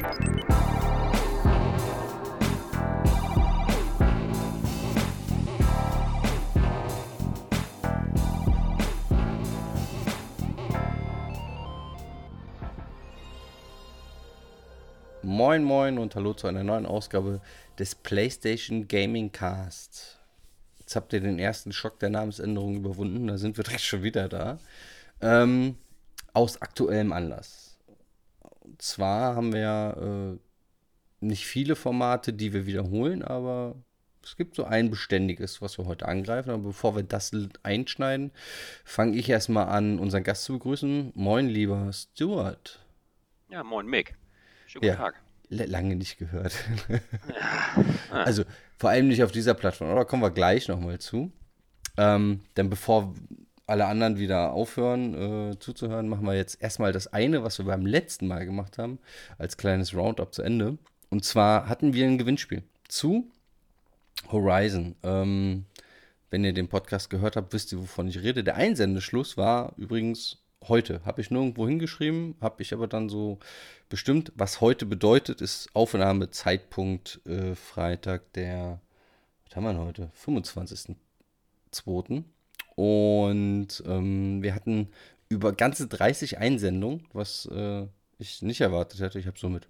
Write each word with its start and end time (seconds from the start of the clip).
Moin 0.00 0.14
Moin 15.64 15.98
und 15.98 16.14
hallo 16.14 16.32
zu 16.32 16.46
einer 16.46 16.64
neuen 16.64 16.86
Ausgabe 16.86 17.42
des 17.78 17.94
PlayStation 17.94 18.88
Gaming 18.88 19.32
Cast. 19.32 20.18
Jetzt 20.78 20.96
habt 20.96 21.12
ihr 21.12 21.20
den 21.20 21.38
ersten 21.38 21.72
Schock 21.72 21.98
der 21.98 22.08
Namensänderung 22.08 22.76
überwunden, 22.76 23.26
da 23.26 23.36
sind 23.36 23.58
wir 23.58 23.64
direkt 23.64 23.82
schon 23.82 24.02
wieder 24.02 24.30
da. 24.30 24.58
Ähm, 25.20 25.76
aus 26.32 26.62
aktuellem 26.62 27.12
Anlass. 27.12 27.59
Und 28.60 28.80
zwar 28.82 29.34
haben 29.36 29.52
wir 29.52 30.38
äh, 30.38 31.24
nicht 31.24 31.46
viele 31.46 31.76
Formate, 31.76 32.32
die 32.32 32.52
wir 32.52 32.66
wiederholen, 32.66 33.22
aber 33.22 33.76
es 34.22 34.36
gibt 34.36 34.54
so 34.54 34.64
ein 34.64 34.90
beständiges, 34.90 35.62
was 35.62 35.78
wir 35.78 35.86
heute 35.86 36.06
angreifen. 36.06 36.50
Aber 36.50 36.62
bevor 36.64 36.94
wir 36.94 37.02
das 37.02 37.32
einschneiden, 37.62 38.32
fange 38.84 39.16
ich 39.16 39.28
erstmal 39.28 39.68
an, 39.68 39.98
unseren 39.98 40.24
Gast 40.24 40.44
zu 40.44 40.54
begrüßen. 40.54 41.12
Moin, 41.14 41.48
lieber 41.48 41.90
Stuart. 41.92 42.80
Ja, 43.50 43.64
moin, 43.64 43.86
Mick. 43.86 44.14
Schönen 44.66 44.82
guten 44.82 44.86
Ja. 44.86 44.96
Tag. 44.96 45.14
Lange 45.48 45.96
nicht 45.96 46.16
gehört. 46.18 46.54
also 48.12 48.44
vor 48.78 48.90
allem 48.90 49.08
nicht 49.08 49.24
auf 49.24 49.32
dieser 49.32 49.54
Plattform, 49.54 49.90
aber 49.90 50.00
da 50.00 50.04
kommen 50.04 50.22
wir 50.22 50.30
gleich 50.30 50.68
nochmal 50.68 51.00
zu. 51.00 51.32
Ähm, 51.96 52.40
denn 52.56 52.70
bevor 52.70 53.14
alle 53.70 53.86
anderen 53.86 54.18
wieder 54.18 54.52
aufhören 54.52 55.52
äh, 55.52 55.58
zuzuhören, 55.58 56.08
machen 56.08 56.26
wir 56.26 56.34
jetzt 56.34 56.60
erstmal 56.60 56.92
das 56.92 57.12
eine, 57.12 57.42
was 57.42 57.58
wir 57.58 57.66
beim 57.66 57.86
letzten 57.86 58.26
Mal 58.26 58.44
gemacht 58.44 58.78
haben, 58.78 58.98
als 59.38 59.56
kleines 59.56 59.94
Roundup 59.94 60.34
zu 60.34 60.42
Ende. 60.42 60.78
Und 61.08 61.24
zwar 61.24 61.68
hatten 61.68 61.94
wir 61.94 62.06
ein 62.06 62.18
Gewinnspiel 62.18 62.62
zu 62.88 63.30
Horizon. 64.30 64.96
Ähm, 65.02 65.64
wenn 66.30 66.44
ihr 66.44 66.52
den 66.52 66.68
Podcast 66.68 67.10
gehört 67.10 67.36
habt, 67.36 67.52
wisst 67.52 67.72
ihr, 67.72 67.80
wovon 67.80 68.08
ich 68.08 68.22
rede. 68.22 68.44
Der 68.44 68.56
Einsendeschluss 68.56 69.36
war 69.36 69.72
übrigens 69.76 70.38
heute. 70.68 71.00
Habe 71.04 71.20
ich 71.20 71.30
nirgendwo 71.30 71.66
hingeschrieben, 71.66 72.36
habe 72.40 72.62
ich 72.62 72.72
aber 72.72 72.86
dann 72.86 73.08
so 73.08 73.38
bestimmt. 73.88 74.32
Was 74.36 74.60
heute 74.60 74.86
bedeutet, 74.86 75.40
ist 75.40 75.68
Aufnahmezeitpunkt 75.74 77.20
äh, 77.26 77.54
Freitag, 77.54 78.32
der, 78.34 78.80
was 79.46 79.56
haben 79.56 79.64
wir 79.64 79.72
denn 79.72 79.82
heute? 79.82 80.10
25.02. 80.24 82.24
Und 82.80 83.82
ähm, 83.86 84.42
wir 84.42 84.54
hatten 84.54 84.88
über 85.28 85.52
ganze 85.52 85.86
30 85.86 86.38
Einsendungen, 86.38 87.06
was 87.12 87.44
äh, 87.52 87.86
ich 88.16 88.40
nicht 88.40 88.62
erwartet 88.62 89.00
hätte. 89.00 89.18
Ich 89.18 89.26
habe 89.26 89.38
so 89.38 89.50
mit 89.50 89.68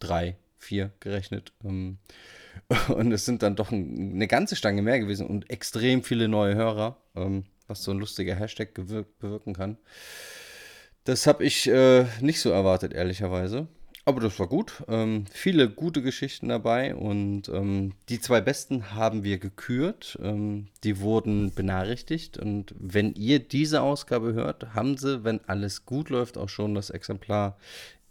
drei, 0.00 0.36
vier 0.58 0.90
gerechnet. 1.00 1.54
Ähm, 1.64 1.96
und 2.88 3.10
es 3.10 3.24
sind 3.24 3.42
dann 3.42 3.56
doch 3.56 3.72
ein, 3.72 4.12
eine 4.16 4.28
ganze 4.28 4.54
Stange 4.54 4.82
mehr 4.82 5.00
gewesen 5.00 5.28
und 5.28 5.48
extrem 5.48 6.02
viele 6.02 6.28
neue 6.28 6.56
Hörer, 6.56 6.98
ähm, 7.16 7.44
was 7.68 7.84
so 7.84 7.90
ein 7.90 7.98
lustiger 7.98 8.34
Hashtag 8.34 8.74
bewirken 8.74 9.54
kann. 9.54 9.78
Das 11.04 11.26
habe 11.26 11.42
ich 11.42 11.68
äh, 11.68 12.04
nicht 12.20 12.42
so 12.42 12.50
erwartet, 12.50 12.92
ehrlicherweise. 12.92 13.66
Aber 14.06 14.20
das 14.20 14.38
war 14.38 14.48
gut. 14.48 14.82
Ähm, 14.88 15.26
viele 15.30 15.68
gute 15.68 16.00
Geschichten 16.02 16.48
dabei 16.48 16.94
und 16.94 17.48
ähm, 17.48 17.92
die 18.08 18.20
zwei 18.20 18.40
besten 18.40 18.94
haben 18.94 19.24
wir 19.24 19.38
gekürt. 19.38 20.18
Ähm, 20.22 20.68
die 20.84 21.00
wurden 21.00 21.52
benachrichtigt 21.54 22.38
und 22.38 22.74
wenn 22.78 23.14
ihr 23.14 23.40
diese 23.40 23.82
Ausgabe 23.82 24.32
hört, 24.32 24.74
haben 24.74 24.96
sie, 24.96 25.22
wenn 25.24 25.44
alles 25.46 25.84
gut 25.84 26.08
läuft, 26.08 26.38
auch 26.38 26.48
schon 26.48 26.74
das 26.74 26.90
Exemplar 26.90 27.58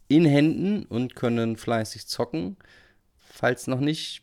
in 0.07 0.25
Händen 0.25 0.85
und 0.85 1.15
können 1.15 1.57
fleißig 1.57 2.07
zocken. 2.07 2.57
Falls 3.17 3.67
noch 3.67 3.79
nicht, 3.79 4.22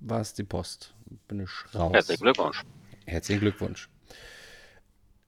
war 0.00 0.20
es 0.20 0.34
die 0.34 0.44
Post. 0.44 0.94
Bin 1.28 1.40
ich 1.40 1.50
raus. 1.74 1.92
Herzlichen 1.92 2.22
Glückwunsch. 2.22 2.62
Herzlichen 3.06 3.40
Glückwunsch. 3.40 3.88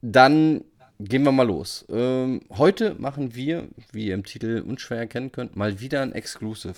Dann 0.01 0.65
gehen 1.03 1.23
wir 1.23 1.31
mal 1.31 1.47
los. 1.47 1.85
Ähm, 1.89 2.41
heute 2.49 2.95
machen 2.95 3.35
wir, 3.35 3.67
wie 3.91 4.07
ihr 4.07 4.13
im 4.13 4.23
Titel 4.23 4.63
unschwer 4.65 4.97
erkennen 4.97 5.31
könnt, 5.31 5.55
mal 5.55 5.79
wieder 5.79 6.01
ein 6.01 6.13
Exclusive. 6.13 6.75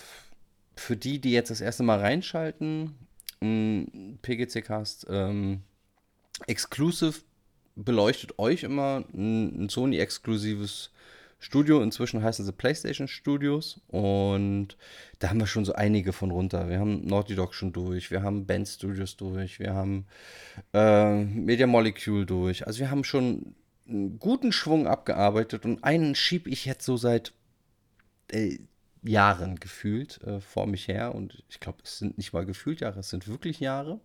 Für 0.75 0.97
die, 0.97 1.19
die 1.19 1.31
jetzt 1.31 1.51
das 1.51 1.61
erste 1.61 1.83
Mal 1.83 1.99
reinschalten, 1.99 2.95
ein 3.41 4.19
PGC-Cast, 4.21 5.07
ähm, 5.09 5.61
Exclusive 6.47 7.21
beleuchtet 7.75 8.39
euch 8.39 8.63
immer 8.63 9.05
ein, 9.13 9.65
ein 9.65 9.69
Sony-exklusives 9.69 10.91
Studio. 11.39 11.81
Inzwischen 11.81 12.23
heißen 12.23 12.43
sie 12.43 12.51
PlayStation 12.51 13.07
Studios 13.07 13.79
und 13.87 14.77
da 15.19 15.29
haben 15.29 15.39
wir 15.39 15.47
schon 15.47 15.65
so 15.65 15.73
einige 15.73 16.11
von 16.11 16.31
runter. 16.31 16.69
Wir 16.69 16.79
haben 16.79 17.05
Naughty 17.05 17.35
Dog 17.35 17.53
schon 17.53 17.71
durch, 17.71 18.11
wir 18.11 18.23
haben 18.23 18.45
Band 18.45 18.67
Studios 18.67 19.15
durch, 19.17 19.59
wir 19.59 19.73
haben 19.73 20.07
äh, 20.73 21.23
Media 21.23 21.67
Molecule 21.67 22.25
durch. 22.25 22.65
Also 22.65 22.79
wir 22.79 22.89
haben 22.89 23.03
schon 23.03 23.55
einen 23.87 24.19
guten 24.19 24.51
Schwung 24.51 24.87
abgearbeitet 24.87 25.65
und 25.65 25.83
einen 25.83 26.15
schieb 26.15 26.47
ich 26.47 26.65
jetzt 26.65 26.85
so 26.85 26.97
seit 26.97 27.33
äh, 28.31 28.57
Jahren 29.03 29.59
gefühlt 29.59 30.21
äh, 30.23 30.39
vor 30.41 30.67
mich 30.67 30.87
her 30.87 31.13
und 31.13 31.43
ich 31.49 31.59
glaube, 31.59 31.79
es 31.83 31.99
sind 31.99 32.17
nicht 32.17 32.33
mal 32.33 32.45
gefühlt 32.45 32.81
Jahre, 32.81 32.99
es 32.99 33.09
sind 33.09 33.27
wirklich 33.27 33.59
Jahre. 33.59 33.99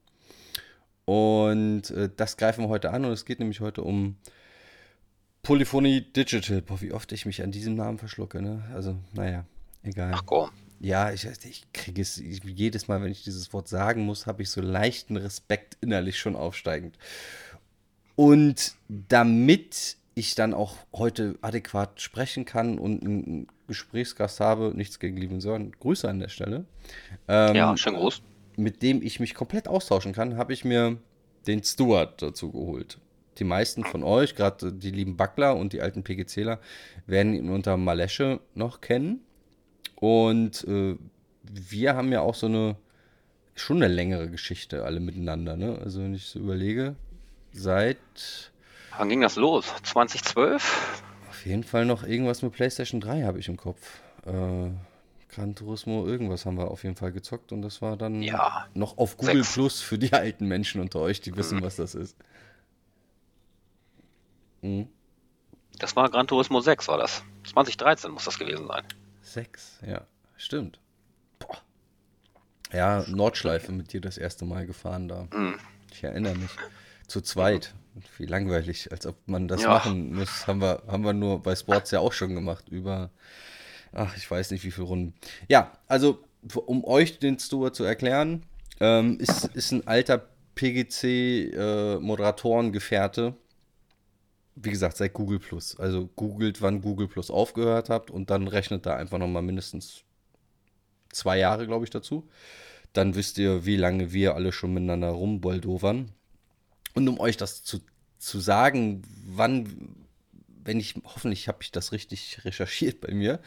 Und 1.07 1.91
äh, 1.91 2.09
das 2.15 2.37
greifen 2.37 2.65
wir 2.65 2.69
heute 2.69 2.91
an 2.91 3.05
und 3.05 3.13
es 3.13 3.25
geht 3.25 3.41
nämlich 3.41 3.61
heute 3.61 3.83
um 3.83 4.17
Polyphony 5.43 6.03
Digital. 6.13 6.63
Boah, 6.63 6.81
wie 6.81 6.93
oft 6.93 7.11
ich 7.13 7.27
mich 7.27 7.43
an 7.43 7.51
diesem 7.51 7.75
Namen 7.75 7.99
verschlucke, 7.99 8.43
ne? 8.43 8.65
Also, 8.75 8.97
naja, 9.13 9.45
egal. 9.83 10.13
Ach 10.15 10.23
komm. 10.27 10.51
Ja, 10.79 11.13
ich, 11.13 11.27
ich 11.27 11.67
kriege 11.73 12.01
es 12.01 12.17
ich, 12.19 12.43
jedes 12.45 12.89
Mal, 12.89 13.03
wenn 13.03 13.13
ich 13.13 13.23
dieses 13.23 13.53
Wort 13.53 13.69
sagen 13.69 14.03
muss, 14.03 14.27
habe 14.27 14.43
ich 14.43 14.51
so 14.51 14.61
leichten 14.61 15.17
Respekt 15.17 15.77
innerlich 15.83 16.19
schon 16.19 16.37
aufsteigend. 16.37 16.97
Und 18.21 18.75
damit 18.87 19.97
ich 20.15 20.35
dann 20.35 20.53
auch 20.53 20.77
heute 20.93 21.39
adäquat 21.41 22.03
sprechen 22.03 22.45
kann 22.45 22.79
und 22.79 23.03
einen 23.03 23.47
Gesprächsgast 23.67 24.41
habe, 24.41 24.73
nichts 24.77 24.99
gegen 24.99 25.17
lieben 25.17 25.41
Sören, 25.41 25.73
Grüße 25.81 26.07
an 26.07 26.19
der 26.19 26.29
Stelle, 26.29 26.67
ähm, 27.29 27.57
Ja, 27.57 27.75
schönen 27.79 27.97
Gruß. 27.97 28.21
mit 28.59 28.83
dem 28.83 29.01
ich 29.01 29.21
mich 29.21 29.33
komplett 29.33 29.69
austauschen 29.69 30.13
kann, 30.13 30.37
habe 30.37 30.53
ich 30.53 30.67
mir 30.67 30.99
den 31.47 31.65
Stuart 31.65 32.21
dazu 32.21 32.53
geholt. 32.53 32.99
Die 33.39 33.45
meisten 33.45 33.85
von 33.85 34.03
euch, 34.03 34.35
gerade 34.35 34.71
die 34.71 34.91
lieben 34.91 35.17
Backler 35.17 35.57
und 35.57 35.73
die 35.73 35.81
alten 35.81 36.03
PGCler, 36.03 36.61
werden 37.07 37.33
ihn 37.33 37.49
unter 37.49 37.79
Malesche 37.79 38.41
noch 38.55 38.83
kennen. 38.83 39.21
Und 39.95 40.63
äh, 40.69 40.95
wir 41.51 41.95
haben 41.97 42.13
ja 42.13 42.21
auch 42.21 42.35
so 42.35 42.49
eine, 42.49 42.77
schon 43.55 43.83
eine 43.83 43.91
längere 43.91 44.29
Geschichte 44.29 44.85
alle 44.85 45.01
miteinander. 45.01 45.57
Ne? 45.57 45.79
Also 45.83 46.03
wenn 46.03 46.13
ich 46.13 46.27
so 46.27 46.39
überlege, 46.39 46.97
seit 47.53 47.99
Wann 48.97 49.09
ging 49.09 49.21
das 49.21 49.37
los? 49.37 49.67
2012? 49.85 51.03
auf 51.31 51.47
jeden 51.47 51.65
Fall 51.65 51.87
noch 51.87 52.03
irgendwas 52.03 52.43
mit 52.43 52.53
PlayStation 52.53 53.01
3 53.01 53.23
habe 53.23 53.39
ich 53.39 53.49
im 53.49 53.57
Kopf. 53.57 54.01
Äh, 54.27 54.71
Gran 55.33 55.55
Turismo, 55.55 56.07
irgendwas 56.07 56.45
haben 56.45 56.59
wir 56.59 56.71
auf 56.71 56.83
jeden 56.83 56.97
Fall 56.97 57.13
gezockt 57.13 57.53
und 57.53 57.63
das 57.63 57.81
war 57.81 57.97
dann 57.97 58.21
Ja, 58.23 58.67
noch 58.75 58.99
auf 58.99 59.17
Google 59.17 59.37
sechs. 59.37 59.55
Plus 59.55 59.81
für 59.81 59.97
die 59.97 60.13
alten 60.13 60.47
Menschen 60.47 60.81
unter 60.81 60.99
euch, 61.01 61.21
die 61.21 61.35
wissen, 61.37 61.63
was 61.63 61.77
das 61.77 61.95
ist. 61.95 62.17
Mhm. 64.63 64.89
Das 65.79 65.97
war 65.97 66.11
Gran 66.11 66.27
Turismo 66.27 66.61
6, 66.61 66.89
war 66.89 66.99
das. 66.99 67.23
2013 67.51 68.11
muss 68.11 68.25
das 68.25 68.39
gewesen 68.39 68.67
sein. 68.67 68.85
Sechs, 69.23 69.79
ja, 69.87 70.03
stimmt. 70.37 70.79
Boah. 71.39 71.57
Ja, 72.73 73.05
Nordschleife 73.09 73.73
mit 73.73 73.93
dir 73.93 74.01
das 74.01 74.19
erste 74.19 74.45
Mal 74.45 74.67
gefahren 74.67 75.09
da. 75.09 75.27
Mhm. 75.33 75.59
Ich 75.93 76.03
erinnere 76.05 76.35
mich. 76.35 76.51
Zu 77.11 77.21
zweit. 77.23 77.75
Wie 78.19 78.27
langweilig, 78.27 78.93
als 78.93 79.05
ob 79.05 79.17
man 79.27 79.49
das 79.49 79.63
Ja. 79.63 79.71
machen 79.71 80.15
muss. 80.15 80.47
Haben 80.47 80.61
wir, 80.61 80.81
haben 80.87 81.03
wir 81.05 81.13
nur 81.13 81.43
bei 81.43 81.57
Sports 81.57 81.91
ja 81.91 81.99
auch 81.99 82.13
schon 82.13 82.37
gemacht. 82.37 82.69
Über, 82.69 83.11
ach, 83.93 84.17
ich 84.17 84.31
weiß 84.31 84.53
nicht, 84.53 84.63
wie 84.65 84.71
viele 84.71 84.87
Runden. 84.87 85.15
Ja, 85.49 85.73
also, 85.89 86.23
um 86.67 86.85
euch 86.85 87.19
den 87.19 87.37
Stuart 87.41 87.75
zu 87.75 87.83
erklären, 87.83 88.45
ähm, 88.79 89.19
ist, 89.19 89.47
ist 89.47 89.73
ein 89.73 89.89
alter 89.89 90.25
PGC-Moderatoren-Gefährte. 90.55 93.35
Wie 94.55 94.71
gesagt, 94.71 94.97
seit 94.97 95.13
Google 95.13 95.41
Plus. 95.41 95.77
Also 95.79 96.09
googelt, 96.17 96.63
wann 96.63 96.81
Google 96.83 97.09
Plus 97.09 97.31
aufgehört 97.31 97.91
habt 97.91 98.11
und 98.11 98.31
dann 98.31 98.47
rechnet 98.47 98.87
da 98.87 98.95
einfach 98.97 99.19
nochmal 99.19 99.43
mindestens 99.43 100.05
zwei 101.13 101.39
Jahre, 101.39 101.67
glaube 101.67 101.85
ich, 101.85 101.91
dazu. 101.91 102.29
Dann 102.93 103.15
wisst 103.17 103.39
ihr, 103.39 103.65
wie 103.67 103.77
lange 103.77 104.13
wir 104.13 104.35
alle 104.35 104.51
schon 104.53 104.75
miteinander 104.75 105.09
rumboldovern. 105.11 106.13
Und 106.95 107.09
um 107.09 107.21
euch 107.21 107.37
das 107.37 107.63
zu, 107.63 107.81
zu 108.19 108.41
sagen, 108.41 109.03
wann, 109.27 109.95
wenn 110.65 110.81
ich, 110.81 110.95
hoffentlich 111.05 111.49
habe 111.49 111.59
ich 111.63 111.73
das 111.73 111.93
richtig 111.93 112.45
recherchiert 112.45 113.01
bei 113.01 113.13
mir. 113.13 113.41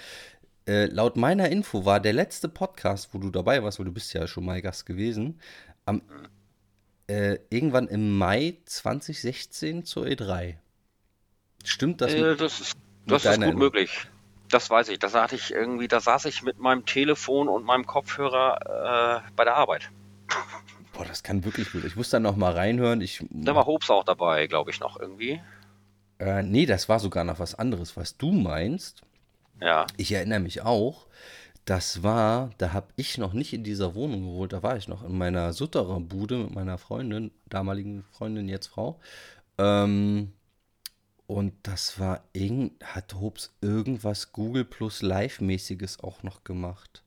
Äh, 0.66 0.86
laut 0.86 1.18
meiner 1.18 1.50
Info 1.50 1.84
war 1.86 2.00
der 2.00 2.14
letzte 2.14 2.48
Podcast, 2.48 3.10
wo 3.14 3.18
du 3.18 3.30
dabei 3.30 3.64
warst, 3.64 3.80
weil 3.80 3.86
du 3.86 3.92
bist 3.92 4.14
ja 4.14 4.28
schon 4.28 4.46
mal 4.46 4.62
Gast 4.62 4.86
gewesen, 4.86 5.40
am, 5.86 6.02
äh, 7.08 7.38
irgendwann 7.50 7.90
im 7.90 8.18
Mai 8.18 8.58
2016 8.66 9.84
zur 9.84 10.06
E3. 10.06 10.56
Stimmt 11.66 12.00
das? 12.02 12.14
Äh, 12.14 12.22
mit- 12.22 12.42
das 12.42 12.62
ist, 12.62 12.78
das 13.06 13.24
ist 13.24 13.32
gut 13.32 13.42
Erinnerung? 13.42 13.58
möglich. 13.58 14.08
Das 14.50 14.70
weiß 14.70 14.90
ich. 14.90 15.00
Da 15.00 15.12
hatte 15.12 15.36
ich 15.36 15.52
irgendwie, 15.52 15.88
da 15.88 16.00
saß 16.00 16.26
ich 16.26 16.44
mit 16.44 16.60
meinem 16.60 16.86
Telefon 16.86 17.50
und 17.50 17.66
meinem 17.66 17.86
Kopfhörer 17.86 19.24
äh, 19.26 19.32
bei 19.36 19.44
der 19.44 19.56
Arbeit. 19.56 19.90
Boah, 20.94 21.06
das 21.06 21.24
kann 21.24 21.44
wirklich 21.44 21.72
gut. 21.72 21.84
Ich 21.86 21.96
muss 21.98 22.10
da 22.10 22.20
noch 22.22 22.36
mal 22.38 22.54
reinhören. 22.54 23.02
Ich, 23.02 23.26
Da 23.30 23.54
war 23.56 23.66
Hobbs 23.66 23.90
auch 23.90 24.04
dabei, 24.06 24.48
glaube 24.48 24.72
ich, 24.72 24.80
noch 24.80 24.98
irgendwie. 25.00 25.42
äh, 26.20 26.44
nee, 26.44 26.66
das 26.66 26.90
war 26.90 27.00
sogar 27.00 27.24
noch 27.24 27.40
was 27.40 27.56
anderes, 27.56 27.98
was 27.98 28.18
du 28.18 28.32
meinst. 28.32 29.02
Ja. 29.62 29.88
Ich 29.98 30.12
erinnere 30.12 30.40
mich 30.40 30.62
auch, 30.62 31.08
das 31.66 32.04
war, 32.04 32.52
da 32.58 32.74
habe 32.74 32.88
ich 32.98 33.18
noch 33.18 33.34
nicht 33.34 33.54
in 33.54 33.64
dieser 33.64 33.96
Wohnung 33.96 34.22
gewohnt, 34.24 34.54
da 34.54 34.64
war 34.64 34.78
ich 34.78 34.88
noch 34.88 35.04
in 35.04 35.18
meiner 35.18 35.54
Sutterer 35.54 36.00
Bude 36.02 36.38
mit 36.38 36.56
meiner 36.56 36.78
Freundin, 36.78 37.32
damaligen 37.48 38.04
Freundin, 38.12 38.50
jetzt 38.50 38.68
Frau. 38.68 39.00
Ähm, 39.58 40.34
und 41.28 41.54
das 41.64 42.00
war, 42.00 42.24
irgend, 42.34 42.84
hat 42.84 43.16
Hobbs 43.16 43.56
irgendwas 43.62 44.34
Google 44.34 44.66
Plus 44.66 45.02
Live-mäßiges 45.02 46.02
auch 46.04 46.24
noch 46.24 46.44
gemacht. 46.44 47.04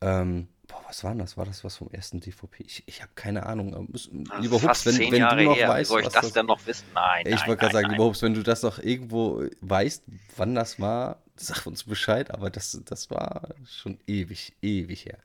Ähm, 0.00 0.48
boah, 0.66 0.80
was 0.88 1.04
war 1.04 1.10
denn 1.12 1.18
das? 1.20 1.36
War 1.36 1.44
das 1.44 1.64
was 1.64 1.76
vom 1.76 1.90
ersten 1.90 2.20
DVP? 2.20 2.62
Ich, 2.66 2.82
ich 2.86 3.02
habe 3.02 3.12
keine 3.14 3.46
Ahnung. 3.46 3.88
muss- 3.90 4.10
Das 4.12 4.40
Lieber 4.40 4.58
fast 4.58 4.86
wenn, 4.86 4.98
wenn 4.98 5.10
du 5.38 5.44
noch 5.44 5.56
her. 5.56 5.68
Weißt, 5.68 5.90
soll 5.90 6.00
ich 6.00 6.06
das, 6.08 6.14
das 6.14 6.32
denn 6.32 6.46
noch 6.46 6.64
wissen? 6.66 6.84
Nein, 6.94 7.26
ich 7.26 7.46
wollte 7.46 7.60
gerade 7.60 7.72
sagen, 7.72 7.82
nein. 7.88 7.92
lieber 7.92 8.04
Hobbs, 8.04 8.22
wenn 8.22 8.34
du 8.34 8.42
das 8.42 8.62
noch 8.62 8.78
irgendwo 8.78 9.44
weißt, 9.60 10.04
wann 10.36 10.54
das 10.54 10.80
war, 10.80 11.22
sag 11.36 11.66
uns 11.66 11.84
Bescheid, 11.84 12.30
aber 12.32 12.50
das, 12.50 12.80
das 12.84 13.10
war 13.10 13.48
schon 13.66 13.98
ewig, 14.06 14.52
ewig 14.62 15.04
her. 15.06 15.18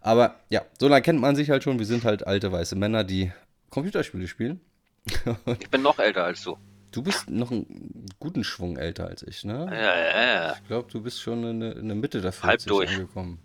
Aber 0.00 0.36
ja, 0.50 0.62
so 0.78 0.88
lange 0.88 1.02
kennt 1.02 1.20
man 1.20 1.36
sich 1.36 1.50
halt 1.50 1.62
schon. 1.62 1.78
Wir 1.78 1.86
sind 1.86 2.04
halt 2.04 2.26
alte 2.26 2.50
weiße 2.52 2.74
Männer, 2.76 3.04
die 3.04 3.32
Computerspiele 3.70 4.28
spielen. 4.28 4.60
Ich 5.60 5.68
bin 5.70 5.82
noch 5.82 5.98
älter 5.98 6.24
als 6.24 6.42
du. 6.42 6.56
Du 6.92 7.02
bist 7.02 7.30
noch 7.30 7.50
einen 7.50 8.04
guten 8.20 8.44
Schwung 8.44 8.76
älter 8.76 9.06
als 9.06 9.22
ich, 9.22 9.44
ne? 9.44 9.66
Ja, 9.70 9.98
ja, 9.98 10.34
ja. 10.34 10.52
Ich 10.60 10.66
glaube, 10.68 10.90
du 10.92 11.00
bist 11.00 11.22
schon 11.22 11.42
in 11.44 11.60
der, 11.60 11.76
in 11.76 11.88
der 11.88 11.96
Mitte 11.96 12.20
der 12.20 12.32
40 12.32 12.48
Halb 12.48 12.60
durch. 12.66 12.90
angekommen. 12.90 13.38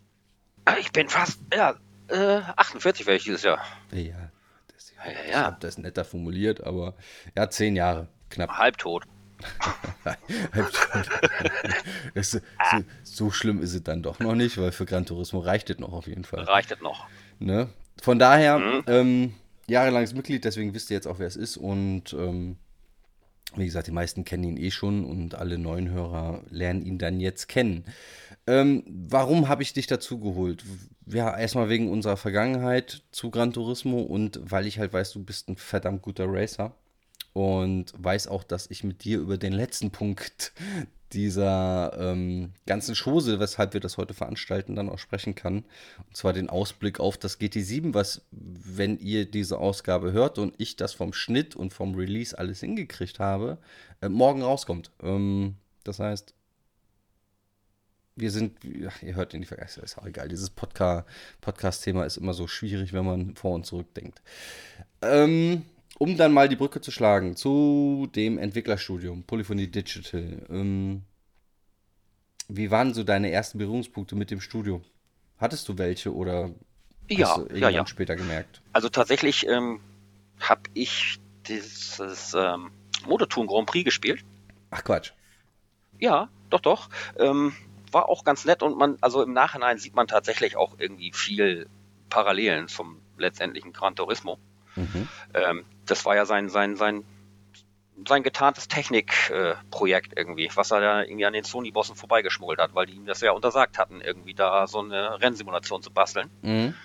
Ah, 0.68 0.76
Ich 0.80 0.92
bin 0.92 1.08
fast, 1.08 1.40
ja, 1.54 1.76
äh, 2.10 2.42
48 2.58 3.06
wäre 3.06 3.18
ich 3.18 3.24
dieses 3.24 3.44
Jahr. 3.44 3.60
Ja, 3.92 4.30
das, 4.74 4.92
Ja, 4.98 5.12
ich 5.26 5.32
ja. 5.32 5.44
habe 5.46 5.58
das 5.60 5.78
netter 5.78 6.04
formuliert, 6.06 6.62
aber 6.64 6.94
ja, 7.36 7.50
zehn 7.50 7.76
Jahre, 7.76 8.08
knapp. 8.30 8.50
Halbtot. 8.52 9.04
Das, 12.14 12.32
so, 12.32 12.40
so 13.04 13.32
schlimm 13.32 13.62
ist 13.62 13.74
es 13.74 13.84
dann 13.84 14.04
doch 14.04 14.20
noch 14.20 14.36
nicht, 14.36 14.58
weil 14.58 14.72
für 14.72 14.86
Gran 14.86 15.06
Turismo 15.06 15.40
reicht 15.40 15.70
es 15.70 15.80
noch 15.80 15.94
auf 15.94 16.08
jeden 16.08 16.26
Fall. 16.26 16.44
Reicht 16.44 16.72
es 16.72 16.82
noch. 16.82 17.08
Ne? 17.40 17.70
Von 18.02 18.20
daher, 18.20 18.60
Mhm. 18.60 18.84
ähm, 18.88 19.34
jahrelanges 19.68 20.14
Mitglied, 20.14 20.44
deswegen 20.44 20.74
wisst 20.74 20.90
ihr 20.92 20.96
jetzt 20.96 21.08
auch, 21.08 21.20
wer 21.20 21.28
es 21.28 21.36
ist. 21.36 21.56
Und 21.58 22.14
ähm, 22.14 22.58
wie 23.56 23.66
gesagt, 23.66 23.88
die 23.88 23.92
meisten 23.92 24.26
kennen 24.26 24.44
ihn 24.44 24.58
eh 24.58 24.72
schon 24.72 25.06
und 25.06 25.36
alle 25.36 25.58
neuen 25.58 25.90
Hörer 25.90 26.42
lernen 26.50 26.82
ihn 26.86 26.98
dann 26.98 27.20
jetzt 27.20 27.48
kennen. 27.48 27.86
Ähm, 28.48 28.84
warum 28.88 29.50
habe 29.50 29.62
ich 29.62 29.74
dich 29.74 29.88
dazu 29.88 30.20
geholt? 30.20 30.64
Ja, 31.06 31.38
erstmal 31.38 31.70
wegen 31.70 31.92
unserer 31.92 32.18
Vergangenheit 32.18 33.04
zu 33.12 33.30
Gran 33.30 33.54
Turismo 33.54 34.00
und 34.00 34.40
weil 34.42 34.66
ich 34.66 34.80
halt 34.80 34.94
weiß, 34.94 35.12
du 35.12 35.24
bist 35.24 35.50
ein 35.50 35.58
verdammt 35.58 36.02
guter 36.02 36.26
Racer 36.28 36.74
und 37.34 37.94
weiß 37.98 38.30
auch, 38.30 38.44
dass 38.44 38.72
ich 38.72 38.84
mit 38.84 39.04
dir 39.04 39.20
über 39.20 39.38
den 39.38 39.54
letzten 39.54 39.92
Punkt 39.92 40.54
dieser 41.14 41.96
ähm, 41.98 42.54
ganzen 42.66 42.96
Chose, 42.96 43.40
weshalb 43.40 43.74
wir 43.74 43.82
das 43.82 43.98
heute 43.98 44.14
veranstalten, 44.14 44.76
dann 44.76 44.90
auch 44.90 45.00
sprechen 45.00 45.36
kann. 45.36 45.64
Und 46.08 46.18
zwar 46.18 46.34
den 46.34 46.50
Ausblick 46.50 47.00
auf 47.00 47.18
das 47.18 47.40
GT7, 47.40 47.94
was, 47.94 48.26
wenn 48.32 48.98
ihr 48.98 49.30
diese 49.30 49.58
Ausgabe 49.60 50.12
hört 50.12 50.38
und 50.38 50.54
ich 50.58 50.76
das 50.76 50.94
vom 50.94 51.14
Schnitt 51.14 51.56
und 51.56 51.74
vom 51.74 51.96
Release 51.96 52.38
alles 52.38 52.60
hingekriegt 52.60 53.20
habe, 53.20 53.58
äh, 54.02 54.10
morgen 54.10 54.42
rauskommt. 54.42 54.92
Ähm, 55.02 55.56
das 55.84 56.00
heißt, 56.00 56.34
wir 58.18 58.32
sind, 58.32 58.58
ach, 58.88 59.02
ihr 59.04 59.16
hört 59.16 59.34
in 59.34 59.42
die 59.42 59.48
Vergangenheit, 59.48 59.78
ist 59.84 59.98
auch 59.98 60.06
egal. 60.06 60.28
Dieses 60.28 60.50
Podca 60.50 61.06
Podcast-Thema 61.42 62.04
ist 62.06 62.18
immer 62.18 62.34
so 62.34 62.48
schwierig, 62.48 62.92
wenn 62.94 63.06
man 63.06 63.36
vor 63.36 63.54
und 63.54 63.66
zurück 63.66 63.94
denkt. 63.94 64.22
Ähm, 65.02 65.64
um 66.00 66.18
dann 66.18 66.34
mal 66.34 66.50
die 66.50 66.56
Brücke 66.56 66.82
zu 66.82 66.92
schlagen 66.92 67.36
zu 67.36 68.08
dem 68.16 68.38
Entwicklerstudium, 68.38 69.24
Polyphony 69.24 69.68
Digital. 69.68 70.46
Ähm, 70.50 71.04
wie 72.50 72.72
waren 72.72 72.94
so 72.94 73.04
deine 73.04 73.32
ersten 73.32 73.58
Berührungspunkte 73.58 74.16
mit 74.16 74.32
dem 74.32 74.42
Studio? 74.42 74.82
Hattest 75.38 75.68
du 75.70 75.78
welche 75.78 76.14
oder 76.14 76.52
Ja, 77.10 77.30
hast 77.30 77.38
du 77.38 77.42
ja, 77.42 77.48
irgendwann 77.50 77.74
ja. 77.74 77.88
später 77.88 78.16
gemerkt? 78.16 78.62
Also 78.74 78.90
tatsächlich 78.90 79.48
ähm, 79.48 79.80
habe 80.40 80.62
ich 80.74 81.20
dieses 81.48 82.34
ähm, 82.34 82.72
Motortoon 83.06 83.48
Grand 83.48 83.68
Prix 83.68 83.86
gespielt. 83.86 84.24
Ach 84.72 84.84
Quatsch. 84.84 85.12
Ja, 86.00 86.30
doch, 86.50 86.62
doch. 86.62 86.90
Ähm, 87.18 87.54
war 87.92 88.10
auch 88.10 88.24
ganz 88.24 88.46
nett 88.46 88.64
und 88.64 88.78
man, 88.78 88.98
also 89.02 89.24
im 89.24 89.34
Nachhinein 89.34 89.78
sieht 89.78 89.96
man 89.96 90.08
tatsächlich 90.08 90.56
auch 90.56 90.76
irgendwie 90.78 91.12
viel 91.14 91.68
Parallelen 92.10 92.68
zum 92.68 93.02
letztendlichen 93.18 93.74
Gran 93.74 93.96
Turismo. 93.96 94.38
Mhm. 94.76 95.08
Ähm, 95.34 95.66
das 95.86 96.06
war 96.06 96.16
ja 96.16 96.26
sein, 96.26 96.50
sein, 96.50 96.76
sein, 96.76 97.04
sein 98.08 98.24
getarntes 98.24 98.68
Technikprojekt 98.68 100.14
äh, 100.14 100.20
irgendwie, 100.20 100.50
was 100.56 100.72
er 100.72 100.82
da 100.82 101.02
irgendwie 101.02 101.26
an 101.26 101.34
den 101.34 101.44
Sony-Bossen 101.44 101.96
vorbeigeschmuggelt 101.96 102.60
hat, 102.60 102.76
weil 102.76 102.86
die 102.86 102.94
ihm 102.94 103.06
das 103.06 103.22
ja 103.22 103.32
untersagt 103.32 103.78
hatten, 103.78 104.02
irgendwie 104.02 104.34
da 104.34 104.68
so 104.68 104.80
eine 104.80 105.20
Rennsimulation 105.22 105.82
zu 105.82 105.92
basteln. 105.92 106.30
Mhm. 106.42 106.76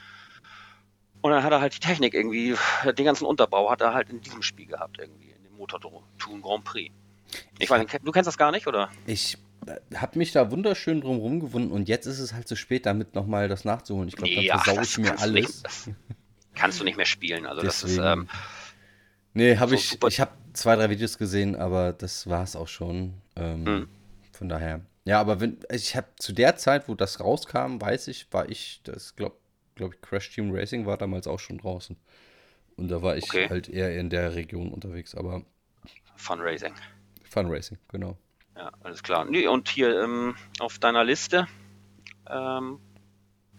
Und 1.20 1.30
dann 1.30 1.44
hat 1.44 1.52
er 1.52 1.60
halt 1.60 1.74
die 1.74 1.80
Technik 1.80 2.14
irgendwie, 2.14 2.56
den 2.84 3.04
ganzen 3.04 3.26
Unterbau 3.26 3.70
hat 3.70 3.80
er 3.80 3.94
halt 3.94 4.10
in 4.10 4.20
diesem 4.20 4.42
Spiel 4.42 4.66
gehabt, 4.66 4.98
irgendwie, 4.98 5.30
in 5.30 5.42
dem 5.44 5.56
Motortoon 5.56 6.42
Grand 6.42 6.64
Prix. 6.64 6.92
Ich 7.58 7.70
meine, 7.70 7.86
du 7.86 8.12
kennst 8.12 8.26
das 8.26 8.36
gar 8.36 8.50
nicht, 8.50 8.66
oder? 8.66 8.90
Ich 9.06 9.38
habe 9.94 10.18
mich 10.18 10.32
da 10.32 10.50
wunderschön 10.50 11.00
drum 11.00 11.18
rumgewunden 11.18 11.70
und 11.72 11.88
jetzt 11.88 12.06
ist 12.06 12.18
es 12.18 12.32
halt 12.34 12.48
zu 12.48 12.56
spät, 12.56 12.86
damit 12.86 13.14
nochmal 13.14 13.48
das 13.48 13.64
nachzuholen. 13.64 14.08
Ich 14.08 14.16
glaube, 14.16 14.34
dann 14.34 14.44
Ja, 14.44 14.58
versau 14.58 14.80
ich 14.82 14.98
mir 14.98 15.18
alles. 15.20 15.62
Nicht, 15.86 15.96
kannst 16.54 16.80
du 16.80 16.84
nicht 16.84 16.96
mehr 16.96 17.06
spielen. 17.06 17.46
Also 17.46 17.62
das 17.62 17.82
ist, 17.82 17.96
Deswegen- 17.96 18.06
ähm, 18.06 18.28
Nee, 19.34 19.56
habe 19.56 19.70
So 19.70 19.74
ich. 19.76 19.88
super- 19.90 20.08
Ich 20.08 20.20
habe 20.20 20.32
zwei, 20.52 20.76
drei 20.76 20.90
Videos 20.90 21.16
gesehen, 21.16 21.56
aber 21.56 21.94
das 21.94 22.26
war 22.26 22.42
es 22.42 22.54
auch 22.54 22.68
schon. 22.68 23.14
Ähm, 23.36 23.64
Mhm. 23.64 23.88
Von 24.32 24.48
daher. 24.50 24.80
Ja, 25.04 25.20
aber 25.20 25.40
wenn 25.40 25.56
ich 25.70 25.96
habe 25.96 26.08
zu 26.18 26.32
der 26.32 26.56
Zeit, 26.56 26.86
wo 26.88 26.94
das 26.94 27.18
rauskam, 27.20 27.80
weiß 27.80 28.08
ich, 28.08 28.30
war 28.32 28.48
ich, 28.50 28.80
das 28.84 29.16
glaube 29.16 29.36
glaub 29.74 29.94
ich, 29.94 30.00
Crash 30.02 30.30
Team 30.34 30.50
Racing 30.54 30.84
war 30.84 30.98
damals 30.98 31.26
auch 31.26 31.38
schon 31.40 31.58
draußen. 31.58 31.96
Und 32.76 32.88
da 32.88 33.00
war 33.02 33.16
ich 33.16 33.24
Okay. 33.24 33.48
halt 33.48 33.68
eher 33.70 33.98
in 33.98 34.10
der 34.10 34.34
Region 34.34 34.70
unterwegs, 34.72 35.14
aber 35.14 35.42
Fundraising. 36.16 36.74
Fun 37.24 37.46
Racing, 37.50 37.78
genau. 37.88 38.18
Ja, 38.56 38.70
alles 38.82 39.02
klar. 39.02 39.24
Nee, 39.24 39.46
und 39.48 39.68
hier 39.68 40.02
ähm, 40.02 40.36
auf 40.58 40.78
deiner 40.78 41.04
Liste 41.04 41.46
ähm, 42.28 42.78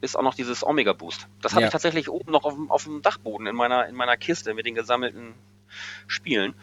ist 0.02 0.16
auch 0.16 0.22
noch 0.22 0.36
dieses 0.36 0.64
Omega 0.66 0.94
Boost. 0.94 1.28
Das 1.42 1.54
habe 1.54 1.62
Ja. 1.62 1.68
ich 1.68 1.72
tatsächlich 1.72 2.10
oben 2.10 2.32
noch 2.32 2.44
auf 2.44 2.54
dem, 2.54 2.70
auf 2.72 2.84
dem 2.84 3.02
Dachboden 3.02 3.48
in 3.48 3.56
meiner, 3.56 3.88
in 3.88 3.96
meiner 3.96 4.18
Kiste 4.18 4.54
mit 4.54 4.66
den 4.66 4.76
gesammelten 4.76 5.34
Spielen. 6.08 6.54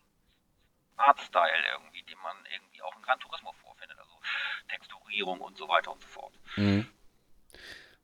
Artstyle 0.96 1.64
irgendwie, 1.72 2.02
den 2.04 2.18
man 2.22 2.36
irgendwie 2.52 2.82
auch 2.82 2.96
in 2.96 3.02
Gran 3.02 3.18
Turismo 3.18 3.52
vorfindet. 3.62 3.98
Also 3.98 4.12
Texturierung 4.68 5.40
und 5.40 5.56
so 5.56 5.68
weiter 5.68 5.92
und 5.92 6.00
so 6.00 6.08
fort. 6.08 6.32
Mhm. 6.56 6.86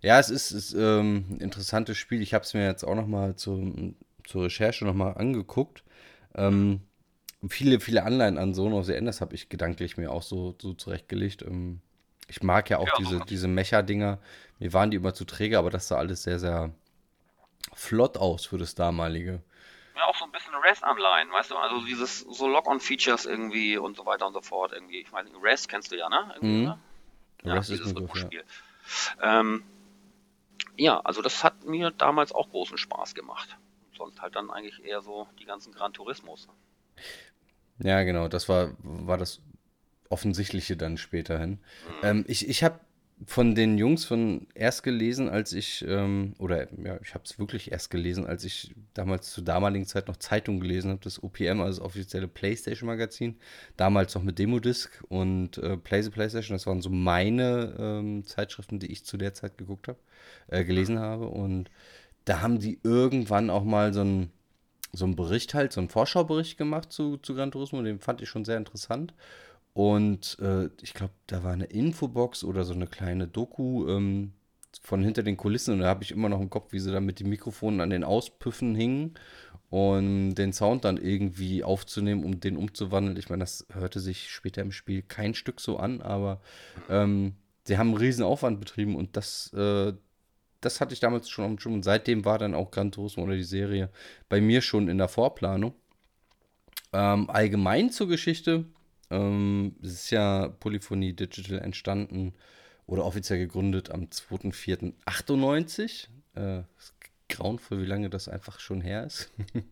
Ja, 0.01 0.19
es 0.19 0.31
ist, 0.31 0.51
ist 0.51 0.73
ähm, 0.73 1.27
ein 1.31 1.41
interessantes 1.41 1.99
Spiel. 1.99 2.23
Ich 2.23 2.33
habe 2.33 2.45
es 2.45 2.55
mir 2.55 2.65
jetzt 2.65 2.85
auch 2.85 2.95
noch 2.95 3.07
mal 3.07 3.37
zu, 3.37 3.95
zur 4.25 4.45
Recherche 4.45 4.85
noch 4.85 4.95
mal 4.95 5.13
angeguckt. 5.13 5.85
Ähm, 6.35 6.81
viele, 7.49 7.81
viele 7.81 8.05
Anleihen 8.05 8.39
an 8.39 8.55
Sohn 8.55 8.73
of 8.73 8.87
the 8.87 8.95
Enders 8.95 9.21
habe 9.21 9.35
ich 9.35 9.49
gedanklich 9.51 9.97
mir 9.99 10.11
auch 10.11 10.23
so, 10.23 10.57
so 10.61 10.73
zurechtgelegt. 10.73 11.43
Ähm, 11.43 11.81
ich 12.29 12.43
mag 12.43 12.71
ja 12.71 12.79
auch 12.79 12.87
Ja, 12.87 12.95
diese, 12.99 13.21
diese 13.29 13.49
Mecha-Dinger. 13.49 14.19
Mir 14.59 14.73
waren 14.73 14.91
die 14.91 14.97
immer 14.97 15.13
zu 15.13 15.25
träge, 15.25 15.59
aber 15.59 15.71
das 15.71 15.89
sah 15.89 15.99
alles 15.99 16.23
sehr, 16.23 16.39
sehr 16.39 16.73
flott 17.75 18.17
aus 18.17 18.47
für 18.47 18.59
das 18.59 18.75
damalige. 18.75 19.43
Ein 20.31 20.33
bisschen 20.33 20.55
REST-Anleihen, 20.55 21.33
weißt 21.33 21.51
du? 21.51 21.57
Also 21.57 21.85
dieses 21.85 22.21
so 22.21 22.47
Lock-on-Features 22.47 23.27
irgendwie 23.27 23.77
und 23.77 23.97
so 23.97 24.07
weiter 24.07 24.29
und 24.29 24.33
so 24.33 24.41
fort 24.41 24.73
irgendwie. 24.73 25.01
Ich 25.01 25.11
meine, 25.11 25.29
REST 25.43 25.69
kennst 25.69 25.91
du 25.91 25.97
ja, 25.97 26.09
ne? 26.09 26.35
Mhm. 26.41 26.63
ne? 26.63 26.79
Ja, 27.43 27.55
REST 27.55 27.71
dieses 27.71 27.93
ja. 27.93 27.99
Rhythmusspiel. 27.99 28.45
Ähm, 29.21 29.65
ja, 30.77 31.01
also 31.01 31.21
das 31.21 31.43
hat 31.43 31.65
mir 31.65 31.91
damals 31.91 32.33
auch 32.33 32.49
großen 32.51 32.79
Spaß 32.79 33.15
gemacht. 33.15 33.59
Sonst 33.99 34.23
halt 34.23 34.37
dann 34.37 34.51
eigentlich 34.51 34.85
eher 34.85 35.03
so 35.03 35.27
die 35.41 35.47
ganzen 35.47 35.73
Gran 35.73 35.93
Turismos. 35.93 36.49
Ja, 37.81 38.05
genau, 38.05 38.29
das 38.29 38.49
war, 38.49 38.71
war 38.79 39.19
das 39.19 39.41
Offensichtliche 40.11 40.77
dann 40.77 40.97
später 40.97 41.39
hin. 41.41 41.59
Ähm, 42.03 42.25
ich 42.29 42.49
ich 42.49 42.63
habe 42.63 42.79
von 43.27 43.55
den 43.55 43.77
Jungs 43.77 44.05
von 44.05 44.47
erst 44.55 44.83
gelesen, 44.83 45.29
als 45.29 45.53
ich, 45.53 45.85
ähm, 45.87 46.35
oder 46.39 46.69
ja, 46.83 46.99
ich 47.03 47.15
habe 47.15 47.25
es 47.25 47.39
wirklich 47.39 47.71
erst 47.71 47.91
gelesen, 47.91 48.27
als 48.27 48.45
ich 48.45 48.75
damals 48.95 49.31
zur 49.31 49.45
damaligen 49.45 49.85
Zeit 49.85 50.09
noch 50.09 50.17
Zeitung 50.17 50.61
gelesen 50.61 50.91
habe, 50.91 51.00
das 51.03 51.23
OPM, 51.23 51.61
also 51.61 51.81
das 51.81 51.81
offizielle 51.81 52.29
PlayStation-Magazin, 52.29 53.37
damals 53.77 54.15
noch 54.15 54.23
mit 54.23 54.39
Demodisc 54.39 55.03
und 55.09 55.59
äh, 55.59 55.77
Play 55.77 56.03
the 56.03 56.11
PlayStation, 56.11 56.55
das 56.55 56.67
waren 56.67 56.81
so 56.81 56.91
meine 56.91 57.75
ähm, 57.79 58.25
Zeitschriften, 58.25 58.79
die 58.79 58.91
ich 58.91 59.05
zu 59.05 59.19
der 59.19 59.35
Zeit 59.35 59.59
geguckt 59.59 59.89
habe, 59.89 59.99
äh, 60.49 60.65
gelesen 60.65 60.99
habe. 60.99 61.29
Und 61.29 61.71
da 62.25 62.41
haben 62.41 62.59
die 62.59 62.81
irgendwann 62.83 63.50
auch 63.50 63.65
mal 63.65 63.93
so 63.93 64.03
ein 64.03 64.31
so 64.93 65.05
einen 65.05 65.17
Bericht 65.17 65.55
halt, 65.55 65.73
so 65.73 65.81
einen 65.81 65.89
Vorschaubericht 65.89 66.59
gemacht 66.59 66.93
zu, 66.93 67.17
zu 67.19 67.35
Gran 67.35 67.53
Turismo, 67.53 67.81
den 67.83 68.00
fand 68.00 68.23
ich 68.23 68.29
schon 68.29 68.45
sehr 68.45 68.57
interessant. 68.57 69.15
Und 69.73 70.39
äh, 70.41 70.69
ich 70.83 70.95
glaube, 70.95 71.12
da 71.27 71.45
war 71.45 71.53
eine 71.53 71.67
Infobox 71.67 72.45
oder 72.45 72.65
so 72.65 72.75
eine 72.75 72.87
kleine 72.87 73.29
Doku 73.29 73.89
ähm, 73.89 74.33
von 74.83 75.03
hinter 75.03 75.23
den 75.23 75.37
Kulissen. 75.37 75.75
Und 75.75 75.81
da 75.81 75.87
habe 75.87 76.03
ich 76.03 76.11
immer 76.11 76.29
noch 76.29 76.41
im 76.41 76.50
Kopf, 76.50 76.73
wie 76.73 76.81
sie 76.81 76.93
da 76.93 77.00
mit 77.00 77.21
den 77.21 77.29
Mikrofonen 77.29 77.81
an 77.81 77.91
den 77.91 78.05
Auspüffen 78.05 78.75
hingen 78.75 79.15
und 79.71 80.35
den 80.35 80.53
Sound 80.53 80.85
dann 80.85 80.97
irgendwie 80.97 81.62
aufzunehmen, 81.62 82.25
um 82.25 82.41
den 82.41 82.57
umzuwandeln. 82.57 83.17
Ich 83.17 83.31
meine, 83.31 83.41
das 83.41 83.67
hörte 83.73 84.00
sich 84.00 84.31
später 84.31 84.62
im 84.62 84.73
Spiel 84.73 85.03
kein 85.03 85.35
Stück 85.35 85.61
so 85.61 85.77
an, 85.79 86.03
aber 86.03 86.41
ähm, 86.89 87.35
sie 87.65 87.79
haben 87.79 87.89
einen 87.89 87.97
riesen 87.97 88.25
Aufwand 88.25 88.59
betrieben 88.59 88.97
und 88.97 89.17
das, 89.17 89.53
äh, 89.53 89.93
das 90.61 90.81
hatte 90.81 90.93
ich 90.93 91.00
damals 91.00 91.31
schon 91.31 91.45
am 91.45 91.59
Schirm. 91.59 91.75
Und 91.75 91.85
seitdem 91.85 92.25
war 92.25 92.39
dann 92.39 92.55
auch 92.55 92.73
Gran 92.73 92.91
Turismo 92.91 93.23
oder 93.23 93.37
die 93.37 93.45
Serie 93.45 93.91
bei 94.29 94.41
mir 94.41 94.61
schon 94.61 94.89
in 94.89 94.99
der 94.99 95.09
Vorplanung. 95.09 95.75
Ähm, 96.93 97.31
allgemein 97.31 97.91
zur 97.91 98.09
Geschichte 98.09 98.65
ähm, 99.11 99.76
es 99.83 99.93
ist 99.93 100.11
ja 100.11 100.49
Polyphonie 100.49 101.12
Digital 101.12 101.59
entstanden 101.59 102.35
oder 102.87 103.05
offiziell 103.05 103.38
gegründet 103.38 103.90
am 103.90 104.05
2.4.98. 104.05 106.09
Äh, 106.35 106.62
grauenvoll, 107.29 107.83
wie 107.83 107.87
lange 107.87 108.11
das 108.11 108.29
einfach 108.29 108.61
schon 108.61 108.81
her 108.81 109.05
ist. 109.05 109.31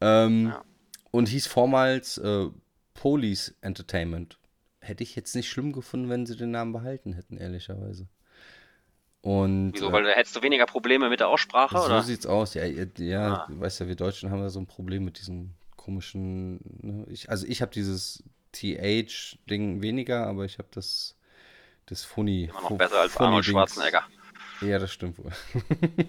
ähm, 0.00 0.48
ja. 0.48 0.64
Und 1.10 1.28
hieß 1.28 1.46
vormals 1.46 2.18
äh, 2.18 2.48
Police 2.94 3.54
Entertainment. 3.60 4.38
Hätte 4.80 5.02
ich 5.02 5.16
jetzt 5.16 5.34
nicht 5.34 5.48
schlimm 5.48 5.72
gefunden, 5.72 6.08
wenn 6.08 6.26
sie 6.26 6.36
den 6.36 6.50
Namen 6.50 6.72
behalten 6.72 7.12
hätten, 7.12 7.36
ehrlicherweise. 7.36 8.08
Und, 9.22 9.72
Wieso? 9.74 9.90
Weil 9.90 10.06
äh, 10.06 10.14
hättest 10.14 10.36
du 10.36 10.42
weniger 10.42 10.66
Probleme 10.66 11.08
mit 11.08 11.18
der 11.18 11.28
Aussprache? 11.28 11.78
So 11.78 11.86
oder? 11.86 12.02
sieht's 12.02 12.26
aus. 12.26 12.54
Ja, 12.54 12.64
ja 12.64 13.34
ah. 13.34 13.46
du 13.48 13.58
weißt 13.58 13.80
ja, 13.80 13.88
wir 13.88 13.96
Deutschen 13.96 14.30
haben 14.30 14.40
ja 14.40 14.50
so 14.50 14.60
ein 14.60 14.66
Problem 14.66 15.04
mit 15.04 15.18
diesem 15.18 15.54
komischen. 15.74 16.60
Ne? 16.80 17.06
Ich, 17.08 17.28
also 17.28 17.44
ich 17.46 17.60
habe 17.60 17.72
dieses 17.72 18.22
TH-Ding 18.56 19.82
weniger, 19.82 20.26
aber 20.26 20.44
ich 20.44 20.58
habe 20.58 20.68
das, 20.72 21.16
das 21.86 22.04
Funny. 22.04 22.44
Immer 22.44 22.62
noch 22.62 22.78
besser 22.78 23.00
als 23.00 23.16
Arnold 23.16 23.44
Schwarzenegger. 23.44 24.02
Ja, 24.60 24.78
das 24.78 24.92
stimmt 24.92 25.18
wohl. 25.18 25.32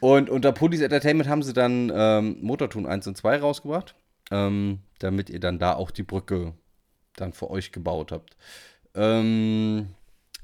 und 0.00 0.30
unter 0.30 0.52
Police 0.52 0.80
Entertainment 0.80 1.28
haben 1.28 1.42
sie 1.42 1.52
dann 1.52 1.92
ähm, 1.94 2.38
Motortun 2.40 2.86
1 2.86 3.06
und 3.06 3.16
2 3.16 3.38
rausgebracht, 3.38 3.94
ähm, 4.30 4.80
damit 4.98 5.28
ihr 5.30 5.40
dann 5.40 5.58
da 5.58 5.74
auch 5.74 5.90
die 5.90 6.02
Brücke 6.02 6.54
dann 7.16 7.32
für 7.32 7.50
euch 7.50 7.72
gebaut 7.72 8.12
habt. 8.12 8.36
Ähm, 8.94 9.94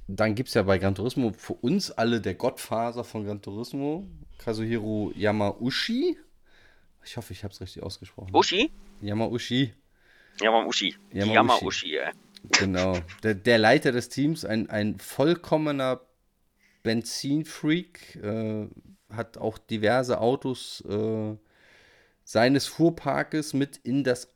dann 0.09 0.35
gibt 0.35 0.49
es 0.49 0.55
ja 0.55 0.63
bei 0.63 0.79
Gran 0.79 0.95
Turismo 0.95 1.33
für 1.37 1.55
uns 1.55 1.91
alle 1.91 2.21
der 2.21 2.35
Gottfaser 2.35 3.03
von 3.03 3.25
Gran 3.25 3.43
Turismo, 3.43 4.07
Kazuhiro 4.39 5.13
Yamauchi. 5.17 6.19
Ich 7.05 7.17
hoffe, 7.17 7.33
ich 7.33 7.45
habe 7.45 7.53
es 7.53 7.61
richtig 7.61 7.83
ausgesprochen. 7.83 8.35
Ushi? 8.35 8.71
Yamauchi. 9.01 9.73
Yamauchi. 10.41 10.97
Yamauchi. 11.13 11.35
Yamauchi, 11.35 11.93
ja. 11.93 12.13
Genau. 12.59 12.99
Der, 13.23 13.35
der, 13.35 13.59
Leiter 13.59 13.93
des 13.93 14.09
Teams, 14.09 14.45
ein, 14.45 14.71
ein 14.71 14.99
vollkommener 14.99 16.01
Benzinfreak, 16.83 18.17
äh, 18.23 18.69
hat 19.11 19.39
auch 19.39 19.59
diverse 19.59 20.21
Autos 20.21 20.85
äh, 20.89 21.37
seines 22.25 22.67
Fuhrparkes 22.67 23.55
mit 23.55 23.79
in 23.79 24.05
das, 24.05 24.33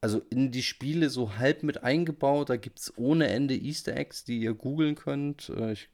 also 0.00 0.22
in 0.30 0.50
die 0.50 0.62
Spiele 0.62 1.10
so 1.10 1.36
halb 1.36 1.62
mit 1.62 1.82
eingebaut. 1.82 2.50
Da 2.50 2.56
gibt 2.56 2.80
es 2.80 2.92
ohne 2.96 3.28
Ende 3.28 3.54
Easter 3.54 3.96
Eggs, 3.96 4.24
die 4.24 4.38
ihr 4.38 4.54
googeln 4.54 4.94
könnt. 4.94 5.48
Äh, 5.48 5.72
ich, 5.72 5.88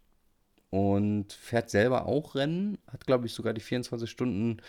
und 0.70 1.32
fährt 1.32 1.68
selber 1.68 2.06
auch 2.06 2.34
Rennen. 2.34 2.78
Hat, 2.86 3.06
glaube 3.06 3.26
ich, 3.26 3.32
sogar 3.32 3.52
die 3.52 3.60
24 3.60 4.08
Stunden 4.08 4.62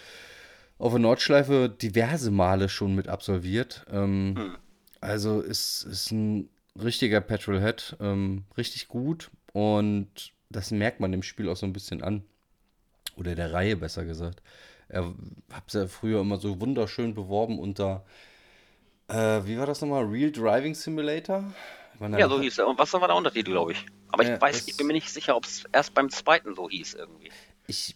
auf 0.81 0.93
der 0.93 0.99
Nordschleife 0.99 1.69
diverse 1.69 2.31
Male 2.31 2.67
schon 2.67 2.95
mit 2.95 3.07
absolviert. 3.07 3.85
Ähm, 3.91 4.33
hm. 4.35 4.57
Also 4.99 5.39
ist, 5.39 5.83
ist 5.83 6.11
ein 6.11 6.49
richtiger 6.81 7.21
Petrolhead, 7.21 7.97
ähm, 7.99 8.45
richtig 8.57 8.87
gut 8.87 9.29
und 9.53 10.33
das 10.49 10.71
merkt 10.71 10.99
man 10.99 11.11
dem 11.11 11.21
Spiel 11.21 11.49
auch 11.49 11.55
so 11.55 11.67
ein 11.67 11.73
bisschen 11.73 12.01
an. 12.01 12.23
Oder 13.15 13.35
der 13.35 13.53
Reihe 13.53 13.75
besser 13.75 14.05
gesagt. 14.05 14.41
Er 14.89 15.13
hab's 15.51 15.73
ja 15.73 15.87
früher 15.87 16.21
immer 16.21 16.37
so 16.37 16.59
wunderschön 16.59 17.13
beworben 17.13 17.59
unter, 17.59 18.03
äh, 19.07 19.41
wie 19.45 19.59
war 19.59 19.67
das 19.67 19.81
nochmal? 19.81 20.05
Real 20.05 20.31
Driving 20.31 20.73
Simulator? 20.73 21.53
Meine, 21.99 22.19
ja, 22.19 22.27
so 22.27 22.41
hieß 22.41 22.57
er. 22.57 22.67
Und 22.67 22.79
was 22.79 22.91
war 22.93 23.07
der 23.07 23.15
Untertitel, 23.15 23.51
glaube 23.51 23.73
ich? 23.73 23.85
Aber 24.09 24.23
ich 24.23 24.41
weiß, 24.41 24.67
ich 24.67 24.77
bin 24.77 24.87
mir 24.87 24.93
nicht 24.93 25.09
sicher, 25.09 25.35
ob 25.35 25.45
es 25.45 25.63
erst 25.71 25.93
beim 25.93 26.09
zweiten 26.09 26.55
so 26.55 26.67
hieß 26.67 26.95
irgendwie. 26.95 27.31
Ich 27.67 27.95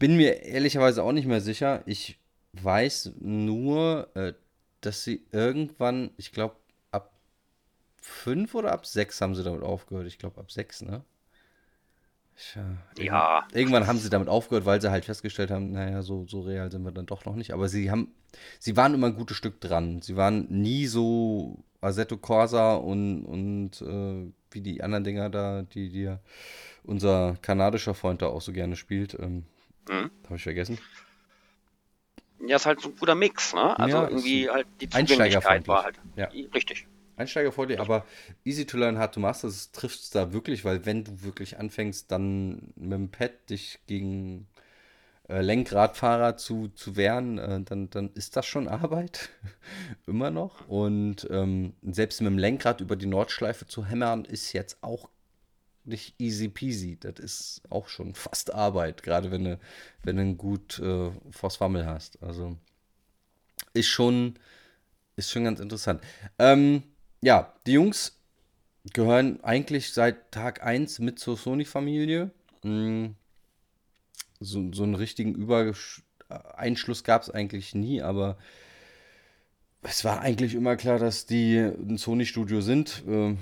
bin 0.00 0.16
mir 0.16 0.42
ehrlicherweise 0.42 1.04
auch 1.04 1.12
nicht 1.12 1.28
mehr 1.28 1.40
sicher. 1.40 1.82
Ich 1.86 2.18
weiß 2.54 3.12
nur, 3.20 4.08
äh, 4.16 4.32
dass 4.80 5.04
sie 5.04 5.22
irgendwann, 5.30 6.10
ich 6.16 6.32
glaube, 6.32 6.56
ab 6.90 7.12
fünf 8.00 8.56
oder 8.56 8.72
ab 8.72 8.86
sechs 8.86 9.20
haben 9.20 9.36
sie 9.36 9.44
damit 9.44 9.62
aufgehört. 9.62 10.08
Ich 10.08 10.18
glaube, 10.18 10.40
ab 10.40 10.50
sechs, 10.50 10.82
ne? 10.82 11.04
Ich, 12.34 12.56
äh, 12.56 13.04
ja. 13.04 13.46
Irgendwann 13.52 13.86
haben 13.86 13.98
sie 13.98 14.08
damit 14.08 14.28
aufgehört, 14.28 14.64
weil 14.64 14.80
sie 14.80 14.90
halt 14.90 15.04
festgestellt 15.04 15.50
haben, 15.50 15.72
naja, 15.72 16.00
so, 16.02 16.26
so 16.26 16.40
real 16.40 16.72
sind 16.72 16.82
wir 16.82 16.92
dann 16.92 17.06
doch 17.06 17.26
noch 17.26 17.36
nicht. 17.36 17.52
Aber 17.52 17.68
sie 17.68 17.90
haben, 17.90 18.08
sie 18.58 18.78
waren 18.78 18.94
immer 18.94 19.08
ein 19.08 19.16
gutes 19.16 19.36
Stück 19.36 19.60
dran. 19.60 20.00
Sie 20.00 20.16
waren 20.16 20.46
nie 20.48 20.86
so 20.86 21.62
Assetto 21.82 22.16
Corsa 22.16 22.74
und, 22.74 23.26
und 23.26 23.82
äh, 23.82 24.32
wie 24.50 24.62
die 24.62 24.82
anderen 24.82 25.04
Dinger 25.04 25.28
da, 25.28 25.62
die 25.62 25.90
dir 25.90 26.20
unser 26.84 27.36
kanadischer 27.42 27.92
Freund 27.92 28.22
da 28.22 28.28
auch 28.28 28.40
so 28.40 28.52
gerne 28.52 28.76
spielt. 28.76 29.12
Ähm, 29.20 29.44
Mhm. 29.88 30.10
Habe 30.24 30.36
ich 30.36 30.42
vergessen. 30.42 30.78
Ja, 32.46 32.56
ist 32.56 32.66
halt 32.66 32.80
so 32.80 32.88
ein 32.88 32.96
guter 32.96 33.14
Mix, 33.14 33.54
ne? 33.54 33.78
Also 33.78 33.96
ja, 33.96 34.08
irgendwie 34.08 34.48
halt 34.48 34.66
die 34.80 34.88
Zugänglichkeit 34.88 35.68
war 35.68 35.84
halt 35.84 36.00
ja. 36.16 36.28
richtig. 36.54 36.86
Einsteigerfreundlich, 37.16 37.78
aber 37.78 38.06
easy 38.44 38.64
to 38.64 38.78
learn, 38.78 38.96
hard 38.96 39.14
to 39.14 39.20
master, 39.20 39.48
das 39.48 39.72
trifft 39.72 40.00
es 40.00 40.10
da 40.10 40.32
wirklich, 40.32 40.64
weil 40.64 40.86
wenn 40.86 41.04
du 41.04 41.22
wirklich 41.22 41.58
anfängst, 41.58 42.10
dann 42.10 42.72
mit 42.76 42.92
dem 42.92 43.10
Pad 43.10 43.50
dich 43.50 43.78
gegen 43.86 44.46
äh, 45.28 45.42
Lenkradfahrer 45.42 46.36
zu, 46.36 46.68
zu 46.68 46.96
wehren, 46.96 47.38
äh, 47.38 47.60
dann, 47.62 47.88
dann 47.90 48.10
ist 48.14 48.36
das 48.36 48.46
schon 48.46 48.68
Arbeit. 48.68 49.30
Immer 50.06 50.30
noch. 50.30 50.66
Und 50.68 51.28
ähm, 51.30 51.74
selbst 51.82 52.20
mit 52.20 52.30
dem 52.30 52.38
Lenkrad 52.38 52.80
über 52.80 52.96
die 52.96 53.06
Nordschleife 53.06 53.66
zu 53.66 53.84
hämmern, 53.84 54.24
ist 54.24 54.52
jetzt 54.54 54.82
auch 54.82 55.08
nicht 55.90 56.14
easy 56.18 56.48
peasy. 56.48 56.98
Das 56.98 57.18
ist 57.18 57.62
auch 57.68 57.88
schon 57.88 58.14
fast 58.14 58.54
Arbeit, 58.54 59.02
gerade 59.02 59.30
wenn 59.30 59.44
du, 59.44 59.60
wenn 60.02 60.16
du 60.16 60.22
ein 60.22 60.38
gut 60.38 60.78
äh, 60.78 61.10
Forstwammel 61.30 61.86
hast. 61.86 62.22
Also 62.22 62.56
ist 63.74 63.88
schon, 63.88 64.38
ist 65.16 65.30
schon 65.30 65.44
ganz 65.44 65.60
interessant. 65.60 66.02
Ähm, 66.38 66.82
ja, 67.20 67.52
die 67.66 67.72
Jungs 67.72 68.18
gehören 68.92 69.42
eigentlich 69.44 69.92
seit 69.92 70.32
Tag 70.32 70.62
1 70.62 71.00
mit 71.00 71.18
zur 71.18 71.36
Sony-Familie. 71.36 72.30
Mhm. 72.62 73.14
So, 74.40 74.72
so 74.72 74.84
einen 74.84 74.94
richtigen 74.94 75.34
Übereinschluss 75.34 77.04
gab 77.04 77.22
es 77.22 77.30
eigentlich 77.30 77.74
nie, 77.74 78.00
aber 78.00 78.38
es 79.82 80.04
war 80.04 80.20
eigentlich 80.20 80.54
immer 80.54 80.76
klar, 80.76 80.98
dass 80.98 81.26
die 81.26 81.58
ein 81.58 81.98
Sony-Studio 81.98 82.60
sind. 82.60 83.02
Ähm, 83.06 83.38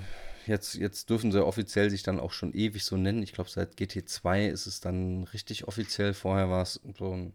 Jetzt, 0.49 0.73
jetzt 0.73 1.11
dürfen 1.11 1.31
sie 1.31 1.45
offiziell 1.45 1.91
sich 1.91 2.01
dann 2.01 2.19
auch 2.19 2.31
schon 2.31 2.53
ewig 2.55 2.83
so 2.83 2.97
nennen. 2.97 3.21
Ich 3.21 3.33
glaube, 3.33 3.51
seit 3.51 3.75
GT2 3.75 4.47
ist 4.47 4.65
es 4.65 4.79
dann 4.79 5.25
richtig 5.25 5.67
offiziell. 5.67 6.15
Vorher 6.15 6.49
war 6.49 6.63
es 6.63 6.81
so 6.97 7.13
ein, 7.13 7.33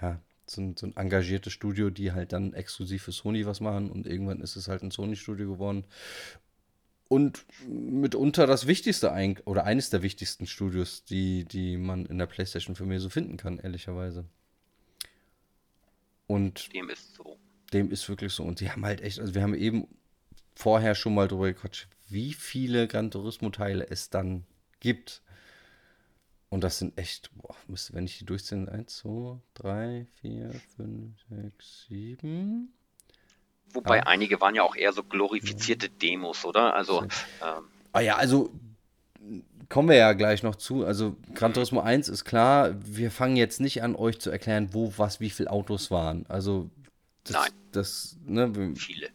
ja, 0.00 0.20
so 0.46 0.60
ein, 0.60 0.76
so 0.76 0.86
ein 0.86 0.96
engagiertes 0.96 1.52
Studio, 1.52 1.90
die 1.90 2.12
halt 2.12 2.32
dann 2.32 2.54
exklusiv 2.54 3.02
für 3.02 3.10
Sony 3.10 3.44
was 3.44 3.58
machen 3.58 3.90
und 3.90 4.06
irgendwann 4.06 4.40
ist 4.40 4.54
es 4.54 4.68
halt 4.68 4.84
ein 4.84 4.92
Sony-Studio 4.92 5.50
geworden. 5.50 5.84
Und 7.08 7.44
mitunter 7.66 8.46
das 8.46 8.68
wichtigste 8.68 9.12
oder 9.46 9.64
eines 9.64 9.90
der 9.90 10.02
wichtigsten 10.02 10.46
Studios, 10.46 11.04
die, 11.04 11.46
die 11.46 11.76
man 11.76 12.06
in 12.06 12.18
der 12.18 12.26
PlayStation 12.26 12.76
für 12.76 12.86
mich 12.86 13.00
so 13.00 13.10
finden 13.10 13.36
kann, 13.36 13.58
ehrlicherweise. 13.58 14.26
Und 16.28 16.72
dem 16.72 16.88
ist 16.88 17.14
so. 17.14 17.36
Dem 17.72 17.90
ist 17.90 18.08
wirklich 18.08 18.32
so. 18.32 18.44
Und 18.44 18.60
die 18.60 18.70
haben 18.70 18.84
halt 18.84 19.00
echt, 19.00 19.18
also 19.18 19.34
wir 19.34 19.42
haben 19.42 19.54
eben 19.54 19.88
vorher 20.54 20.94
schon 20.94 21.14
mal 21.14 21.28
drüber 21.28 21.46
gequatscht, 21.46 21.88
wie 22.08 22.32
viele 22.32 22.86
Gran 22.88 23.10
Turismo-Teile 23.10 23.88
es 23.88 24.10
dann 24.10 24.44
gibt. 24.80 25.22
Und 26.48 26.62
das 26.62 26.78
sind 26.78 26.96
echt, 26.98 27.30
boah, 27.34 27.56
wenn 27.66 28.04
ich 28.04 28.18
die 28.18 28.24
durchzähle, 28.24 28.70
1, 28.70 28.98
2, 28.98 29.40
3, 29.54 30.06
4, 30.20 30.50
5, 30.76 31.12
6, 31.28 31.86
7. 31.88 32.72
Wobei 33.72 34.02
ah. 34.02 34.06
einige 34.06 34.40
waren 34.40 34.54
ja 34.54 34.62
auch 34.62 34.76
eher 34.76 34.92
so 34.92 35.02
glorifizierte 35.02 35.88
Demos, 35.88 36.44
oder? 36.44 36.74
Also. 36.74 37.02
Ähm, 37.02 37.64
Ah 37.92 38.00
ja, 38.00 38.16
also 38.16 38.50
kommen 39.68 39.88
wir 39.88 39.96
ja 39.96 40.12
gleich 40.12 40.42
noch 40.42 40.56
zu. 40.56 40.84
Also 40.84 41.16
Gran 41.34 41.54
Turismo 41.54 41.80
1 41.80 42.08
ist 42.08 42.24
klar, 42.24 42.74
wir 42.84 43.10
fangen 43.10 43.36
jetzt 43.36 43.60
nicht 43.60 43.82
an, 43.82 43.94
euch 43.94 44.20
zu 44.20 44.30
erklären, 44.30 44.70
wo, 44.72 44.92
was, 44.96 45.20
wie 45.20 45.30
viele 45.30 45.50
Autos 45.50 45.90
waren. 45.90 46.26
Also 46.28 46.70
das, 47.24 47.32
Nein. 47.32 47.52
Das, 47.72 48.16
ne, 48.26 48.74
Viele. 48.76 49.08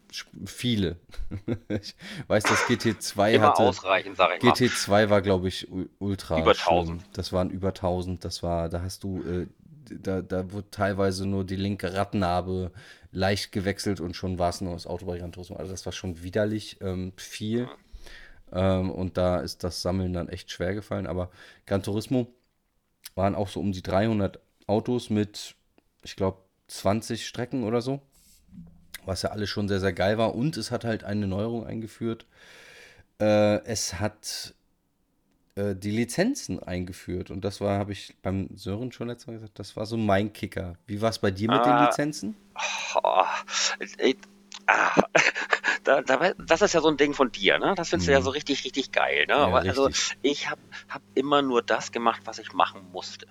Viele. 0.46 0.98
ich 1.70 1.96
weiß, 2.28 2.44
dass 2.44 2.66
GT2 2.66 3.34
Immer 3.34 3.48
hatte. 3.50 3.62
ausreichend, 3.64 4.18
sag 4.18 4.36
ich 4.36 4.44
mal. 4.44 4.52
GT2 4.52 5.10
war, 5.10 5.22
glaube 5.22 5.48
ich, 5.48 5.68
ultra. 6.00 6.42
Über 6.42 6.56
schlimm. 6.56 6.80
1000. 6.80 7.04
Das 7.14 7.32
waren 7.32 7.52
über 7.52 7.70
1000. 7.70 8.26
Das 8.26 8.42
war, 8.42 8.68
da 8.68 8.82
hast 8.82 9.04
du, 9.04 9.22
äh, 9.24 9.48
da, 9.92 10.24
da 10.24 10.52
wurde 10.52 10.72
teilweise 10.72 11.28
nur 11.28 11.44
die 11.46 11.56
linke 11.56 11.94
Radnabe 11.94 12.72
leicht 13.12 13.52
gewechselt 13.52 14.02
und 14.02 14.16
schon 14.16 14.40
war 14.40 14.50
es 14.50 14.62
nur 14.62 14.74
das 14.74 14.88
Auto 14.88 15.06
bei 15.06 15.20
Gran 15.20 15.32
Turismo. 15.32 15.58
Also 15.58 15.72
das 15.72 15.86
war 15.86 15.94
schon 15.94 16.24
widerlich 16.24 16.78
ähm, 16.82 17.14
viel. 17.16 17.70
Ähm, 18.52 18.90
und 18.90 19.18
da 19.18 19.40
ist 19.40 19.64
das 19.64 19.84
Sammeln 19.84 20.14
dann 20.14 20.30
echt 20.30 20.52
schwer 20.52 20.74
gefallen. 20.74 21.06
Aber 21.06 21.30
Gran 21.68 21.84
Turismo 21.84 22.34
waren 23.14 23.36
auch 23.36 23.50
so 23.50 23.60
um 23.60 23.72
die 23.72 23.84
300 23.84 24.40
Autos 24.66 25.12
mit, 25.12 25.56
ich 26.04 26.16
glaube, 26.16 26.40
20 26.70 27.28
Strecken 27.28 27.64
oder 27.64 27.82
so. 27.82 28.02
Was 29.06 29.22
ja 29.24 29.32
alles 29.32 29.50
schon 29.50 29.68
sehr, 29.68 29.80
sehr 29.80 29.94
geil 29.94 30.18
war. 30.18 30.36
Und 30.36 30.56
es 30.58 30.72
hat 30.72 30.84
halt 30.86 31.04
eine 31.04 31.28
Neuerung 31.28 31.66
eingeführt. 31.66 32.26
Äh, 33.20 33.64
es 33.66 34.00
hat 34.00 34.54
äh, 35.56 35.76
die 35.76 35.92
Lizenzen 35.92 36.62
eingeführt. 36.62 37.32
Und 37.32 37.44
das 37.44 37.60
war, 37.60 37.80
habe 37.80 37.92
ich 37.92 38.16
beim 38.22 38.50
Sören 38.56 38.92
schon 38.92 39.08
letztes 39.08 39.28
Mal 39.28 39.34
gesagt, 39.34 39.58
das 39.60 39.76
war 39.76 39.86
so 39.86 39.98
mein 39.98 40.32
Kicker. 40.34 40.76
Wie 40.86 41.02
war 41.02 41.10
es 41.10 41.20
bei 41.20 41.32
dir 41.32 41.50
mit 41.50 41.66
den 41.66 41.72
Ah. 41.72 41.86
Lizenzen? 41.86 42.36
Oh, 43.04 43.24
äh, 43.98 44.16
ah, 44.68 45.02
da, 45.84 46.02
da, 46.02 46.34
das 46.34 46.62
ist 46.62 46.74
ja 46.74 46.82
so 46.82 46.90
ein 46.90 46.98
Ding 46.98 47.14
von 47.14 47.32
dir, 47.32 47.58
ne? 47.58 47.74
Das 47.76 47.90
findest 47.90 48.10
du 48.10 48.12
ja 48.14 48.20
Mhm. 48.20 48.24
so 48.26 48.30
richtig, 48.32 48.64
richtig 48.64 48.92
geil, 48.92 49.26
ne? 49.28 49.34
Ja, 49.34 49.52
also 49.54 49.86
richtig. 49.86 50.18
ich 50.22 50.50
habe 50.50 50.62
hab 50.90 51.02
immer 51.16 51.42
nur 51.42 51.62
das 51.62 51.92
gemacht, 51.92 52.22
was 52.26 52.38
ich 52.40 52.54
machen 52.54 52.82
musste. 52.92 53.28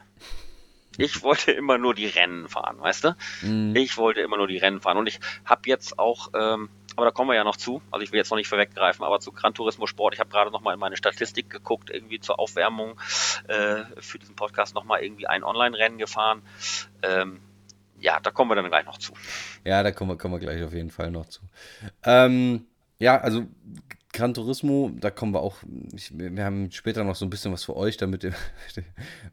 Ich 0.98 1.22
wollte 1.22 1.52
immer 1.52 1.78
nur 1.78 1.94
die 1.94 2.06
Rennen 2.06 2.48
fahren, 2.48 2.80
weißt 2.80 3.04
du? 3.04 3.16
Mhm. 3.42 3.74
Ich 3.74 3.96
wollte 3.96 4.20
immer 4.20 4.36
nur 4.36 4.48
die 4.48 4.58
Rennen 4.58 4.80
fahren 4.80 4.98
und 4.98 5.06
ich 5.06 5.20
habe 5.44 5.62
jetzt 5.66 5.98
auch, 5.98 6.30
ähm, 6.34 6.68
aber 6.96 7.06
da 7.06 7.12
kommen 7.12 7.30
wir 7.30 7.36
ja 7.36 7.44
noch 7.44 7.56
zu, 7.56 7.80
also 7.92 8.02
ich 8.02 8.10
will 8.10 8.18
jetzt 8.18 8.30
noch 8.30 8.36
nicht 8.36 8.48
vorweggreifen, 8.48 9.04
aber 9.04 9.20
zu 9.20 9.30
Gran 9.30 9.54
Turismo 9.54 9.86
Sport, 9.86 10.14
ich 10.14 10.20
habe 10.20 10.28
gerade 10.28 10.50
noch 10.50 10.60
mal 10.60 10.74
in 10.74 10.80
meine 10.80 10.96
Statistik 10.96 11.48
geguckt, 11.48 11.88
irgendwie 11.88 12.18
zur 12.18 12.40
Aufwärmung 12.40 13.00
äh, 13.46 13.84
für 13.98 14.18
diesen 14.18 14.34
Podcast 14.34 14.74
noch 14.74 14.84
mal 14.84 15.00
irgendwie 15.00 15.28
ein 15.28 15.44
Online-Rennen 15.44 15.98
gefahren. 15.98 16.42
Ähm, 17.02 17.38
ja, 18.00 18.18
da 18.20 18.32
kommen 18.32 18.50
wir 18.50 18.56
dann 18.56 18.66
gleich 18.66 18.84
noch 18.84 18.98
zu. 18.98 19.12
Ja, 19.64 19.82
da 19.84 19.92
kommen 19.92 20.10
wir, 20.10 20.18
kommen 20.18 20.34
wir 20.34 20.40
gleich 20.40 20.62
auf 20.64 20.72
jeden 20.72 20.90
Fall 20.90 21.12
noch 21.12 21.26
zu. 21.26 21.42
Ähm, 22.02 22.66
ja, 22.98 23.20
also 23.20 23.46
Gran 24.18 24.34
Turismo, 24.34 24.90
da 24.98 25.12
kommen 25.12 25.32
wir 25.32 25.42
auch, 25.42 25.58
ich, 25.94 26.10
wir 26.12 26.44
haben 26.44 26.72
später 26.72 27.04
noch 27.04 27.14
so 27.14 27.24
ein 27.24 27.30
bisschen 27.30 27.52
was 27.52 27.62
für 27.62 27.76
euch, 27.76 27.98
damit 27.98 28.24
ihr 28.24 28.34
ein 28.76 28.84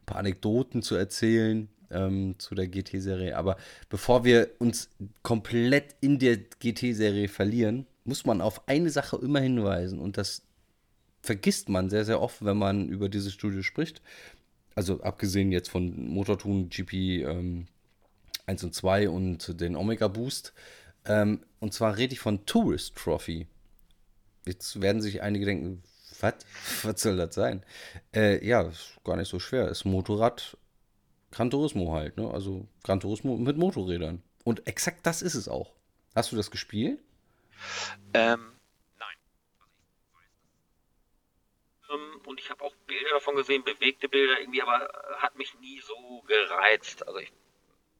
paar 0.05 0.17
Anekdoten 0.17 0.83
zu 0.83 0.93
erzählen 0.93 1.69
ähm, 1.89 2.35
zu 2.37 2.53
der 2.53 2.67
GT-Serie. 2.67 3.35
Aber 3.35 3.57
bevor 3.89 4.23
wir 4.25 4.51
uns 4.59 4.91
komplett 5.23 5.95
in 6.01 6.19
der 6.19 6.37
GT-Serie 6.37 7.29
verlieren, 7.29 7.87
muss 8.03 8.27
man 8.27 8.41
auf 8.41 8.67
eine 8.67 8.91
Sache 8.91 9.17
immer 9.17 9.39
hinweisen 9.39 9.97
und 9.97 10.19
das 10.19 10.43
vergisst 11.23 11.67
man 11.67 11.89
sehr, 11.89 12.05
sehr 12.05 12.21
oft, 12.21 12.45
wenn 12.45 12.57
man 12.57 12.87
über 12.87 13.09
dieses 13.09 13.33
Studio 13.33 13.63
spricht. 13.63 14.03
Also 14.75 15.01
abgesehen 15.01 15.51
jetzt 15.51 15.69
von 15.69 16.09
Motortun 16.09 16.69
GP 16.69 17.23
ähm, 17.23 17.65
1 18.45 18.63
und 18.63 18.75
2 18.75 19.09
und 19.09 19.59
den 19.59 19.77
Omega 19.77 20.07
Boost. 20.09 20.53
Ähm, 21.05 21.39
und 21.59 21.73
zwar 21.73 21.97
rede 21.97 22.13
ich 22.13 22.19
von 22.19 22.45
Tourist 22.45 22.95
Trophy. 22.95 23.47
Jetzt 24.45 24.81
werden 24.81 25.01
sich 25.01 25.21
einige 25.21 25.45
denken, 25.45 25.83
was? 26.21 26.35
Was 26.83 27.01
soll 27.01 27.17
das 27.17 27.35
sein? 27.35 27.65
Äh, 28.13 28.45
ja, 28.45 28.61
ist 28.61 28.97
gar 29.03 29.17
nicht 29.17 29.27
so 29.29 29.39
schwer. 29.39 29.67
Ist 29.69 29.85
Motorrad 29.85 30.57
Gran 31.31 31.49
Turismo 31.49 31.93
halt, 31.93 32.17
ne? 32.17 32.29
Also 32.31 32.67
Gran 32.83 32.99
Turismo 32.99 33.37
mit 33.37 33.57
Motorrädern. 33.57 34.23
Und 34.43 34.67
exakt 34.67 35.05
das 35.05 35.21
ist 35.21 35.35
es 35.35 35.47
auch. 35.49 35.73
Hast 36.15 36.31
du 36.31 36.35
das 36.37 36.51
gespielt? 36.51 36.99
Ähm, 38.13 38.53
nein. 38.97 39.15
Ähm, 41.91 42.21
und 42.25 42.39
ich 42.39 42.49
habe 42.49 42.63
auch 42.63 42.73
Bilder 42.87 43.09
davon 43.11 43.35
gesehen, 43.35 43.63
bewegte 43.63 44.07
Bilder 44.07 44.39
irgendwie, 44.39 44.61
aber 44.61 44.87
hat 45.17 45.35
mich 45.37 45.53
nie 45.59 45.81
so 45.81 46.21
gereizt. 46.27 47.05
Also 47.07 47.19
ich 47.19 47.33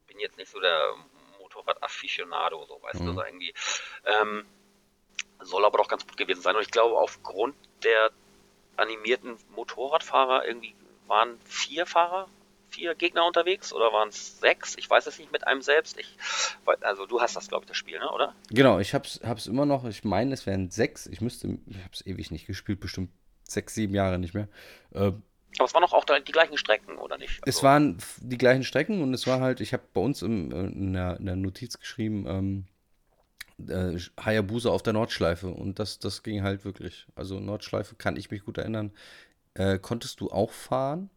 bin 0.08 0.19
jetzt 0.19 0.38
nicht 0.38 0.51
so 0.51 0.60
der 0.60 0.93
Motorrad-Afficionado, 1.39 2.65
so 2.65 2.81
weißt 2.81 3.01
du, 3.01 3.03
Mhm. 3.05 3.15
so 3.15 3.23
irgendwie. 3.23 3.53
Ähm, 4.05 4.45
soll 5.41 5.65
aber 5.65 5.78
doch 5.78 5.88
ganz 5.88 6.06
gut 6.06 6.17
gewesen 6.17 6.41
sein. 6.41 6.56
Und 6.56 6.62
ich 6.63 6.71
glaube, 6.71 6.97
aufgrund 6.97 7.56
der 7.84 8.12
animierten 8.78 9.36
Motorradfahrer 9.56 10.45
irgendwie 10.47 10.73
waren 11.08 11.38
vier 11.45 11.86
Fahrer, 11.86 12.28
vier 12.69 12.95
Gegner 12.95 13.25
unterwegs 13.25 13.71
oder 13.71 13.93
waren 13.93 14.10
es 14.10 14.39
sechs? 14.39 14.75
Ich 14.78 14.89
weiß 14.89 15.08
es 15.08 15.19
nicht 15.19 15.32
mit 15.32 15.45
einem 15.47 15.62
selbst. 15.62 15.97
Ich, 15.99 16.17
also 16.82 17.06
du 17.06 17.21
hast 17.21 17.36
das, 17.36 17.47
glaube 17.47 17.63
ich, 17.65 17.69
das 17.69 17.78
Spiel, 17.78 17.99
ne? 17.99 18.12
oder? 18.12 18.34
Genau, 18.49 18.80
ich 18.80 18.93
hab's, 18.93 19.19
hab's 19.23 19.47
immer 19.47 19.65
noch. 19.65 19.86
Ich 19.86 20.04
meine, 20.04 20.34
es 20.34 20.45
wären 20.45 20.69
sechs. 20.71 21.06
Ich 21.08 21.21
müsste, 21.21 21.58
ich 21.67 21.84
hab's 21.84 22.06
ewig 22.06 22.32
nicht 22.32 22.47
gespielt, 22.47 22.80
bestimmt 22.80 23.12
sechs, 23.47 23.75
sieben 23.75 23.93
Jahre 23.93 24.17
nicht 24.19 24.34
mehr. 24.34 24.49
Äh, 24.93 24.99
Aber 25.58 25.65
es 25.65 25.73
waren 25.73 25.84
doch 25.84 25.93
auch 25.93 26.04
da 26.06 26.19
die 26.19 26.32
gleichen 26.32 26.58
Strecken, 26.58 26.97
oder 26.97 27.17
nicht? 27.17 27.39
Es 27.45 27.58
Also- 27.58 27.63
waren 27.67 27.97
f- 27.97 28.19
die 28.21 28.38
gleichen 28.39 28.63
Strecken 28.63 29.01
und 29.04 29.13
es 29.13 29.28
war 29.28 29.39
halt, 29.39 29.62
ich 29.62 29.71
habe 29.71 29.84
bei 29.93 30.01
uns 30.01 30.21
im, 30.23 30.51
äh, 30.51 30.56
in, 30.65 30.93
der, 30.93 31.17
in 31.19 31.25
der 31.28 31.36
Notiz 31.36 31.80
geschrieben, 31.80 32.25
ähm, 32.28 32.65
äh, 33.67 33.97
Hayabusa 34.19 34.69
auf 34.69 34.83
der 34.83 34.93
Nordschleife 34.93 35.47
und 35.47 35.79
das, 35.79 35.99
das 35.99 36.23
ging 36.23 36.43
halt 36.43 36.65
wirklich. 36.65 37.07
Also 37.15 37.39
Nordschleife 37.39 37.95
kann 37.95 38.17
ich 38.17 38.31
mich 38.31 38.43
gut 38.43 38.57
erinnern. 38.57 38.91
Äh, 39.53 39.79
konntest 39.79 40.19
du 40.19 40.31
auch 40.31 40.51
fahren 40.51 41.09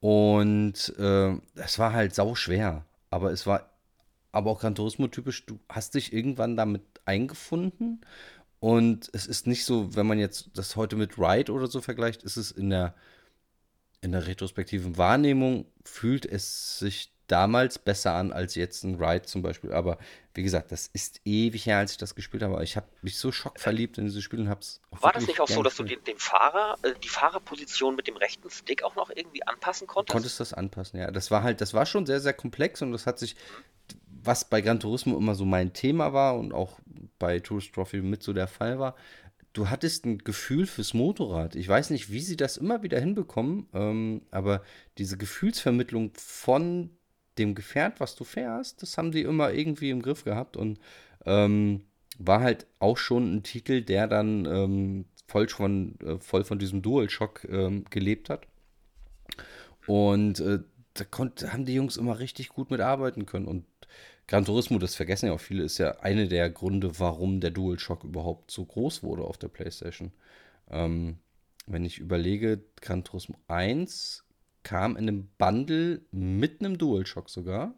und 0.00 0.94
äh, 0.98 1.36
es 1.54 1.78
war 1.78 1.92
halt 1.92 2.14
sau 2.14 2.34
schwer, 2.34 2.84
aber 3.10 3.32
es 3.32 3.46
war 3.46 3.70
aber 4.32 4.50
auch 4.50 4.60
Gran 4.60 4.74
Turismo 4.74 5.08
typisch, 5.08 5.46
du 5.46 5.58
hast 5.68 5.94
dich 5.94 6.12
irgendwann 6.12 6.56
damit 6.56 6.82
eingefunden 7.04 8.00
und 8.60 9.08
es 9.12 9.26
ist 9.26 9.46
nicht 9.46 9.64
so, 9.64 9.94
wenn 9.96 10.06
man 10.06 10.18
jetzt 10.18 10.50
das 10.54 10.76
heute 10.76 10.96
mit 10.96 11.18
Ride 11.18 11.52
oder 11.52 11.68
so 11.68 11.80
vergleicht, 11.80 12.22
ist 12.24 12.36
es 12.36 12.50
in 12.50 12.70
der 12.70 12.94
in 14.00 14.12
der 14.12 14.26
retrospektiven 14.26 14.96
Wahrnehmung 14.96 15.66
fühlt 15.84 16.24
es 16.24 16.78
sich 16.78 17.12
damals 17.28 17.78
besser 17.78 18.14
an 18.14 18.32
als 18.32 18.54
jetzt 18.54 18.82
ein 18.84 18.96
Ride 18.96 19.22
zum 19.22 19.42
Beispiel. 19.42 19.72
Aber 19.72 19.98
wie 20.34 20.42
gesagt, 20.42 20.72
das 20.72 20.88
ist 20.92 21.20
ewig 21.24 21.66
her, 21.66 21.78
als 21.78 21.92
ich 21.92 21.98
das 21.98 22.14
gespielt 22.14 22.42
habe. 22.42 22.62
Ich 22.64 22.76
habe 22.76 22.86
mich 23.02 23.18
so 23.18 23.30
schockverliebt 23.30 23.98
in 23.98 24.06
dieses 24.06 24.22
Spiel 24.22 24.40
und 24.40 24.48
habe 24.48 24.60
es 24.60 24.80
War 24.90 25.12
das 25.12 25.26
nicht 25.26 25.40
auch 25.40 25.48
so, 25.48 25.62
dass 25.62 25.76
du 25.76 25.84
den, 25.84 26.02
den 26.04 26.18
Fahrer, 26.18 26.76
äh, 26.82 26.94
die 27.02 27.08
Fahrerposition 27.08 27.96
mit 27.96 28.06
dem 28.06 28.16
rechten 28.16 28.50
Stick 28.50 28.82
auch 28.82 28.96
noch 28.96 29.10
irgendwie 29.10 29.46
anpassen 29.46 29.86
konntest? 29.86 30.12
konntest 30.12 30.40
das 30.40 30.52
anpassen, 30.52 30.98
ja. 30.98 31.10
Das 31.10 31.30
war 31.30 31.42
halt, 31.42 31.60
das 31.60 31.74
war 31.74 31.86
schon 31.86 32.06
sehr, 32.06 32.20
sehr 32.20 32.34
komplex 32.34 32.82
und 32.82 32.92
das 32.92 33.06
hat 33.06 33.18
sich, 33.18 33.36
was 34.06 34.44
bei 34.44 34.60
Gran 34.60 34.80
Turismo 34.80 35.16
immer 35.16 35.34
so 35.34 35.44
mein 35.44 35.72
Thema 35.72 36.12
war 36.12 36.36
und 36.36 36.52
auch 36.52 36.78
bei 37.18 37.40
Tourist 37.40 37.72
Trophy 37.74 38.00
mit 38.00 38.22
so 38.22 38.32
der 38.32 38.48
Fall 38.48 38.78
war, 38.78 38.94
du 39.52 39.68
hattest 39.68 40.06
ein 40.06 40.18
Gefühl 40.18 40.66
fürs 40.66 40.94
Motorrad. 40.94 41.56
Ich 41.56 41.68
weiß 41.68 41.90
nicht, 41.90 42.10
wie 42.10 42.20
sie 42.20 42.36
das 42.36 42.56
immer 42.56 42.82
wieder 42.82 43.00
hinbekommen, 43.00 43.68
ähm, 43.74 44.22
aber 44.30 44.62
diese 44.98 45.16
Gefühlsvermittlung 45.16 46.12
von 46.14 46.90
dem 47.38 47.54
Gefährt, 47.54 48.00
was 48.00 48.14
du 48.14 48.24
fährst, 48.24 48.82
das 48.82 48.98
haben 48.98 49.12
die 49.12 49.22
immer 49.22 49.52
irgendwie 49.52 49.90
im 49.90 50.02
Griff 50.02 50.24
gehabt 50.24 50.56
und 50.56 50.78
ähm, 51.24 51.84
war 52.18 52.40
halt 52.40 52.66
auch 52.80 52.98
schon 52.98 53.36
ein 53.36 53.42
Titel, 53.42 53.82
der 53.82 54.08
dann 54.08 54.44
ähm, 54.44 55.04
voll, 55.26 55.48
von, 55.48 55.98
äh, 56.00 56.18
voll 56.18 56.44
von 56.44 56.58
diesem 56.58 56.82
DualShock 56.82 57.44
ähm, 57.48 57.84
gelebt 57.90 58.28
hat. 58.28 58.46
Und 59.86 60.40
äh, 60.40 60.60
da 60.94 61.04
konnt, 61.04 61.52
haben 61.52 61.64
die 61.64 61.74
Jungs 61.74 61.96
immer 61.96 62.18
richtig 62.18 62.48
gut 62.48 62.70
mitarbeiten 62.70 63.24
können. 63.24 63.46
Und 63.46 63.64
Gran 64.26 64.44
Turismo, 64.44 64.78
das 64.78 64.94
vergessen 64.94 65.26
ja 65.26 65.32
auch 65.32 65.40
viele, 65.40 65.62
ist 65.62 65.78
ja 65.78 66.00
eine 66.00 66.28
der 66.28 66.50
Gründe, 66.50 66.98
warum 66.98 67.40
der 67.40 67.50
DualShock 67.50 68.04
überhaupt 68.04 68.50
so 68.50 68.64
groß 68.64 69.02
wurde 69.02 69.22
auf 69.22 69.38
der 69.38 69.48
PlayStation. 69.48 70.12
Ähm, 70.70 71.18
wenn 71.66 71.84
ich 71.84 71.98
überlege, 71.98 72.62
Gran 72.80 73.04
Turismo 73.04 73.36
1 73.46 74.24
kam 74.62 74.92
in 74.96 75.08
einem 75.08 75.28
Bundle 75.38 76.02
mit 76.10 76.60
einem 76.60 76.78
DualShock 76.78 77.28
sogar. 77.30 77.74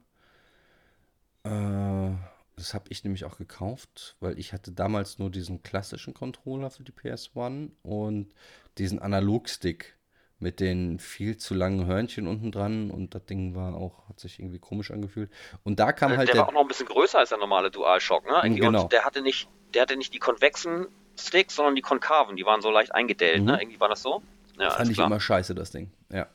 Äh, 1.44 2.10
das 2.56 2.74
habe 2.74 2.84
ich 2.90 3.04
nämlich 3.04 3.24
auch 3.24 3.38
gekauft, 3.38 4.16
weil 4.20 4.38
ich 4.38 4.52
hatte 4.52 4.72
damals 4.72 5.18
nur 5.18 5.30
diesen 5.30 5.62
klassischen 5.62 6.12
Controller 6.14 6.70
für 6.70 6.84
die 6.84 6.92
PS1 6.92 7.72
und 7.82 8.32
diesen 8.78 8.98
Analogstick 8.98 9.96
mit 10.38 10.60
den 10.60 10.98
viel 10.98 11.36
zu 11.36 11.54
langen 11.54 11.86
Hörnchen 11.86 12.26
unten 12.26 12.50
dran 12.50 12.90
und 12.90 13.14
das 13.14 13.24
Ding 13.26 13.54
war 13.54 13.74
auch, 13.74 14.08
hat 14.08 14.20
sich 14.20 14.38
irgendwie 14.38 14.58
komisch 14.58 14.90
angefühlt. 14.90 15.30
Und 15.64 15.78
da 15.80 15.92
kam 15.92 16.12
Äh, 16.12 16.16
halt 16.18 16.28
der 16.28 16.34
der, 16.34 16.42
war 16.42 16.48
auch 16.48 16.52
noch 16.52 16.62
ein 16.62 16.68
bisschen 16.68 16.86
größer 16.86 17.18
als 17.18 17.28
der 17.30 17.38
normale 17.38 17.70
DualShock, 17.70 18.24
ne? 18.26 18.40
Irgendwie. 18.42 18.60
Genau. 18.60 18.82
Und 18.84 18.92
der 18.92 19.04
hatte 19.04 19.22
nicht, 19.22 19.48
der 19.74 19.82
hatte 19.82 19.96
nicht 19.96 20.14
die 20.14 20.18
konvexen 20.18 20.86
Sticks, 21.18 21.54
sondern 21.56 21.74
die 21.76 21.82
konkaven, 21.82 22.36
die 22.36 22.44
waren 22.46 22.62
so 22.62 22.70
leicht 22.70 22.94
eingedellt, 22.94 23.40
Mhm. 23.40 23.46
ne? 23.46 23.60
Irgendwie 23.60 23.80
war 23.80 23.88
das 23.88 24.02
so? 24.02 24.22
Ja, 24.58 24.72
alles 24.74 24.76
fand 24.76 24.90
ich 24.92 24.96
klar. 24.96 25.06
immer 25.06 25.20
scheiße, 25.20 25.54
das 25.54 25.70
Ding. 25.70 25.92
Ja. 26.10 26.26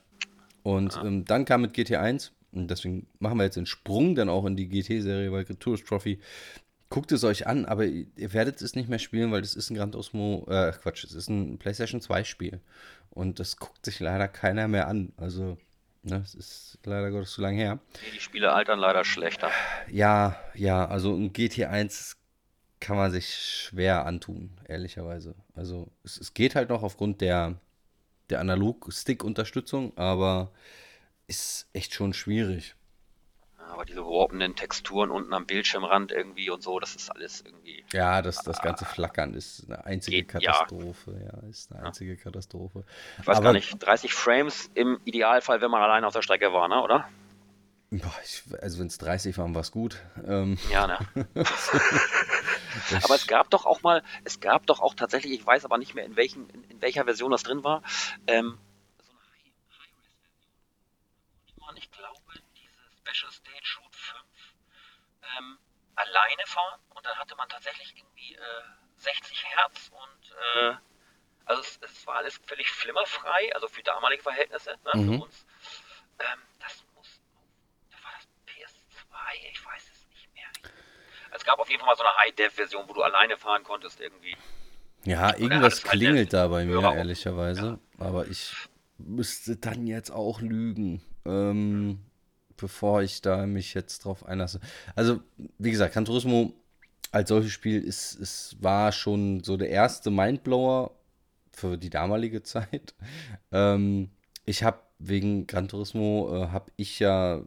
Und 0.66 0.98
ähm, 1.04 1.24
dann 1.24 1.44
kam 1.44 1.60
mit 1.60 1.76
GT1, 1.76 2.32
und 2.50 2.68
deswegen 2.68 3.06
machen 3.20 3.38
wir 3.38 3.44
jetzt 3.44 3.56
den 3.56 3.66
Sprung 3.66 4.16
dann 4.16 4.28
auch 4.28 4.44
in 4.46 4.56
die 4.56 4.68
GT-Serie, 4.68 5.30
weil 5.30 5.44
Tourist 5.44 5.86
Trophy 5.86 6.18
guckt 6.90 7.12
es 7.12 7.22
euch 7.22 7.46
an, 7.46 7.66
aber 7.66 7.84
ihr 7.84 8.32
werdet 8.32 8.60
es 8.60 8.74
nicht 8.74 8.88
mehr 8.88 8.98
spielen, 8.98 9.30
weil 9.30 9.42
das 9.42 9.54
ist 9.54 9.70
ein 9.70 9.76
Gran 9.76 9.92
Turismo, 9.92 10.44
äh, 10.50 10.72
Quatsch, 10.72 11.04
es 11.04 11.14
ist 11.14 11.28
ein 11.28 11.58
PlayStation 11.58 12.00
2 12.00 12.24
Spiel. 12.24 12.60
Und 13.10 13.38
das 13.38 13.58
guckt 13.58 13.84
sich 13.84 14.00
leider 14.00 14.26
keiner 14.26 14.66
mehr 14.66 14.88
an. 14.88 15.12
Also, 15.16 15.56
ne, 16.02 16.20
es 16.24 16.34
ist 16.34 16.80
leider 16.84 17.12
Gottes 17.12 17.30
zu 17.30 17.42
lange 17.42 17.58
her. 17.58 17.78
Die 18.12 18.18
Spiele 18.18 18.52
altern 18.52 18.80
leider 18.80 19.04
schlechter. 19.04 19.52
Ja, 19.88 20.36
ja, 20.54 20.84
also 20.84 21.14
ein 21.14 21.32
GT1 21.32 22.16
kann 22.80 22.96
man 22.96 23.12
sich 23.12 23.36
schwer 23.36 24.04
antun, 24.04 24.50
ehrlicherweise. 24.66 25.36
Also, 25.54 25.92
es, 26.02 26.18
es 26.18 26.34
geht 26.34 26.56
halt 26.56 26.70
noch 26.70 26.82
aufgrund 26.82 27.20
der, 27.20 27.60
der 28.30 28.40
Analog-Stick-Unterstützung, 28.40 29.96
aber 29.96 30.50
ist 31.26 31.68
echt 31.72 31.94
schon 31.94 32.12
schwierig. 32.12 32.74
Aber 33.58 33.84
diese 33.84 34.02
warpenden 34.02 34.54
Texturen 34.54 35.10
unten 35.10 35.34
am 35.34 35.44
Bildschirmrand 35.44 36.12
irgendwie 36.12 36.48
und 36.50 36.62
so, 36.62 36.78
das 36.78 36.94
ist 36.94 37.10
alles 37.10 37.42
irgendwie. 37.44 37.84
Ja, 37.92 38.22
das, 38.22 38.42
das 38.42 38.62
ganze 38.62 38.84
Flackern 38.84 39.34
ist 39.34 39.64
eine 39.66 39.84
einzige 39.84 40.18
geht, 40.18 40.28
Katastrophe. 40.28 41.12
Ja. 41.12 41.42
ja. 41.42 41.48
ist 41.48 41.72
eine 41.72 41.84
einzige 41.84 42.12
ja. 42.12 42.16
Katastrophe. 42.16 42.84
Ich 43.20 43.26
weiß 43.26 43.38
Aber, 43.38 43.44
gar 43.44 43.52
nicht, 43.52 43.76
30 43.78 44.14
Frames 44.14 44.70
im 44.74 45.00
Idealfall, 45.04 45.60
wenn 45.60 45.70
man 45.70 45.82
allein 45.82 46.04
auf 46.04 46.12
der 46.12 46.22
Strecke 46.22 46.52
war, 46.52 46.68
ne, 46.68 46.80
oder? 46.80 47.08
Boah, 47.90 48.14
ich, 48.24 48.42
also 48.60 48.80
wenn 48.80 48.88
es 48.88 48.98
30 48.98 49.38
waren, 49.38 49.54
war 49.54 49.60
es 49.60 49.70
gut. 49.70 50.02
Ähm. 50.26 50.58
Ja, 50.70 50.86
ne? 50.86 50.98
aber 53.02 53.14
es 53.14 53.26
gab 53.26 53.48
doch 53.50 53.64
auch 53.64 53.82
mal, 53.82 54.02
es 54.24 54.40
gab 54.40 54.66
doch 54.66 54.80
auch 54.80 54.94
tatsächlich, 54.94 55.32
ich 55.32 55.46
weiß 55.46 55.64
aber 55.64 55.78
nicht 55.78 55.94
mehr, 55.94 56.04
in, 56.04 56.16
welchen, 56.16 56.50
in, 56.50 56.64
in 56.64 56.82
welcher 56.82 57.04
Version 57.04 57.30
das 57.30 57.44
drin 57.44 57.62
war, 57.62 57.82
ähm, 58.26 58.58
ich 61.76 61.90
glaube, 61.90 62.32
diese 62.56 62.80
Special 62.98 63.30
Stage 63.32 63.64
Shoot 63.64 63.94
5 63.94 64.22
ähm, 65.38 65.58
alleine 65.94 66.46
fahren 66.46 66.80
und 66.94 67.04
dann 67.04 67.16
hatte 67.18 67.36
man 67.36 67.48
tatsächlich 67.48 67.94
irgendwie 67.96 68.34
äh, 68.34 68.62
60 68.96 69.44
Hertz 69.44 69.90
und 69.90 70.30
äh, 70.54 70.76
also 71.44 71.62
es, 71.62 71.78
es, 71.82 72.06
war 72.06 72.16
alles 72.16 72.40
völlig 72.46 72.70
flimmerfrei, 72.70 73.54
also 73.54 73.68
für 73.68 73.82
damalige 73.82 74.22
Verhältnisse, 74.22 74.76
ne, 74.84 74.90
mhm. 74.94 75.18
für 75.18 75.24
uns. 75.24 75.46
Ähm, 76.18 76.42
das 76.58 76.84
muss, 76.94 77.20
da 77.90 77.96
war 78.02 78.12
das 78.16 78.26
PS2, 79.26 79.50
ich 79.52 79.66
weiß 79.66 79.82
es 79.82 80.06
nicht 80.10 80.34
mehr. 80.34 80.70
Es 81.34 81.44
gab 81.44 81.58
auf 81.58 81.68
jeden 81.68 81.80
Fall 81.80 81.88
mal 81.88 81.96
so 81.96 82.04
eine 82.04 82.16
High-Def-Version, 82.16 82.84
wo 82.88 82.94
du 82.94 83.02
alleine 83.02 83.36
fahren 83.36 83.62
konntest 83.64 84.00
irgendwie. 84.00 84.36
Ja, 85.04 85.36
irgendwas 85.36 85.82
klingelt 85.82 86.32
da 86.32 86.48
bei 86.48 86.64
mir, 86.64 86.82
ehrlicherweise. 86.82 87.78
Ja. 87.98 88.06
Aber 88.06 88.26
ich 88.26 88.54
müsste 88.98 89.56
dann 89.56 89.86
jetzt 89.86 90.10
auch 90.10 90.40
lügen 90.40 91.02
ähm, 91.26 91.98
bevor 92.56 93.02
ich 93.02 93.20
da 93.20 93.46
mich 93.46 93.74
jetzt 93.74 94.04
drauf 94.04 94.24
einlasse. 94.24 94.60
Also, 94.94 95.20
wie 95.58 95.70
gesagt, 95.70 95.94
Gran 95.94 96.04
Turismo 96.04 96.54
als 97.12 97.28
solches 97.28 97.52
Spiel 97.52 97.82
ist, 97.82 98.14
ist, 98.14 98.56
war 98.60 98.92
schon 98.92 99.42
so 99.42 99.56
der 99.56 99.70
erste 99.70 100.10
Mindblower 100.10 100.92
für 101.52 101.76
die 101.76 101.90
damalige 101.90 102.42
Zeit. 102.42 102.94
Ähm, 103.52 104.10
ich 104.44 104.62
habe 104.62 104.80
wegen 104.98 105.46
Gran 105.46 105.68
Turismo, 105.68 106.30
äh, 106.34 106.48
habe 106.48 106.70
ich 106.76 106.98
ja 106.98 107.42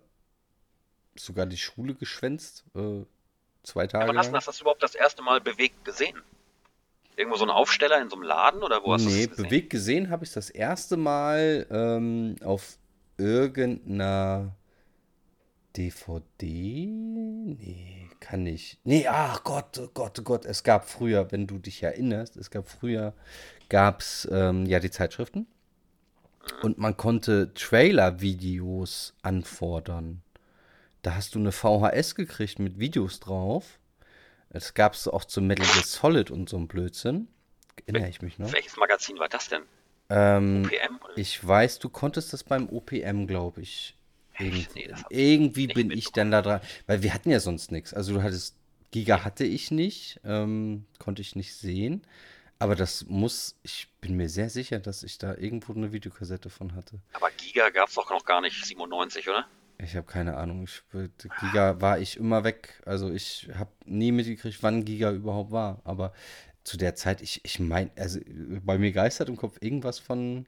sogar 1.16 1.46
die 1.46 1.58
Schule 1.58 1.96
geschwänzt. 1.96 2.64
Äh, 2.76 3.06
zwei 3.64 3.88
Tage. 3.88 4.08
Wann 4.08 4.18
hast, 4.18 4.34
hast 4.34 4.48
du 4.48 4.52
das 4.52 4.62
überhaupt 4.62 4.84
das 4.84 4.96
erste 4.96 5.22
Mal 5.22 5.42
bewegt 5.42 5.86
gesehen? 5.86 6.22
Irgendwo 7.16 7.38
so 7.38 7.44
ein 7.44 7.50
Aufsteller 7.50 8.02
in 8.02 8.10
so 8.10 8.16
einem 8.16 8.24
Laden 8.24 8.64
oder 8.64 8.82
wo 8.84 8.94
hast 8.94 9.06
du 9.06 9.10
das 9.10 9.30
gesehen? 9.30 9.44
bewegt 9.44 9.70
gesehen 9.70 10.10
habe 10.10 10.24
ich 10.24 10.32
das 10.32 10.50
erste 10.50 10.96
Mal 10.96 11.68
ähm, 11.70 12.36
auf 12.44 12.78
irgendeiner 13.18 14.56
DVD? 15.76 16.86
Nee, 16.86 18.10
kann 18.22 18.46
ich. 18.46 18.80
Nee, 18.86 19.06
ach 19.08 19.44
Gott, 19.44 19.78
oh 19.80 19.90
Gott, 19.94 20.18
oh 20.20 20.24
Gott. 20.24 20.46
Es 20.46 20.64
gab 20.64 20.88
früher, 20.88 21.32
wenn 21.32 21.46
du 21.46 21.60
dich 21.60 21.84
erinnerst, 21.84 22.38
es 22.38 22.52
gab 22.52 22.70
früher, 22.70 23.14
gab 23.68 24.00
es 24.00 24.28
ähm, 24.32 24.66
ja 24.66 24.80
die 24.80 24.92
Zeitschriften. 24.92 25.46
Und 26.62 26.78
man 26.78 26.98
konnte 26.98 27.54
Trailer-Videos 27.54 29.14
anfordern. 29.22 30.24
Da 31.02 31.16
hast 31.16 31.36
du 31.36 31.40
eine 31.40 31.52
VHS 31.52 32.16
gekriegt 32.16 32.60
mit 32.60 32.80
Videos 32.80 33.20
drauf. 33.20 33.80
Das 34.50 34.74
gab 34.74 34.94
es 34.94 35.08
auch 35.08 35.26
zu 35.26 35.42
Metal 35.42 35.66
Gear 35.66 35.84
Solid 35.84 36.32
und 36.32 36.50
so 36.50 36.58
ein 36.58 36.68
Blödsinn. 36.68 37.28
Erinnere 37.86 38.10
ich 38.10 38.22
mich 38.22 38.40
noch. 38.40 38.52
Welches 38.52 38.76
Magazin 38.78 39.18
war 39.20 39.30
das 39.30 39.48
denn? 39.48 39.64
Ähm, 40.10 40.66
OPM? 40.66 40.96
Oder? 41.04 41.18
Ich 41.18 41.46
weiß, 41.46 41.80
du 41.80 41.90
konntest 41.90 42.34
das 42.34 42.44
beim 42.44 42.68
OPM, 42.68 43.28
glaube 43.28 43.62
ich. 43.62 43.96
Irgend, 44.40 44.74
nee, 44.76 44.90
irgendwie 45.10 45.68
bin 45.68 45.92
ich 45.92 46.12
dann 46.12 46.32
da 46.32 46.42
dran, 46.42 46.62
weil 46.88 47.04
wir 47.04 47.14
hatten 47.14 47.30
ja 47.30 47.40
sonst 47.40 47.72
nichts. 47.72 47.94
Also 47.94 48.14
du 48.14 48.24
hattest, 48.24 48.56
Giga 48.92 49.24
hatte 49.24 49.44
ich 49.44 49.70
nicht, 49.70 50.20
ähm, 50.24 50.86
konnte 50.98 51.22
ich 51.22 51.36
nicht 51.36 51.54
sehen. 51.54 52.04
Aber 52.58 52.76
das 52.76 53.06
muss, 53.06 53.58
ich 53.64 53.88
bin 54.02 54.16
mir 54.16 54.28
sehr 54.28 54.50
sicher, 54.50 54.80
dass 54.80 55.04
ich 55.04 55.18
da 55.18 55.36
irgendwo 55.36 55.74
eine 55.74 55.94
Videokassette 55.94 56.50
von 56.50 56.76
hatte. 56.76 57.00
Aber 57.14 57.30
Giga 57.32 57.70
gab 57.70 57.88
es 57.90 57.96
doch 57.96 58.10
noch 58.10 58.26
gar 58.26 58.42
nicht 58.42 58.66
97, 58.66 59.30
oder? 59.30 59.48
Ich 59.82 59.96
habe 59.96 60.06
keine 60.06 60.38
Ahnung. 60.38 60.64
Ich, 60.64 60.84
Giga 61.40 61.80
war 61.82 62.00
ich 62.00 62.18
immer 62.18 62.44
weg. 62.44 62.82
Also 62.86 63.12
ich 63.12 63.50
habe 63.56 63.72
nie 63.86 64.12
mitgekriegt, 64.12 64.62
wann 64.62 64.84
Giga 64.86 65.12
überhaupt 65.12 65.52
war. 65.52 65.82
Aber 65.86 66.14
zu 66.64 66.78
der 66.78 66.96
Zeit, 66.96 67.22
ich, 67.22 67.42
ich 67.44 67.60
meine, 67.60 67.90
also 67.98 68.20
bei 68.64 68.78
mir 68.78 68.92
geistert 68.92 69.30
im 69.30 69.38
Kopf 69.38 69.58
irgendwas 69.62 69.98
von, 69.98 70.46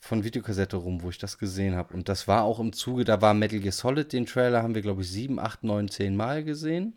von 0.00 0.22
Videokassette 0.22 0.76
rum, 0.76 1.02
wo 1.02 1.10
ich 1.10 1.18
das 1.18 1.38
gesehen 1.38 1.74
habe. 1.76 1.94
Und 1.94 2.08
das 2.08 2.28
war 2.28 2.42
auch 2.42 2.60
im 2.60 2.72
Zuge, 2.72 3.04
da 3.04 3.22
war 3.22 3.32
Metal 3.34 3.58
Gear 3.58 3.72
Solid, 3.72 4.12
den 4.12 4.26
Trailer 4.26 4.62
haben 4.62 4.74
wir, 4.74 4.82
glaube 4.82 5.02
ich, 5.02 5.10
sieben, 5.10 5.38
acht, 5.38 5.64
neun, 5.64 5.88
zehn 5.88 6.14
Mal 6.14 6.44
gesehen. 6.44 6.94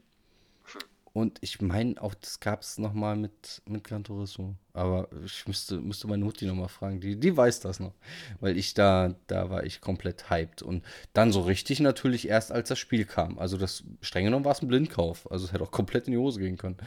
Und 1.17 1.39
ich 1.41 1.61
meine, 1.61 1.99
auch 1.99 2.13
das 2.13 2.39
gab 2.39 2.61
es 2.61 2.77
nochmal 2.77 3.15
mit, 3.15 3.63
mit 3.65 3.83
Gran 3.83 4.03
Turismo. 4.03 4.53
Aber 4.73 5.09
ich 5.25 5.47
müsste, 5.47 5.77
müsste 5.77 6.07
meine 6.07 6.23
Mutti 6.23 6.45
nochmal 6.45 6.67
fragen. 6.67 7.01
Die, 7.01 7.19
die 7.19 7.35
weiß 7.35 7.59
das 7.61 7.79
noch. 7.79 7.95
Weil 8.39 8.55
ich 8.55 8.75
da, 8.75 9.15
da 9.25 9.49
war 9.49 9.63
ich 9.63 9.81
komplett 9.81 10.29
hyped. 10.29 10.61
Und 10.61 10.85
dann 11.13 11.31
so 11.31 11.41
richtig 11.41 11.79
natürlich 11.79 12.27
erst, 12.27 12.51
als 12.51 12.69
das 12.69 12.77
Spiel 12.77 13.03
kam. 13.03 13.39
Also 13.39 13.57
das, 13.57 13.83
streng 13.99 14.25
genommen 14.25 14.45
war 14.45 14.51
es 14.51 14.61
ein 14.61 14.67
Blindkauf. 14.67 15.31
Also 15.31 15.45
es 15.45 15.53
hätte 15.53 15.63
auch 15.63 15.71
komplett 15.71 16.05
in 16.05 16.11
die 16.11 16.19
Hose 16.19 16.39
gehen 16.39 16.55
können. 16.55 16.77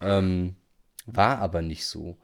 Ähm, 0.00 0.56
war 1.06 1.38
aber 1.38 1.62
nicht 1.62 1.86
so. 1.86 2.16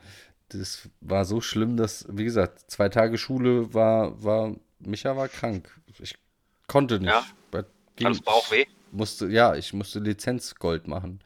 Das 0.49 0.89
war 1.01 1.25
so 1.25 1.41
schlimm, 1.41 1.77
dass, 1.77 2.07
wie 2.09 2.25
gesagt, 2.25 2.69
zwei 2.73 2.89
Tage 2.89 3.19
Schule 3.19 3.73
war, 3.73 4.21
war, 4.25 4.57
Micha 4.81 5.17
war 5.17 5.29
krank. 5.29 5.71
Ich 6.01 6.17
konnte 6.67 6.99
nicht. 6.99 7.09
Ja, 7.09 7.25
ging, 7.95 8.07
alles 8.07 8.21
Bauchweh? 8.21 8.67
Musste, 8.91 9.29
ja, 9.29 9.55
ich 9.55 9.73
musste 9.73 10.01
Lizenzgold 10.01 10.89
machen. 10.89 11.21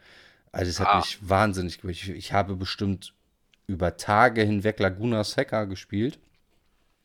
Also 0.57 0.71
es 0.71 0.81
hat 0.81 0.89
ah. 0.89 0.97
mich 1.01 1.19
wahnsinnig. 1.21 1.85
Ich, 1.85 2.09
ich, 2.09 2.33
habe 2.33 2.57
bestimmt 2.57 3.13
über 3.67 3.99
Tage 3.99 4.41
hinweg 4.43 4.81
Laguna 4.81 5.23
Seca 5.23 5.65
gespielt. 5.67 6.19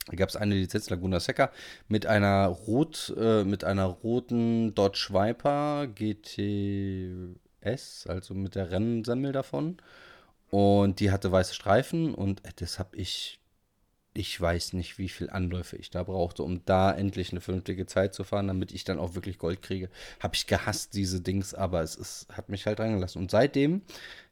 Da 0.07 0.15
gab 0.15 0.29
es 0.29 0.37
eine 0.37 0.55
Lizenz 0.55 0.89
Laguna 0.89 1.19
Seca 1.19 1.51
mit 1.89 2.05
einer 2.05 2.45
rot, 2.45 3.13
äh, 3.17 3.43
mit 3.43 3.65
einer 3.65 3.87
roten 3.87 4.73
Dodge 4.73 5.09
Viper 5.11 5.87
GTS, 5.87 7.35
also 8.07 8.33
mit 8.35 8.55
der 8.55 8.71
Rennsemmel 8.71 9.33
davon. 9.33 9.75
Und 10.49 11.01
die 11.01 11.11
hatte 11.11 11.29
weiße 11.29 11.53
Streifen 11.53 12.15
und 12.15 12.41
das 12.55 12.79
habe 12.79 12.95
ich 12.95 13.40
ich 14.13 14.39
weiß 14.39 14.73
nicht, 14.73 14.97
wie 14.97 15.07
viel 15.07 15.29
Anläufe 15.29 15.77
ich 15.77 15.89
da 15.89 16.03
brauchte, 16.03 16.43
um 16.43 16.65
da 16.65 16.91
endlich 16.91 17.31
eine 17.31 17.39
vernünftige 17.39 17.85
Zeit 17.85 18.13
zu 18.13 18.25
fahren, 18.25 18.47
damit 18.47 18.73
ich 18.73 18.83
dann 18.83 18.99
auch 18.99 19.15
wirklich 19.15 19.37
Gold 19.37 19.61
kriege. 19.61 19.89
Habe 20.19 20.35
ich 20.35 20.47
gehasst, 20.47 20.95
diese 20.95 21.21
Dings, 21.21 21.53
aber 21.53 21.81
es 21.81 21.95
ist, 21.95 22.27
hat 22.29 22.49
mich 22.49 22.65
halt 22.65 22.81
reingelassen. 22.81 23.21
Und 23.21 23.31
seitdem 23.31 23.81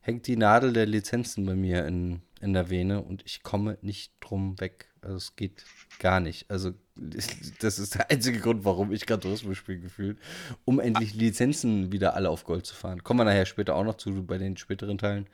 hängt 0.01 0.27
die 0.27 0.35
Nadel 0.35 0.73
der 0.73 0.85
Lizenzen 0.85 1.45
bei 1.45 1.55
mir 1.55 1.85
in, 1.85 2.21
in 2.41 2.53
der 2.53 2.69
Vene 2.69 3.01
und 3.01 3.23
ich 3.25 3.41
komme 3.41 3.77
nicht 3.81 4.11
drum 4.19 4.59
weg. 4.59 4.89
Also 5.01 5.15
es 5.15 5.35
geht 5.37 5.63
gar 5.99 6.19
nicht. 6.19 6.51
Also 6.51 6.73
das 7.59 7.79
ist 7.79 7.95
der 7.95 8.11
einzige 8.11 8.39
Grund, 8.39 8.65
warum 8.65 8.91
ich 8.91 9.05
gerade 9.05 9.21
Tourismus 9.21 9.57
spiele 9.57 9.79
gefühlt, 9.79 10.17
um 10.65 10.81
endlich 10.81 11.13
Lizenzen 11.13 11.93
wieder 11.93 12.15
alle 12.15 12.29
auf 12.29 12.43
Gold 12.43 12.65
zu 12.65 12.75
fahren. 12.75 13.01
Kommen 13.03 13.21
wir 13.21 13.25
nachher 13.25 13.45
später 13.45 13.75
auch 13.75 13.85
noch 13.85 13.95
zu 13.95 14.25
bei 14.25 14.37
den 14.37 14.57
späteren 14.57 14.97
Teilen. 14.97 15.27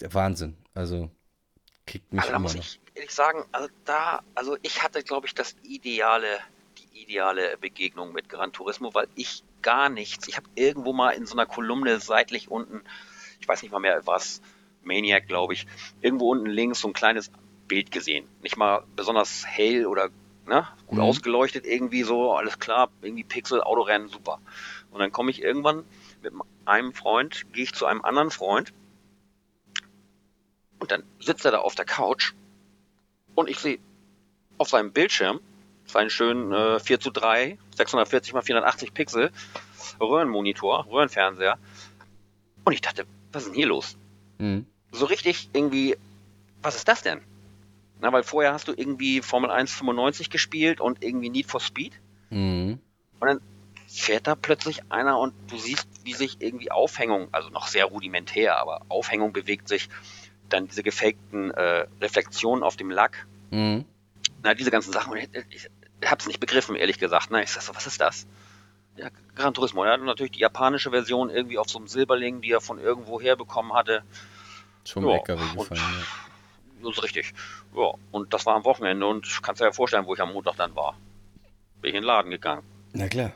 Der 0.00 0.12
Wahnsinn. 0.14 0.56
Also 0.74 1.12
kickt 1.86 2.12
mich 2.12 2.22
also, 2.22 2.34
immer 2.34 2.54
noch 2.54 2.64
ehrlich 2.94 3.10
sagen, 3.10 3.44
also 3.52 3.68
da, 3.84 4.22
also 4.34 4.56
ich 4.62 4.82
hatte, 4.82 5.02
glaube 5.02 5.26
ich, 5.26 5.34
das 5.34 5.56
ideale, 5.62 6.38
die 6.78 7.02
ideale 7.02 7.56
Begegnung 7.58 8.12
mit 8.12 8.28
Gran 8.28 8.52
Turismo, 8.52 8.94
weil 8.94 9.08
ich 9.14 9.44
gar 9.62 9.88
nichts, 9.88 10.28
ich 10.28 10.36
habe 10.36 10.48
irgendwo 10.54 10.92
mal 10.92 11.10
in 11.10 11.26
so 11.26 11.34
einer 11.34 11.46
Kolumne 11.46 12.00
seitlich 12.00 12.50
unten, 12.50 12.82
ich 13.40 13.48
weiß 13.48 13.62
nicht 13.62 13.72
mal 13.72 13.78
mehr 13.78 14.06
was, 14.06 14.40
Maniac, 14.82 15.28
glaube 15.28 15.54
ich, 15.54 15.66
irgendwo 16.00 16.30
unten 16.30 16.46
links 16.46 16.80
so 16.80 16.88
ein 16.88 16.94
kleines 16.94 17.30
Bild 17.68 17.92
gesehen. 17.92 18.26
Nicht 18.42 18.56
mal 18.56 18.84
besonders 18.96 19.46
hell 19.46 19.86
oder 19.86 20.10
ne, 20.46 20.66
gut 20.86 20.98
mhm. 20.98 21.04
ausgeleuchtet, 21.04 21.64
irgendwie 21.64 22.02
so, 22.02 22.32
alles 22.32 22.58
klar, 22.58 22.90
irgendwie 23.00 23.24
Pixel, 23.24 23.62
Autorennen, 23.62 24.08
super. 24.08 24.40
Und 24.90 24.98
dann 24.98 25.12
komme 25.12 25.30
ich 25.30 25.40
irgendwann 25.40 25.84
mit 26.22 26.32
einem 26.64 26.92
Freund, 26.92 27.46
gehe 27.52 27.64
ich 27.64 27.74
zu 27.74 27.86
einem 27.86 28.02
anderen 28.02 28.30
Freund 28.30 28.72
und 30.82 30.90
dann 30.90 31.04
sitzt 31.20 31.44
er 31.44 31.52
da 31.52 31.58
auf 31.58 31.76
der 31.76 31.84
Couch 31.84 32.32
und 33.36 33.48
ich 33.48 33.60
sehe 33.60 33.78
auf 34.58 34.68
seinem 34.68 34.92
Bildschirm 34.92 35.38
seinen 35.86 36.10
schönen 36.10 36.52
äh, 36.52 36.80
4 36.80 36.98
zu 36.98 37.12
3, 37.12 37.56
640 37.76 38.34
x 38.34 38.46
480 38.46 38.92
Pixel 38.92 39.30
Röhrenmonitor, 40.00 40.86
Röhrenfernseher. 40.90 41.56
Und 42.64 42.72
ich 42.72 42.80
dachte, 42.80 43.06
was 43.30 43.42
ist 43.42 43.50
denn 43.50 43.56
hier 43.56 43.66
los? 43.66 43.96
Mhm. 44.38 44.66
So 44.90 45.06
richtig 45.06 45.50
irgendwie, 45.52 45.96
was 46.62 46.74
ist 46.74 46.88
das 46.88 47.02
denn? 47.02 47.20
Na, 48.00 48.12
weil 48.12 48.24
vorher 48.24 48.52
hast 48.52 48.66
du 48.66 48.72
irgendwie 48.72 49.22
Formel 49.22 49.50
1 49.52 49.72
95 49.72 50.30
gespielt 50.30 50.80
und 50.80 51.04
irgendwie 51.04 51.30
Need 51.30 51.46
for 51.46 51.60
Speed. 51.60 51.92
Mhm. 52.30 52.80
Und 53.20 53.28
dann 53.28 53.40
fährt 53.86 54.26
da 54.26 54.34
plötzlich 54.34 54.80
einer 54.90 55.18
und 55.20 55.32
du 55.48 55.58
siehst, 55.58 55.86
wie 56.02 56.14
sich 56.14 56.40
irgendwie 56.40 56.72
Aufhängung, 56.72 57.28
also 57.30 57.50
noch 57.50 57.68
sehr 57.68 57.84
rudimentär, 57.84 58.56
aber 58.58 58.82
Aufhängung 58.88 59.32
bewegt 59.32 59.68
sich, 59.68 59.88
dann 60.52 60.66
diese 60.66 60.82
gefakten 60.82 61.50
äh, 61.50 61.86
Reflexionen 62.00 62.62
auf 62.62 62.76
dem 62.76 62.90
Lack. 62.90 63.26
Mhm. 63.50 63.84
Na, 64.42 64.54
diese 64.54 64.70
ganzen 64.70 64.92
Sachen. 64.92 65.16
Ich, 65.16 65.28
ich, 65.50 65.70
ich 66.00 66.10
hab's 66.10 66.26
nicht 66.26 66.40
begriffen, 66.40 66.74
ehrlich 66.76 66.98
gesagt. 66.98 67.28
Na, 67.30 67.42
ich 67.42 67.50
sag 67.50 67.62
so, 67.62 67.74
was 67.74 67.86
ist 67.86 68.00
das? 68.00 68.26
Ja, 68.96 69.08
Gran 69.34 69.54
Turismo. 69.54 69.84
Er 69.84 69.92
hat 69.92 70.02
natürlich 70.02 70.32
die 70.32 70.40
japanische 70.40 70.90
Version 70.90 71.30
irgendwie 71.30 71.58
auf 71.58 71.68
so 71.68 71.78
einem 71.78 71.88
Silberling, 71.88 72.40
die 72.40 72.50
er 72.50 72.60
von 72.60 72.78
irgendwo 72.78 73.20
her 73.20 73.36
bekommen 73.36 73.72
hatte. 73.72 74.02
Zum 74.84 75.06
ja, 75.06 75.14
LKW 75.14 75.56
gefallen, 75.56 75.80
ja. 75.80 76.06
Das 76.82 76.98
ist 76.98 77.02
richtig. 77.04 77.32
Ja, 77.76 77.92
und 78.10 78.34
das 78.34 78.44
war 78.44 78.56
am 78.56 78.64
Wochenende 78.64 79.06
und 79.06 79.42
kannst 79.42 79.60
dir 79.60 79.66
ja 79.66 79.72
vorstellen, 79.72 80.06
wo 80.06 80.14
ich 80.14 80.20
am 80.20 80.32
Montag 80.32 80.56
dann 80.56 80.74
war. 80.74 80.96
Bin 81.80 81.90
ich 81.90 81.94
in 81.94 82.02
den 82.02 82.06
Laden 82.06 82.30
gegangen. 82.30 82.62
Na 82.92 83.08
klar. 83.08 83.32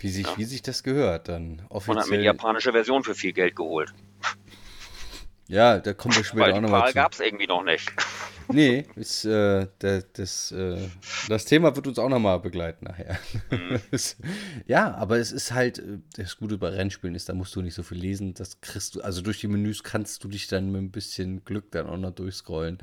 Wie 0.00 0.10
sich, 0.10 0.26
ja. 0.26 0.36
wie 0.36 0.44
sich 0.44 0.62
das 0.62 0.82
gehört, 0.82 1.28
dann 1.28 1.62
offiziell. 1.70 1.94
Man 1.94 2.04
hat 2.04 2.10
mir 2.10 2.18
die 2.18 2.24
japanische 2.24 2.72
Version 2.72 3.02
für 3.02 3.14
viel 3.14 3.32
Geld 3.32 3.56
geholt. 3.56 3.94
Ja, 5.48 5.78
da 5.78 5.92
kommen 5.94 6.16
wir 6.16 6.24
später 6.24 6.54
auch 6.54 6.60
nochmal 6.60 6.88
zu. 6.88 6.94
gab 6.94 7.12
es 7.12 7.20
irgendwie 7.20 7.46
noch 7.46 7.62
nicht. 7.62 7.90
Nee, 8.48 8.84
ist, 8.94 9.24
äh, 9.24 9.66
der, 9.80 10.02
das, 10.12 10.52
äh, 10.52 10.78
das 11.28 11.46
Thema 11.46 11.74
wird 11.74 11.88
uns 11.88 11.98
auch 11.98 12.08
nochmal 12.08 12.38
begleiten 12.38 12.84
nachher. 12.84 13.18
Mhm. 13.50 13.80
ja, 14.68 14.94
aber 14.94 15.18
es 15.18 15.32
ist 15.32 15.52
halt, 15.52 15.80
äh, 15.80 15.98
das 16.16 16.36
Gute 16.36 16.56
bei 16.56 16.68
Rennspielen 16.68 17.16
ist, 17.16 17.28
da 17.28 17.34
musst 17.34 17.56
du 17.56 17.60
nicht 17.60 17.74
so 17.74 17.82
viel 17.82 17.98
lesen. 17.98 18.34
Das 18.34 18.60
kriegst 18.60 18.94
du, 18.94 19.00
also 19.00 19.20
durch 19.20 19.40
die 19.40 19.48
Menüs 19.48 19.82
kannst 19.82 20.22
du 20.22 20.28
dich 20.28 20.46
dann 20.46 20.70
mit 20.70 20.80
ein 20.80 20.90
bisschen 20.92 21.44
Glück 21.44 21.72
dann 21.72 21.88
auch 21.88 21.96
noch 21.96 22.12
durchscrollen. 22.12 22.78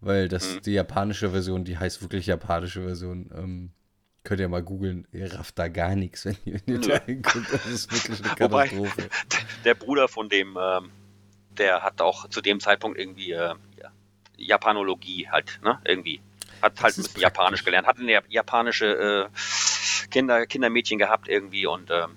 Weil 0.00 0.28
das, 0.28 0.54
mhm. 0.54 0.62
die 0.62 0.72
japanische 0.72 1.28
Version, 1.28 1.64
die 1.64 1.76
heißt 1.76 2.00
wirklich 2.00 2.24
japanische 2.24 2.82
Version. 2.82 3.30
Ähm, 3.36 3.72
Könnt 4.24 4.40
ihr 4.40 4.48
mal 4.48 4.62
googeln, 4.62 5.08
ihr 5.10 5.34
rafft 5.34 5.58
da 5.58 5.66
gar 5.66 5.96
nichts, 5.96 6.24
wenn 6.24 6.36
ihr, 6.44 6.60
wenn 6.64 6.74
ihr 6.74 6.80
da 6.80 7.04
hinguckt. 7.04 7.52
Das 7.52 7.66
ist 7.66 7.92
wirklich 7.92 8.24
eine 8.24 8.34
Katastrophe. 8.36 9.02
Wobei, 9.02 9.08
der 9.64 9.74
Bruder 9.74 10.06
von 10.06 10.28
dem, 10.28 10.56
ähm, 10.60 10.90
der 11.58 11.82
hat 11.82 12.00
auch 12.00 12.28
zu 12.28 12.40
dem 12.40 12.60
Zeitpunkt 12.60 12.98
irgendwie 12.98 13.32
äh, 13.32 13.54
Japanologie 14.36 15.28
halt, 15.30 15.60
ne? 15.62 15.80
Irgendwie. 15.84 16.20
Hat 16.60 16.74
das 16.76 16.82
halt 16.82 16.98
ein 16.98 17.02
bisschen 17.02 17.20
Japanisch 17.20 17.64
gelernt, 17.64 17.86
hat 17.86 17.98
eine 17.98 18.22
japanische 18.28 19.28
äh, 19.32 20.08
Kinder, 20.10 20.46
Kindermädchen 20.46 20.98
gehabt 20.98 21.28
irgendwie 21.28 21.66
und 21.66 21.90
ähm, 21.90 22.16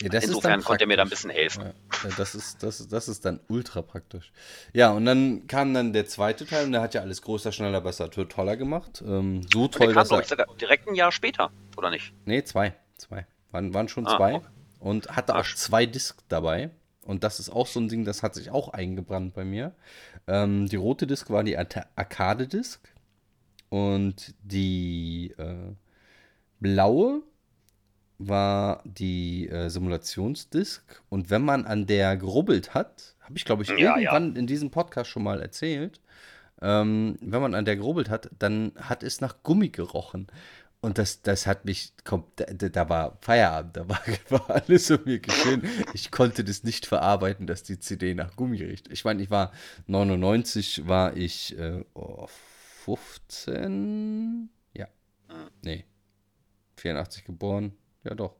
ja, 0.00 0.20
Insofern 0.20 0.62
konnte 0.64 0.84
er 0.84 0.88
mir 0.88 0.96
da 0.96 1.02
ein 1.02 1.08
bisschen 1.08 1.30
helfen. 1.30 1.64
Ja, 2.02 2.10
das, 2.16 2.34
ist, 2.34 2.62
das, 2.62 2.88
das 2.88 3.08
ist 3.08 3.24
dann 3.24 3.40
ultra 3.48 3.82
praktisch. 3.82 4.32
Ja, 4.72 4.90
und 4.90 5.04
dann 5.04 5.46
kam 5.46 5.74
dann 5.74 5.92
der 5.92 6.06
zweite 6.06 6.46
Teil 6.46 6.64
und 6.64 6.72
der 6.72 6.80
hat 6.80 6.94
ja 6.94 7.02
alles 7.02 7.22
größer, 7.22 7.52
schneller, 7.52 7.80
besser, 7.80 8.10
toller 8.10 8.56
gemacht. 8.56 9.02
Ähm, 9.06 9.42
so 9.52 9.68
toll, 9.68 9.86
der 9.86 9.94
kam, 9.94 10.08
dass 10.08 10.10
er... 10.10 10.24
sogar 10.24 10.46
direkt 10.60 10.88
ein 10.88 10.94
Jahr 10.94 11.12
später, 11.12 11.50
oder 11.76 11.90
nicht? 11.90 12.12
Nee, 12.24 12.42
zwei. 12.42 12.74
Zwei. 12.96 13.26
Waren, 13.50 13.74
waren 13.74 13.88
schon 13.88 14.06
ah, 14.06 14.16
zwei. 14.16 14.34
Okay. 14.36 14.46
Und 14.80 15.08
hatte 15.08 15.36
auch 15.36 15.44
zwei 15.54 15.86
Discs 15.86 16.24
dabei. 16.28 16.70
Und 17.04 17.24
das 17.24 17.40
ist 17.40 17.50
auch 17.50 17.66
so 17.66 17.80
ein 17.80 17.88
Ding, 17.88 18.04
das 18.04 18.22
hat 18.22 18.34
sich 18.34 18.50
auch 18.50 18.68
eingebrannt 18.68 19.34
bei 19.34 19.44
mir. 19.44 19.74
Ähm, 20.26 20.68
die 20.68 20.76
rote 20.76 21.06
Disc 21.06 21.30
war 21.30 21.42
die 21.42 21.58
Arcade-Disc. 21.58 22.88
Und 23.68 24.34
die 24.42 25.34
äh, 25.38 25.72
blaue 26.60 27.22
war 28.18 28.82
die 28.84 29.48
äh, 29.48 29.68
Simulationsdisk 29.68 31.02
und 31.08 31.30
wenn 31.30 31.42
man 31.42 31.64
an 31.64 31.86
der 31.86 32.16
gerubbelt 32.16 32.74
hat, 32.74 33.16
habe 33.20 33.36
ich 33.36 33.44
glaube 33.44 33.62
ich 33.62 33.70
ja, 33.70 33.96
irgendwann 33.96 34.34
ja. 34.34 34.38
in 34.38 34.46
diesem 34.46 34.70
Podcast 34.70 35.10
schon 35.10 35.24
mal 35.24 35.40
erzählt, 35.40 36.00
ähm, 36.60 37.18
wenn 37.20 37.42
man 37.42 37.54
an 37.54 37.64
der 37.64 37.76
gerubbelt 37.76 38.08
hat, 38.08 38.30
dann 38.38 38.72
hat 38.76 39.02
es 39.02 39.20
nach 39.20 39.42
Gummi 39.42 39.70
gerochen. 39.70 40.28
Und 40.84 40.98
das, 40.98 41.22
das 41.22 41.46
hat 41.46 41.64
mich, 41.64 41.92
da, 42.04 42.44
da 42.46 42.88
war 42.88 43.16
Feierabend, 43.20 43.76
da 43.76 43.88
war, 43.88 44.00
war 44.30 44.50
alles 44.50 44.90
um 44.90 44.98
mir 45.04 45.20
geschehen. 45.20 45.62
Ich 45.94 46.10
konnte 46.10 46.42
das 46.42 46.64
nicht 46.64 46.86
verarbeiten, 46.86 47.46
dass 47.46 47.62
die 47.62 47.78
CD 47.78 48.14
nach 48.14 48.34
Gummi 48.34 48.60
riecht. 48.60 48.90
Ich 48.90 49.04
meine, 49.04 49.22
ich 49.22 49.30
war 49.30 49.52
99, 49.86 50.88
war 50.88 51.16
ich 51.16 51.56
äh, 51.56 51.84
oh, 51.94 52.26
15, 52.84 54.50
ja, 54.74 54.88
nee, 55.62 55.84
84 56.78 57.24
geboren, 57.24 57.76
ja, 58.02 58.16
doch. 58.16 58.34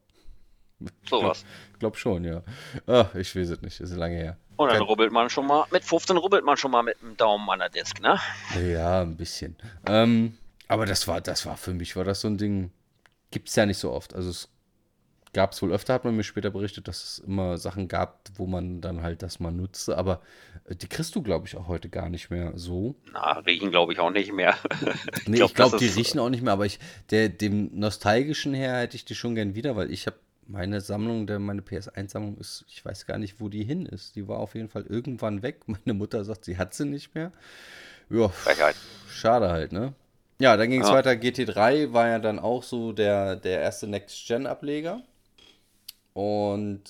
Sowas. 1.08 1.44
Ich 1.74 1.78
glaube 1.78 1.96
schon, 1.96 2.24
ja. 2.24 2.42
Ach, 2.88 3.14
ich 3.14 3.36
weiß 3.36 3.50
es 3.50 3.62
nicht, 3.62 3.78
ist 3.78 3.94
lange 3.94 4.16
her. 4.16 4.36
Und 4.56 4.66
dann 4.66 4.78
Kein... 4.78 4.86
rubbelt 4.86 5.12
man 5.12 5.30
schon 5.30 5.46
mal, 5.46 5.64
mit 5.70 5.84
15 5.84 6.16
rubbelt 6.16 6.44
man 6.44 6.56
schon 6.56 6.72
mal 6.72 6.82
mit 6.82 7.00
dem 7.00 7.16
Daumen 7.16 7.48
an 7.50 7.60
der 7.60 7.68
Disk, 7.68 8.00
ne? 8.00 8.18
Ja, 8.60 9.02
ein 9.02 9.16
bisschen. 9.16 9.56
Ähm, 9.86 10.36
aber 10.72 10.86
das 10.86 11.06
war, 11.06 11.20
das 11.20 11.44
war 11.44 11.58
für 11.58 11.74
mich, 11.74 11.96
war 11.96 12.04
das 12.04 12.22
so 12.22 12.28
ein 12.28 12.38
Ding, 12.38 12.70
gibt 13.30 13.50
es 13.50 13.56
ja 13.56 13.66
nicht 13.66 13.76
so 13.76 13.92
oft. 13.92 14.14
Also 14.14 14.30
es 14.30 14.48
gab 15.34 15.52
es 15.52 15.60
wohl 15.60 15.70
öfter, 15.70 15.92
hat 15.92 16.04
man 16.04 16.16
mir 16.16 16.24
später 16.24 16.50
berichtet, 16.50 16.88
dass 16.88 17.04
es 17.04 17.18
immer 17.18 17.58
Sachen 17.58 17.88
gab, 17.88 18.30
wo 18.36 18.46
man 18.46 18.80
dann 18.80 19.02
halt 19.02 19.22
das 19.22 19.38
mal 19.38 19.50
nutzte. 19.50 19.98
Aber 19.98 20.22
äh, 20.64 20.74
die 20.74 20.88
kriegst 20.88 21.14
du, 21.14 21.22
glaube 21.22 21.46
ich, 21.46 21.56
auch 21.56 21.68
heute 21.68 21.90
gar 21.90 22.08
nicht 22.08 22.30
mehr 22.30 22.52
so. 22.56 22.96
Na, 23.12 23.32
riechen 23.40 23.70
glaube 23.70 23.92
ich 23.92 23.98
auch 23.98 24.10
nicht 24.10 24.32
mehr. 24.32 24.56
nee, 25.26 25.42
ich 25.42 25.54
glaube, 25.54 25.76
glaub, 25.76 25.78
die 25.78 25.88
riechen 25.88 26.18
auch 26.18 26.30
nicht 26.30 26.42
mehr. 26.42 26.54
Aber 26.54 26.64
ich, 26.64 26.78
der, 27.10 27.28
dem 27.28 27.78
nostalgischen 27.78 28.54
her 28.54 28.78
hätte 28.78 28.96
ich 28.96 29.04
die 29.04 29.14
schon 29.14 29.34
gern 29.34 29.54
wieder, 29.54 29.76
weil 29.76 29.90
ich 29.90 30.06
habe 30.06 30.16
meine 30.46 30.80
Sammlung, 30.80 31.26
der, 31.26 31.38
meine 31.38 31.60
PS1-Sammlung 31.60 32.38
ist, 32.38 32.64
ich 32.68 32.82
weiß 32.82 33.06
gar 33.06 33.18
nicht, 33.18 33.40
wo 33.40 33.50
die 33.50 33.64
hin 33.64 33.84
ist. 33.84 34.16
Die 34.16 34.26
war 34.26 34.38
auf 34.38 34.54
jeden 34.54 34.70
Fall 34.70 34.86
irgendwann 34.88 35.42
weg. 35.42 35.60
Meine 35.66 35.92
Mutter 35.92 36.24
sagt, 36.24 36.46
sie 36.46 36.56
hat 36.56 36.72
sie 36.72 36.86
nicht 36.86 37.14
mehr. 37.14 37.30
Ja, 38.08 38.30
schade 39.08 39.50
halt, 39.50 39.72
ne? 39.72 39.94
Ja, 40.42 40.56
dann 40.56 40.70
ging 40.70 40.80
es 40.80 40.88
ja. 40.88 40.94
weiter. 40.94 41.12
GT3 41.12 41.92
war 41.92 42.08
ja 42.08 42.18
dann 42.18 42.40
auch 42.40 42.64
so 42.64 42.92
der, 42.92 43.36
der 43.36 43.60
erste 43.60 43.86
Next-Gen-Ableger. 43.86 45.00
Und 46.14 46.82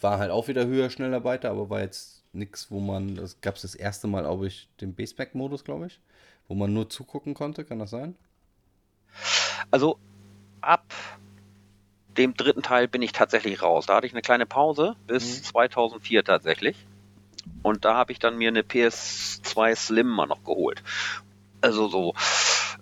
war 0.00 0.18
halt 0.18 0.32
auch 0.32 0.48
wieder 0.48 0.66
höher, 0.66 0.90
schneller, 0.90 1.22
weiter, 1.22 1.50
aber 1.50 1.70
war 1.70 1.78
jetzt 1.78 2.24
nichts, 2.32 2.72
wo 2.72 2.80
man, 2.80 3.14
das 3.14 3.40
gab 3.42 3.54
es 3.54 3.62
das 3.62 3.76
erste 3.76 4.08
Mal, 4.08 4.22
glaube 4.22 4.48
ich, 4.48 4.68
den 4.80 4.96
Baseback-Modus, 4.96 5.62
glaube 5.62 5.86
ich, 5.86 6.00
wo 6.48 6.56
man 6.56 6.72
nur 6.72 6.90
zugucken 6.90 7.34
konnte, 7.34 7.64
kann 7.64 7.78
das 7.78 7.90
sein? 7.90 8.16
Also 9.70 10.00
ab 10.60 10.92
dem 12.16 12.34
dritten 12.34 12.62
Teil 12.64 12.88
bin 12.88 13.02
ich 13.02 13.12
tatsächlich 13.12 13.62
raus. 13.62 13.86
Da 13.86 13.94
hatte 13.94 14.06
ich 14.08 14.14
eine 14.14 14.22
kleine 14.22 14.46
Pause 14.46 14.96
bis 15.06 15.38
mhm. 15.38 15.44
2004 15.44 16.24
tatsächlich. 16.24 16.88
Und 17.62 17.84
da 17.84 17.94
habe 17.94 18.10
ich 18.10 18.18
dann 18.18 18.36
mir 18.36 18.48
eine 18.48 18.62
PS2 18.62 19.76
Slim 19.76 20.08
mal 20.08 20.26
noch 20.26 20.42
geholt. 20.42 20.82
Also 21.60 21.88
so 21.88 22.14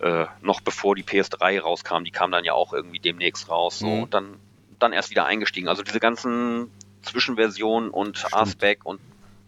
äh, 0.00 0.26
noch 0.42 0.60
bevor 0.60 0.94
die 0.94 1.04
PS3 1.04 1.60
rauskam, 1.60 2.04
die 2.04 2.10
kam 2.10 2.30
dann 2.30 2.44
ja 2.44 2.52
auch 2.52 2.72
irgendwie 2.72 2.98
demnächst 2.98 3.48
raus. 3.48 3.78
So. 3.78 3.86
Mhm. 3.86 4.02
Und 4.02 4.14
dann 4.14 4.40
dann 4.78 4.92
erst 4.92 5.10
wieder 5.10 5.26
eingestiegen. 5.26 5.68
Also 5.68 5.82
diese 5.82 6.00
ganzen 6.00 6.70
Zwischenversionen 7.02 7.90
und 7.90 8.32
Aspect 8.32 8.84
und 8.84 9.00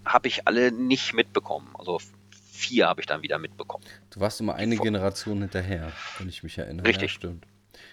habe 0.04 0.28
ich 0.28 0.46
alle 0.46 0.72
nicht 0.72 1.14
mitbekommen. 1.14 1.68
Also 1.78 2.00
vier 2.52 2.88
habe 2.88 3.00
ich 3.00 3.06
dann 3.06 3.22
wieder 3.22 3.38
mitbekommen. 3.38 3.84
Du 4.10 4.20
warst 4.20 4.40
immer 4.40 4.54
eine 4.54 4.76
Generation 4.76 5.40
hinterher, 5.40 5.92
wenn 6.18 6.28
ich 6.28 6.42
mich 6.42 6.58
erinnere. 6.58 6.86
Richtig. 6.86 7.12
Ja, 7.12 7.16
stimmt. 7.16 7.46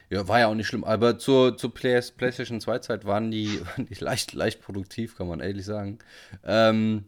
Ja, 0.10 0.28
war 0.28 0.40
ja 0.40 0.48
auch 0.48 0.56
nicht 0.56 0.68
schlimm. 0.68 0.84
Aber 0.84 1.18
zur, 1.18 1.58
zur 1.58 1.74
PlayStation 1.74 2.62
2 2.62 2.80
Zeit 2.80 3.06
waren 3.06 3.32
die, 3.32 3.60
waren 3.66 3.88
die 3.88 3.96
leicht, 3.96 4.34
leicht 4.34 4.62
produktiv, 4.62 5.18
kann 5.18 5.28
man 5.28 5.40
ehrlich 5.40 5.66
sagen. 5.66 6.00
Ähm, 6.44 7.06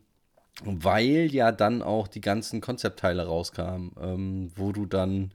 weil 0.64 1.30
ja 1.32 1.52
dann 1.52 1.82
auch 1.82 2.08
die 2.08 2.22
ganzen 2.22 2.62
Konzeptteile 2.62 3.26
rauskamen, 3.26 3.92
ähm, 4.02 4.52
wo 4.56 4.72
du 4.72 4.86
dann 4.86 5.32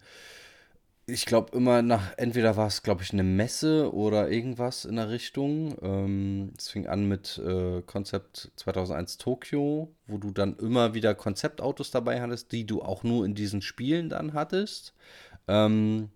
ich 1.06 1.26
glaube 1.26 1.56
immer 1.56 1.82
nach, 1.82 2.12
entweder 2.16 2.56
war 2.56 2.68
es, 2.68 2.82
glaube 2.82 3.02
ich, 3.02 3.12
eine 3.12 3.24
Messe 3.24 3.92
oder 3.92 4.30
irgendwas 4.30 4.84
in 4.84 4.96
der 4.96 5.10
Richtung. 5.10 5.76
Ähm, 5.82 6.52
es 6.56 6.68
fing 6.68 6.86
an 6.86 7.08
mit 7.08 7.38
äh, 7.38 7.82
Konzept 7.82 8.52
2001 8.56 9.18
Tokio, 9.18 9.92
wo 10.06 10.18
du 10.18 10.30
dann 10.30 10.56
immer 10.58 10.94
wieder 10.94 11.14
Konzeptautos 11.14 11.90
dabei 11.90 12.20
hattest, 12.20 12.52
die 12.52 12.66
du 12.66 12.82
auch 12.82 13.02
nur 13.02 13.24
in 13.26 13.34
diesen 13.34 13.62
Spielen 13.62 14.10
dann 14.10 14.32
hattest. 14.32 14.94
Ähm, 15.48 16.10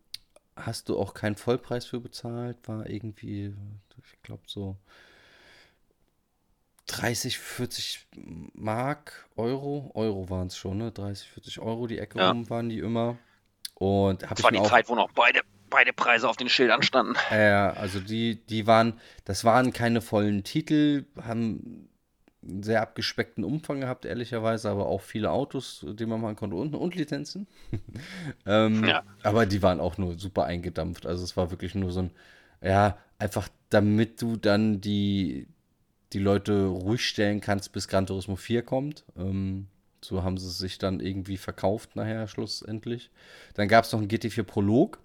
hast 0.55 0.89
du 0.89 0.99
auch 0.99 1.15
keinen 1.15 1.37
Vollpreis 1.37 1.85
für 1.87 2.01
bezahlt, 2.01 2.57
war 2.67 2.89
irgendwie, 2.89 3.55
ich 4.05 4.23
glaube 4.23 4.45
so 4.47 4.77
30, 6.87 7.39
40 7.39 8.07
Mark, 8.55 9.29
Euro, 9.37 9.91
Euro 9.95 10.31
waren 10.31 10.47
es 10.47 10.57
schon, 10.57 10.79
ne? 10.79 10.93
30, 10.93 11.29
40 11.29 11.61
Euro 11.61 11.87
die 11.87 11.99
Ecke 11.99 12.19
ja. 12.19 12.31
rum 12.31 12.49
waren 12.49 12.69
die 12.69 12.79
immer. 12.79 13.17
Und 13.75 14.23
das 14.23 14.43
war 14.43 14.53
die 14.53 14.59
auch, 14.59 14.69
Zeit, 14.69 14.89
wo 14.89 14.95
noch 14.95 15.11
beide, 15.13 15.41
beide 15.69 15.93
Preise 15.93 16.29
auf 16.29 16.37
den 16.37 16.49
Schildern 16.49 16.83
standen. 16.83 17.15
Ja, 17.31 17.71
also 17.73 18.01
die, 18.01 18.37
die 18.47 18.67
waren, 18.67 19.01
das 19.25 19.45
waren 19.45 19.73
keine 19.73 20.01
vollen 20.01 20.45
Titel, 20.45 21.05
haben 21.21 21.89
einen 22.43 22.63
sehr 22.63 22.83
abgespeckten 22.83 23.45
Umfang 23.45 23.81
gehabt, 23.81 24.05
ehrlicherweise, 24.05 24.71
aber 24.71 24.87
auch 24.87 25.01
viele 25.01 25.31
Autos, 25.31 25.85
die 25.87 26.07
man 26.07 26.21
machen 26.21 26.37
konnte 26.37 26.57
und, 26.57 26.75
und 26.75 26.95
Lizenzen. 26.95 27.49
ähm, 28.47 28.85
ja. 28.85 29.03
Aber 29.23 29.47
die 29.47 29.63
waren 29.63 29.81
auch 29.81 29.99
nur 29.99 30.19
super 30.19 30.45
eingedampft. 30.45 31.07
Also 31.07 31.25
es 31.25 31.37
war 31.37 31.51
wirklich 31.51 31.75
nur 31.75 31.91
so 31.91 32.01
ein, 32.01 32.11
ja, 32.63 32.97
einfach 33.19 33.49
damit 33.71 34.23
du 34.23 34.37
dann 34.37 34.81
die, 34.81 35.49
die 36.17 36.23
Leute 36.23 36.65
ruhig 36.65 37.07
stellen 37.07 37.43
kannst, 37.43 37.73
bis 37.73 37.89
Gran 37.89 38.07
Turismo 38.07 38.37
4 38.37 38.63
kommt. 38.63 39.05
Ähm, 39.19 39.67
so 40.01 40.23
haben 40.23 40.39
sie 40.39 40.49
sich 40.49 40.79
dann 40.79 41.01
irgendwie 41.01 41.37
verkauft 41.37 41.95
nachher 41.95 42.27
schlussendlich. 42.27 43.11
Dann 43.53 43.69
gab 43.69 43.85
es 43.85 43.93
noch 43.93 44.01
einen 44.01 44.09
GT4 44.09 44.43
Prolog 44.43 44.99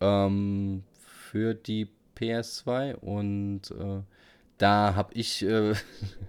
ähm, 0.00 0.84
für 1.04 1.54
die 1.54 1.88
PS2 2.16 2.94
und 2.94 3.72
äh, 3.72 4.02
da 4.58 4.94
habe 4.94 5.12
ich, 5.14 5.42
äh, 5.42 5.74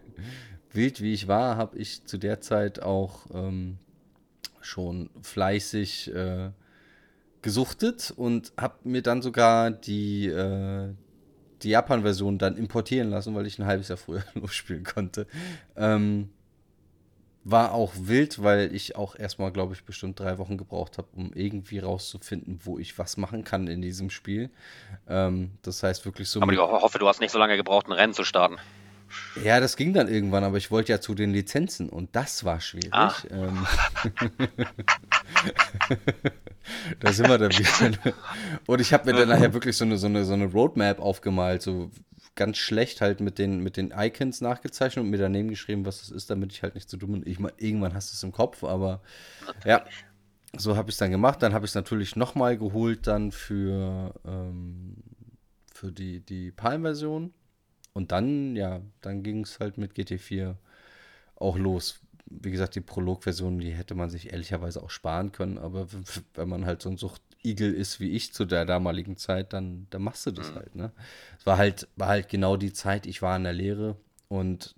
wild 0.71 1.01
wie 1.01 1.13
ich 1.13 1.27
war, 1.27 1.56
habe 1.56 1.77
ich 1.77 2.03
zu 2.06 2.17
der 2.17 2.41
Zeit 2.41 2.82
auch 2.82 3.27
ähm, 3.32 3.77
schon 4.60 5.12
fleißig 5.21 6.12
äh, 6.15 6.49
gesuchtet 7.43 8.12
und 8.15 8.53
habe 8.58 8.89
mir 8.89 9.03
dann 9.03 9.21
sogar 9.21 9.69
die, 9.69 10.29
äh, 10.29 10.95
die 11.63 11.69
Japan-Version 11.69 12.38
dann 12.38 12.58
importieren 12.58 13.10
lassen, 13.10 13.36
weil 13.36 13.47
ich 13.47 13.60
ein 13.60 13.65
halbes 13.65 13.88
Jahr 13.88 13.97
früher 13.97 14.23
losspielen 14.34 14.84
konnte. 14.84 15.28
Ähm, 15.76 16.30
war 17.45 17.73
auch 17.73 17.91
wild, 17.97 18.41
weil 18.41 18.73
ich 18.73 18.95
auch 18.95 19.17
erstmal, 19.17 19.52
glaube 19.52 19.73
ich, 19.73 19.84
bestimmt 19.84 20.19
drei 20.19 20.38
Wochen 20.38 20.58
gebraucht 20.58 20.97
habe, 20.97 21.10
um 21.13 21.34
irgendwie 21.34 21.80
rauszufinden, 21.80 22.60
wo 22.63 22.80
ich 22.80 22.97
was 22.97 23.17
machen 23.17 23.43
kann 23.43 23.67
in 23.67 23.82
diesem 23.82 24.10
Spiel. 24.10 24.49
Ähm, 25.10 25.52
das 25.62 25.84
heißt 25.84 26.06
wirklich 26.06 26.30
so. 26.30 26.41
Aber 26.41 26.54
ich 26.54 26.60
hoffe, 26.60 26.99
du 26.99 27.08
hast 27.08 27.19
nicht 27.19 27.32
so 27.32 27.39
lange 27.39 27.58
gebraucht, 27.58 27.88
ein 27.88 27.91
Rennen 27.91 28.13
zu 28.13 28.23
starten. 28.23 28.58
Ja, 29.43 29.60
das 29.60 29.78
ging 29.78 29.93
dann 29.93 30.08
irgendwann, 30.08 30.43
aber 30.43 30.58
ich 30.58 30.71
wollte 30.71 30.91
ja 30.91 31.02
zu 31.02 31.13
den 31.13 31.32
Lizenzen 31.32 31.89
und 31.89 32.15
das 32.15 32.45
war 32.45 32.62
schwierig. 32.62 32.93
Ah. 32.93 33.13
Ähm, 33.30 33.67
da 36.99 37.12
sind 37.12 37.27
wir 37.27 37.38
dann 37.38 37.51
wieder. 37.51 38.13
Und 38.67 38.82
ich 38.82 38.93
habe 38.93 39.12
mir 39.12 39.17
dann 39.17 39.29
nachher 39.29 39.53
wirklich 39.53 39.77
so 39.77 39.86
eine, 39.86 39.97
so, 39.97 40.08
eine, 40.08 40.25
so 40.25 40.34
eine 40.34 40.45
Roadmap 40.45 40.99
aufgemalt, 40.99 41.62
so 41.62 41.91
ganz 42.36 42.58
schlecht 42.58 43.01
halt 43.01 43.19
mit 43.19 43.38
den, 43.38 43.62
mit 43.62 43.77
den 43.77 43.93
Icons 43.95 44.41
nachgezeichnet 44.41 45.03
und 45.03 45.12
mir 45.12 45.17
daneben 45.17 45.49
geschrieben, 45.49 45.86
was 45.86 45.99
das 45.99 46.10
ist, 46.10 46.29
damit 46.29 46.51
ich 46.51 46.63
halt 46.63 46.75
nicht 46.75 46.89
so 46.89 46.97
dumm 46.97 47.13
bin. 47.13 47.23
Ich, 47.25 47.39
irgendwann 47.58 47.93
hast 47.93 48.12
du 48.12 48.15
es 48.15 48.23
im 48.23 48.32
Kopf, 48.32 48.63
aber 48.63 49.01
ja, 49.65 49.84
so 50.56 50.75
habe 50.75 50.89
ich 50.89 50.95
es 50.95 50.99
dann 50.99 51.12
gemacht. 51.12 51.41
Dann 51.41 51.53
habe 51.53 51.65
ich 51.65 51.71
es 51.71 51.75
natürlich 51.75 52.15
nochmal 52.15 52.58
geholt 52.58 53.08
dann 53.08 53.32
für, 53.32 54.13
ähm, 54.25 54.95
für 55.73 55.91
die, 55.91 56.19
die 56.21 56.51
Palm-Version. 56.51 57.34
Und 57.93 58.12
dann, 58.12 58.56
ja, 58.56 58.82
dann 59.01 59.21
ging 59.21 59.41
es 59.41 59.60
halt 59.60 59.77
mit 59.77 59.93
GT4 59.93 60.56
auch 61.36 61.58
los. 61.58 61.99
Wie 62.25 62.51
gesagt, 62.51 62.75
die 62.75 62.81
Prolog-Version, 62.81 63.59
die 63.59 63.71
hätte 63.71 63.95
man 63.95 64.09
sich 64.09 64.31
ehrlicherweise 64.31 64.81
auch 64.81 64.89
sparen 64.89 65.31
können, 65.31 65.57
aber 65.57 65.88
wenn 66.33 66.49
man 66.49 66.65
halt 66.65 66.81
so 66.81 66.89
ein 66.89 66.97
Suchtigel 66.97 67.73
ist 67.73 67.99
wie 67.99 68.12
ich 68.12 68.33
zu 68.33 68.45
der 68.45 68.65
damaligen 68.65 69.17
Zeit, 69.17 69.53
dann, 69.53 69.88
dann 69.89 70.01
machst 70.01 70.25
du 70.25 70.31
das 70.31 70.51
mhm. 70.51 70.55
halt, 70.55 70.75
ne? 70.75 70.91
Es 71.38 71.45
war 71.45 71.57
halt, 71.57 71.88
war 71.95 72.07
halt 72.07 72.29
genau 72.29 72.57
die 72.57 72.73
Zeit, 72.73 73.05
ich 73.05 73.21
war 73.21 73.36
in 73.36 73.43
der 73.43 73.53
Lehre 73.53 73.97
und 74.29 74.75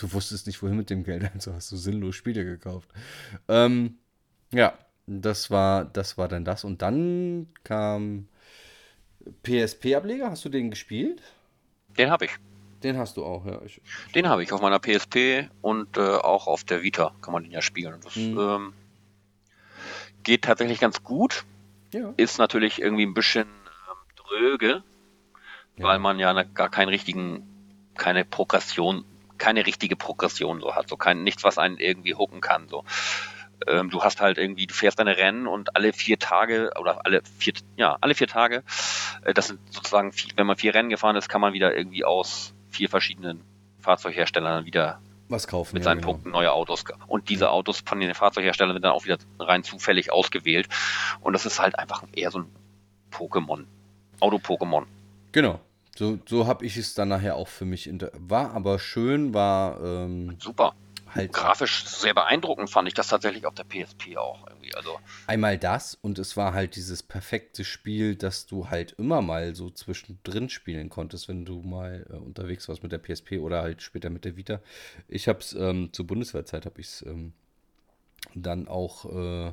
du 0.00 0.12
wusstest 0.12 0.46
nicht, 0.46 0.62
wohin 0.62 0.76
mit 0.76 0.90
dem 0.90 1.04
Geld, 1.04 1.30
also 1.34 1.52
hast 1.52 1.70
du 1.72 1.76
sinnlos 1.76 2.16
Spiele 2.16 2.44
gekauft. 2.44 2.88
Ähm, 3.48 3.98
ja, 4.52 4.76
das 5.06 5.50
war, 5.50 5.84
das 5.84 6.18
war 6.18 6.28
dann 6.28 6.44
das. 6.44 6.64
Und 6.64 6.82
dann 6.82 7.48
kam 7.64 8.28
PSP-Ableger, 9.42 10.30
hast 10.30 10.44
du 10.44 10.48
den 10.48 10.70
gespielt? 10.70 11.22
Den 11.96 12.10
habe 12.10 12.26
ich. 12.26 12.30
Den 12.82 12.96
hast 12.96 13.16
du 13.16 13.24
auch, 13.24 13.44
ja. 13.44 13.60
Ich, 13.64 13.80
den 14.14 14.28
habe 14.28 14.42
ich 14.42 14.52
auf 14.52 14.60
meiner 14.60 14.78
PSP 14.78 15.48
und 15.62 15.96
äh, 15.96 16.00
auch 16.00 16.46
auf 16.46 16.64
der 16.64 16.82
Vita 16.82 17.12
kann 17.20 17.32
man 17.32 17.42
den 17.42 17.52
ja 17.52 17.60
spielen. 17.60 18.00
Das 18.02 18.14
mhm. 18.14 18.38
ähm, 18.38 18.72
geht 20.22 20.42
tatsächlich 20.42 20.78
ganz 20.78 21.02
gut. 21.02 21.44
Ja. 21.92 22.12
Ist 22.16 22.38
natürlich 22.38 22.80
irgendwie 22.80 23.04
ein 23.04 23.14
bisschen 23.14 23.46
ähm, 23.46 24.14
dröge, 24.16 24.82
ja. 25.76 25.84
weil 25.84 25.98
man 25.98 26.18
ja 26.18 26.32
ne, 26.32 26.46
gar 26.46 26.68
keinen 26.68 26.88
richtigen, 26.88 27.90
keine 27.96 28.24
Progression, 28.24 29.04
keine 29.38 29.66
richtige 29.66 29.96
Progression 29.96 30.60
so 30.60 30.76
hat. 30.76 30.88
So 30.88 30.96
kein, 30.96 31.24
nichts, 31.24 31.42
was 31.42 31.58
einen 31.58 31.78
irgendwie 31.78 32.14
hucken 32.14 32.40
kann. 32.40 32.68
So. 32.68 32.84
Ähm, 33.66 33.90
du 33.90 34.04
hast 34.04 34.20
halt 34.20 34.38
irgendwie, 34.38 34.66
du 34.68 34.74
fährst 34.74 35.00
deine 35.00 35.16
Rennen 35.16 35.48
und 35.48 35.74
alle 35.74 35.92
vier 35.92 36.18
Tage 36.18 36.70
oder 36.78 37.04
alle 37.04 37.22
vier, 37.38 37.54
ja, 37.76 37.98
alle 38.00 38.14
vier 38.14 38.28
Tage, 38.28 38.62
äh, 39.24 39.34
das 39.34 39.48
sind 39.48 39.60
sozusagen, 39.72 40.12
wenn 40.36 40.46
man 40.46 40.56
vier 40.56 40.74
Rennen 40.74 40.90
gefahren 40.90 41.16
ist, 41.16 41.28
kann 41.28 41.40
man 41.40 41.54
wieder 41.54 41.74
irgendwie 41.76 42.04
aus 42.04 42.54
vier 42.70 42.88
verschiedenen 42.88 43.42
Fahrzeugherstellern 43.80 44.64
wieder 44.64 45.00
was 45.28 45.46
kaufen 45.46 45.74
mit 45.74 45.84
seinen 45.84 45.98
ja, 45.98 46.00
genau. 46.00 46.12
Punkten 46.12 46.30
neue 46.30 46.52
Autos. 46.52 46.84
Und 47.06 47.28
diese 47.28 47.50
Autos 47.50 47.82
von 47.84 48.00
den 48.00 48.14
Fahrzeugherstellern 48.14 48.74
werden 48.74 48.82
dann 48.82 48.92
auch 48.92 49.04
wieder 49.04 49.18
rein 49.38 49.62
zufällig 49.62 50.10
ausgewählt. 50.10 50.68
Und 51.20 51.34
das 51.34 51.44
ist 51.44 51.60
halt 51.60 51.78
einfach 51.78 52.02
eher 52.14 52.30
so 52.30 52.40
ein 52.40 52.46
Pokémon. 53.12 53.64
Auto-Pokémon. 54.20 54.84
Genau. 55.32 55.60
So, 55.96 56.18
so 56.26 56.46
habe 56.46 56.64
ich 56.64 56.76
es 56.76 56.94
dann 56.94 57.08
nachher 57.08 57.36
auch 57.36 57.48
für 57.48 57.66
mich. 57.66 57.90
War 58.18 58.52
aber 58.52 58.78
schön, 58.78 59.34
war. 59.34 59.80
Ähm, 59.82 60.36
Super 60.38 60.74
halt. 61.18 61.32
Grafisch 61.32 61.84
sehr 61.84 62.14
beeindruckend 62.14 62.70
fand 62.70 62.88
ich 62.88 62.94
das 62.94 63.08
tatsächlich 63.08 63.46
auf 63.46 63.54
der 63.54 63.64
PSP 63.64 64.16
auch 64.16 64.46
irgendwie. 64.48 64.74
Also. 64.74 64.98
Einmal 65.26 65.58
das 65.58 65.94
und 65.94 66.18
es 66.18 66.36
war 66.36 66.54
halt 66.54 66.76
dieses 66.76 67.02
perfekte 67.02 67.64
Spiel, 67.64 68.16
dass 68.16 68.46
du 68.46 68.70
halt 68.70 68.92
immer 68.92 69.20
mal 69.20 69.54
so 69.54 69.70
zwischendrin 69.70 70.48
spielen 70.48 70.88
konntest, 70.88 71.28
wenn 71.28 71.44
du 71.44 71.60
mal 71.62 72.06
äh, 72.10 72.14
unterwegs 72.14 72.68
warst 72.68 72.82
mit 72.82 72.92
der 72.92 72.98
PSP 72.98 73.38
oder 73.38 73.62
halt 73.62 73.82
später 73.82 74.10
mit 74.10 74.24
der 74.24 74.36
Vita. 74.36 74.60
Ich 75.08 75.28
habe 75.28 75.40
es 75.40 75.52
ähm, 75.52 75.92
zur 75.92 76.06
Bundeswehrzeit 76.06 76.64
habe 76.64 76.80
ich 76.80 76.86
es 76.86 77.02
ähm, 77.02 77.32
dann 78.34 78.68
auch 78.68 79.04
äh, 79.04 79.52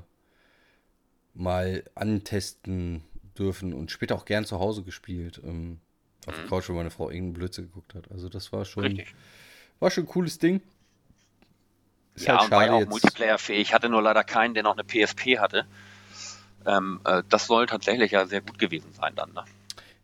mal 1.33 1.83
antesten 1.95 3.03
dürfen 3.37 3.73
und 3.73 3.91
später 3.91 4.15
auch 4.15 4.25
gern 4.25 4.45
zu 4.45 4.59
Hause 4.59 4.83
gespielt. 4.83 5.41
Ähm, 5.43 5.79
auf 6.25 6.35
der 6.35 6.45
mhm. 6.45 6.49
Couch, 6.49 6.69
wo 6.69 6.73
meine 6.73 6.89
Frau 6.89 7.09
irgendeinen 7.09 7.33
Blödsinn 7.33 7.65
geguckt 7.65 7.93
hat. 7.95 8.11
Also 8.11 8.29
das 8.29 8.51
war 8.51 8.65
schon, 8.65 8.83
Richtig. 8.83 9.13
war 9.79 9.91
schon 9.91 10.05
ein 10.05 10.07
cooles 10.07 10.39
Ding. 10.39 10.61
Ist 12.15 12.27
ja, 12.27 12.39
halt 12.39 12.51
war 12.51 12.65
ja 12.65 12.73
auch 12.73 12.85
multiplayer-fähig. 12.85 13.61
Ich 13.61 13.73
hatte 13.73 13.89
nur 13.89 14.01
leider 14.01 14.23
keinen, 14.23 14.53
der 14.53 14.63
noch 14.63 14.77
eine 14.77 14.83
PSP 14.83 15.39
hatte. 15.39 15.65
Ähm, 16.65 17.01
äh, 17.03 17.23
das 17.29 17.47
soll 17.47 17.67
tatsächlich 17.67 18.11
ja 18.11 18.25
sehr 18.25 18.41
gut 18.41 18.57
gewesen 18.57 18.91
sein 18.93 19.13
dann. 19.15 19.33
Ne? 19.33 19.43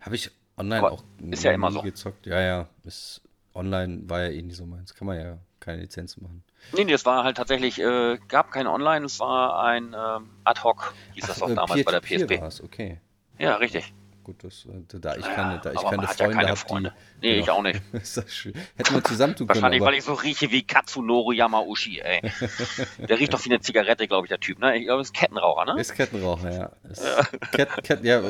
Habe 0.01 0.15
ich 0.15 0.29
online 0.57 0.79
Aber 0.79 0.91
auch 0.91 1.03
ist 1.29 1.43
ja 1.43 1.51
immer 1.51 1.71
so. 1.71 1.81
gezockt. 1.81 2.25
Ja, 2.27 2.39
ja. 2.41 2.67
Ist, 2.83 3.21
online 3.53 4.09
war 4.09 4.21
ja 4.21 4.29
eh 4.29 4.41
nie 4.41 4.53
so 4.53 4.65
meins. 4.65 4.93
Kann 4.93 5.07
man 5.07 5.19
ja 5.19 5.37
keine 5.59 5.81
Lizenz 5.81 6.17
machen. 6.17 6.43
Nee, 6.73 6.83
nee, 6.83 6.93
es 6.93 7.05
war 7.05 7.23
halt 7.23 7.37
tatsächlich, 7.37 7.79
äh, 7.79 8.17
gab 8.27 8.51
keine 8.51 8.71
Online, 8.71 9.05
es 9.05 9.19
war 9.19 9.63
ein 9.63 9.95
ähm, 9.97 10.29
Ad-Hoc, 10.43 10.93
hieß 11.13 11.23
Ach, 11.23 11.27
das 11.29 11.41
auch 11.41 11.49
äh, 11.49 11.55
damals 11.55 11.83
bei 11.83 11.91
der 11.91 12.01
PSP. 12.01 12.63
Okay. 12.63 12.99
Ja, 13.37 13.55
richtig. 13.55 13.93
Gut, 14.23 14.43
das, 14.43 14.65
äh, 14.65 14.99
da 14.99 15.15
ich 15.15 15.25
keine, 15.25 15.59
da 15.59 15.71
ich 15.71 15.81
keine 15.81 16.07
Freunde 16.07 16.23
ja 16.23 16.29
keine 16.29 16.47
habe, 16.49 16.57
Freunde. 16.57 16.93
Die, 17.21 17.27
nee, 17.27 17.33
genau. 17.33 17.43
ich 17.43 17.49
auch 17.49 17.63
nicht. 17.63 17.81
Hätten 18.75 18.95
wir 18.95 19.03
zusammen 19.03 19.35
tun 19.35 19.47
können. 19.47 19.61
Wahrscheinlich, 19.61 19.81
weil 19.81 19.95
ich 19.95 20.03
so 20.03 20.13
rieche 20.13 20.51
wie 20.51 20.61
Katsunoru 20.61 21.31
Yamauchi, 21.31 21.99
ey. 22.01 22.21
der 23.09 23.19
riecht 23.19 23.33
doch 23.33 23.43
wie 23.43 23.49
eine 23.49 23.61
Zigarette, 23.61 24.07
glaube 24.07 24.27
ich, 24.27 24.29
der 24.29 24.39
Typ, 24.39 24.59
ne? 24.59 24.77
Ich 24.77 24.85
glaube, 24.85 25.01
ist 25.01 25.13
Kettenraucher, 25.13 25.65
ne? 25.65 25.81
Ist 25.81 25.95
Kettenraucher, 25.95 26.51
ja. 26.51 26.71
Ist, 26.89 27.03
ja. 27.03 27.23
Ket, 27.51 27.83
Ket, 27.83 28.03
ja. 28.03 28.21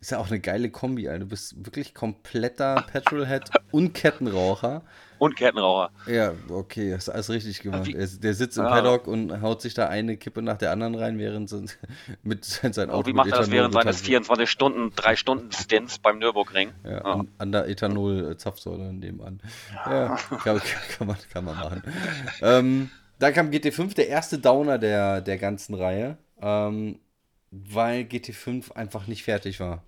Ist 0.00 0.12
ja 0.12 0.18
auch 0.18 0.28
eine 0.28 0.38
geile 0.38 0.70
Kombi, 0.70 1.08
Alter. 1.08 1.20
Du 1.20 1.26
bist 1.26 1.64
wirklich 1.64 1.92
kompletter 1.92 2.84
Petrolhead 2.92 3.50
und 3.72 3.94
Kettenraucher 3.94 4.82
und 5.22 5.36
Kettenraucher. 5.36 5.92
Ja, 6.08 6.34
okay, 6.48 6.92
hast 6.92 7.08
alles 7.08 7.30
richtig 7.30 7.60
gemacht. 7.60 7.86
Wie, 7.86 7.92
der 7.92 8.34
sitzt 8.34 8.58
im 8.58 8.64
ja. 8.64 8.70
Paddock 8.70 9.06
und 9.06 9.40
haut 9.40 9.62
sich 9.62 9.72
da 9.72 9.86
eine 9.86 10.16
Kippe 10.16 10.42
nach 10.42 10.58
der 10.58 10.72
anderen 10.72 10.96
rein, 10.96 11.16
während 11.16 11.48
so, 11.48 11.62
mit 12.24 12.44
sein 12.44 12.90
Auto. 12.90 12.98
Und 12.98 13.06
wie 13.06 13.12
macht 13.12 13.30
er 13.30 13.38
das 13.38 13.50
während 13.52 13.72
seines 13.72 14.00
24 14.00 14.50
Stunden, 14.50 14.90
3 14.96 15.14
Stunden 15.14 15.52
Stints 15.52 16.00
beim 16.00 16.18
Nürburgring? 16.18 16.72
Ja, 16.82 16.90
ja. 16.90 17.00
An, 17.02 17.28
an, 17.38 17.52
der 17.52 17.68
Ethanol-Zapfsäule 17.68 18.92
nebenan. 18.92 19.40
Ja, 19.86 20.16
kann, 20.42 20.60
kann, 20.98 21.06
man, 21.06 21.16
kann 21.32 21.44
man 21.44 21.56
machen. 21.56 21.82
ähm, 22.40 22.90
dann 23.20 23.32
kam 23.32 23.50
GT5, 23.50 23.94
der 23.94 24.08
erste 24.08 24.40
Downer 24.40 24.78
der, 24.78 25.20
der 25.20 25.38
ganzen 25.38 25.74
Reihe, 25.74 26.18
ähm, 26.40 26.98
weil 27.52 28.00
GT5 28.02 28.72
einfach 28.72 29.06
nicht 29.06 29.22
fertig 29.22 29.60
war. 29.60 29.84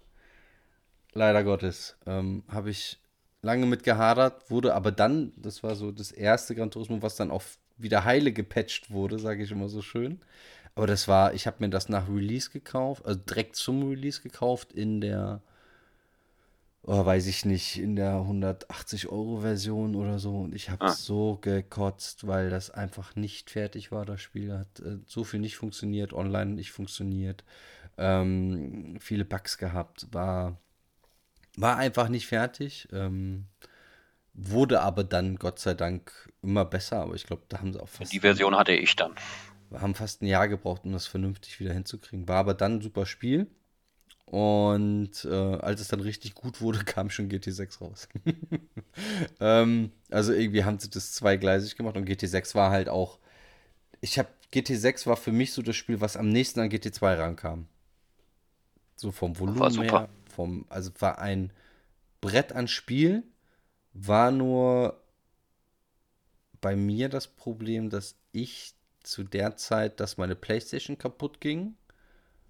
Leider 1.13 1.43
Gottes. 1.43 1.97
Ähm, 2.07 2.45
Habe 2.49 2.71
ich 2.71 3.01
lange 3.45 3.67
mit 3.67 3.85
gehadert, 3.85 4.51
wurde 4.51 4.75
aber 4.75 4.91
dann, 4.91 5.33
das 5.37 5.63
war 5.63 5.77
so 5.77 5.93
das 5.93 6.11
erste 6.11 6.55
Gran 6.55 6.71
Turismo, 6.71 7.03
was 7.03 7.17
dann 7.17 7.31
auch 7.31 7.43
wieder 7.77 8.05
heile 8.05 8.33
gepatcht 8.33 8.91
wurde, 8.91 9.19
sage 9.19 9.45
ich 9.45 9.51
immer 9.51 9.69
so 9.69 9.83
schön. 9.83 10.21
Aber 10.75 10.87
das 10.87 11.07
war, 11.07 11.35
ich 11.35 11.47
habe 11.47 11.59
mir 11.61 11.69
das 11.69 11.89
nach 11.89 12.09
Release 12.09 12.51
gekauft, 12.51 13.05
also 13.07 13.21
direkt 13.21 13.57
zum 13.57 13.89
Release 13.89 14.23
gekauft 14.23 14.73
in 14.73 15.01
der, 15.01 15.41
oh, 16.83 17.05
weiß 17.05 17.27
ich 17.27 17.45
nicht, 17.45 17.79
in 17.79 17.95
der 17.97 18.15
180 18.17 19.09
Euro 19.09 19.41
Version 19.41 19.95
oder 19.95 20.19
so. 20.19 20.37
Und 20.37 20.55
ich 20.55 20.71
habe 20.71 20.87
ah. 20.87 20.93
so 20.93 21.39
gekotzt, 21.41 22.27
weil 22.27 22.51
das 22.51 22.71
einfach 22.71 23.15
nicht 23.15 23.51
fertig 23.51 23.93
war. 23.93 24.05
Das 24.05 24.21
Spiel 24.21 24.53
hat 24.53 24.81
äh, 24.81 24.99
so 25.07 25.23
viel 25.23 25.41
nicht 25.41 25.57
funktioniert, 25.57 26.13
online 26.13 26.53
nicht 26.53 26.73
funktioniert, 26.73 27.45
ähm, 27.99 28.97
viele 28.99 29.25
Bugs 29.25 29.59
gehabt, 29.59 30.09
war 30.13 30.59
war 31.57 31.77
einfach 31.77 32.09
nicht 32.09 32.27
fertig. 32.27 32.89
Ähm, 32.93 33.47
wurde 34.35 34.81
aber 34.81 35.05
dann, 35.05 35.37
Gott 35.37 35.59
sei 35.59 35.75
Dank, 35.75 36.33
immer 36.43 36.65
besser. 36.65 37.01
Aber 37.01 37.15
ich 37.15 37.27
glaube, 37.27 37.43
da 37.49 37.61
haben 37.61 37.73
sie 37.73 37.81
auch 37.81 37.89
fast. 37.89 38.13
Die 38.13 38.21
Version 38.21 38.57
hatte 38.57 38.73
ich 38.73 38.97
dann. 38.97 39.13
Wir 39.71 39.81
haben 39.81 39.95
fast 39.95 40.23
ein 40.23 40.27
Jahr 40.27 40.49
gebraucht, 40.49 40.83
um 40.85 40.93
das 40.93 41.07
vernünftig 41.07 41.59
wieder 41.61 41.73
hinzukriegen. 41.73 42.29
War 42.29 42.39
aber 42.39 42.55
dann 42.55 42.77
ein 42.77 42.81
super 42.81 43.07
Spiel. 43.07 43.47
Und 44.27 45.25
äh, 45.25 45.29
als 45.29 45.81
es 45.81 45.89
dann 45.89 46.01
richtig 46.01 46.35
gut 46.35 46.61
wurde, 46.61 46.79
kam 46.85 47.11
schon 47.11 47.31
GT6 47.31 47.79
raus. 47.81 48.09
ähm, 49.41 49.93
also 50.11 50.33
irgendwie 50.33 50.65
haben 50.65 50.79
sie 50.79 50.91
das 50.91 51.13
zweigleisig 51.13 51.77
gemacht 51.77 51.97
und 51.97 52.09
GT6 52.09 52.55
war 52.55 52.71
halt 52.71 52.89
auch. 52.89 53.19
Ich 54.01 54.19
habe 54.19 54.29
GT6 54.53 55.07
war 55.07 55.17
für 55.17 55.33
mich 55.33 55.53
so 55.53 55.63
das 55.63 55.77
Spiel, 55.77 56.01
was 56.01 56.17
am 56.17 56.29
nächsten 56.29 56.61
an 56.61 56.69
GT2 56.69 57.19
rankam. 57.19 57.67
So 58.97 59.13
vom 59.13 59.39
Volumen 59.39 59.83
her, 59.83 60.09
vom, 60.35 60.67
also 60.69 60.91
war 60.99 61.19
ein 61.19 61.53
Brett 62.21 62.53
an 62.53 62.69
Spiel, 62.69 63.23
war 63.93 64.31
nur 64.31 65.01
bei 66.61 66.77
mir 66.77 67.09
das 67.09 67.29
Problem, 67.29 67.91
dass 67.91 68.17
ich 68.33 68.75
zu 69.03 69.23
der 69.23 69.57
Zeit, 69.57 70.01
dass 70.01 70.17
meine 70.17 70.35
Playstation 70.35 70.99
kaputt 70.99 71.41
ging 71.41 71.77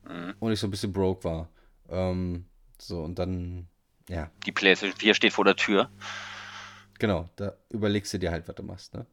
mhm. 0.09 0.35
und 0.39 0.53
ich 0.53 0.61
so 0.61 0.69
ein 0.69 0.71
bisschen 0.71 0.93
broke 0.93 1.25
war. 1.25 1.49
Ähm, 1.89 2.47
so, 2.79 3.03
und 3.03 3.19
dann, 3.19 3.67
ja. 4.09 4.31
Die 4.47 4.53
PlayStation 4.53 4.97
4 4.97 5.15
steht 5.15 5.33
vor 5.33 5.45
der 5.45 5.57
Tür. 5.57 5.91
Genau, 6.99 7.29
da 7.37 7.55
überlegst 7.71 8.15
du 8.15 8.19
dir 8.19 8.31
halt, 8.31 8.47
was 8.47 8.55
du 8.55 8.63
machst, 8.63 8.95
ne? 8.95 9.07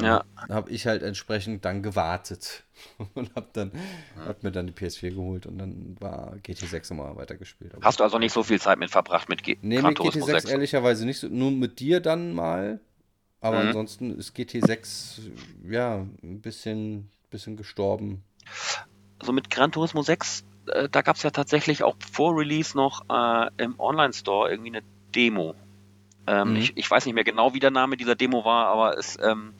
Ja. 0.00 0.24
Habe 0.48 0.70
ich 0.70 0.86
halt 0.86 1.02
entsprechend 1.02 1.64
dann 1.64 1.82
gewartet 1.82 2.64
und 3.14 3.34
hab 3.34 3.52
dann 3.52 3.68
mhm. 3.68 4.26
hab 4.26 4.42
mir 4.42 4.50
dann 4.50 4.66
die 4.66 4.72
PS4 4.72 5.14
geholt 5.14 5.46
und 5.46 5.58
dann 5.58 5.96
war 6.00 6.34
GT6 6.42 6.94
nochmal 6.94 7.16
weitergespielt. 7.16 7.74
Hast 7.82 8.00
du 8.00 8.04
also 8.04 8.18
nicht 8.18 8.32
so 8.32 8.42
viel 8.42 8.60
Zeit 8.60 8.78
mit 8.78 8.90
verbracht 8.90 9.28
mit 9.28 9.42
G 9.42 9.58
nee, 9.62 9.80
mit 9.82 9.98
GT6 9.98 10.24
6. 10.24 10.44
ehrlicherweise 10.46 11.04
nicht 11.04 11.20
so, 11.20 11.28
nur 11.28 11.50
mit 11.50 11.78
dir 11.78 12.00
dann 12.00 12.32
mal, 12.32 12.80
aber 13.40 13.60
mhm. 13.60 13.68
ansonsten 13.68 14.18
ist 14.18 14.36
GT6 14.36 15.20
ja 15.68 16.06
ein 16.22 16.40
bisschen, 16.40 17.10
bisschen 17.30 17.56
gestorben. 17.56 18.24
Also 19.18 19.32
mit 19.32 19.50
Gran 19.50 19.70
Turismo 19.70 20.02
6 20.02 20.44
äh, 20.66 20.88
da 20.88 21.02
gab 21.02 21.16
es 21.16 21.22
ja 21.22 21.30
tatsächlich 21.30 21.82
auch 21.82 21.96
vor 22.12 22.36
Release 22.36 22.76
noch 22.76 23.02
äh, 23.08 23.50
im 23.56 23.78
Online-Store 23.78 24.50
irgendwie 24.50 24.70
eine 24.70 24.82
Demo. 25.14 25.54
Ähm, 26.26 26.50
mhm. 26.50 26.56
ich, 26.56 26.76
ich, 26.76 26.90
weiß 26.90 27.06
nicht 27.06 27.14
mehr 27.14 27.24
genau, 27.24 27.54
wie 27.54 27.60
der 27.60 27.70
Name 27.70 27.96
dieser 27.96 28.14
Demo 28.14 28.44
war, 28.44 28.68
aber 28.68 28.96
es 28.96 29.18
ähm, 29.20 29.54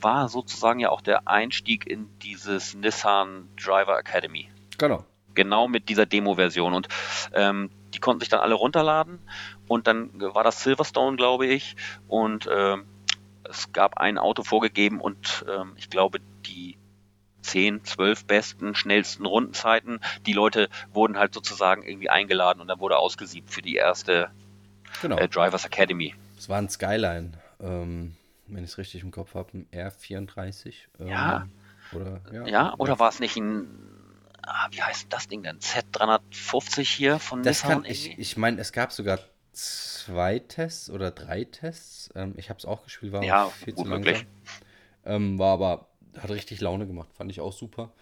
war 0.00 0.28
sozusagen 0.28 0.80
ja 0.80 0.90
auch 0.90 1.00
der 1.00 1.26
Einstieg 1.26 1.86
in 1.86 2.08
dieses 2.20 2.74
Nissan 2.74 3.48
Driver 3.56 3.98
Academy. 3.98 4.48
Genau. 4.78 5.04
Genau 5.34 5.68
mit 5.68 5.88
dieser 5.88 6.06
Demo-Version. 6.06 6.72
Und 6.72 6.88
ähm, 7.34 7.70
die 7.92 7.98
konnten 7.98 8.20
sich 8.20 8.28
dann 8.28 8.40
alle 8.40 8.54
runterladen. 8.54 9.18
Und 9.68 9.86
dann 9.86 10.10
war 10.14 10.44
das 10.44 10.62
Silverstone, 10.62 11.16
glaube 11.16 11.46
ich. 11.46 11.76
Und 12.08 12.48
ähm, 12.50 12.84
es 13.44 13.72
gab 13.72 13.98
ein 13.98 14.18
Auto 14.18 14.42
vorgegeben 14.42 15.00
und 15.00 15.44
ähm, 15.48 15.72
ich 15.76 15.90
glaube, 15.90 16.20
die 16.46 16.76
10, 17.42 17.84
12 17.84 18.24
besten, 18.24 18.74
schnellsten 18.74 19.24
Rundenzeiten. 19.24 20.00
Die 20.26 20.32
Leute 20.32 20.68
wurden 20.92 21.16
halt 21.16 21.32
sozusagen 21.32 21.84
irgendwie 21.84 22.10
eingeladen 22.10 22.60
und 22.60 22.68
dann 22.68 22.80
wurde 22.80 22.98
ausgesiebt 22.98 23.50
für 23.50 23.62
die 23.62 23.76
erste 23.76 24.30
genau. 25.00 25.18
äh, 25.18 25.28
Drivers 25.28 25.64
Academy. 25.64 26.14
Es 26.36 26.48
war 26.48 26.58
ein 26.58 26.68
Skyline, 26.68 27.32
ähm, 27.60 28.16
wenn 28.46 28.64
ich 28.64 28.70
es 28.70 28.78
richtig 28.78 29.02
im 29.02 29.10
Kopf 29.10 29.34
habe, 29.34 29.58
ein 29.58 29.68
R34. 29.72 30.74
Ähm, 31.00 31.08
ja. 31.08 31.48
Oder, 31.92 32.20
ja. 32.32 32.46
ja, 32.46 32.74
oder 32.78 32.98
war 32.98 33.08
es 33.08 33.20
nicht 33.20 33.36
ein 33.36 33.68
ah, 34.46 34.68
wie 34.70 34.82
heißt 34.82 35.06
das 35.10 35.28
Ding 35.28 35.42
denn? 35.42 35.58
Z350 35.58 36.82
hier 36.82 37.18
von 37.18 37.42
das 37.42 37.62
Nissan? 37.62 37.82
Kann, 37.82 37.90
ich 37.90 38.18
ich 38.18 38.36
meine, 38.36 38.60
es 38.60 38.72
gab 38.72 38.92
sogar 38.92 39.18
zwei 39.52 40.38
Tests 40.38 40.90
oder 40.90 41.10
drei 41.10 41.44
Tests. 41.44 42.10
Ähm, 42.14 42.34
ich 42.36 42.48
habe 42.48 42.58
es 42.58 42.64
auch 42.64 42.84
gespielt, 42.84 43.12
war 43.12 43.22
ja, 43.22 43.48
viel 43.48 43.74
zu 43.74 43.84
langsam. 43.84 44.14
Ähm, 45.04 45.38
war 45.38 45.52
aber 45.52 45.88
hat 46.18 46.30
richtig 46.30 46.60
Laune 46.60 46.86
gemacht, 46.86 47.08
fand 47.12 47.30
ich 47.30 47.40
auch 47.40 47.52
super. 47.52 47.92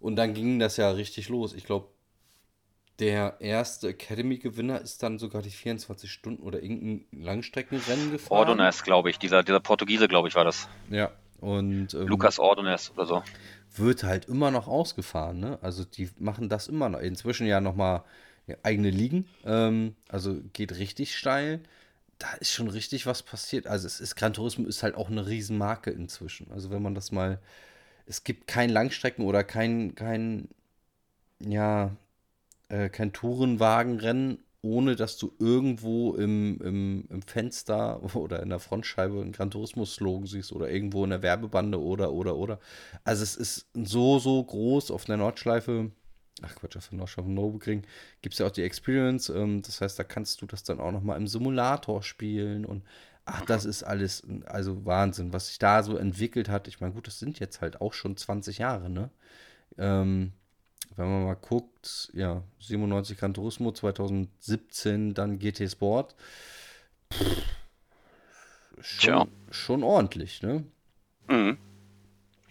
Und 0.00 0.16
dann 0.16 0.34
ging 0.34 0.58
das 0.58 0.76
ja 0.76 0.90
richtig 0.90 1.28
los. 1.28 1.52
Ich 1.52 1.64
glaube, 1.64 1.88
der 2.98 3.36
erste 3.40 3.88
Academy-Gewinner 3.88 4.80
ist 4.80 5.02
dann 5.02 5.18
sogar 5.18 5.42
die 5.42 5.50
24 5.50 6.10
Stunden 6.10 6.42
oder 6.42 6.62
irgendein 6.62 7.06
Langstreckenrennen 7.12 8.10
gefahren. 8.10 8.38
Ordonez, 8.38 8.82
glaube 8.82 9.10
ich. 9.10 9.18
Dieser, 9.18 9.42
dieser 9.42 9.60
Portugiese, 9.60 10.08
glaube 10.08 10.28
ich, 10.28 10.34
war 10.34 10.44
das. 10.44 10.68
Ja. 10.90 11.10
Und, 11.40 11.94
ähm, 11.94 12.08
Lukas 12.08 12.38
Ordonez 12.38 12.90
oder 12.94 13.06
so. 13.06 13.22
Wird 13.76 14.02
halt 14.02 14.24
immer 14.24 14.50
noch 14.50 14.66
ausgefahren, 14.66 15.38
ne? 15.38 15.58
Also 15.62 15.84
die 15.84 16.10
machen 16.18 16.48
das 16.48 16.66
immer 16.66 16.88
noch. 16.88 16.98
Inzwischen 16.98 17.46
ja 17.46 17.60
nochmal 17.60 18.02
eigene 18.62 18.90
Ligen. 18.90 19.28
Ähm, 19.44 19.94
also 20.08 20.40
geht 20.52 20.76
richtig 20.78 21.16
steil 21.16 21.60
da 22.18 22.32
ist 22.34 22.52
schon 22.52 22.68
richtig 22.68 23.06
was 23.06 23.22
passiert. 23.22 23.66
Also 23.66 23.86
es 23.86 24.00
ist 24.00 24.16
Gran 24.16 24.32
Turismo 24.32 24.66
ist 24.66 24.82
halt 24.82 24.94
auch 24.94 25.08
eine 25.08 25.26
Riesenmarke 25.26 25.90
inzwischen. 25.90 26.50
Also 26.50 26.70
wenn 26.70 26.82
man 26.82 26.94
das 26.94 27.12
mal, 27.12 27.38
es 28.06 28.24
gibt 28.24 28.46
kein 28.46 28.70
Langstrecken 28.70 29.24
oder 29.24 29.44
kein, 29.44 29.94
kein, 29.94 30.48
ja, 31.40 31.96
äh, 32.68 32.88
kein 32.88 33.12
Tourenwagenrennen, 33.12 34.38
ohne 34.62 34.96
dass 34.96 35.16
du 35.16 35.32
irgendwo 35.38 36.14
im, 36.14 36.60
im, 36.62 37.04
im 37.10 37.22
Fenster 37.22 38.02
oder 38.16 38.42
in 38.42 38.50
der 38.50 38.58
Frontscheibe 38.58 39.20
einen 39.20 39.32
Gran 39.32 39.50
Turismo-Slogan 39.50 40.26
siehst 40.26 40.52
oder 40.52 40.70
irgendwo 40.70 41.04
in 41.04 41.10
der 41.10 41.22
Werbebande 41.22 41.80
oder, 41.80 42.12
oder, 42.12 42.36
oder. 42.36 42.58
Also 43.04 43.22
es 43.22 43.36
ist 43.36 43.66
so, 43.74 44.18
so 44.18 44.42
groß 44.42 44.90
auf 44.90 45.04
der 45.04 45.16
Nordschleife 45.16 45.90
ach 46.42 46.54
Quatsch, 46.54 46.76
auf 46.76 46.88
der 46.88 46.98
Nordschleife 46.98 47.30
Nürburgring 47.30 47.82
gibt 48.22 48.34
es 48.34 48.38
ja 48.38 48.46
auch 48.46 48.50
die 48.50 48.62
Experience. 48.62 49.28
Ähm, 49.28 49.62
das 49.62 49.80
heißt, 49.80 49.98
da 49.98 50.04
kannst 50.04 50.42
du 50.42 50.46
das 50.46 50.62
dann 50.64 50.80
auch 50.80 50.92
nochmal 50.92 51.16
im 51.18 51.26
Simulator 51.26 52.02
spielen 52.02 52.64
und 52.64 52.84
ach, 53.24 53.44
das 53.44 53.64
ist 53.64 53.82
alles, 53.82 54.22
also 54.46 54.84
Wahnsinn, 54.84 55.32
was 55.32 55.48
sich 55.48 55.58
da 55.58 55.82
so 55.82 55.96
entwickelt 55.96 56.48
hat. 56.48 56.68
Ich 56.68 56.80
meine, 56.80 56.94
gut, 56.94 57.06
das 57.06 57.18
sind 57.18 57.38
jetzt 57.40 57.60
halt 57.60 57.80
auch 57.80 57.92
schon 57.92 58.16
20 58.16 58.58
Jahre, 58.58 58.88
ne? 58.88 59.10
Ähm, 59.76 60.32
wenn 60.98 61.08
man 61.08 61.24
mal 61.24 61.34
guckt, 61.34 62.10
ja, 62.12 62.42
97 62.60 63.16
Gran 63.18 63.32
Turismo, 63.32 63.72
2017 63.72 65.14
dann 65.14 65.38
GT 65.38 65.70
Sport. 65.70 66.16
Pff, 67.12 67.42
schon, 68.80 69.30
schon 69.50 69.82
ordentlich, 69.82 70.42
ne? 70.42 70.64
Mhm. 71.28 71.56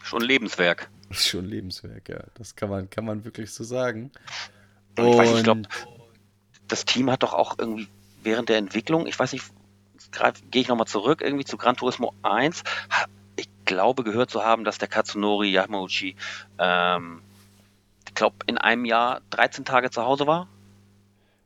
Schon 0.01 0.21
Lebenswerk. 0.21 0.89
Schon 1.11 1.45
Lebenswerk, 1.45 2.09
ja. 2.09 2.21
Das 2.33 2.55
kann 2.55 2.69
man, 2.69 2.89
kann 2.89 3.05
man 3.05 3.23
wirklich 3.23 3.53
so 3.53 3.63
sagen. 3.63 4.11
Und 4.97 5.07
ich, 5.07 5.17
weiß, 5.17 5.37
ich 5.37 5.43
glaube, 5.43 5.61
das 6.67 6.83
Team 6.83 7.09
hat 7.09 7.23
doch 7.23 7.33
auch 7.33 7.57
irgendwie 7.57 7.87
während 8.23 8.49
der 8.49 8.57
Entwicklung, 8.57 9.07
ich 9.07 9.17
weiß 9.17 9.31
nicht, 9.31 9.45
gehe 10.51 10.61
ich 10.61 10.67
nochmal 10.67 10.87
zurück, 10.87 11.21
irgendwie 11.21 11.45
zu 11.45 11.55
Gran 11.55 11.77
Turismo 11.77 12.13
1, 12.23 12.63
ich 13.37 13.47
glaube 13.63 14.03
gehört 14.03 14.29
zu 14.29 14.43
haben, 14.43 14.63
dass 14.65 14.77
der 14.77 14.87
Katsunori 14.89 15.49
Yamauchi, 15.49 16.15
ähm, 16.59 17.21
glaube, 18.17 18.37
in 18.47 18.57
einem 18.57 18.85
Jahr 18.85 19.21
13 19.29 19.65
Tage 19.65 19.89
zu 19.89 20.03
Hause 20.03 20.27
war. 20.27 20.49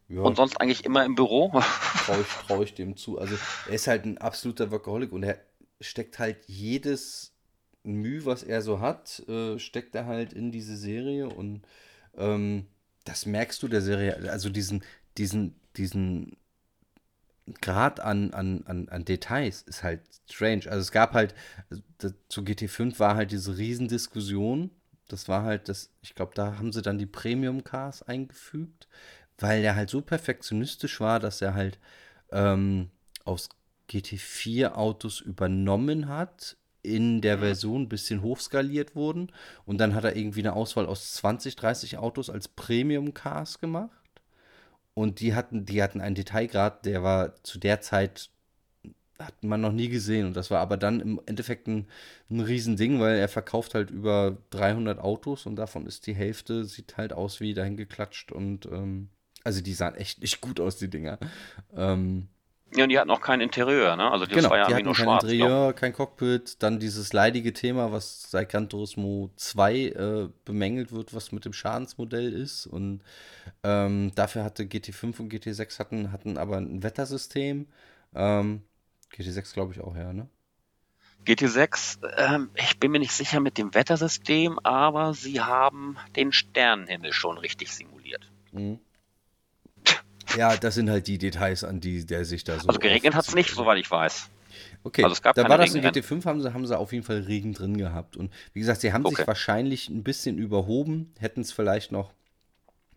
Ja. 0.10 0.22
Und 0.22 0.36
sonst 0.36 0.60
eigentlich 0.60 0.84
immer 0.84 1.06
im 1.06 1.16
Büro. 1.16 1.52
Traue 2.06 2.22
ich, 2.22 2.28
trau 2.48 2.62
ich 2.64 2.74
dem 2.74 2.98
zu. 2.98 3.20
Also 3.20 3.36
er 3.68 3.76
ist 3.76 3.88
halt 3.88 4.06
ein 4.06 4.18
absoluter 4.18 4.72
Workaholic 4.72 5.12
und 5.12 5.24
er 5.24 5.40
steckt 5.80 6.20
halt 6.20 6.38
jedes 6.48 7.34
Mühe, 7.84 8.26
was 8.26 8.44
er 8.44 8.62
so 8.62 8.80
hat, 8.80 9.20
äh, 9.28 9.58
steckt 9.58 9.96
er 9.96 10.06
halt 10.06 10.34
in 10.34 10.52
diese 10.52 10.76
Serie 10.76 11.30
und 11.30 11.62
ähm, 12.16 12.68
das 13.06 13.26
merkst 13.26 13.64
du 13.64 13.68
der 13.68 13.82
Serie, 13.82 14.30
also 14.30 14.50
diesen, 14.50 14.84
diesen, 15.18 15.56
diesen 15.78 16.38
Grad 17.62 18.00
an, 18.00 18.34
an, 18.34 18.64
an, 18.66 18.90
an 18.90 19.06
Details 19.06 19.64
ist 19.64 19.84
halt 19.84 20.02
strange. 20.30 20.64
Also 20.68 20.82
es 20.82 20.92
gab 20.92 21.14
halt, 21.14 21.34
zu 22.30 22.42
GT5 22.42 23.00
war 23.00 23.16
halt 23.16 23.32
diese 23.32 23.58
Riesendiskussion. 23.58 24.70
Das 25.12 25.28
war 25.28 25.44
halt 25.44 25.70
das, 25.70 25.90
ich 26.02 26.16
glaube, 26.16 26.34
da 26.36 26.58
haben 26.58 26.72
sie 26.72 26.82
dann 26.82 26.98
die 26.98 27.06
Premium 27.06 27.64
Cars 27.64 28.04
eingefügt, 28.04 28.88
weil 29.38 29.64
er 29.64 29.76
halt 29.76 29.90
so 29.90 30.02
perfektionistisch 30.02 31.00
war, 31.00 31.20
dass 31.20 31.42
er 31.42 31.54
halt 31.54 31.80
ähm, 32.32 32.90
aus 33.26 33.50
GT4 33.90 34.74
Autos 34.74 35.20
übernommen 35.20 36.08
hat 36.08 36.56
in 36.84 37.22
der 37.22 37.38
mhm. 37.38 37.42
Version 37.42 37.82
ein 37.84 37.90
bisschen 37.90 38.22
hochskaliert 38.22 38.96
wurden. 38.96 39.32
Und 39.66 39.78
dann 39.78 39.96
hat 39.96 40.04
er 40.04 40.16
irgendwie 40.16 40.42
eine 40.42 40.54
Auswahl 40.54 40.86
aus 40.86 41.14
20, 41.14 41.56
30 41.56 41.98
Autos 41.98 42.30
als 42.30 42.48
Premium-Cars 42.48 43.60
gemacht. 43.60 43.92
Und 44.94 45.20
die 45.20 45.36
hatten, 45.36 45.66
die 45.66 45.82
hatten 45.82 46.02
einen 46.02 46.16
Detailgrad, 46.16 46.86
der 46.86 47.04
war 47.04 47.36
zu 47.44 47.60
der 47.60 47.82
Zeit, 47.82 48.30
hat 49.26 49.44
man 49.44 49.62
noch 49.62 49.72
nie 49.72 49.90
gesehen. 49.90 50.28
Und 50.28 50.36
das 50.36 50.52
war 50.52 50.60
aber 50.60 50.78
dann 50.78 51.00
im 51.00 51.22
Endeffekt 51.26 51.68
ein, 51.68 51.88
ein 52.30 52.40
Riesending, 52.40 53.00
weil 53.00 53.18
er 53.18 53.28
verkauft 53.28 53.74
halt 53.74 53.90
über 53.90 54.38
300 54.52 55.00
Autos 55.00 55.46
und 55.46 55.56
davon 55.56 55.86
ist 55.86 56.08
die 56.08 56.16
Hälfte, 56.16 56.66
sieht 56.66 56.98
halt 56.98 57.14
aus 57.14 57.40
wie 57.40 57.54
dahin 57.54 57.78
geklatscht. 57.78 58.32
Und 58.32 58.66
ähm, 58.66 59.10
also 59.44 59.62
die 59.62 59.74
sahen 59.74 59.96
echt 59.96 60.22
nicht 60.22 60.42
gut 60.42 60.60
aus, 60.60 60.78
die 60.78 60.90
Dinger. 60.90 61.20
Ähm, 61.76 62.28
ja, 62.76 62.84
und 62.84 62.90
die 62.90 62.98
hatten 62.98 63.12
auch 63.12 63.20
kein 63.20 63.42
Interieur, 63.42 63.98
ne? 63.98 64.10
Also 64.10 64.26
das 64.26 64.34
genau, 64.34 64.50
war 64.52 64.60
ja 64.60 64.68
die 64.68 64.76
hatten 64.76 64.86
nur 64.86 64.94
kein 64.94 65.04
schwarz. 65.04 65.24
Interieur, 65.24 65.74
kein 65.74 65.92
Cockpit, 65.92 66.64
dann 66.64 66.80
dieses 66.80 67.12
leidige 67.12 67.52
Thema, 67.52 67.92
was 67.92 68.32
seit 68.32 68.50
Gran 68.50 68.70
Turismo 68.70 69.30
2 69.36 69.76
äh, 69.76 70.30
bemängelt 70.46 70.94
wird, 70.94 71.14
was 71.14 71.34
mit 71.34 71.44
dem 71.44 71.52
Schadensmodell 71.52 72.32
ist. 72.32 72.68
Und 72.68 73.02
ähm, 73.64 74.14
dafür 74.16 74.46
hatte 74.46 74.64
GT5 74.64 75.20
und 75.20 75.34
GT6 75.34 75.80
hatten, 75.80 76.12
hatten 76.14 76.38
aber 76.38 76.58
ein 76.58 76.82
Wettersystem. 76.82 77.68
Ähm, 78.16 78.62
GT6 79.18 79.54
glaube 79.54 79.74
ich 79.74 79.82
auch, 79.82 79.96
ja, 79.96 80.14
ne? 80.14 80.28
GT6, 81.26 82.00
ähm, 82.18 82.50
ich 82.56 82.80
bin 82.80 82.92
mir 82.92 83.00
nicht 83.00 83.12
sicher 83.12 83.40
mit 83.40 83.58
dem 83.58 83.76
Wettersystem, 83.76 84.58
aber 84.60 85.14
sie 85.14 85.40
haben 85.42 85.98
den 86.16 86.32
Sternenhimmel 86.32 87.14
schon 87.14 87.38
richtig 87.38 87.72
simuliert. 87.72 88.32
Mhm. 88.52 88.80
Ja, 90.36 90.56
das 90.56 90.76
sind 90.76 90.90
halt 90.90 91.08
die 91.08 91.18
Details, 91.18 91.64
an 91.64 91.80
die 91.80 92.06
der 92.06 92.26
sich 92.26 92.44
da 92.44 92.60
so. 92.60 92.68
Also 92.68 92.80
geregnet 92.80 93.16
hat 93.16 93.28
es 93.28 93.36
nicht, 93.36 93.54
soweit 93.54 93.78
ich 93.78 93.92
weiß. 93.92 94.30
Okay, 94.84 95.04
also 95.04 95.22
da 95.22 95.48
war 95.48 95.58
das 95.58 95.76
in 95.76 95.84
GT5, 95.84 96.26
haben 96.26 96.42
sie, 96.42 96.54
haben 96.54 96.66
sie 96.66 96.78
auf 96.78 96.92
jeden 96.92 97.04
Fall 97.04 97.20
Regen 97.22 97.54
drin 97.54 97.78
gehabt. 97.78 98.18
Und 98.18 98.32
wie 98.54 98.60
gesagt, 98.60 98.82
sie 98.82 98.94
haben 98.94 99.06
okay. 99.06 99.16
sich 99.16 99.28
wahrscheinlich 99.28 99.90
ein 99.90 100.04
bisschen 100.04 100.38
überhoben, 100.38 101.14
hätten 101.20 101.42
es 101.42 101.52
vielleicht 101.52 101.92
noch 101.92 102.12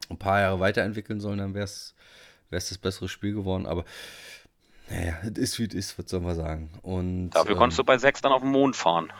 ein 0.09 0.19
paar 0.19 0.41
Jahre 0.41 0.61
weiterentwickeln 0.61 1.21
sollen, 1.21 1.39
dann 1.39 1.55
wäre 1.55 1.65
es 1.65 1.95
das 2.51 2.79
bessere 2.79 3.09
Spiel 3.09 3.35
geworden. 3.35 3.67
Aber 3.67 3.85
naja, 4.91 5.15
es 5.23 5.39
ist 5.39 5.59
wie 5.59 5.65
es 5.65 5.75
ist, 5.75 5.99
was 5.99 6.11
soll 6.11 6.21
man 6.21 6.37
sagen. 6.37 6.71
Und, 6.83 7.31
Dafür 7.31 7.53
ähm, 7.53 7.59
konntest 7.59 7.79
du 7.79 7.85
bei 7.85 7.99
6 7.99 8.21
dann 8.23 8.33
auf 8.33 8.43
den 8.43 8.51
Mond 8.51 8.77
fahren. 8.77 9.13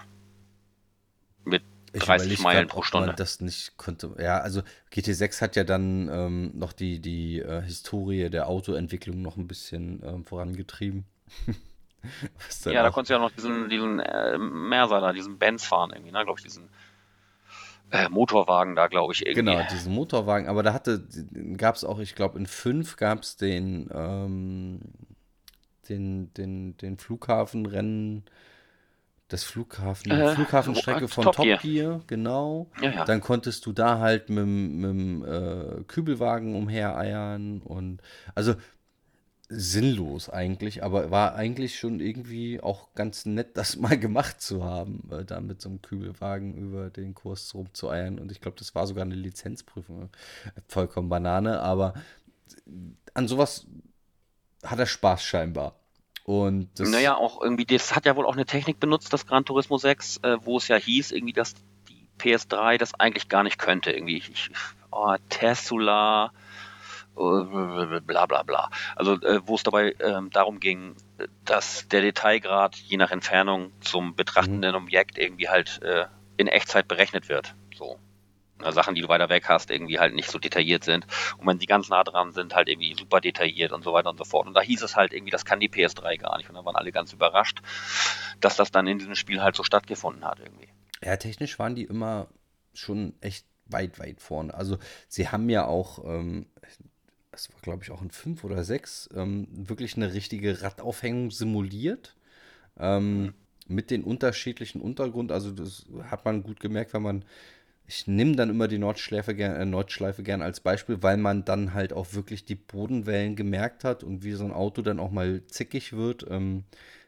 Mit 1.45 1.63
30 1.95 2.41
Meilen 2.41 2.69
pro 2.69 2.83
Stunde. 2.83 3.09
Man 3.09 3.17
das 3.17 3.41
nicht 3.41 3.77
konnte. 3.77 4.15
Ja, 4.19 4.39
also 4.39 4.63
GT6 4.93 5.41
hat 5.41 5.57
ja 5.57 5.65
dann 5.65 6.09
ähm, 6.13 6.51
noch 6.55 6.73
die, 6.73 7.01
die 7.01 7.41
äh, 7.41 7.63
Historie 7.63 8.29
der 8.31 8.49
Autoentwicklung 8.49 9.23
noch 9.23 9.37
ein 9.37 9.47
bisschen 9.47 10.03
ähm, 10.05 10.25
vorangetrieben. 10.25 11.05
ja, 12.65 12.83
da 12.83 12.91
konntest 12.91 13.11
du 13.11 13.15
ja 13.15 13.21
noch 13.21 13.31
diesen, 13.31 13.69
diesen 13.69 14.01
äh, 14.01 14.37
Merser 14.39 15.01
da, 15.01 15.13
diesen 15.13 15.39
Benz 15.39 15.65
fahren 15.65 15.91
irgendwie, 15.95 16.13
ne? 16.13 16.25
Glaube 16.25 16.39
ich, 16.39 16.45
diesen 16.45 16.69
äh, 17.91 18.09
Motorwagen 18.09 18.75
da, 18.75 18.89
glaube 18.89 19.13
ich, 19.13 19.25
irgendwie. 19.25 19.53
Genau, 19.53 19.67
diesen 19.71 19.93
Motorwagen, 19.95 20.49
aber 20.49 20.63
da 20.63 20.73
hatte, 20.73 21.07
gab 21.57 21.77
es 21.77 21.85
auch, 21.85 21.99
ich 22.01 22.15
glaube, 22.15 22.39
in 22.39 22.47
5 22.47 22.97
gab 22.97 23.23
es 23.23 23.37
den, 23.37 23.89
ähm, 23.93 24.81
den, 25.89 26.33
den, 26.35 26.77
den 26.77 26.99
Flughafenrennen 26.99 28.25
das 29.29 29.43
Flughafen, 29.43 30.13
äh, 30.13 30.35
Flughafenstrecke 30.35 31.09
von 31.09 31.25
Top, 31.25 31.37
Top 31.37 31.45
Gear. 31.45 31.59
Gear, 31.59 32.01
genau. 32.07 32.71
Ja, 32.81 32.91
ja. 32.91 33.05
Dann 33.05 33.21
konntest 33.21 33.65
du 33.67 33.73
da 33.73 33.99
halt 33.99 34.29
mit, 34.29 34.47
mit 34.47 34.91
dem 34.91 35.25
äh, 35.25 35.83
Kübelwagen 35.85 36.55
umhereiern 36.55 37.61
und 37.63 38.01
also 38.35 38.55
sinnlos 39.49 40.29
eigentlich, 40.29 40.83
aber 40.83 41.11
war 41.11 41.35
eigentlich 41.35 41.79
schon 41.79 42.01
irgendwie 42.01 42.61
auch 42.61 42.95
ganz 42.95 43.27
nett, 43.27 43.57
das 43.57 43.77
mal 43.79 43.99
gemacht 43.99 44.41
zu 44.41 44.63
haben, 44.63 45.09
äh, 45.11 45.25
da 45.25 45.41
mit 45.41 45.61
so 45.61 45.69
einem 45.69 45.81
Kübelwagen 45.81 46.55
über 46.57 46.91
den 46.91 47.15
Kurs 47.15 47.55
rumzueiern 47.55 48.19
und 48.19 48.31
ich 48.31 48.41
glaube, 48.41 48.59
das 48.59 48.75
war 48.75 48.87
sogar 48.87 49.05
eine 49.05 49.15
Lizenzprüfung. 49.15 50.11
Vollkommen 50.69 51.09
Banane, 51.09 51.61
aber 51.61 51.95
an 53.15 53.27
sowas 53.27 53.67
hat 54.65 54.79
er 54.79 54.87
Spaß 54.87 55.23
scheinbar. 55.25 55.75
Und 56.25 56.71
das 56.79 56.89
naja, 56.89 57.17
auch 57.17 57.43
irgendwie, 57.43 57.67
das 57.67 57.95
hat 57.95 58.07
ja 58.07 58.17
wohl 58.17 58.27
auch 58.27 58.33
eine 58.33 58.47
Technik 58.47 58.81
benutzt, 58.81 59.13
das 59.13 59.27
Gran 59.27 59.45
Turismo 59.45 59.77
6, 59.77 60.19
äh, 60.23 60.37
wo 60.41 60.57
es 60.57 60.69
ja 60.69 60.77
hieß, 60.77 61.13
irgendwie, 61.13 61.35
dass 61.35 61.55
die 61.89 62.09
PS3 62.19 62.79
das 62.79 62.99
eigentlich 62.99 63.29
gar 63.29 63.43
nicht 63.43 63.59
könnte. 63.59 63.93
Irgendwie, 63.93 64.17
ich, 64.17 64.51
oh, 64.91 65.15
Tesla, 65.29 66.33
äh, 67.17 68.01
bla 68.01 68.27
bla 68.27 68.43
bla. 68.43 68.71
Also 68.97 69.21
äh, 69.21 69.41
wo 69.47 69.55
es 69.57 69.63
dabei 69.63 69.95
ähm, 70.01 70.31
darum 70.31 70.61
ging, 70.61 70.97
dass 71.45 71.89
der 71.89 72.01
Detailgrad 72.01 72.77
je 72.77 72.97
nach 72.97 73.11
Entfernung 73.11 73.73
zum 73.81 74.17
betrachtenden 74.17 74.71
mhm. 74.71 74.83
Objekt 74.83 75.19
irgendwie 75.19 75.49
halt 75.49 75.83
äh, 75.83 76.07
in 76.37 76.49
Echtzeit 76.49 76.89
berechnet 76.89 77.29
wird. 77.29 77.55
So. 77.77 77.99
Sachen, 78.71 78.95
die 78.95 79.01
du 79.01 79.09
weiter 79.09 79.29
weg 79.29 79.49
hast, 79.49 79.71
irgendwie 79.71 79.99
halt 79.99 80.15
nicht 80.15 80.31
so 80.31 80.39
detailliert 80.39 80.85
sind. 80.85 81.07
Und 81.39 81.47
wenn 81.47 81.59
die 81.59 81.67
ganz 81.67 81.89
nah 81.89 82.05
dran 82.05 82.33
sind, 82.33 82.55
halt 82.55 82.69
irgendwie 82.69 82.95
super 82.95 83.21
detailliert 83.21 83.73
und 83.73 83.83
so 83.83 83.93
weiter 83.93 84.11
und 84.11 84.19
so 84.19 84.25
fort. 84.25 84.47
Und 84.47 84.55
da 84.55 84.61
hieß 84.61 84.83
es 84.83 84.97
halt 84.97 85.13
irgendwie, 85.13 85.31
das 85.31 85.45
kann 85.45 85.61
die 85.61 85.69
PS3 85.69 86.19
gar 86.19 86.37
nicht. 86.37 86.49
Und 86.49 86.55
da 86.55 86.65
waren 86.65 86.77
alle 86.77 86.93
ganz 86.93 87.13
überrascht, 87.13 87.61
dass 88.41 88.57
das 88.57 88.71
dann 88.71 88.87
in 88.87 88.99
diesem 88.99 89.15
Spiel 89.15 89.43
halt 89.43 89.57
so 89.57 89.65
stattgefunden 89.65 90.25
hat 90.25 90.39
irgendwie. 90.41 90.69
Ja, 91.03 91.17
technisch 91.17 91.59
waren 91.59 91.75
die 91.75 91.85
immer 91.85 92.29
schon 92.73 93.15
echt 93.21 93.47
weit, 93.67 93.99
weit 93.99 94.21
vorne. 94.21 94.55
Also 94.55 94.79
sie 95.09 95.29
haben 95.29 95.49
ja 95.49 95.67
auch, 95.67 96.05
ähm, 96.05 96.47
das 97.31 97.53
war 97.53 97.61
glaube 97.61 97.83
ich 97.83 97.91
auch 97.91 98.03
in 98.03 98.11
5 98.11 98.45
oder 98.45 98.65
6, 98.65 99.11
ähm, 99.15 99.49
wirklich 99.51 99.97
eine 99.97 100.13
richtige 100.13 100.63
Radaufhängung 100.63 101.31
simuliert. 101.31 102.17
Ähm, 102.79 103.23
mhm. 103.23 103.35
Mit 103.67 103.91
den 103.91 104.05
unterschiedlichen 104.05 104.83
Untergrund. 104.83 105.33
Also 105.33 105.51
das 105.51 105.87
hat 106.11 106.27
man 106.27 106.43
gut 106.43 106.61
gemerkt, 106.61 106.93
wenn 106.93 107.03
man 107.03 107.25
ich 107.87 108.07
nehme 108.07 108.35
dann 108.35 108.51
immer 108.51 108.69
die 108.69 108.79
Nordschleife 108.79 109.35
gern, 109.35 109.57
äh, 109.57 109.65
Nordschleife 109.65 110.23
gern 110.23 110.43
als 110.43 110.61
Beispiel, 110.61 111.03
weil 111.03 111.17
man 111.17 111.45
dann 111.45 111.75
halt 111.75 111.93
auch 111.93 112.15
wirklich 112.15 112.45
die 112.45 112.55
Bodenwellen 112.55 113.37
gemerkt 113.37 113.85
hat 113.85 114.03
und 114.03 114.25
wie 114.25 114.33
so 114.33 114.45
ein 114.45 114.53
Auto 114.53 114.83
dann 114.83 114.99
auch 114.99 115.11
mal 115.11 115.43
zickig 115.47 115.93
wird. 115.93 116.27
Ähm, 116.31 116.65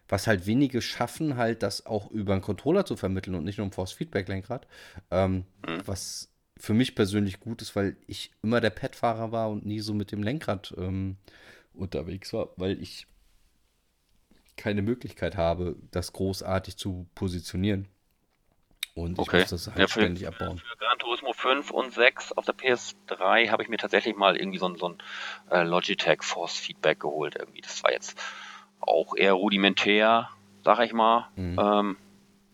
was 0.08 0.26
halt 0.26 0.46
wenige 0.46 0.82
schaffen, 0.82 1.36
halt 1.36 1.62
das 1.62 1.86
auch 1.86 2.10
über 2.10 2.32
einen 2.34 2.42
Controller 2.42 2.84
zu 2.86 2.96
vermitteln 2.96 3.34
und 3.34 3.44
nicht 3.44 3.58
nur 3.58 3.66
ein 3.66 3.72
Force-Feedback-Lenkrad. 3.72 4.66
Ähm, 5.10 5.44
mhm. 5.66 5.80
Was 5.84 6.30
für 6.56 6.74
mich 6.74 6.94
persönlich 6.94 7.40
gut 7.40 7.60
ist, 7.62 7.74
weil 7.74 7.96
ich 8.06 8.32
immer 8.42 8.60
der 8.60 8.70
Pad-Fahrer 8.70 9.32
war 9.32 9.50
und 9.50 9.66
nie 9.66 9.80
so 9.80 9.94
mit 9.94 10.12
dem 10.12 10.22
Lenkrad 10.22 10.74
ähm, 10.78 11.16
unterwegs 11.74 12.32
war, 12.32 12.50
weil 12.56 12.80
ich 12.80 13.06
keine 14.56 14.82
Möglichkeit 14.82 15.36
habe, 15.36 15.76
das 15.90 16.12
großartig 16.12 16.76
zu 16.76 17.06
positionieren. 17.14 17.88
Und 18.96 19.18
okay. 19.18 19.36
ich 19.36 19.42
muss 19.42 19.50
das 19.50 19.66
halt 19.66 19.78
ja, 19.78 19.86
für, 19.88 20.00
ständig 20.00 20.26
abbauen. 20.26 20.56
Für 20.56 20.76
Gran 20.78 20.98
Turismo 20.98 21.34
5 21.34 21.70
und 21.70 21.92
6 21.92 22.32
auf 22.32 22.46
der 22.46 22.54
PS3 22.54 23.50
habe 23.50 23.62
ich 23.62 23.68
mir 23.68 23.76
tatsächlich 23.76 24.16
mal 24.16 24.38
irgendwie 24.38 24.58
so 24.58 24.66
ein, 24.66 24.76
so 24.76 24.88
ein 24.88 24.98
äh, 25.50 25.64
Logitech 25.64 26.22
Force 26.22 26.56
Feedback 26.56 27.00
geholt. 27.00 27.36
Irgendwie. 27.36 27.60
Das 27.60 27.84
war 27.84 27.92
jetzt 27.92 28.18
auch 28.80 29.14
eher 29.14 29.34
rudimentär, 29.34 30.30
sag 30.64 30.80
ich 30.80 30.94
mal. 30.94 31.28
Mhm. 31.36 31.58
Ähm, 31.60 31.96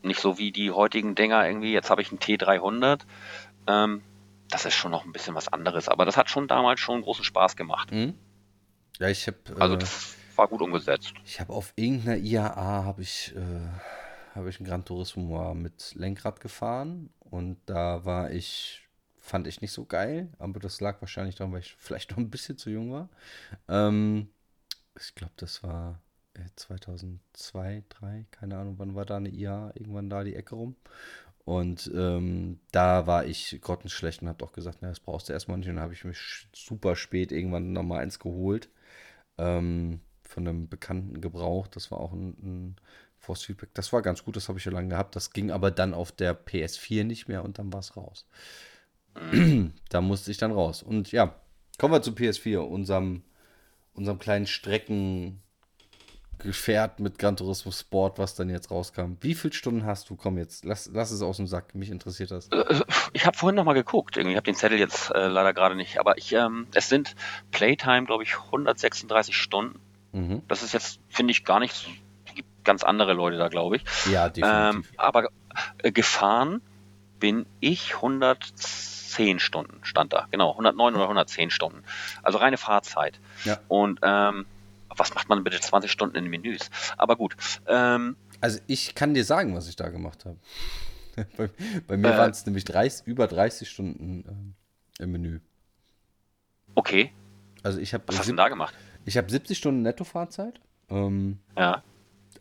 nicht 0.02 0.18
so 0.18 0.36
wie 0.36 0.50
die 0.50 0.72
heutigen 0.72 1.14
Dinger 1.14 1.46
irgendwie. 1.46 1.72
Jetzt 1.72 1.90
habe 1.90 2.02
ich 2.02 2.10
einen 2.10 2.18
T300. 2.18 3.02
Ähm, 3.68 4.02
das 4.50 4.66
ist 4.66 4.74
schon 4.74 4.90
noch 4.90 5.04
ein 5.04 5.12
bisschen 5.12 5.36
was 5.36 5.46
anderes, 5.46 5.88
aber 5.88 6.04
das 6.06 6.16
hat 6.16 6.28
schon 6.28 6.48
damals 6.48 6.80
schon 6.80 7.02
großen 7.02 7.24
Spaß 7.24 7.54
gemacht. 7.54 7.92
Mhm. 7.92 8.14
Ja, 8.98 9.06
ich 9.06 9.28
habe. 9.28 9.38
Also, 9.60 9.76
äh, 9.76 9.78
das 9.78 10.16
war 10.34 10.48
gut 10.48 10.60
umgesetzt. 10.60 11.14
Ich 11.24 11.38
habe 11.38 11.52
auf 11.52 11.72
irgendeiner 11.76 12.16
IAA 12.16 12.84
habe 12.84 13.02
ich. 13.02 13.32
Äh 13.36 14.00
habe 14.34 14.50
ich 14.50 14.60
ein 14.60 14.64
Gran 14.64 14.84
Turismo 14.84 15.54
mit 15.54 15.94
Lenkrad 15.94 16.40
gefahren 16.40 17.10
und 17.18 17.58
da 17.66 18.04
war 18.04 18.30
ich, 18.30 18.88
fand 19.18 19.46
ich 19.46 19.60
nicht 19.60 19.72
so 19.72 19.84
geil, 19.84 20.32
aber 20.38 20.60
das 20.60 20.80
lag 20.80 21.00
wahrscheinlich 21.00 21.36
daran, 21.36 21.52
weil 21.52 21.60
ich 21.60 21.74
vielleicht 21.78 22.10
noch 22.10 22.18
ein 22.18 22.30
bisschen 22.30 22.58
zu 22.58 22.70
jung 22.70 22.92
war. 22.92 23.08
Ähm, 23.68 24.28
ich 24.98 25.14
glaube, 25.14 25.34
das 25.36 25.62
war 25.62 26.00
2002, 26.56 27.84
2003, 27.92 28.26
keine 28.30 28.58
Ahnung, 28.58 28.78
wann 28.78 28.94
war 28.94 29.04
da 29.04 29.16
eine 29.16 29.30
IA, 29.30 29.72
irgendwann 29.74 30.10
da 30.10 30.24
die 30.24 30.34
Ecke 30.34 30.54
rum. 30.54 30.76
Und 31.44 31.90
ähm, 31.94 32.60
da 32.70 33.06
war 33.06 33.26
ich 33.26 33.58
grottenschlecht 33.60 34.22
und 34.22 34.28
habe 34.28 34.44
auch 34.44 34.52
gesagt, 34.52 34.78
na, 34.80 34.88
das 34.88 35.00
brauchst 35.00 35.28
du 35.28 35.32
erstmal 35.32 35.58
nicht. 35.58 35.68
Und 35.68 35.76
dann 35.76 35.82
habe 35.82 35.92
ich 35.92 36.04
mich 36.04 36.48
super 36.54 36.94
spät 36.94 37.32
irgendwann 37.32 37.72
nochmal 37.72 38.00
eins 38.00 38.20
geholt. 38.20 38.70
Ähm, 39.38 40.00
von 40.22 40.48
einem 40.48 40.68
Bekannten 40.68 41.20
gebraucht. 41.20 41.76
Das 41.76 41.90
war 41.90 42.00
auch 42.00 42.12
ein, 42.12 42.30
ein 42.42 42.76
Force 43.22 43.44
Feedback. 43.44 43.70
Das 43.74 43.92
war 43.92 44.02
ganz 44.02 44.24
gut, 44.24 44.34
das 44.36 44.48
habe 44.48 44.58
ich 44.58 44.64
ja 44.64 44.72
lange 44.72 44.88
gehabt. 44.88 45.14
Das 45.14 45.32
ging 45.32 45.52
aber 45.52 45.70
dann 45.70 45.94
auf 45.94 46.10
der 46.10 46.36
PS4 46.36 47.04
nicht 47.04 47.28
mehr 47.28 47.44
und 47.44 47.56
dann 47.58 47.72
war 47.72 47.78
es 47.80 47.96
raus. 47.96 48.26
da 49.90 50.00
musste 50.00 50.32
ich 50.32 50.38
dann 50.38 50.50
raus. 50.50 50.82
Und 50.82 51.12
ja, 51.12 51.36
kommen 51.78 51.94
wir 51.94 52.02
zu 52.02 52.10
PS4, 52.10 52.58
unserem, 52.58 53.22
unserem 53.94 54.18
kleinen 54.18 54.48
Streckengefährt 54.48 56.98
mit 56.98 57.20
Gran 57.20 57.36
Turismo 57.36 57.70
Sport, 57.70 58.18
was 58.18 58.34
dann 58.34 58.50
jetzt 58.50 58.72
rauskam. 58.72 59.12
Wie 59.20 59.36
viele 59.36 59.52
Stunden 59.52 59.84
hast 59.84 60.10
du? 60.10 60.16
Komm 60.16 60.36
jetzt, 60.36 60.64
lass, 60.64 60.90
lass 60.92 61.12
es 61.12 61.22
aus 61.22 61.36
dem 61.36 61.46
Sack. 61.46 61.76
Mich 61.76 61.90
interessiert 61.90 62.32
das. 62.32 62.48
Äh, 62.48 62.80
ich 63.12 63.24
habe 63.24 63.36
vorhin 63.36 63.54
noch 63.54 63.64
mal 63.64 63.74
geguckt. 63.74 64.16
Ich 64.16 64.26
habe 64.26 64.42
den 64.42 64.56
Zettel 64.56 64.80
jetzt 64.80 65.14
äh, 65.14 65.28
leider 65.28 65.54
gerade 65.54 65.76
nicht. 65.76 66.00
Aber 66.00 66.18
ich, 66.18 66.32
ähm, 66.32 66.66
es 66.74 66.88
sind 66.88 67.14
Playtime, 67.52 68.06
glaube 68.06 68.24
ich, 68.24 68.36
136 68.36 69.36
Stunden. 69.36 69.78
Mhm. 70.10 70.42
Das 70.48 70.64
ist 70.64 70.72
jetzt, 70.72 70.98
finde 71.08 71.30
ich, 71.30 71.44
gar 71.44 71.60
nicht 71.60 72.01
ganz 72.64 72.84
andere 72.84 73.12
Leute 73.12 73.36
da, 73.36 73.48
glaube 73.48 73.76
ich. 73.76 73.84
Ja, 74.10 74.28
definitiv. 74.28 74.92
Ähm, 74.92 74.98
aber 74.98 75.28
äh, 75.82 75.92
gefahren 75.92 76.60
bin 77.18 77.46
ich 77.60 77.94
110 77.96 79.38
Stunden, 79.38 79.78
stand 79.82 80.12
da. 80.12 80.26
Genau, 80.30 80.50
109 80.52 80.94
oder 80.94 81.04
110 81.04 81.50
Stunden. 81.50 81.84
Also 82.22 82.38
reine 82.38 82.56
Fahrzeit. 82.56 83.20
Ja. 83.44 83.58
Und 83.68 84.00
ähm, 84.02 84.46
was 84.88 85.14
macht 85.14 85.28
man 85.28 85.44
bitte 85.44 85.60
20 85.60 85.90
Stunden 85.90 86.16
in 86.16 86.26
Menüs? 86.26 86.70
Aber 86.96 87.16
gut. 87.16 87.36
Ähm, 87.66 88.16
also 88.40 88.58
ich 88.66 88.94
kann 88.94 89.14
dir 89.14 89.24
sagen, 89.24 89.54
was 89.54 89.68
ich 89.68 89.76
da 89.76 89.88
gemacht 89.88 90.24
habe. 90.24 90.36
bei, 91.36 91.48
bei, 91.86 91.96
mir 91.96 92.14
äh, 92.14 92.18
waren 92.18 92.30
es 92.30 92.44
nämlich 92.46 92.64
30, 92.64 93.06
über 93.06 93.26
30 93.26 93.68
Stunden 93.68 94.54
äh, 94.98 95.02
im 95.02 95.12
Menü. 95.12 95.40
Okay. 96.74 97.12
Also 97.62 97.78
ich 97.78 97.94
habe. 97.94 98.04
Was 98.08 98.18
hast 98.18 98.26
du 98.26 98.32
denn 98.32 98.36
da 98.38 98.48
gemacht? 98.48 98.74
Ich 99.04 99.16
habe 99.16 99.30
70 99.30 99.58
Stunden 99.58 99.82
Nettofahrzeit. 99.82 100.60
Ähm, 100.90 101.38
ja. 101.56 101.82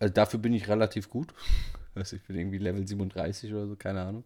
Also 0.02 0.14
dafür 0.14 0.40
bin 0.40 0.54
ich 0.54 0.68
relativ 0.68 1.10
gut. 1.10 1.34
Also 1.94 2.16
ich 2.16 2.24
bin 2.24 2.38
irgendwie 2.38 2.58
Level 2.58 2.88
37 2.88 3.54
oder 3.54 3.68
so, 3.68 3.76
keine 3.76 4.00
Ahnung. 4.00 4.24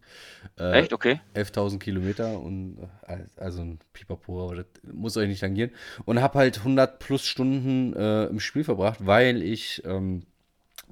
Äh, 0.56 0.82
Echt? 0.82 0.92
Okay. 0.92 1.20
11.000 1.34 1.80
Kilometer 1.80 2.38
und 2.38 2.78
äh, 3.08 3.24
also 3.36 3.60
ein 3.60 3.80
Pipapo, 3.92 4.44
aber 4.44 4.54
das 4.54 4.66
muss 4.92 5.16
euch 5.16 5.26
nicht 5.26 5.40
tangieren. 5.40 5.72
Und 6.04 6.20
habe 6.20 6.38
halt 6.38 6.58
100 6.58 7.00
plus 7.00 7.26
Stunden 7.26 7.92
äh, 7.94 8.26
im 8.26 8.38
Spiel 8.38 8.62
verbracht, 8.62 9.04
weil 9.04 9.42
ich 9.42 9.82
ähm, 9.84 10.26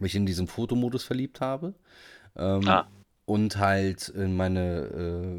mich 0.01 0.17
in 0.17 0.27
diesen 0.27 0.49
Fotomodus 0.49 1.05
verliebt 1.05 1.41
habe. 1.41 1.75
Ähm, 2.35 2.67
ah. 2.67 2.89
Und 3.25 3.59
halt 3.59 4.09
in 4.09 4.37
meine, 4.37 4.81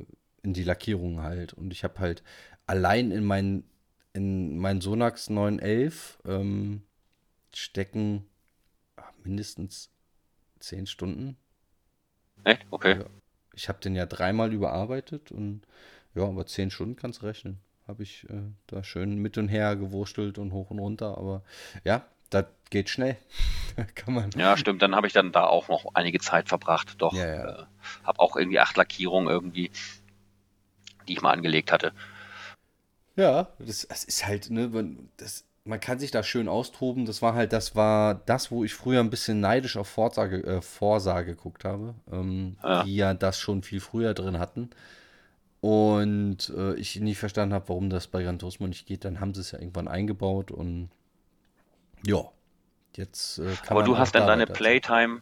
äh, 0.02 0.06
in 0.41 0.54
die 0.54 0.64
Lackierung 0.64 1.22
halt. 1.22 1.52
Und 1.52 1.74
ich 1.74 1.84
habe 1.84 2.00
halt 2.00 2.24
allein 2.66 3.12
in 3.12 3.26
meinen 3.26 3.66
in 4.14 4.58
mein 4.58 4.80
Sonax 4.80 5.30
911 5.30 6.20
ähm, 6.26 6.82
stecken 7.54 8.24
mindestens 9.26 9.91
zehn 10.59 10.88
Stunden. 10.88 11.38
Echt? 12.43 12.65
Okay. 12.71 12.99
Ja. 12.99 13.05
Ich 13.53 13.69
habe 13.69 13.80
den 13.80 13.95
ja 13.95 14.05
dreimal 14.05 14.53
überarbeitet 14.53 15.32
und 15.32 15.61
ja, 16.13 16.23
aber 16.23 16.45
zehn 16.45 16.71
Stunden 16.71 16.95
kannst 16.95 17.21
du 17.21 17.26
rechnen. 17.26 17.59
Habe 17.88 18.03
ich 18.03 18.28
äh, 18.30 18.41
da 18.67 18.84
schön 18.84 19.17
mit 19.17 19.38
und 19.38 19.47
her 19.47 19.76
gewurstelt 19.76 20.38
und 20.38 20.51
hoch 20.51 20.71
und 20.71 20.80
runter, 20.80 21.17
aber 21.17 21.43
ja, 21.84 22.05
das 22.30 22.45
geht 22.69 22.89
schnell. 22.89 23.17
Kann 23.95 24.13
man. 24.13 24.32
Ja, 24.32 24.57
stimmt. 24.57 24.82
Dann 24.82 24.95
habe 24.95 25.07
ich 25.07 25.13
dann 25.13 25.32
da 25.32 25.45
auch 25.45 25.67
noch 25.67 25.86
einige 25.93 26.19
Zeit 26.19 26.49
verbracht. 26.49 26.95
Doch, 26.97 27.13
Ja, 27.13 27.28
ja. 27.28 27.61
Äh, 27.61 27.65
habe 28.03 28.19
auch 28.19 28.36
irgendwie 28.36 28.59
acht 28.59 28.76
Lackierungen 28.78 29.30
irgendwie, 29.30 29.71
die 31.07 31.13
ich 31.13 31.21
mal 31.21 31.32
angelegt 31.32 31.71
hatte. 31.71 31.93
Ja, 33.15 33.49
das, 33.59 33.88
das 33.88 34.03
ist 34.03 34.26
halt, 34.26 34.49
ne, 34.49 34.69
das, 35.17 35.45
man 35.66 35.80
kann 35.80 35.97
sich 35.97 36.11
da 36.11 36.22
schön 36.24 36.47
austoben. 36.47 37.05
Das 37.05 37.22
war 37.22 37.34
halt, 37.34 37.51
das 37.51 37.76
war 37.76 38.16
das, 38.26 38.51
wo 38.51 38.63
ich 38.63 38.74
früher 38.76 38.99
ein 38.99 39.09
bisschen 39.09 39.39
neidisch 39.39 39.78
auf 39.78 39.88
Vorsage, 39.88 40.43
äh, 40.43 40.61
Forsa 40.61 41.24
geguckt 41.24 41.66
habe, 41.66 41.95
ähm, 42.11 42.55
Ja. 42.63 42.84
die 42.84 42.95
ja 42.95 43.13
das 43.16 43.39
schon 43.39 43.63
viel 43.63 43.80
früher 43.80 44.13
drin 44.13 44.38
hatten. 44.39 44.70
Und 45.61 46.53
äh, 46.55 46.76
ich 46.76 46.99
nie 46.99 47.16
verstanden 47.16 47.55
habe, 47.55 47.68
warum 47.70 47.89
das 47.89 48.05
bei 48.05 48.22
Gran 48.22 48.38
Turismo 48.38 48.68
nicht 48.68 48.86
geht. 48.86 49.03
Dann 49.03 49.20
haben 49.20 49.34
sie 49.34 49.41
es 49.41 49.51
ja 49.51 49.59
irgendwann 49.59 49.88
eingebaut 49.88 50.51
und 50.51 50.89
ja, 52.05 52.24
jetzt 52.95 53.39
äh, 53.39 53.45
kann 53.45 53.70
Aber 53.70 53.80
man 53.80 53.86
du 53.86 53.97
hast 53.97 54.13
dann 54.13 54.24
da 54.24 54.28
deine 54.28 54.45
Playtime, 54.45 55.22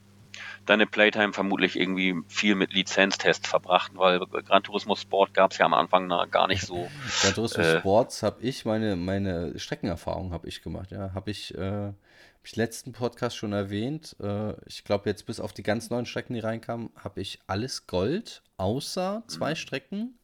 deine 0.66 0.86
Playtime 0.86 1.34
vermutlich 1.34 1.80
irgendwie 1.80 2.16
viel 2.28 2.56
mit 2.56 2.74
Lizenztests 2.74 3.48
verbracht, 3.48 3.92
weil 3.96 4.20
Gran 4.20 4.64
Turismo 4.64 4.96
Sport 4.96 5.34
gab 5.34 5.52
es 5.52 5.58
ja 5.58 5.66
am 5.66 5.74
Anfang 5.74 6.08
na, 6.08 6.26
gar 6.26 6.48
nicht 6.48 6.66
so. 6.66 6.90
Gran 7.22 7.34
Turismo 7.34 7.64
Äh. 7.64 7.80
Sports 7.80 8.24
habe 8.24 8.42
ich, 8.42 8.66
meine, 8.66 8.96
meine 8.96 9.58
Streckenerfahrung 9.60 10.32
habe 10.32 10.48
ich 10.48 10.62
gemacht, 10.62 10.92
ja. 10.92 11.14
Habe 11.14 11.32
ich, 11.32 11.54
äh, 11.56 11.88
hab 11.88 11.96
ich 12.44 12.56
letzten 12.56 12.92
Podcast 12.94 13.38
schon 13.38 13.54
erwähnt. 13.54 14.16
Äh, 14.22 14.54
ich 14.66 14.84
glaube, 14.84 15.10
jetzt 15.10 15.26
bis 15.26 15.40
auf 15.40 15.54
die 15.54 15.64
ganz 15.64 15.90
neuen 15.90 16.06
Strecken, 16.06 16.34
die 16.34 16.40
reinkamen, 16.40 16.90
habe 17.02 17.22
ich 17.22 17.40
alles 17.48 17.88
Gold, 17.88 18.42
außer 18.58 19.24
zwei 19.28 19.56
Strecken. 19.56 20.18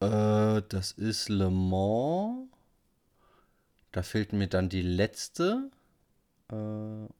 Äh, 0.00 0.62
das 0.68 0.92
ist 0.92 1.28
Le 1.28 1.50
Mans. 1.50 2.48
Da 3.92 4.02
fehlt 4.02 4.32
mir 4.32 4.46
dann 4.46 4.68
die 4.68 4.82
letzte. 4.82 5.70
Äh, 6.50 6.54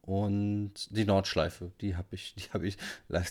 und 0.03 0.73
die 0.91 1.05
Nordschleife. 1.05 1.73
Die 1.81 1.97
habe 1.97 2.15
ich, 2.15 2.35
die 2.35 2.51
habe 2.53 2.67
ich, 2.67 2.77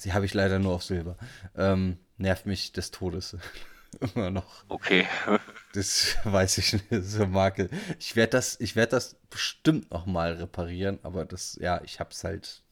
die 0.03 0.13
habe 0.13 0.25
ich 0.25 0.33
leider 0.33 0.59
nur 0.59 0.73
auf 0.73 0.83
Silber. 0.83 1.17
Ähm, 1.55 1.97
nervt 2.17 2.45
mich 2.45 2.71
des 2.71 2.91
Todes. 2.91 3.37
Immer 4.15 4.31
noch. 4.31 4.63
Okay. 4.67 5.07
Das 5.73 6.17
weiß 6.23 6.57
ich 6.57 6.73
nicht, 6.73 6.91
das 6.91 7.05
ist 7.05 7.15
eine 7.17 7.27
Marke. 7.27 7.69
Ich 7.99 8.15
werde 8.15 8.31
das, 8.31 8.59
ich 8.59 8.75
werde 8.75 8.89
das 8.89 9.17
bestimmt 9.29 9.91
noch 9.91 10.07
mal 10.07 10.33
reparieren, 10.33 10.97
aber 11.03 11.25
das, 11.25 11.59
ja, 11.61 11.79
ich 11.83 11.99
habe 11.99 12.09
es 12.09 12.23
halt, 12.23 12.63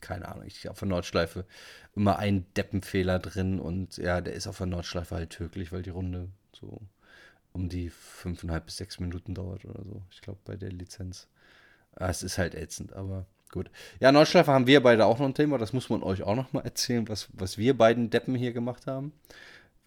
keine 0.00 0.26
Ahnung, 0.26 0.44
ich 0.46 0.66
auf 0.70 0.78
der 0.78 0.88
Nordschleife 0.88 1.44
immer 1.94 2.18
einen 2.18 2.46
Deppenfehler 2.54 3.18
drin 3.18 3.60
und 3.60 3.98
ja, 3.98 4.22
der 4.22 4.32
ist 4.32 4.46
auf 4.46 4.56
der 4.56 4.68
Nordschleife 4.68 5.14
halt 5.14 5.28
tödlich, 5.28 5.70
weil 5.70 5.82
die 5.82 5.90
Runde 5.90 6.30
so 6.58 6.80
um 7.52 7.68
die 7.68 7.90
fünfeinhalb 7.90 8.64
bis 8.64 8.78
sechs 8.78 8.98
Minuten 8.98 9.34
dauert 9.34 9.66
oder 9.66 9.84
so. 9.84 10.02
Ich 10.10 10.22
glaube, 10.22 10.40
bei 10.46 10.56
der 10.56 10.70
Lizenz. 10.70 11.28
Ah, 11.96 12.08
es 12.08 12.22
ist 12.22 12.38
halt 12.38 12.54
ätzend, 12.54 12.92
aber 12.92 13.26
gut. 13.50 13.70
Ja, 14.00 14.12
Nordschleife 14.12 14.52
haben 14.52 14.66
wir 14.66 14.82
beide 14.82 15.06
auch 15.06 15.18
noch 15.18 15.26
ein 15.26 15.34
Thema, 15.34 15.58
das 15.58 15.72
muss 15.72 15.88
man 15.88 16.02
euch 16.02 16.22
auch 16.22 16.36
noch 16.36 16.52
mal 16.52 16.60
erzählen, 16.60 17.08
was, 17.08 17.28
was 17.32 17.58
wir 17.58 17.76
beiden 17.76 18.10
Deppen 18.10 18.34
hier 18.34 18.52
gemacht 18.52 18.86
haben. 18.86 19.12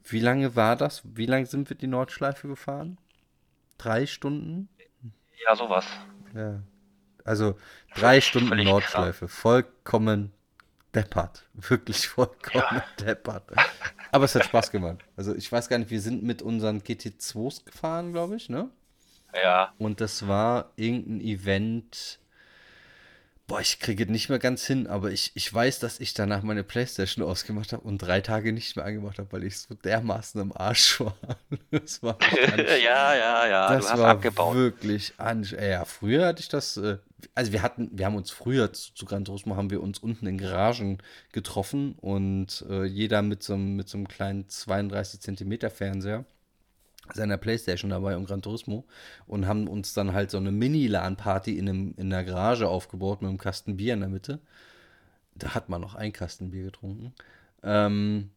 Wie 0.04 0.20
lange 0.20 0.56
war 0.56 0.76
das? 0.76 1.04
Wie 1.04 1.28
lange 1.28 1.46
sind 1.46 1.70
wir 1.70 1.78
die 1.78 1.88
Nordschleife 1.88 2.48
gefahren? 2.48 2.98
Drei 3.78 4.06
Stunden? 4.06 4.70
Ja, 5.46 5.56
sowas. 5.56 5.86
Ja. 6.34 6.62
Also 7.24 7.56
drei 7.96 8.22
Stunden 8.22 8.50
Völlig 8.50 8.66
Nordschleife. 8.66 9.28
Vollkommen 9.28 10.32
deppert. 10.96 11.48
Wirklich 11.54 12.08
vollkommen 12.08 12.82
deppert. 13.00 13.52
Aber 14.12 14.26
es 14.26 14.34
hat 14.34 14.46
Spaß 14.46 14.72
gemacht. 14.72 14.98
Also 15.16 15.36
ich 15.36 15.52
weiß 15.52 15.70
gar 15.70 15.78
nicht, 15.78 15.92
wir 15.92 16.02
sind 16.02 16.24
mit 16.24 16.42
unseren 16.42 16.80
GT2s 16.80 17.66
gefahren, 17.66 18.12
glaube 18.12 18.36
ich, 18.36 18.50
ne? 18.50 18.70
Ja. 19.34 19.74
Und 19.78 20.02
das 20.02 20.28
war 20.28 20.72
irgendein 20.76 21.22
Event. 21.22 22.20
Boah, 23.48 23.62
ich 23.62 23.80
kriege 23.80 24.04
es 24.04 24.10
nicht 24.12 24.30
mehr 24.30 24.38
ganz 24.38 24.64
hin, 24.68 24.86
aber 24.86 25.10
ich, 25.10 25.32
ich 25.34 25.52
weiß, 25.52 25.80
dass 25.80 26.00
ich 26.00 26.14
danach 26.14 26.44
meine 26.44 26.64
Playstation 26.64 27.26
ausgemacht 27.26 27.74
habe 27.74 27.82
und 27.82 27.98
drei 27.98 28.22
Tage 28.22 28.54
nicht 28.54 28.76
mehr 28.76 28.86
angemacht 28.86 29.18
habe, 29.18 29.32
weil 29.32 29.44
ich 29.44 29.58
so 29.58 29.74
dermaßen 29.74 30.40
im 30.40 30.56
Arsch 30.56 31.00
war. 31.00 31.16
Das 31.72 32.04
war 32.04 32.18
ja, 32.84 33.16
ja, 33.16 33.48
ja. 33.48 33.70
Das 33.74 33.86
du 33.86 33.92
hast 33.92 34.00
war 34.00 34.10
abgebaut. 34.10 34.56
wirklich 34.56 35.14
anstrengend. 35.18 35.68
Ja, 35.68 35.86
früher 35.86 36.28
hatte 36.28 36.42
ich 36.44 36.50
das, 36.50 36.78
äh, 36.78 36.98
also 37.34 37.52
wir 37.52 37.64
hatten, 37.64 37.90
wir 37.92 38.06
haben 38.06 38.16
uns 38.16 38.30
früher 38.30 38.72
zu, 38.72 38.94
zu 38.94 39.06
Gran 39.06 39.26
Turismo 39.26 39.56
haben 39.56 39.72
wir 39.72 39.82
uns 39.82 39.98
unten 39.98 40.28
in 40.28 40.38
Garagen 40.38 41.00
getroffen 41.32 41.94
und 41.94 42.64
äh, 42.70 42.84
jeder 42.86 43.24
mit 43.24 43.42
so, 43.42 43.54
einem- 43.56 43.76
mit 43.76 43.90
so 43.90 43.98
einem 43.98 44.08
kleinen 44.08 44.48
32 44.48 45.22
Zentimeter 45.22 45.72
Fernseher 45.72 46.24
seiner 47.14 47.38
Playstation 47.38 47.92
dabei 47.92 48.18
und 48.18 48.26
Gran 48.26 48.42
Turismo 48.42 48.86
und 49.28 49.48
haben 49.48 49.68
uns 49.68 49.94
dann 49.94 50.14
halt 50.14 50.32
so 50.32 50.38
eine 50.38 50.52
Mini-LAN-Party 50.52 51.58
in, 51.58 51.70
einem, 51.70 51.94
in 51.98 52.10
der 52.10 52.24
Garage 52.24 52.68
aufgebaut 52.68 53.22
mit 53.22 53.30
einem 53.30 53.38
Kasten 53.38 53.78
Bier 53.78 53.94
in 53.94 54.02
der 54.02 54.10
Mitte. 54.10 54.40
Da 55.36 55.56
hat 55.56 55.70
man 55.70 55.82
noch 55.82 55.96
ein 55.96 56.14
Kasten 56.14 56.52
Bier 56.52 56.66
getrunken. 56.66 57.14
Ähm, 57.64 58.32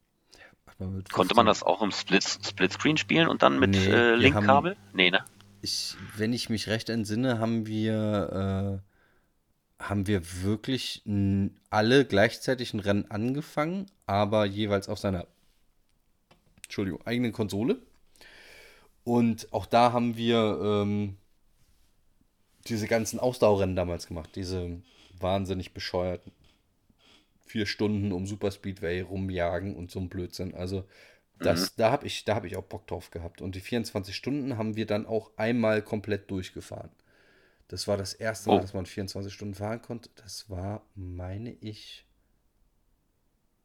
man 0.78 1.04
Konnte 1.04 1.34
15 1.34 1.36
man 1.36 1.46
das 1.46 1.62
auch 1.62 1.82
im 1.82 1.92
Split, 1.92 2.24
Splitscreen 2.24 2.96
spielen 2.96 3.28
und 3.28 3.42
dann 3.42 3.58
mit 3.58 3.70
Nee, 3.70 3.86
äh, 3.86 4.14
Linkkabel? 4.14 4.76
Nee, 4.92 5.10
ne? 5.10 5.24
ich, 5.62 5.96
wenn 6.16 6.32
ich 6.32 6.50
mich 6.50 6.68
recht 6.68 6.90
entsinne, 6.90 7.38
haben 7.38 7.66
wir, 7.66 8.82
äh, 9.80 9.82
haben 9.82 10.06
wir 10.06 10.42
wirklich 10.42 11.02
alle 11.70 12.04
gleichzeitig 12.04 12.74
ein 12.74 12.80
Rennen 12.80 13.10
angefangen, 13.10 13.86
aber 14.06 14.44
jeweils 14.44 14.88
auf 14.88 14.98
seiner, 14.98 15.26
Entschuldigung, 16.64 17.06
eigenen 17.06 17.32
Konsole. 17.32 17.80
Und 19.04 19.52
auch 19.52 19.66
da 19.66 19.92
haben 19.92 20.16
wir 20.16 20.60
ähm, 20.62 21.16
diese 22.68 22.86
ganzen 22.86 23.18
Ausdauerrennen 23.18 23.76
damals 23.76 24.06
gemacht, 24.06 24.30
diese 24.36 24.80
wahnsinnig 25.18 25.72
bescheuerten 25.74 26.32
vier 27.52 27.66
Stunden 27.66 28.12
um 28.12 28.26
Super 28.26 28.50
Speedway 28.50 29.02
rumjagen 29.02 29.76
und 29.76 29.90
so 29.90 30.00
ein 30.00 30.08
Blödsinn. 30.08 30.54
Also 30.54 30.84
das, 31.38 31.74
da 31.74 31.90
habe 31.90 32.06
ich, 32.06 32.24
da 32.24 32.34
hab 32.34 32.44
ich 32.46 32.56
auch 32.56 32.62
Bock 32.62 32.86
drauf 32.86 33.10
gehabt. 33.10 33.42
Und 33.42 33.54
die 33.54 33.60
24 33.60 34.16
Stunden 34.16 34.56
haben 34.56 34.74
wir 34.76 34.86
dann 34.86 35.04
auch 35.04 35.32
einmal 35.36 35.82
komplett 35.82 36.30
durchgefahren. 36.30 36.90
Das 37.68 37.88
war 37.88 37.98
das 37.98 38.14
erste 38.14 38.48
Mal, 38.48 38.56
Oh. 38.56 38.60
dass 38.60 38.72
man 38.72 38.86
24 38.86 39.32
Stunden 39.32 39.54
fahren 39.54 39.82
konnte. 39.82 40.08
Das 40.16 40.48
war, 40.48 40.82
meine 40.94 41.52
ich, 41.60 42.06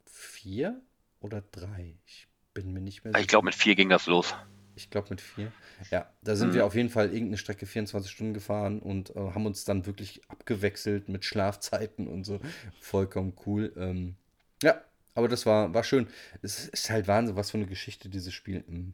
vier 0.05 0.81
oder 1.21 1.41
drei. 1.51 1.95
Ich 2.05 2.27
bin 2.53 2.73
mir 2.73 2.81
nicht 2.81 3.05
mehr 3.05 3.15
Ich 3.15 3.27
glaube, 3.27 3.45
mit 3.45 3.55
vier 3.55 3.75
ging 3.75 3.89
das 3.89 4.05
los. 4.07 4.35
Ich 4.77 4.89
glaube 4.89 5.07
mit 5.09 5.19
vier. 5.21 5.51
Ja, 5.91 6.09
da 6.23 6.35
sind 6.35 6.49
Mhm. 6.49 6.53
wir 6.53 6.65
auf 6.65 6.75
jeden 6.75 6.89
Fall 6.89 7.07
irgendeine 7.07 7.37
Strecke 7.37 7.65
24 7.65 8.09
Stunden 8.11 8.33
gefahren 8.33 8.79
und 8.79 9.15
äh, 9.15 9.19
haben 9.19 9.45
uns 9.45 9.65
dann 9.65 9.85
wirklich 9.85 10.21
abgewechselt 10.29 11.09
mit 11.09 11.25
Schlafzeiten 11.25 12.07
und 12.07 12.23
so. 12.23 12.39
Vollkommen 12.79 13.33
cool. 13.45 13.73
Ähm, 13.77 14.15
ja, 14.63 14.81
aber 15.15 15.27
das 15.27 15.45
war, 15.45 15.73
war 15.73 15.83
schön. 15.83 16.07
Es 16.41 16.67
ist 16.67 16.89
halt 16.89 17.07
Wahnsinn, 17.07 17.35
was 17.35 17.51
für 17.51 17.57
eine 17.57 17.67
Geschichte 17.67 18.07
dieses 18.09 18.33
Spiel 18.33 18.63
im, 18.67 18.93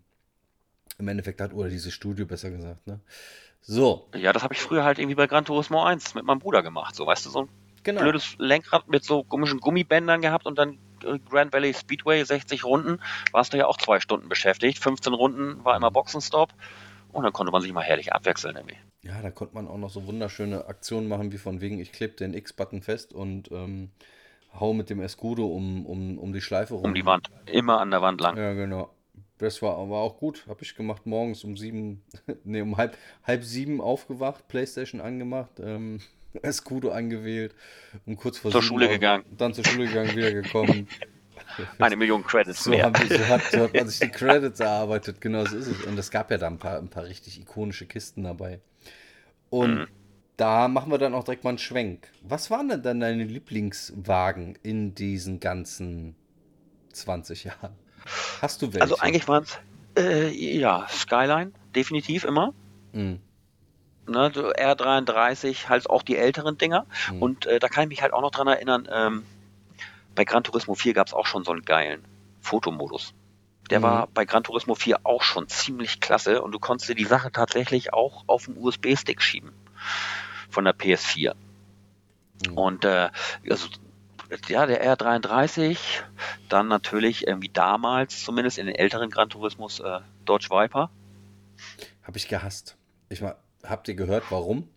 im 0.98 1.08
Endeffekt 1.08 1.42
hat, 1.42 1.54
oder 1.54 1.70
dieses 1.70 1.94
Studio 1.94 2.26
besser 2.26 2.50
gesagt. 2.50 2.88
Ne? 2.88 3.00
So, 3.62 4.10
Ja, 4.16 4.34
das 4.34 4.44
habe 4.44 4.54
ich 4.54 4.62
früher 4.62 4.84
halt 4.84 5.00
irgendwie 5.00 5.16
bei 5.16 5.28
Gran 5.28 5.46
Turismo 5.46 5.84
1 5.84 6.16
mit 6.16 6.26
meinem 6.26 6.40
Bruder 6.40 6.64
gemacht. 6.64 6.96
So, 6.96 7.06
weißt 7.06 7.26
du, 7.26 7.30
so 7.30 7.42
ein 7.44 7.50
genau. 7.84 8.02
blödes 8.02 8.36
Lenkrad 8.38 8.88
mit 8.90 9.04
so 9.04 9.24
komischen 9.24 9.60
Gummibändern 9.60 10.22
gehabt 10.22 10.46
und 10.46 10.58
dann 10.58 10.78
Grand 11.30 11.54
Valley 11.54 11.74
Speedway, 11.74 12.24
60 12.24 12.64
Runden, 12.64 13.00
warst 13.32 13.54
du 13.54 13.58
ja 13.58 13.68
auch 13.68 13.78
zwei 13.78 14.00
Stunden 14.00 14.30
beschäftigt. 14.30 14.80
15 14.80 15.14
Runden 15.14 15.64
war 15.64 15.76
immer 15.76 15.92
Boxenstopp 15.92 16.54
und 17.12 17.24
dann 17.24 17.34
konnte 17.34 17.52
man 17.52 17.62
sich 17.62 17.72
mal 17.72 17.84
herrlich 17.84 18.14
abwechseln 18.14 18.56
irgendwie. 18.56 18.78
Ja, 19.04 19.22
da 19.22 19.32
konnte 19.32 19.56
man 19.56 19.68
auch 19.68 19.78
noch 19.78 19.90
so 19.90 20.08
wunderschöne 20.08 20.68
Aktionen 20.68 21.08
machen, 21.08 21.32
wie 21.32 21.38
von 21.38 21.62
wegen, 21.62 21.80
ich 21.80 21.92
klebe 21.92 22.14
den 22.14 22.34
X-Button 22.34 22.82
fest 22.82 23.14
und 23.14 23.52
ähm, 23.52 23.92
hau 24.60 24.74
mit 24.74 24.90
dem 24.90 25.02
Escudo 25.02 25.46
um, 25.46 25.86
um, 25.86 26.18
um 26.18 26.34
die 26.34 26.42
Schleife 26.42 26.76
rum. 26.76 26.86
Um 26.86 26.94
die 26.94 27.06
Wand. 27.06 27.30
Immer 27.46 27.80
an 27.80 27.92
der 27.92 28.02
Wand 28.02 28.22
lang. 28.22 28.38
Ja, 28.38 28.54
genau. 28.54 28.90
Das 29.40 29.62
war, 29.62 29.90
war 29.90 30.00
auch 30.00 30.18
gut. 30.18 30.46
Habe 30.48 30.64
ich 30.64 30.76
gemacht 30.76 31.06
morgens 31.06 31.44
um 31.44 31.58
sieben, 31.58 32.02
nee, 32.44 32.62
um 32.62 32.78
halb, 32.78 32.98
halb 33.24 33.44
sieben 33.44 33.82
aufgewacht, 33.82 34.48
Playstation 34.48 35.02
angemacht, 35.02 35.60
ähm, 35.60 36.00
Escudo 36.42 36.92
angewählt 36.92 37.54
und 38.06 38.18
kurz 38.18 38.38
vor 38.38 38.52
Zur 38.52 38.64
Schule 38.64 38.90
gegangen. 38.90 39.24
Dann 39.38 39.54
zur 39.54 39.64
Schule 39.66 39.88
gegangen, 39.88 40.16
wieder 40.16 40.32
gekommen. 40.32 40.88
Eine 41.80 41.96
Million 41.96 42.24
Credits 42.24 42.64
So, 42.64 42.72
mehr. 42.72 42.86
haben 42.86 42.96
so, 43.08 43.28
hat, 43.28 43.42
so 43.52 43.60
hat 43.62 43.74
man 43.76 43.88
sich 43.88 44.00
die 44.00 44.10
Credits 44.10 44.60
erarbeitet, 44.60 45.22
genau 45.22 45.46
so 45.46 45.58
ist 45.58 45.68
es. 45.68 45.86
Und 45.86 45.98
es 46.00 46.10
gab 46.10 46.32
ja 46.32 46.38
da 46.38 46.48
ein 46.48 46.58
paar, 46.58 46.80
ein 46.80 46.90
paar 46.90 47.06
richtig 47.06 47.40
ikonische 47.40 47.86
Kisten 47.86 48.24
dabei. 48.24 48.60
Und 49.50 49.82
Mhm. 49.82 49.88
da 50.38 50.68
machen 50.68 50.92
wir 50.92 50.98
dann 50.98 51.14
auch 51.14 51.24
direkt 51.24 51.44
mal 51.44 51.52
einen 51.52 51.60
Schwenk. 51.60 52.08
Was 52.24 52.50
waren 52.50 52.70
denn 52.70 52.82
dann 52.82 53.00
deine 53.00 53.24
Lieblingswagen 53.24 54.58
in 54.64 54.96
diesen 54.96 55.40
ganzen 55.40 56.16
20 56.92 57.44
Jahren? 57.44 57.76
Hast 58.42 58.62
du 58.64 58.68
welche? 58.74 58.82
Also 58.82 58.98
eigentlich 58.98 59.28
waren 59.28 59.44
es, 59.44 59.60
äh, 59.96 60.30
ja, 60.30 60.88
Skyline, 60.90 61.52
definitiv 61.76 62.24
immer. 62.24 62.54
Mhm. 62.94 63.20
Ne, 64.08 64.32
so 64.34 64.52
R33, 64.52 65.70
halt 65.70 65.90
auch 65.90 66.04
die 66.04 66.18
älteren 66.18 66.58
Dinger. 66.58 66.86
Mhm. 67.12 67.22
Und 67.22 67.46
äh, 67.46 67.60
da 67.60 67.70
kann 67.70 67.84
ich 67.84 67.90
mich 67.90 68.02
halt 68.02 68.14
auch 68.14 68.22
noch 68.22 68.32
dran 68.32 68.48
erinnern, 68.48 68.88
ähm, 68.92 69.26
bei 70.16 70.26
Gran 70.26 70.44
Turismo 70.44 70.76
4 70.76 70.94
gab 70.94 71.08
es 71.08 71.14
auch 71.14 71.26
schon 71.26 71.44
so 71.44 71.52
einen 71.52 71.66
geilen 71.66 72.04
Fotomodus. 72.42 73.14
Der 73.70 73.80
Mhm. 73.80 73.84
war 73.84 74.08
bei 74.08 74.26
Gran 74.26 74.44
Turismo 74.44 74.76
4 74.76 75.00
auch 75.06 75.24
schon 75.24 75.48
ziemlich 75.48 76.00
klasse 76.00 76.42
und 76.42 76.52
du 76.52 76.60
konntest 76.60 76.90
dir 76.90 76.96
die 76.96 77.06
Sache 77.06 77.32
tatsächlich 77.32 77.94
auch 77.94 78.24
auf 78.28 78.46
dem 78.46 78.58
USB-Stick 78.58 79.22
schieben 79.22 79.54
von 80.50 80.66
der 80.66 80.76
PS4. 80.76 81.34
Mhm. 82.48 82.58
Und 82.58 82.86
äh, 82.86 83.10
also, 83.50 83.70
ja, 84.48 84.66
der 84.66 84.84
R33, 84.98 85.78
dann 86.50 86.68
natürlich 86.68 87.28
irgendwie 87.28 87.50
damals, 87.50 88.24
zumindest 88.24 88.58
in 88.58 88.66
den 88.66 88.76
älteren 88.76 89.10
Gran 89.10 89.30
Turismos, 89.30 89.80
äh, 89.80 90.00
Dodge 90.26 90.50
Viper. 90.50 90.90
Habe 92.04 92.18
ich 92.18 92.28
gehasst. 92.28 92.78
Ich 93.10 93.22
mal, 93.22 93.36
habt 93.66 93.88
ihr 93.88 93.96
gehört, 93.96 94.24
warum? 94.30 94.68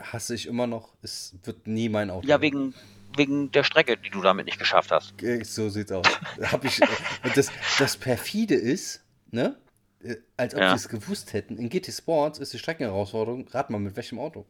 Hasse 0.00 0.34
ich 0.34 0.46
immer 0.46 0.66
noch. 0.66 0.94
Es 1.02 1.34
wird 1.44 1.66
nie 1.66 1.88
mein 1.88 2.10
Auto. 2.10 2.26
Ja, 2.26 2.40
wegen, 2.40 2.74
wegen 3.16 3.50
der 3.52 3.62
Strecke, 3.64 3.96
die 3.96 4.10
du 4.10 4.20
damit 4.22 4.46
nicht 4.46 4.58
geschafft 4.58 4.90
hast. 4.90 5.20
Äh, 5.22 5.44
So 5.44 5.68
sieht's 5.68 5.92
aus. 5.92 6.06
Hab 6.42 6.64
ich, 6.64 6.80
und 7.24 7.36
das, 7.36 7.50
das 7.78 7.96
perfide 7.96 8.54
ist, 8.54 9.02
ne? 9.30 9.56
Äh, 10.02 10.16
Als 10.36 10.54
ob 10.54 10.60
Ja. 10.60 10.70
sie 10.70 10.76
es 10.76 10.88
gewusst 10.88 11.32
hätten. 11.32 11.56
In 11.58 11.68
GT 11.68 11.92
Sports 11.92 12.38
ist 12.40 12.52
die 12.52 12.58
Streckenherausforderung, 12.58 13.46
rat 13.48 13.70
mal 13.70 13.78
mit 13.78 13.94
welchem 13.96 14.18
Auto. 14.18 14.44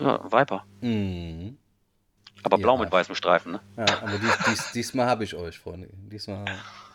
Ja, 0.00 0.24
Viper. 0.24 0.64
Mhm. 0.80 1.58
Aber 2.44 2.56
Ja. 2.56 2.62
blau 2.62 2.78
mit 2.78 2.90
weißem 2.90 3.14
Streifen, 3.14 3.52
ne? 3.52 3.60
Ja, 3.76 4.02
aber 4.02 4.18
dies, 4.18 4.38
dies, 4.48 4.72
diesmal 4.72 5.06
habe 5.06 5.24
ich 5.24 5.34
euch, 5.34 5.58
Freunde. 5.58 5.88
Diesmal 6.10 6.44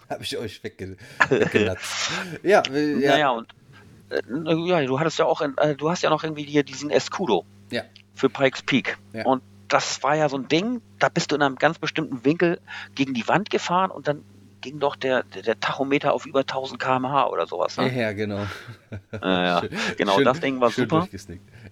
habe 0.09 0.23
ich 0.23 0.35
euch 0.37 0.61
wegge 0.63 0.97
weggenatzt. 1.29 2.09
Ja, 2.43 2.61
äh, 2.71 2.93
ja. 2.99 3.11
Naja, 3.11 3.29
und 3.29 3.47
äh, 3.51 3.66
ja, 4.09 4.85
du 4.85 4.99
hattest 4.99 5.19
ja 5.19 5.25
auch, 5.25 5.41
in, 5.41 5.57
äh, 5.57 5.75
du 5.75 5.89
hast 5.89 6.01
ja 6.03 6.09
noch 6.09 6.23
irgendwie 6.23 6.43
hier 6.43 6.63
diesen 6.63 6.89
Escudo 6.89 7.45
Ja. 7.71 7.83
für 8.15 8.29
Pikes 8.29 8.61
Peak. 8.63 8.97
Ja. 9.13 9.25
Und 9.25 9.41
das 9.67 10.01
war 10.03 10.15
ja 10.15 10.29
so 10.29 10.37
ein 10.37 10.47
Ding, 10.47 10.81
da 10.99 11.09
bist 11.09 11.31
du 11.31 11.35
in 11.35 11.41
einem 11.41 11.57
ganz 11.57 11.77
bestimmten 11.79 12.23
Winkel 12.23 12.59
gegen 12.95 13.13
die 13.13 13.27
Wand 13.27 13.49
gefahren 13.49 13.91
und 13.91 14.07
dann 14.07 14.23
ging 14.61 14.79
doch 14.79 14.95
der, 14.95 15.23
der, 15.23 15.59
Tachometer 15.59 16.13
auf 16.13 16.25
über 16.25 16.39
1000 16.39 16.79
km/h 16.79 17.27
oder 17.29 17.45
sowas. 17.47 17.75
Ja, 17.75 17.83
Ne? 17.83 18.01
ja, 18.01 18.11
genau. 18.13 18.45
Äh, 19.11 19.17
ja. 19.21 19.59
Schön- 19.61 19.69
Genau, 19.97 20.15
schön- 20.15 20.25
das 20.25 20.39
Ding 20.39 20.59
war 20.61 20.71
super. 20.71 21.07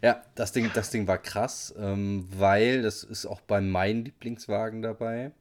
Ja, 0.04 0.22
das 0.36 0.52
Ding, 0.52 0.70
das 0.74 0.92
Ding 0.92 1.08
war 1.08 1.18
krass, 1.18 1.74
ähm, 1.80 2.28
weil 2.38 2.82
das 2.82 3.04
ist 3.04 3.26
auch 3.26 3.42
bei 3.42 3.60
meinem 3.62 4.04
Lieblingswagen 4.04 4.82
dabei, 4.82 5.32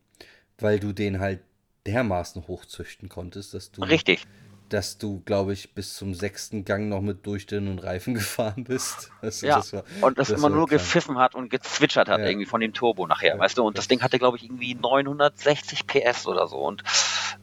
weil 0.59 0.79
du 0.81 0.93
den 0.93 1.19
halt 1.21 1.41
dermaßen 1.87 2.47
hochzüchten 2.49 3.09
konntest, 3.09 3.53
dass 3.53 3.71
du, 3.73 3.83
Richtig. 3.83 4.27
Dass 4.69 4.99
du, 4.99 5.21
glaube 5.25 5.53
ich, 5.53 5.75
bis 5.75 5.95
zum 5.95 6.15
sechsten 6.15 6.65
Gang 6.65 6.89
noch 6.89 7.01
mit 7.01 7.27
durchdünnen 7.27 7.79
Reifen 7.79 8.15
gefahren 8.15 8.65
bist. 8.65 9.11
Also 9.21 9.47
Ja, 9.47 9.57
das 9.57 9.73
war, 9.73 9.85
und 10.03 10.19
das, 10.19 10.29
das 10.29 10.39
immer 10.39 10.45
war 10.45 10.57
nur 10.57 10.67
krank. 10.69 10.81
gepfiffen 10.81 11.19
hat 11.19 11.35
und 11.35 11.51
gezwitschert 11.51 12.09
hat 12.09 12.21
Ja. 12.21 12.27
irgendwie 12.27 12.47
von 12.47 12.61
dem 12.61 12.73
Turbo 12.73 13.07
nachher, 13.07 13.35
Ja, 13.35 13.39
weißt 13.39 13.59
du? 13.59 13.63
Und 13.65 13.77
das 13.79 13.85
das- 13.85 13.89
Ding 13.89 14.03
hatte, 14.03 14.19
glaube 14.19 14.37
ich, 14.37 14.45
irgendwie 14.45 14.75
960 14.75 15.87
PS 15.87 16.27
oder 16.27 16.47
so 16.49 16.59
und 16.59 16.83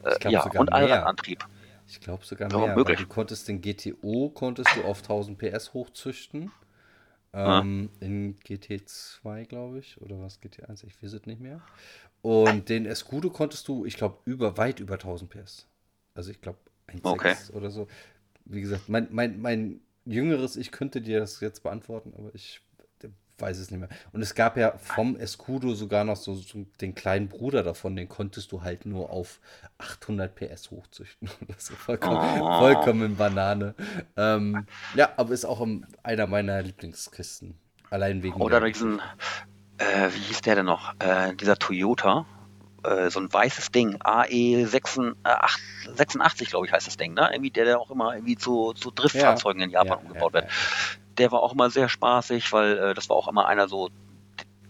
äh, 0.04 0.18
glaub 0.18 0.32
ja, 0.32 0.42
und. 0.60 0.72
Allradantrieb. 0.72 1.46
Ich 1.88 2.00
glaube 2.00 2.24
sogar 2.24 2.50
Ja, 2.50 2.56
mehr, 2.58 2.68
weil 2.68 2.74
möglich. 2.76 3.00
du 3.00 3.06
konntest 3.06 3.48
den 3.48 3.60
GTO 3.60 4.30
konntest 4.30 4.74
du 4.76 4.84
auf 4.84 5.02
1000 5.02 5.36
PS 5.38 5.74
hochzüchten. 5.74 6.50
Ah. 7.34 7.60
Ähm, 7.60 7.88
in 8.00 8.38
GT2, 8.40 9.46
glaube 9.46 9.78
ich, 9.78 10.00
oder 10.02 10.20
was 10.20 10.40
GT1, 10.40 10.84
ich 10.86 11.02
weiß 11.02 11.12
es 11.14 11.26
nicht 11.26 11.40
mehr. 11.40 11.60
Und 12.20 12.68
den 12.68 12.84
Escudo 12.86 13.30
konntest 13.30 13.66
du, 13.68 13.84
ich 13.86 13.96
glaube, 13.96 14.18
über 14.26 14.56
weit 14.58 14.80
über 14.80 14.94
1000 14.94 15.30
PS. 15.30 15.66
Also 16.14 16.30
ich 16.30 16.40
glaube 16.40 16.58
1,6 16.88 17.00
Okay. 17.04 17.36
oder 17.52 17.70
so. 17.70 17.86
Wie 18.44 18.60
gesagt, 18.60 18.88
mein, 18.88 19.08
mein, 19.10 19.40
mein 19.40 19.80
jüngeres 20.04 20.56
Ich 20.56 20.72
könnte 20.72 21.00
dir 21.00 21.20
das 21.20 21.40
jetzt 21.40 21.62
beantworten, 21.62 22.12
aber 22.18 22.34
ich 22.34 22.60
weiß 23.38 23.58
es 23.58 23.70
nicht 23.72 23.80
mehr. 23.80 23.88
Und 24.12 24.22
es 24.22 24.34
gab 24.36 24.56
ja 24.56 24.76
vom 24.78 25.16
Escudo 25.16 25.74
sogar 25.74 26.04
noch 26.04 26.14
so, 26.16 26.34
so 26.34 26.64
den 26.80 26.94
kleinen 26.94 27.28
Bruder 27.28 27.64
davon, 27.64 27.96
den 27.96 28.08
konntest 28.08 28.52
du 28.52 28.62
halt 28.62 28.86
nur 28.86 29.10
auf 29.10 29.40
800 29.78 30.32
PS 30.34 30.70
hochzüchten. 30.70 31.28
Das 31.48 31.70
ist 31.70 31.72
vollkommen, 31.76 32.18
Oh. 32.40 32.58
vollkommen 32.58 33.16
Banane. 33.16 33.74
Ähm, 34.16 34.64
ja, 34.94 35.10
aber 35.16 35.32
ist 35.34 35.44
auch 35.44 35.66
einer 36.04 36.26
meiner 36.28 36.62
Lieblingskisten. 36.62 37.54
Allein 37.90 38.22
wegen 38.22 38.40
Oder 38.40 38.60
der- 38.60 38.68
diesen, 38.70 39.00
äh, 39.78 40.08
wie 40.12 40.18
hieß 40.20 40.42
der 40.42 40.56
denn 40.56 40.66
noch? 40.66 40.94
Äh, 41.00 41.34
dieser 41.34 41.56
Toyota, 41.56 42.26
äh, 42.84 43.10
so 43.10 43.20
ein 43.20 43.32
weißes 43.32 43.70
Ding, 43.70 43.96
AE86, 43.96 46.50
glaube 46.50 46.66
ich, 46.66 46.72
heißt 46.72 46.86
das 46.86 46.96
Ding, 46.96 47.14
ne? 47.14 47.30
Irgendwie 47.32 47.50
der, 47.50 47.64
der 47.64 47.80
auch 47.80 47.90
immer 47.90 48.14
irgendwie 48.14 48.36
zu, 48.36 48.72
zu 48.74 48.90
Driftfahrzeugen 48.90 49.62
in 49.62 49.70
Japan 49.70 49.98
Ja, 49.98 50.06
umgebaut 50.06 50.34
ja, 50.34 50.40
wird. 50.40 50.50
Der 51.18 51.32
war 51.32 51.42
auch 51.42 51.52
immer 51.52 51.70
sehr 51.70 51.88
spaßig, 51.88 52.52
weil 52.52 52.78
äh, 52.78 52.94
das 52.94 53.08
war 53.08 53.16
auch 53.16 53.28
immer 53.28 53.46
einer 53.46 53.68
so 53.68 53.90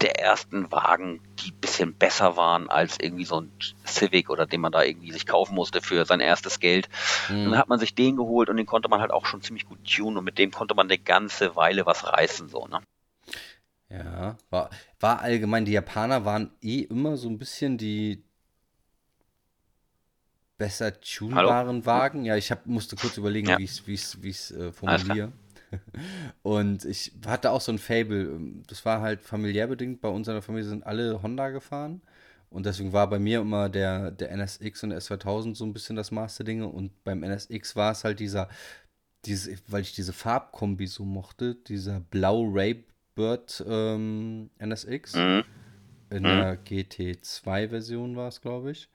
der 0.02 0.18
ersten 0.18 0.70
Wagen, 0.72 1.20
die 1.38 1.52
ein 1.52 1.60
bisschen 1.60 1.94
besser 1.94 2.36
waren 2.36 2.68
als 2.68 2.98
irgendwie 3.00 3.24
so 3.24 3.40
ein 3.40 3.52
Civic 3.86 4.30
oder 4.30 4.46
den 4.46 4.60
man 4.60 4.72
da 4.72 4.82
irgendwie 4.82 5.12
sich 5.12 5.26
kaufen 5.26 5.54
musste 5.54 5.80
für 5.80 6.04
sein 6.04 6.20
erstes 6.20 6.58
Geld. 6.58 6.88
Mhm. 7.28 7.44
Dann 7.44 7.58
hat 7.58 7.68
man 7.68 7.78
sich 7.78 7.94
den 7.94 8.16
geholt 8.16 8.50
und 8.50 8.56
den 8.56 8.66
konnte 8.66 8.88
man 8.88 9.00
halt 9.00 9.12
auch 9.12 9.26
schon 9.26 9.42
ziemlich 9.42 9.66
gut 9.66 9.78
tunen 9.84 10.18
und 10.18 10.24
mit 10.24 10.38
dem 10.38 10.50
konnte 10.50 10.74
man 10.74 10.88
eine 10.88 10.98
ganze 10.98 11.54
Weile 11.54 11.86
was 11.86 12.04
reißen, 12.04 12.48
so, 12.48 12.66
ne? 12.66 12.80
Ja, 13.92 14.38
war, 14.48 14.70
war 15.00 15.20
allgemein, 15.20 15.64
die 15.66 15.72
Japaner 15.72 16.24
waren 16.24 16.50
eh 16.62 16.80
immer 16.80 17.16
so 17.18 17.28
ein 17.28 17.38
bisschen 17.38 17.76
die 17.76 18.24
besser 20.56 20.98
tunbaren 21.00 21.84
Wagen. 21.84 22.24
Ja, 22.24 22.36
ich 22.36 22.50
hab, 22.50 22.66
musste 22.66 22.96
kurz 22.96 23.16
überlegen, 23.18 23.48
Ja. 23.48 23.58
wie 23.58 23.64
ich 23.64 23.72
es 23.72 23.86
wie 23.86 23.94
ich's, 23.94 24.22
wie 24.22 24.28
ich's, 24.30 24.50
äh, 24.52 24.72
formuliere. 24.72 25.32
Und 26.42 26.84
ich 26.84 27.12
hatte 27.26 27.50
auch 27.50 27.60
so 27.60 27.72
ein 27.72 27.78
Fable. 27.78 28.40
Das 28.68 28.84
war 28.84 29.00
halt 29.00 29.22
familiär 29.22 29.66
bedingt. 29.66 30.00
Bei 30.00 30.08
uns 30.08 30.28
in 30.28 30.34
der 30.34 30.42
Familie 30.42 30.68
sind 30.68 30.86
alle 30.86 31.22
Honda 31.22 31.50
gefahren. 31.50 32.02
Und 32.50 32.66
deswegen 32.66 32.92
war 32.92 33.08
bei 33.08 33.18
mir 33.18 33.40
immer 33.40 33.68
der, 33.70 34.10
der 34.10 34.30
NSX 34.30 34.82
und 34.84 34.90
der 34.90 35.00
S2000 35.00 35.54
so 35.54 35.64
ein 35.64 35.72
bisschen 35.72 35.96
das 35.96 36.10
Maß 36.10 36.36
der 36.36 36.46
Dinge. 36.46 36.68
Und 36.68 37.02
beim 37.04 37.22
NSX 37.22 37.76
war 37.76 37.92
es 37.92 38.04
halt 38.04 38.20
dieser, 38.20 38.48
diese, 39.24 39.56
weil 39.68 39.80
ich 39.82 39.94
diese 39.94 40.12
Farbkombi 40.12 40.86
so 40.86 41.04
mochte, 41.04 41.54
dieser 41.54 42.00
blau 42.00 42.44
Ray 42.44 42.84
Bird 43.14 43.64
ähm, 43.66 44.50
NSX. 44.58 45.14
Mhm. 45.14 45.44
In 46.10 46.24
der 46.24 46.58
GT2-Version 46.64 48.16
war 48.16 48.28
es, 48.28 48.40
glaube 48.40 48.70
ich. 48.72 48.88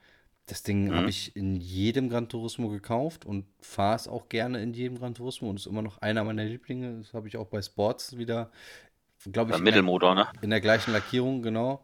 Das 0.46 0.64
Ding 0.64 0.86
Mhm. 0.90 0.96
habe 0.96 1.10
ich 1.10 1.36
in 1.36 1.56
jedem 1.56 2.10
Gran 2.10 2.30
Turismo 2.30 2.70
gekauft 2.70 3.26
und 3.26 3.46
fahre 3.60 3.96
es 3.96 4.08
auch 4.08 4.30
gerne 4.30 4.62
in 4.62 4.74
jedem 4.74 4.98
Gran 5.00 5.14
Turismo 5.16 5.50
und 5.50 5.58
ist 5.58 5.66
immer 5.66 5.82
noch 5.82 5.98
einer 5.98 6.24
meiner 6.24 6.46
Lieblinge. 6.46 7.00
Das 7.00 7.14
habe 7.14 7.28
ich 7.28 7.36
auch 7.38 7.48
bei 7.48 7.62
Sports 7.62 8.18
wieder, 8.18 8.50
glaube 9.32 9.52
ich, 9.52 9.60
Mittelmotor, 9.60 10.16
ne? 10.16 10.28
in 10.42 10.50
der 10.50 10.62
gleichen 10.62 10.94
Lackierung, 10.94 11.42
genau. 11.42 11.84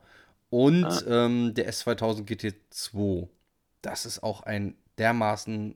Und 0.50 0.88
ähm, 1.10 1.54
der 1.56 1.68
S2000 1.70 2.26
GT2. 2.26 3.28
Das 3.82 4.06
ist 4.06 4.22
auch 4.24 4.44
ein 4.44 4.76
dermaßen 4.98 5.76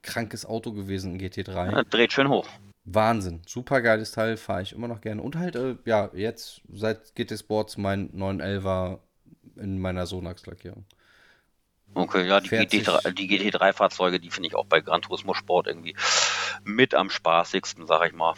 krankes 0.00 0.46
Auto 0.46 0.72
gewesen 0.72 1.18
in 1.18 1.20
GT3. 1.20 1.72
Ja, 1.72 1.82
dreht 1.82 2.12
schön 2.12 2.28
hoch. 2.28 2.48
Wahnsinn. 2.84 3.42
Super 3.46 3.80
geiles 3.80 4.12
Teil, 4.12 4.36
fahre 4.36 4.62
ich 4.62 4.72
immer 4.72 4.88
noch 4.88 5.00
gerne. 5.00 5.22
Und 5.22 5.36
halt, 5.36 5.56
äh, 5.56 5.76
ja, 5.84 6.10
jetzt 6.14 6.60
seit 6.72 7.14
GT 7.14 7.38
Sports 7.38 7.76
mein 7.78 8.10
911er 8.12 9.00
in 9.56 9.78
meiner 9.78 10.06
Sonax-Lackierung. 10.06 10.84
Okay, 11.94 12.26
ja, 12.26 12.40
die, 12.40 12.48
Fährt 12.48 12.70
sich- 12.70 12.82
GT3, 12.82 13.12
die 13.12 13.28
GT3-Fahrzeuge, 13.28 14.18
die 14.20 14.30
finde 14.30 14.48
ich 14.48 14.54
auch 14.54 14.66
bei 14.66 14.80
Gran 14.80 15.00
Turismo 15.00 15.32
Sport 15.32 15.66
irgendwie 15.68 15.94
mit 16.64 16.94
am 16.94 17.08
spaßigsten, 17.08 17.86
sag 17.86 18.06
ich 18.06 18.12
mal. 18.12 18.34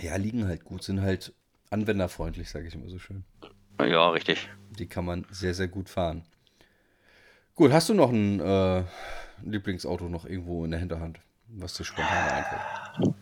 Ja, 0.00 0.16
liegen 0.16 0.46
halt 0.46 0.64
gut, 0.64 0.82
sind 0.82 1.00
halt 1.02 1.32
anwenderfreundlich, 1.70 2.50
sage 2.50 2.66
ich 2.68 2.74
immer 2.74 2.88
so 2.88 2.98
schön. 2.98 3.24
Ja, 3.80 4.08
richtig. 4.10 4.48
Die 4.70 4.86
kann 4.86 5.04
man 5.04 5.26
sehr, 5.30 5.54
sehr 5.54 5.68
gut 5.68 5.88
fahren. 5.90 6.24
Gut, 7.54 7.72
hast 7.72 7.88
du 7.88 7.94
noch 7.94 8.10
ein 8.10 8.40
äh, 8.40 8.84
Lieblingsauto 9.42 10.08
noch 10.08 10.24
irgendwo 10.26 10.64
in 10.64 10.70
der 10.70 10.80
Hinterhand, 10.80 11.20
was 11.56 11.74
dir 11.74 11.84
spontan 11.84 12.28
einfällt? 12.28 13.14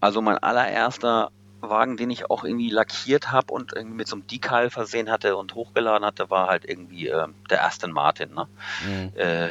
Also 0.00 0.22
mein 0.22 0.38
allererster 0.38 1.30
Wagen, 1.60 1.96
den 1.96 2.10
ich 2.10 2.30
auch 2.30 2.44
irgendwie 2.44 2.70
lackiert 2.70 3.32
habe 3.32 3.52
und 3.52 3.72
irgendwie 3.72 3.96
mit 3.96 4.08
so 4.08 4.16
einem 4.16 4.26
Decal 4.26 4.70
versehen 4.70 5.10
hatte 5.10 5.36
und 5.36 5.54
hochgeladen 5.54 6.04
hatte, 6.06 6.30
war 6.30 6.48
halt 6.48 6.64
irgendwie 6.64 7.08
äh, 7.08 7.26
der 7.50 7.64
Aston 7.64 7.92
Martin, 7.92 8.34
ne? 8.34 8.48
Mhm. 8.84 9.12
Äh, 9.18 9.50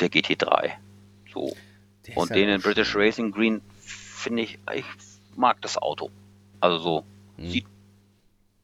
der 0.00 0.08
GT3. 0.08 0.72
So. 1.32 1.56
Der 2.06 2.16
Und 2.16 2.34
den 2.34 2.48
in 2.48 2.60
British 2.60 2.90
schön. 2.90 3.00
Racing 3.02 3.32
Green 3.32 3.62
finde 3.80 4.42
ich, 4.42 4.58
ich 4.72 4.84
mag 5.36 5.60
das 5.60 5.76
Auto. 5.76 6.10
Also 6.60 6.78
so, 6.78 7.04
Mhm. 7.36 7.50
sieht, 7.50 7.66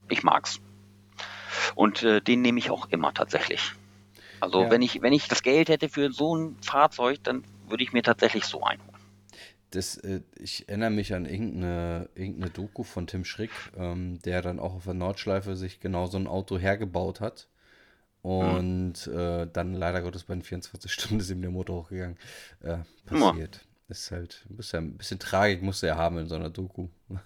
ich 0.08 0.22
mag's. 0.22 0.60
Und 1.74 2.02
äh, 2.02 2.20
den 2.20 2.40
nehme 2.42 2.58
ich 2.60 2.70
auch 2.70 2.88
immer 2.90 3.12
tatsächlich. 3.12 3.72
Also 4.40 4.62
Ja. 4.62 4.70
wenn 4.70 4.82
ich, 4.82 5.02
wenn 5.02 5.12
ich 5.12 5.28
das 5.28 5.42
Geld 5.42 5.68
hätte 5.68 5.88
für 5.88 6.12
so 6.12 6.36
ein 6.36 6.56
Fahrzeug, 6.62 7.18
dann 7.22 7.44
würde 7.68 7.82
ich 7.82 7.92
mir 7.92 8.02
tatsächlich 8.02 8.44
so 8.44 8.62
einen 8.62 8.80
holen. 8.80 8.90
Das, 9.70 9.96
äh, 9.98 10.22
ich 10.36 10.68
erinnere 10.68 10.90
mich 10.90 11.14
an 11.14 11.26
irgendeine, 11.26 12.08
irgendeine 12.14 12.50
Doku 12.50 12.82
von 12.82 13.06
Tim 13.06 13.24
Schrick, 13.24 13.50
ähm, 13.76 14.20
der 14.22 14.42
dann 14.42 14.58
auch 14.58 14.74
auf 14.74 14.84
der 14.84 14.94
Nordschleife 14.94 15.54
sich 15.56 15.78
genau 15.80 16.06
so 16.06 16.18
ein 16.18 16.26
Auto 16.26 16.58
hergebaut 16.58 17.20
hat. 17.20 17.48
Und 18.22 19.06
äh, 19.06 19.46
dann 19.50 19.74
leider 19.74 20.02
Gottes 20.02 20.24
bei 20.24 20.34
den 20.34 20.42
24 20.42 20.92
Stunden 20.92 21.20
ist 21.20 21.30
ihm 21.30 21.40
der 21.40 21.50
Motor 21.50 21.84
hochgegangen. 21.84 22.18
Äh, 22.62 22.78
passiert. 23.06 23.60
Ist 23.90 24.10
halt, 24.10 24.46
muss 24.48 24.72
ja 24.72 24.80
ein 24.80 24.96
bisschen 24.96 25.18
Tragik 25.18 25.62
musste 25.62 25.88
er 25.88 25.96
haben 25.96 26.18
in 26.18 26.28
so 26.28 26.34
einer 26.34 26.50
Doku. 26.50 26.88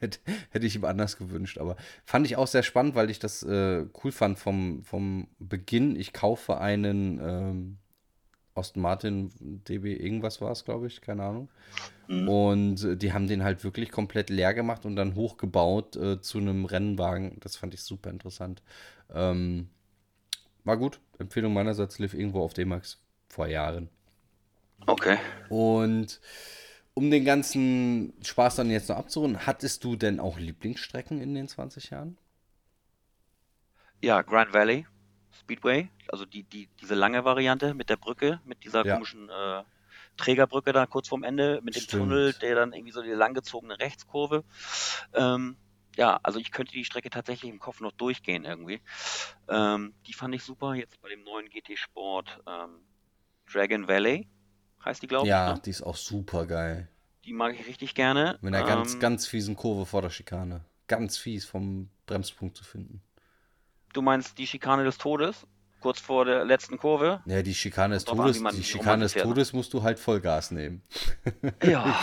hätte, 0.00 0.18
hätte 0.50 0.66
ich 0.66 0.76
ihm 0.76 0.84
anders 0.84 1.16
gewünscht, 1.16 1.58
aber 1.58 1.76
fand 2.04 2.26
ich 2.26 2.36
auch 2.36 2.46
sehr 2.46 2.62
spannend, 2.62 2.94
weil 2.94 3.10
ich 3.10 3.18
das 3.18 3.42
äh, 3.42 3.84
cool 4.02 4.12
fand 4.12 4.38
vom, 4.38 4.84
vom 4.84 5.28
Beginn. 5.38 5.96
Ich 5.96 6.12
kaufe 6.12 6.58
einen 6.58 7.20
ähm, 7.20 7.78
Austin 8.54 8.82
Martin 8.82 9.30
DB 9.40 9.94
irgendwas 9.94 10.40
war 10.40 10.50
es, 10.50 10.64
glaube 10.64 10.86
ich, 10.86 11.00
keine 11.00 11.22
Ahnung. 11.22 11.48
Mhm. 12.08 12.28
Und 12.28 12.84
äh, 12.84 12.96
die 12.96 13.12
haben 13.12 13.26
den 13.26 13.42
halt 13.42 13.64
wirklich 13.64 13.90
komplett 13.90 14.30
leer 14.30 14.52
gemacht 14.54 14.84
und 14.84 14.96
dann 14.96 15.14
hochgebaut 15.14 15.96
äh, 15.96 16.20
zu 16.20 16.38
einem 16.38 16.66
Rennwagen. 16.66 17.38
Das 17.40 17.56
fand 17.56 17.74
ich 17.74 17.82
super 17.82 18.10
interessant. 18.10 18.62
Ähm, 19.12 19.70
war 20.64 20.76
gut. 20.76 21.00
Empfehlung 21.18 21.52
meinerseits 21.52 21.98
lief 21.98 22.14
irgendwo 22.14 22.42
auf 22.42 22.52
D-Max 22.52 23.00
vor 23.28 23.46
Jahren. 23.46 23.88
Okay. 24.88 25.18
Und 25.48 26.20
um 26.94 27.10
den 27.10 27.24
ganzen 27.24 28.14
Spaß 28.24 28.56
dann 28.56 28.70
jetzt 28.70 28.88
noch 28.88 28.96
abzurunden, 28.96 29.46
hattest 29.46 29.84
du 29.84 29.96
denn 29.96 30.20
auch 30.20 30.38
Lieblingsstrecken 30.38 31.20
in 31.20 31.34
den 31.34 31.48
20 31.48 31.90
Jahren? 31.90 32.18
Ja, 34.00 34.22
Grand 34.22 34.52
Valley 34.52 34.86
Speedway, 35.32 35.88
also 36.08 36.24
die, 36.26 36.42
die, 36.44 36.68
diese 36.80 36.94
lange 36.94 37.24
Variante 37.24 37.74
mit 37.74 37.88
der 37.88 37.96
Brücke, 37.96 38.40
mit 38.44 38.64
dieser 38.64 38.84
Ja. 38.84 38.94
komischen 38.94 39.28
äh, 39.30 39.62
Trägerbrücke 40.16 40.72
da 40.72 40.86
kurz 40.86 41.08
vorm 41.08 41.22
Ende, 41.22 41.60
mit 41.62 41.74
dem 41.74 41.82
Stimmt. 41.82 41.88
Tunnel, 41.88 42.34
der 42.34 42.54
dann 42.54 42.72
irgendwie 42.72 42.92
so 42.92 43.02
die 43.02 43.10
langgezogene 43.10 43.78
Rechtskurve. 43.78 44.44
Ähm, 45.14 45.56
ja, 45.96 46.20
also 46.22 46.38
ich 46.38 46.52
könnte 46.52 46.72
die 46.72 46.84
Strecke 46.84 47.10
tatsächlich 47.10 47.50
im 47.50 47.58
Kopf 47.60 47.80
noch 47.80 47.92
durchgehen 47.92 48.44
irgendwie. 48.44 48.80
Ähm, 49.48 49.94
die 50.06 50.12
fand 50.14 50.34
ich 50.34 50.42
super. 50.44 50.74
Jetzt 50.74 51.00
bei 51.00 51.08
dem 51.08 51.24
neuen 51.24 51.48
GT 51.48 51.76
Sport 51.78 52.40
ähm, 52.46 52.80
Dragon 53.52 53.88
Valley 53.88 54.28
heißt 54.84 55.02
die, 55.02 55.06
glaube 55.06 55.28
Ja, 55.28 55.50
ich. 55.50 55.56
Ne? 55.56 55.62
die 55.64 55.70
ist 55.70 55.82
auch 55.82 55.96
super 55.96 56.46
geil. 56.46 56.88
Die 57.24 57.32
mag 57.32 57.54
ich 57.58 57.66
richtig 57.66 57.94
gerne. 57.94 58.38
Mit 58.40 58.54
einer 58.54 58.66
ganz, 58.66 58.94
Ähm, 58.94 59.00
ganz 59.00 59.26
fiesen 59.26 59.54
Kurve 59.56 59.86
vor 59.86 60.02
der 60.02 60.10
Schikane. 60.10 60.64
Ganz 60.88 61.16
fies 61.18 61.44
vom 61.44 61.88
Bremspunkt 62.06 62.56
zu 62.56 62.64
finden. 62.64 63.00
Du 63.92 64.02
meinst 64.02 64.38
die 64.38 64.46
Schikane 64.46 64.84
des 64.84 64.98
Todes? 64.98 65.46
Kurz 65.80 65.98
vor 66.00 66.24
der 66.24 66.44
letzten 66.44 66.78
Kurve? 66.78 67.22
Ja, 67.26 67.42
die 67.42 67.54
Schikane 67.54 67.94
des 67.94 68.06
an, 68.06 68.16
Todes, 68.16 68.38
man- 68.40 68.54
die 68.54 68.62
Schikane 68.62 69.02
des 69.02 69.16
ne? 69.16 69.22
Todes 69.22 69.52
musst 69.52 69.72
du 69.72 69.82
halt 69.82 69.98
Vollgas 69.98 70.50
nehmen. 70.52 70.82
Ja. 71.64 71.96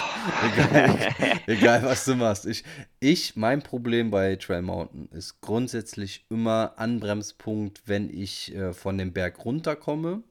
egal, 0.53 1.39
egal 1.47 1.83
was 1.83 2.05
du 2.05 2.15
machst. 2.15 2.45
Ich, 2.45 2.63
ich, 2.99 3.35
mein 3.35 3.61
Problem 3.61 4.11
bei 4.11 4.35
Trail 4.35 4.61
Mountain 4.61 5.07
ist 5.11 5.39
grundsätzlich 5.41 6.25
immer 6.29 6.73
Anbremspunkt, 6.77 7.81
wenn 7.85 8.09
ich 8.09 8.53
äh, 8.55 8.73
von 8.73 8.97
dem 8.97 9.13
Berg 9.13 9.43
runterkomme. 9.45 10.23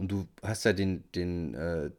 Und 0.00 0.10
du 0.10 0.26
hast 0.42 0.64
ja 0.64 0.72
den, 0.72 1.04
den, 1.12 1.54
äh, 1.54 1.90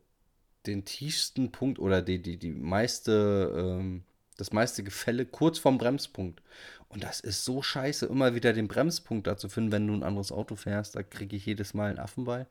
den 0.65 0.85
tiefsten 0.85 1.51
Punkt 1.51 1.77
oder 1.77 2.01
die, 2.01 2.19
die, 2.19 2.37
die 2.37 2.51
meiste, 2.51 3.53
ähm, 3.55 4.03
das 4.37 4.51
meiste 4.51 4.83
Gefälle 4.83 5.27
kurz 5.27 5.59
vorm 5.59 5.77
Bremspunkt. 5.77 6.41
Und 6.89 7.03
das 7.03 7.19
ist 7.19 7.45
so 7.45 7.61
scheiße, 7.61 8.07
immer 8.07 8.33
wieder 8.33 8.53
den 8.53 8.67
Bremspunkt 8.67 9.27
da 9.27 9.37
zu 9.37 9.49
finden, 9.49 9.71
wenn 9.71 9.85
du 9.85 9.93
ein 9.93 10.01
anderes 10.01 10.31
Auto 10.31 10.55
fährst. 10.55 10.95
Da 10.95 11.03
kriege 11.03 11.35
ich 11.35 11.45
jedes 11.45 11.75
Mal 11.75 11.91
einen 11.91 11.99
Affen 11.99 12.25
bei. 12.25 12.47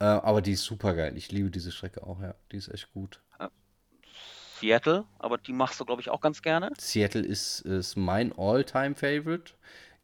Äh, 0.00 0.04
aber 0.04 0.40
die 0.40 0.52
ist 0.52 0.64
super 0.64 0.94
geil. 0.94 1.18
Ich 1.18 1.30
liebe 1.30 1.50
diese 1.50 1.70
Strecke 1.70 2.02
auch, 2.02 2.22
ja. 2.22 2.34
Die 2.50 2.56
ist 2.56 2.68
echt 2.68 2.90
gut. 2.94 3.20
Seattle, 4.58 5.04
aber 5.18 5.38
die 5.38 5.52
machst 5.52 5.78
du, 5.78 5.84
glaube 5.84 6.00
ich, 6.00 6.08
auch 6.08 6.20
ganz 6.20 6.42
gerne. 6.42 6.72
Seattle 6.78 7.22
ist, 7.22 7.60
ist 7.60 7.94
mein 7.96 8.32
All-Time-Favorite. 8.36 9.52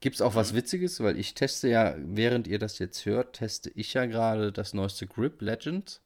Gibt 0.01 0.17
es 0.17 0.23
auch 0.23 0.35
was 0.35 0.55
Witziges, 0.55 1.01
weil 1.01 1.19
ich 1.19 1.35
teste 1.35 1.69
ja, 1.69 1.95
während 1.99 2.47
ihr 2.47 2.59
das 2.59 2.79
jetzt 2.79 3.07
hört, 3.07 3.37
teste 3.37 3.71
ich 3.75 3.95
ja 3.95 4.07
gerade 4.07 4.53
das 4.53 4.75
neueste 4.75 5.07
Grip 5.07 5.41
Legends. 5.41 6.03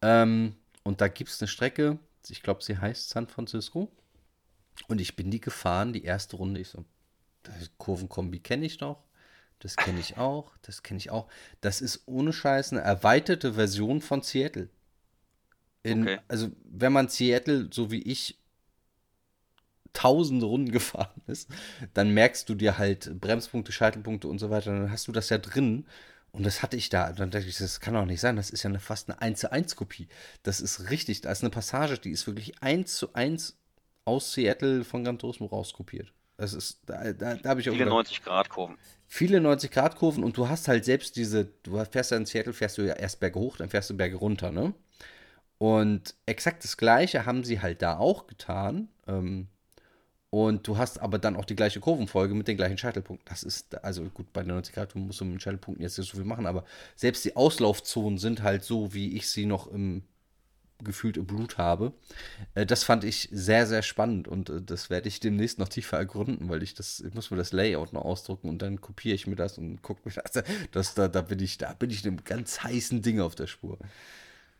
Ähm, 0.00 0.56
und 0.84 1.00
da 1.00 1.08
gibt 1.08 1.30
es 1.30 1.40
eine 1.40 1.48
Strecke, 1.48 1.98
ich 2.28 2.42
glaube, 2.42 2.62
sie 2.62 2.78
heißt 2.78 3.10
San 3.10 3.26
Francisco. 3.26 3.90
Und 4.88 5.00
ich 5.00 5.16
bin 5.16 5.30
die 5.30 5.40
gefahren, 5.40 5.92
die 5.92 6.04
erste 6.04 6.36
Runde. 6.36 6.60
Ich 6.60 6.68
so, 6.68 6.84
das 7.42 7.70
Kurvenkombi 7.78 8.40
kenne 8.40 8.66
ich 8.66 8.80
noch. 8.80 9.04
Das 9.58 9.76
kenne 9.76 10.00
ich 10.00 10.18
auch. 10.18 10.56
Das 10.62 10.82
kenne 10.82 10.98
ich 10.98 11.10
auch. 11.10 11.28
Das 11.60 11.80
ist 11.80 12.02
ohne 12.06 12.32
Scheiß 12.32 12.72
eine 12.72 12.82
erweiterte 12.82 13.54
Version 13.54 14.00
von 14.00 14.22
Seattle. 14.22 14.68
In, 15.82 16.02
Okay. 16.02 16.18
Also, 16.28 16.50
wenn 16.64 16.92
man 16.92 17.08
Seattle, 17.08 17.68
so 17.72 17.90
wie 17.90 18.02
ich, 18.02 18.38
tausende 19.96 20.46
Runden 20.46 20.70
gefahren 20.72 21.22
ist, 21.26 21.48
dann 21.94 22.10
merkst 22.10 22.48
du 22.48 22.54
dir 22.54 22.78
halt 22.78 23.20
Bremspunkte, 23.20 23.72
Scheitelpunkte 23.72 24.28
und 24.28 24.38
so 24.38 24.50
weiter, 24.50 24.72
dann 24.72 24.90
hast 24.90 25.08
du 25.08 25.12
das 25.12 25.28
ja 25.30 25.38
drin. 25.38 25.86
Und 26.32 26.44
das 26.44 26.62
hatte 26.62 26.76
ich 26.76 26.90
da. 26.90 27.12
Dann 27.12 27.30
dachte 27.30 27.46
ich, 27.46 27.56
das 27.56 27.80
kann 27.80 27.94
doch 27.94 28.04
nicht 28.04 28.20
sein. 28.20 28.36
Das 28.36 28.50
ist 28.50 28.62
ja 28.62 28.68
eine, 28.68 28.78
fast 28.78 29.08
eine 29.08 29.22
1 29.22 29.40
zu 29.40 29.50
1 29.52 29.74
Kopie. 29.74 30.06
Das 30.42 30.60
ist 30.60 30.90
richtig. 30.90 31.22
Da 31.22 31.32
ist 31.32 31.42
eine 31.42 31.48
Passage, 31.50 31.98
die 31.98 32.10
ist 32.10 32.26
wirklich 32.26 32.62
1 32.62 32.94
zu 32.94 33.14
1 33.14 33.56
aus 34.04 34.32
Seattle 34.34 34.84
von 34.84 35.02
Gran 35.04 35.18
Turismo 35.18 35.46
rauskopiert. 35.46 36.12
Das 36.36 36.52
ist, 36.52 36.80
da, 36.86 37.12
da, 37.14 37.36
da 37.36 37.48
habe 37.48 37.60
ich 37.62 37.70
auch 37.70 37.72
Viele 37.72 37.84
gedacht, 37.86 38.06
90-Grad-Kurven. 38.08 38.76
viele 39.06 39.38
90-Grad-Kurven 39.38 40.22
und 40.22 40.36
du 40.36 40.48
hast 40.48 40.68
halt 40.68 40.84
selbst 40.84 41.16
diese, 41.16 41.46
du 41.62 41.82
fährst 41.86 42.10
ja 42.10 42.18
in 42.18 42.26
Seattle, 42.26 42.52
fährst 42.52 42.76
du 42.76 42.82
ja 42.82 42.94
erst 42.94 43.20
Berge 43.20 43.38
hoch, 43.38 43.56
dann 43.56 43.70
fährst 43.70 43.88
du 43.88 43.96
Berge 43.96 44.16
runter, 44.16 44.50
ne? 44.50 44.74
Und 45.58 46.14
exakt 46.26 46.64
das 46.64 46.76
Gleiche 46.76 47.24
haben 47.24 47.42
sie 47.44 47.60
halt 47.60 47.80
da 47.80 47.96
auch 47.98 48.26
getan. 48.26 48.88
Ähm, 49.06 49.48
und 50.30 50.66
du 50.66 50.76
hast 50.76 51.00
aber 51.00 51.18
dann 51.18 51.36
auch 51.36 51.44
die 51.44 51.56
gleiche 51.56 51.80
Kurvenfolge 51.80 52.34
mit 52.34 52.48
den 52.48 52.56
gleichen 52.56 52.78
Scheitelpunkten. 52.78 53.28
Das 53.28 53.42
ist, 53.42 53.82
also 53.84 54.04
gut, 54.04 54.32
bei 54.32 54.42
den 54.42 54.48
90 54.48 54.74
Grad 54.74 54.94
musst 54.94 55.20
du 55.20 55.24
mit 55.24 55.34
den 55.34 55.40
Scheitelpunkten 55.40 55.82
jetzt 55.82 55.98
nicht 55.98 56.10
so 56.10 56.16
viel 56.16 56.26
machen, 56.26 56.46
aber 56.46 56.64
selbst 56.94 57.24
die 57.24 57.36
Auslaufzonen 57.36 58.18
sind 58.18 58.42
halt 58.42 58.64
so, 58.64 58.92
wie 58.92 59.16
ich 59.16 59.30
sie 59.30 59.46
noch 59.46 59.66
im 59.68 60.02
gefühlt 60.84 61.16
im 61.16 61.26
Blut 61.26 61.58
habe. 61.58 61.92
Äh, 62.54 62.66
das 62.66 62.84
fand 62.84 63.04
ich 63.04 63.28
sehr, 63.32 63.66
sehr 63.66 63.82
spannend 63.82 64.28
und 64.28 64.50
äh, 64.50 64.62
das 64.62 64.90
werde 64.90 65.08
ich 65.08 65.20
demnächst 65.20 65.58
noch 65.58 65.68
tiefer 65.68 65.96
ergründen, 65.96 66.48
weil 66.48 66.62
ich 66.62 66.74
das, 66.74 67.00
ich 67.00 67.14
muss 67.14 67.30
mir 67.30 67.36
das 67.36 67.52
Layout 67.52 67.92
noch 67.92 68.04
ausdrucken 68.04 68.48
und 68.48 68.60
dann 68.60 68.80
kopiere 68.80 69.14
ich 69.14 69.26
mir 69.26 69.36
das 69.36 69.58
und 69.58 69.82
gucke 69.82 70.02
mir 70.04 70.14
das. 70.14 70.44
das 70.72 70.94
da, 70.94 71.08
da 71.08 71.22
bin 71.22 71.40
ich, 71.40 71.58
da 71.58 71.72
bin 71.72 71.90
ich 71.90 72.06
einem 72.06 72.22
ganz 72.24 72.62
heißen 72.62 73.02
Ding 73.02 73.20
auf 73.20 73.34
der 73.34 73.46
Spur. 73.46 73.78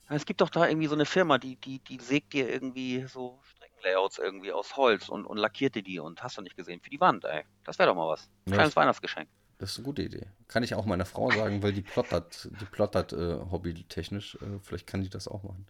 Es 0.09 0.25
gibt 0.25 0.41
doch 0.41 0.51
da 0.51 0.69
irgendwie 0.69 0.87
so 0.87 0.95
eine 0.95 1.05
Firma, 1.05 1.37
die, 1.37 1.57
die, 1.57 1.81
die 1.81 1.99
sägt 2.01 2.33
dir 2.33 2.49
irgendwie 2.49 3.05
so 3.09 3.41
Streckenlayouts 3.87 4.19
irgendwie 4.19 4.53
aus 4.53 4.77
Holz 4.77 5.09
und, 5.09 5.25
und 5.27 5.37
lackiert 5.37 5.75
dir 5.75 5.83
die 5.83 5.99
und 5.99 6.23
hast 6.23 6.37
du 6.37 6.43
nicht 6.43 6.57
gesehen 6.57 6.81
für 6.81 6.91
die 6.91 7.01
Wand, 7.01 7.25
ey. 7.25 7.45
Das 7.65 7.79
wäre 7.79 7.89
doch 7.89 7.97
mal 7.97 8.09
was. 8.09 8.29
Kleines 8.47 8.77
Weihnachtsgeschenk. 8.77 9.29
Das 9.59 9.71
ist 9.73 9.79
eine 9.79 9.87
gute 9.87 10.03
Idee. 10.03 10.27
Kann 10.49 10.63
ich 10.63 10.75
auch 10.75 10.85
meiner 10.85 11.07
Frau 11.07 11.31
sagen, 11.31 11.63
weil 11.63 11.73
die 11.73 11.83
plottert, 11.83 12.49
die 12.61 12.65
plottert 12.67 13.13
äh, 13.13 13.39
hobbytechnisch. 13.51 14.37
Äh, 14.37 14.59
vielleicht 14.63 14.87
kann 14.87 15.03
die 15.03 15.09
das 15.09 15.29
auch 15.29 15.43
machen. 15.43 15.67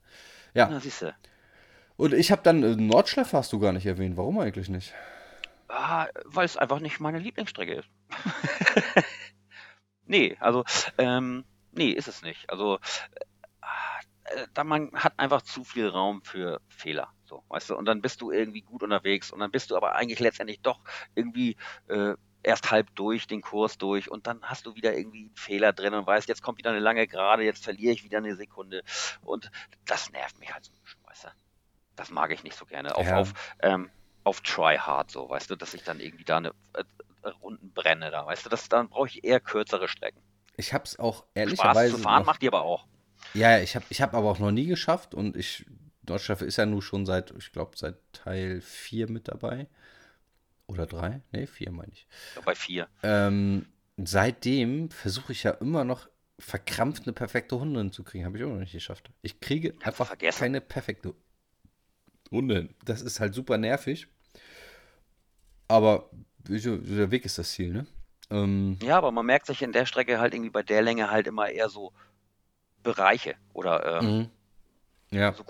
Ja, 0.54 0.68
Na, 0.70 0.80
siehst 0.80 1.02
du. 1.02 1.14
und 1.96 2.14
ich 2.14 2.32
habe 2.32 2.42
dann, 2.42 2.62
äh, 2.62 2.74
Nordschleife 2.74 3.36
hast 3.36 3.52
du 3.52 3.60
gar 3.60 3.72
nicht 3.72 3.86
erwähnt. 3.86 4.16
Warum 4.16 4.38
eigentlich 4.38 4.68
nicht? 4.68 4.92
Ah, 5.68 6.06
weil 6.24 6.46
es 6.46 6.56
einfach 6.56 6.80
nicht 6.80 7.00
meine 7.00 7.18
Lieblingsstrecke 7.18 7.74
ist. 7.74 7.88
nee, 10.06 10.36
also, 10.40 10.64
ähm, 10.98 11.44
nee, 11.72 11.90
ist 11.90 12.08
es 12.08 12.22
nicht. 12.22 12.48
Also, 12.50 12.78
äh, 14.24 14.46
da 14.54 14.64
man 14.64 14.92
hat 14.94 15.18
einfach 15.18 15.42
zu 15.42 15.64
viel 15.64 15.88
Raum 15.88 16.22
für 16.22 16.60
Fehler, 16.68 17.12
so, 17.29 17.43
weißt 17.49 17.70
du, 17.70 17.77
und 17.77 17.85
dann 17.87 18.01
bist 18.03 18.20
du 18.20 18.31
irgendwie 18.31 18.62
gut 18.62 18.83
unterwegs 18.83 19.31
und 19.31 19.41
dann 19.41 19.51
bist 19.51 19.70
du 19.70 19.77
aber 19.77 19.95
eigentlich 19.95 20.20
letztendlich 20.20 20.61
doch 20.61 20.81
irgendwie 21.14 21.57
äh, 21.89 22.14
erst 22.43 22.70
halb 22.70 22.95
durch 22.95 23.27
den 23.27 23.41
Kurs 23.43 23.77
durch 23.79 24.11
und 24.11 24.27
dann 24.27 24.41
hast 24.43 24.66
du 24.66 24.74
wieder 24.77 24.97
irgendwie 24.97 25.27
einen 25.27 25.37
Fehler 25.37 25.72
drin 25.72 25.95
und 25.95 26.07
weißt, 26.07 26.29
jetzt 26.29 26.43
kommt 26.43 26.59
wieder 26.59 26.70
eine 26.70 26.79
lange 26.79 27.07
Gerade, 27.07 27.43
jetzt 27.43 27.64
verliere 27.64 27.93
ich 27.93 28.05
wieder 28.05 28.18
eine 28.18 28.37
Sekunde 28.37 28.83
und 29.22 29.51
das 29.85 30.11
nervt 30.12 30.39
mich 30.39 30.53
halt 30.55 30.64
so 30.64 30.72
ein 30.72 30.79
bisschen, 30.83 31.01
weißt 31.07 31.24
du. 31.24 31.29
Das 31.97 32.11
mag 32.11 32.31
ich 32.31 32.43
nicht 32.45 32.57
so 32.57 32.66
gerne. 32.66 32.95
Auf, 32.95 33.07
Ja. 33.07 33.16
auf, 33.16 33.33
ähm, 33.62 33.91
auf 34.22 34.41
Try 34.43 34.77
Hard 34.77 35.11
so, 35.11 35.29
weißt 35.29 35.51
du, 35.51 35.57
dass 35.57 35.74
ich 35.74 35.83
dann 35.83 35.99
irgendwie 35.99 36.24
da 36.24 36.37
eine 36.37 36.51
äh, 36.74 36.85
äh, 37.22 37.29
Runden 37.41 37.72
brenne 37.72 38.11
da, 38.11 38.27
weißt 38.27 38.45
du, 38.47 38.51
das, 38.51 38.68
dann 38.68 38.89
brauche 38.89 39.09
ich 39.09 39.24
eher 39.24 39.41
kürzere 39.41 39.89
Strecken. 39.89 40.20
Ich 40.57 40.72
habe 40.72 40.85
es 40.85 40.99
auch 40.99 41.18
Spaß 41.20 41.29
ehrlicherweise 41.35 41.97
zu 41.97 42.03
fahren 42.03 42.20
noch- 42.20 42.27
macht 42.27 42.43
die 42.43 42.49
aber 42.49 42.62
auch. 42.62 42.87
Ja, 43.35 43.51
ja, 43.57 43.59
ich 43.62 43.74
habe 43.74 43.85
ich 43.89 44.01
hab 44.01 44.14
aber 44.14 44.31
auch 44.31 44.39
noch 44.39 44.53
nie 44.53 44.66
geschafft 44.66 45.14
und 45.14 45.37
ich, 45.37 45.66
Nordschleife 46.09 46.44
ist 46.44 46.57
ja 46.57 46.66
nun 46.66 46.82
schon 46.82 47.07
seit, 47.07 47.32
ich 47.38 47.52
glaube, 47.52 47.76
seit 47.76 47.96
Teil 48.12 48.61
4 48.61 49.11
mit 49.11 49.28
dabei. 49.28 49.68
Oder 50.66 50.86
3? 50.86 51.22
Ne, 51.32 51.46
4 51.46 51.70
meine 51.70 51.92
ich. 51.92 52.07
Ja, 52.34 52.42
Bei 52.42 52.54
vier. 52.54 52.88
Ähm, 53.02 53.66
seitdem 53.96 54.90
versuche 54.90 55.32
ich 55.32 55.44
ja 55.44 55.52
immer 55.52 55.84
noch 55.84 56.09
verkrampft 56.38 57.04
eine 57.04 57.12
perfekte 57.12 57.59
Hunde 57.59 57.80
hinzukriegen. 57.80 58.26
Habe 58.26 58.36
ich 58.38 58.44
auch 58.44 58.48
noch 58.48 58.59
nicht 58.59 58.72
geschafft. 58.72 59.11
Ich 59.22 59.40
kriege 59.40 59.74
einfach 59.82 60.09
vergessen. 60.09 60.38
keine 60.38 60.61
perfekte 60.61 61.14
Hunde 62.30 62.57
hin. 62.57 62.74
Das 62.84 63.00
ist 63.02 63.20
halt 63.20 63.34
super 63.34 63.59
nervig. 63.59 64.09
Aber 65.68 66.11
der 66.48 67.11
Weg 67.11 67.24
ist 67.24 67.38
das 67.38 67.52
Ziel, 67.52 67.72
ne? 67.72 67.86
Ähm, 68.30 68.78
Ja, 68.82 68.98
aber 68.98 69.12
man 69.12 69.26
merkt 69.26 69.46
sich 69.46 69.62
in 69.62 69.72
der 69.72 69.86
Strecke 69.86 70.18
halt 70.18 70.34
irgendwie 70.34 70.50
bei 70.50 70.62
der 70.62 70.82
Länge 70.82 71.11
halt 71.11 71.26
immer 71.26 71.48
eher 71.48 71.68
so 71.68 71.92
Bereiche 72.82 73.36
oder 73.52 74.00
äh, 74.00 74.02
mhm. 74.02 74.30
Ja, 75.11 75.32
so 75.32 75.44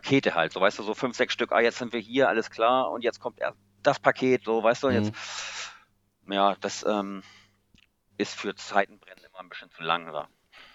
Kurvenpakete 0.00 0.34
halt, 0.34 0.52
so 0.52 0.60
weißt 0.60 0.78
du, 0.78 0.82
so 0.82 0.94
fünf, 0.94 1.16
sechs 1.16 1.32
Stück, 1.32 1.52
ah, 1.52 1.60
jetzt 1.60 1.78
sind 1.78 1.92
wir 1.92 2.00
hier, 2.00 2.28
alles 2.28 2.50
klar, 2.50 2.90
und 2.90 3.02
jetzt 3.02 3.20
kommt 3.20 3.40
erst 3.40 3.58
das 3.82 3.98
Paket, 3.98 4.44
so, 4.44 4.62
weißt 4.62 4.82
du, 4.82 4.86
und 4.88 4.94
Mhm. 4.94 5.04
jetzt, 5.04 5.12
ja, 6.28 6.56
das 6.60 6.84
ähm, 6.88 7.22
ist 8.18 8.34
für 8.34 8.54
Zeitenbrennen 8.54 9.24
immer 9.24 9.40
ein 9.40 9.48
bisschen 9.48 9.70
zu 9.70 9.82
lang, 9.82 10.08
oder? 10.08 10.28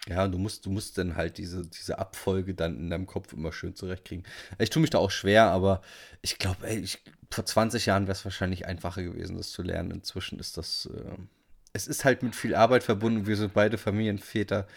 Ja, 0.07 0.27
du 0.27 0.37
musst, 0.37 0.65
du 0.65 0.71
musst 0.71 0.97
dann 0.97 1.15
halt 1.15 1.37
diese, 1.37 1.67
diese 1.67 1.99
Abfolge 1.99 2.53
dann 2.53 2.77
in 2.77 2.89
deinem 2.89 3.05
Kopf 3.05 3.33
immer 3.33 3.51
schön 3.51 3.75
zurechtkriegen. 3.75 4.25
Ich 4.57 4.69
tue 4.69 4.81
mich 4.81 4.89
da 4.89 4.97
auch 4.97 5.11
schwer, 5.11 5.45
aber 5.45 5.81
ich 6.21 6.37
glaube, 6.37 6.83
vor 7.29 7.45
20 7.45 7.85
Jahren 7.85 8.03
wäre 8.03 8.13
es 8.13 8.25
wahrscheinlich 8.25 8.65
einfacher 8.65 9.03
gewesen, 9.03 9.37
das 9.37 9.51
zu 9.51 9.61
lernen. 9.61 9.91
Inzwischen 9.91 10.39
ist 10.39 10.57
das, 10.57 10.87
äh, 10.87 11.15
es 11.73 11.87
ist 11.87 12.05
halt 12.05 12.23
mit 12.23 12.35
viel 12.35 12.55
Arbeit 12.55 12.83
verbunden. 12.83 13.27
Wir 13.27 13.37
sind 13.37 13.53
beide 13.53 13.77
Familienväter. 13.77 14.67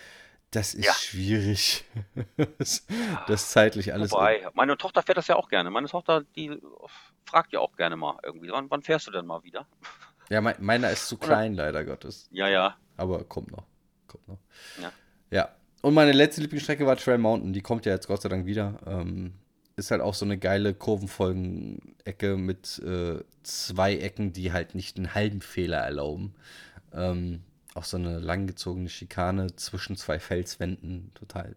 Das 0.53 0.74
ist 0.74 0.84
ja. 0.84 0.92
schwierig. 0.92 1.84
das, 2.59 2.86
das 3.26 3.50
zeitlich 3.50 3.92
alles. 3.94 4.12
Wobei, 4.12 4.46
meine 4.53 4.76
Tochter 4.76 5.03
fährt 5.03 5.16
das 5.16 5.26
ja 5.26 5.36
auch 5.36 5.48
gerne. 5.48 5.70
Meine 5.70 5.88
Tochter, 5.88 6.24
die 6.36 6.61
fragt 7.24 7.55
ja 7.55 7.61
auch 7.61 7.74
gerne 7.76 7.96
mal 7.96 8.18
irgendwie, 8.22 8.50
wann, 8.50 8.70
wann 8.70 8.82
fährst 8.82 9.07
du 9.07 9.11
denn 9.11 9.24
mal 9.26 9.42
wieder? 9.44 9.66
Ja, 10.28 10.42
mein, 10.42 10.57
meiner 10.61 10.90
ist 10.90 11.09
zu 11.09 11.16
klein, 11.16 11.55
Oder? 11.55 11.64
leider 11.64 11.84
Gottes. 11.84 12.28
Ja, 12.30 12.48
ja. 12.48 12.76
Aber 12.98 13.24
kommt 13.24 13.50
noch. 13.50 13.64
Kommt 14.07 14.28
noch. 14.28 14.38
Ja. 14.80 14.92
Ja. 15.30 15.48
Und 15.80 15.94
meine 15.94 16.12
letzte 16.12 16.42
Lieblingsstrecke 16.42 16.86
war 16.86 16.96
Trail 16.96 17.18
Mountain. 17.18 17.55
Die 17.55 17.62
kommt 17.62 17.86
ja 17.86 17.92
jetzt 17.92 18.07
Gott 18.07 18.20
sei 18.20 18.28
Dank 18.28 18.44
wieder. 18.44 18.78
Ähm, 18.86 19.32
ist 19.76 19.90
halt 19.90 20.03
auch 20.03 20.14
so 20.14 20.26
eine 20.26 20.36
geile 20.36 20.74
Kurvenfolgen-Ecke 20.74 22.36
mit 22.36 22.78
äh, 22.80 23.24
zwei 23.42 23.96
Ecken, 23.96 24.34
die 24.34 24.53
halt 24.53 24.74
nicht 24.74 24.98
einen 24.98 25.14
halben 25.14 25.40
Fehler 25.40 25.78
erlauben. 25.78 26.34
Ähm, 26.92 27.42
auch 27.75 27.85
so 27.85 27.97
eine 27.97 28.18
langgezogene 28.18 28.89
Schikane 28.89 29.55
zwischen 29.57 29.97
zwei 29.97 30.18
Felswänden. 30.18 31.12
Total 31.14 31.55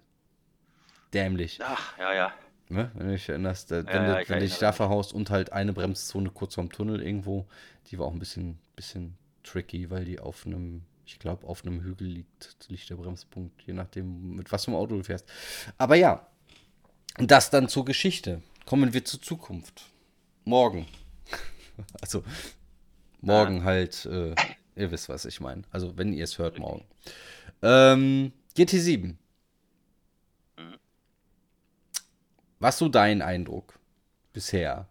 dämlich. 1.14 1.60
Ach, 1.62 1.98
ja, 1.98 2.14
ja. 2.14 2.34
Ne? 2.70 2.92
Wenn 2.94 3.08
du 3.08 3.14
dich 3.14 3.30
erinnerst, 3.30 3.72
da, 3.72 3.78
ja, 3.78 3.86
wenn, 3.86 4.04
ja, 4.04 4.22
du, 4.22 4.30
wenn 4.30 4.40
dich 4.40 4.58
da 4.58 4.72
verhaust 4.72 5.14
und 5.14 5.30
halt 5.30 5.54
eine 5.54 5.74
Bremszone 5.74 6.30
kurz 6.32 6.56
vorm 6.56 6.72
Tunnel 6.72 7.02
irgendwo, 7.02 7.46
die 7.88 8.00
war 8.00 8.08
auch 8.08 8.14
ein 8.14 8.20
bisschen, 8.20 8.60
bisschen 8.76 9.18
tricky, 9.44 9.90
weil 9.92 10.06
die 10.06 10.20
auf 10.20 10.46
einem, 10.46 10.82
ich 11.06 11.20
glaube, 11.20 11.48
auf 11.48 11.64
einem 11.64 11.82
Hügel 11.82 12.08
liegt, 12.08 12.58
liegt 12.70 12.90
der 12.90 12.96
Bremspunkt, 12.96 13.62
je 13.64 13.74
nachdem, 13.74 14.36
mit 14.36 14.52
was 14.52 14.66
für 14.66 14.72
einem 14.72 14.80
Auto 14.80 14.96
du 14.96 15.04
fährst. 15.04 15.30
Aber 15.78 15.96
ja, 15.96 16.28
das 17.18 17.50
dann 17.50 17.70
zur 17.70 17.86
Geschichte. 17.86 18.42
Kommen 18.66 18.94
wir 18.94 19.06
zur 19.06 19.22
Zukunft. 19.22 19.84
Morgen. 20.44 20.88
also, 22.02 22.24
morgen 23.22 23.64
halt, 23.64 24.06
äh, 24.06 24.34
ihr 24.76 24.92
wisst, 24.92 25.10
was 25.10 25.26
ich 25.26 25.40
meine. 25.40 25.64
Also, 25.72 25.98
wenn 25.98 26.14
ihr 26.14 26.24
es 26.24 26.38
hört, 26.38 26.60
morgen. 26.60 26.86
Ähm, 27.62 28.32
GT7. 28.56 29.16
Was 32.60 32.78
so 32.78 32.90
dein 32.90 33.22
Eindruck 33.22 33.78
bisher? 34.34 34.88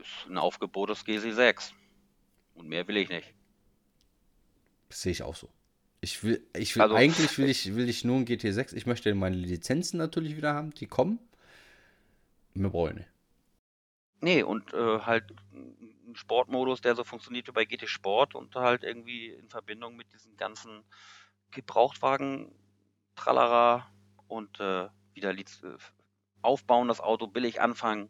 Ist 0.00 0.28
ein 0.28 0.38
Aufgebot 0.38 0.90
des 0.90 1.04
GC6. 1.04 1.72
Und 2.54 2.68
mehr 2.68 2.86
will 2.86 2.98
ich 2.98 3.08
nicht. 3.08 3.32
Das 4.88 5.02
sehe 5.02 5.12
ich 5.12 5.22
auch 5.22 5.34
so. 5.34 5.48
Ich 6.00 6.22
will, 6.22 6.44
ich 6.56 6.74
will, 6.74 6.82
also, 6.82 6.94
eigentlich 6.96 7.38
will 7.38 7.48
ich, 7.48 7.74
will 7.74 7.88
ich 7.88 8.04
nur 8.04 8.16
ein 8.16 8.26
GT6. 8.26 8.74
Ich 8.74 8.86
möchte 8.86 9.14
meine 9.14 9.36
Lizenzen 9.36 9.98
natürlich 9.98 10.36
wieder 10.36 10.52
haben, 10.52 10.74
die 10.74 10.86
kommen. 10.86 11.18
Mehr 12.54 12.70
brauche 12.70 12.90
ich 12.90 12.96
nicht. 12.96 13.08
Nee, 14.20 14.42
und 14.42 14.72
äh, 14.74 14.98
halt 15.00 15.24
ein 16.12 16.16
Sportmodus, 16.16 16.80
der 16.80 16.94
so 16.94 17.04
funktioniert 17.04 17.48
wie 17.48 17.52
bei 17.52 17.64
GT 17.64 17.88
Sport 17.88 18.34
und 18.34 18.54
halt 18.54 18.84
irgendwie 18.84 19.30
in 19.30 19.48
Verbindung 19.48 19.96
mit 19.96 20.12
diesen 20.12 20.36
ganzen 20.36 20.84
Gebrauchtwagen, 21.50 22.54
Tralala 23.16 23.86
und 24.28 24.60
äh, 24.60 24.88
wieder 25.14 25.32
Liz 25.32 25.62
äh, 25.62 25.76
aufbauen, 26.40 26.88
das 26.88 27.00
Auto 27.00 27.26
billig 27.26 27.60
anfangen 27.60 28.08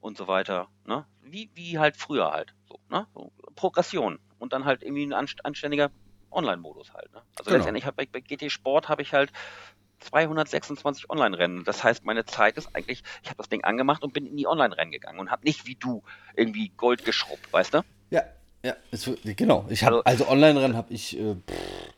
und 0.00 0.16
so 0.16 0.26
weiter. 0.26 0.68
Ne? 0.84 1.06
Wie, 1.20 1.50
wie 1.54 1.78
halt 1.78 1.96
früher 1.96 2.30
halt. 2.30 2.54
So, 2.66 2.78
ne? 2.88 3.06
so, 3.14 3.32
Progression. 3.54 4.18
Und 4.38 4.52
dann 4.52 4.64
halt 4.64 4.82
irgendwie 4.82 5.06
ein 5.06 5.12
anständiger 5.12 5.90
Online-Modus 6.30 6.92
halt. 6.94 7.12
Ne? 7.12 7.22
Also 7.36 7.48
genau. 7.48 7.58
letztendlich 7.58 7.86
hab, 7.86 7.96
bei, 7.96 8.06
bei 8.06 8.20
GT 8.20 8.50
Sport 8.50 8.88
habe 8.88 9.02
ich 9.02 9.12
halt 9.12 9.32
226 10.02 11.10
Online-Rennen. 11.10 11.64
Das 11.64 11.82
heißt, 11.84 12.04
meine 12.04 12.24
Zeit 12.24 12.56
ist 12.56 12.74
eigentlich, 12.74 13.02
ich 13.22 13.28
habe 13.28 13.38
das 13.38 13.48
Ding 13.48 13.64
angemacht 13.64 14.02
und 14.02 14.12
bin 14.12 14.26
in 14.26 14.36
die 14.36 14.46
Online-Rennen 14.46 14.92
gegangen 14.92 15.18
und 15.18 15.30
habe 15.30 15.44
nicht 15.44 15.66
wie 15.66 15.74
du 15.76 16.02
irgendwie 16.36 16.70
Gold 16.76 17.04
geschrubbt, 17.04 17.52
weißt 17.52 17.74
du? 17.74 17.82
Ja, 18.10 18.22
ja, 18.64 18.76
es, 18.90 19.10
genau. 19.24 19.66
Ich 19.68 19.84
habe 19.84 20.04
also, 20.04 20.24
also 20.24 20.32
Online-Rennen 20.32 20.76
habe 20.76 20.92
ich 20.92 21.18
äh, 21.18 21.34
pff, 21.34 21.92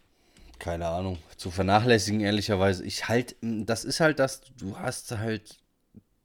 keine 0.58 0.88
Ahnung, 0.88 1.18
zu 1.36 1.50
vernachlässigen, 1.50 2.20
ehrlicherweise. 2.20 2.84
Ich 2.84 3.08
halt, 3.08 3.36
das 3.42 3.84
ist 3.84 4.00
halt 4.00 4.18
das, 4.18 4.40
du 4.58 4.78
hast 4.78 5.10
halt 5.12 5.58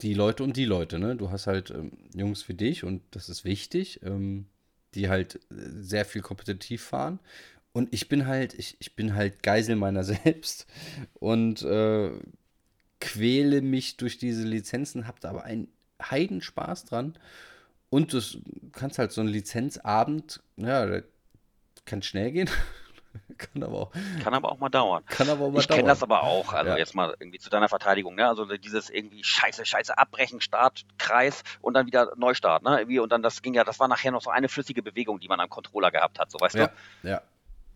die 0.00 0.14
Leute 0.14 0.42
und 0.44 0.56
die 0.56 0.64
Leute, 0.64 0.98
ne? 0.98 1.14
Du 1.16 1.30
hast 1.30 1.46
halt 1.46 1.70
ähm, 1.70 1.92
Jungs 2.14 2.48
wie 2.48 2.54
dich 2.54 2.84
und 2.84 3.02
das 3.10 3.28
ist 3.28 3.44
wichtig, 3.44 4.00
ähm, 4.02 4.46
die 4.94 5.08
halt 5.08 5.36
äh, 5.36 5.38
sehr 5.50 6.04
viel 6.04 6.22
kompetitiv 6.22 6.82
fahren. 6.82 7.20
Und 7.72 7.92
ich 7.92 8.08
bin 8.08 8.26
halt, 8.26 8.54
ich, 8.54 8.76
ich 8.80 8.96
bin 8.96 9.14
halt 9.14 9.42
Geisel 9.42 9.76
meiner 9.76 10.04
selbst 10.04 10.66
und 11.14 11.62
äh, 11.62 12.10
quäle 13.00 13.62
mich 13.62 13.96
durch 13.96 14.18
diese 14.18 14.42
Lizenzen, 14.42 15.06
hab 15.06 15.20
da 15.20 15.30
aber 15.30 15.44
einen 15.44 15.68
Heidenspaß 16.02 16.84
dran. 16.84 17.16
Und 17.88 18.12
du 18.12 18.20
kannst 18.72 18.98
halt 18.98 19.12
so 19.12 19.20
einen 19.20 19.30
Lizenzabend, 19.30 20.40
ja, 20.56 21.00
kann 21.84 22.02
schnell 22.02 22.30
gehen. 22.30 22.50
kann 23.38 23.62
aber 23.64 23.78
auch. 23.78 23.92
Kann 24.22 24.34
aber 24.34 24.52
auch 24.52 24.58
mal 24.58 24.68
dauern. 24.68 25.04
Kann 25.06 25.28
aber 25.28 25.46
auch 25.46 25.50
mal 25.50 25.58
ich 25.58 25.66
kenne 25.66 25.88
das 25.88 26.02
aber 26.02 26.22
auch. 26.22 26.52
Also 26.52 26.70
ja. 26.70 26.76
jetzt 26.76 26.94
mal 26.94 27.16
irgendwie 27.18 27.40
zu 27.40 27.50
deiner 27.50 27.68
Verteidigung, 27.68 28.14
ne? 28.14 28.28
Also 28.28 28.44
dieses 28.44 28.90
irgendwie 28.90 29.24
Scheiße, 29.24 29.64
Scheiße, 29.64 29.98
abbrechen, 29.98 30.40
Start, 30.40 30.82
Kreis 30.98 31.42
und 31.60 31.74
dann 31.74 31.86
wieder 31.86 32.12
Neustart, 32.16 32.62
ne? 32.62 32.78
Irgendwie 32.78 33.00
und 33.00 33.10
dann 33.10 33.22
das 33.22 33.42
ging 33.42 33.54
ja, 33.54 33.64
das 33.64 33.80
war 33.80 33.88
nachher 33.88 34.12
noch 34.12 34.22
so 34.22 34.30
eine 34.30 34.48
flüssige 34.48 34.82
Bewegung, 34.82 35.18
die 35.18 35.26
man 35.26 35.40
am 35.40 35.48
Controller 35.48 35.90
gehabt 35.90 36.20
hat, 36.20 36.30
so 36.30 36.38
weißt 36.38 36.54
ja. 36.54 36.68
du? 37.02 37.08
Ja. 37.08 37.22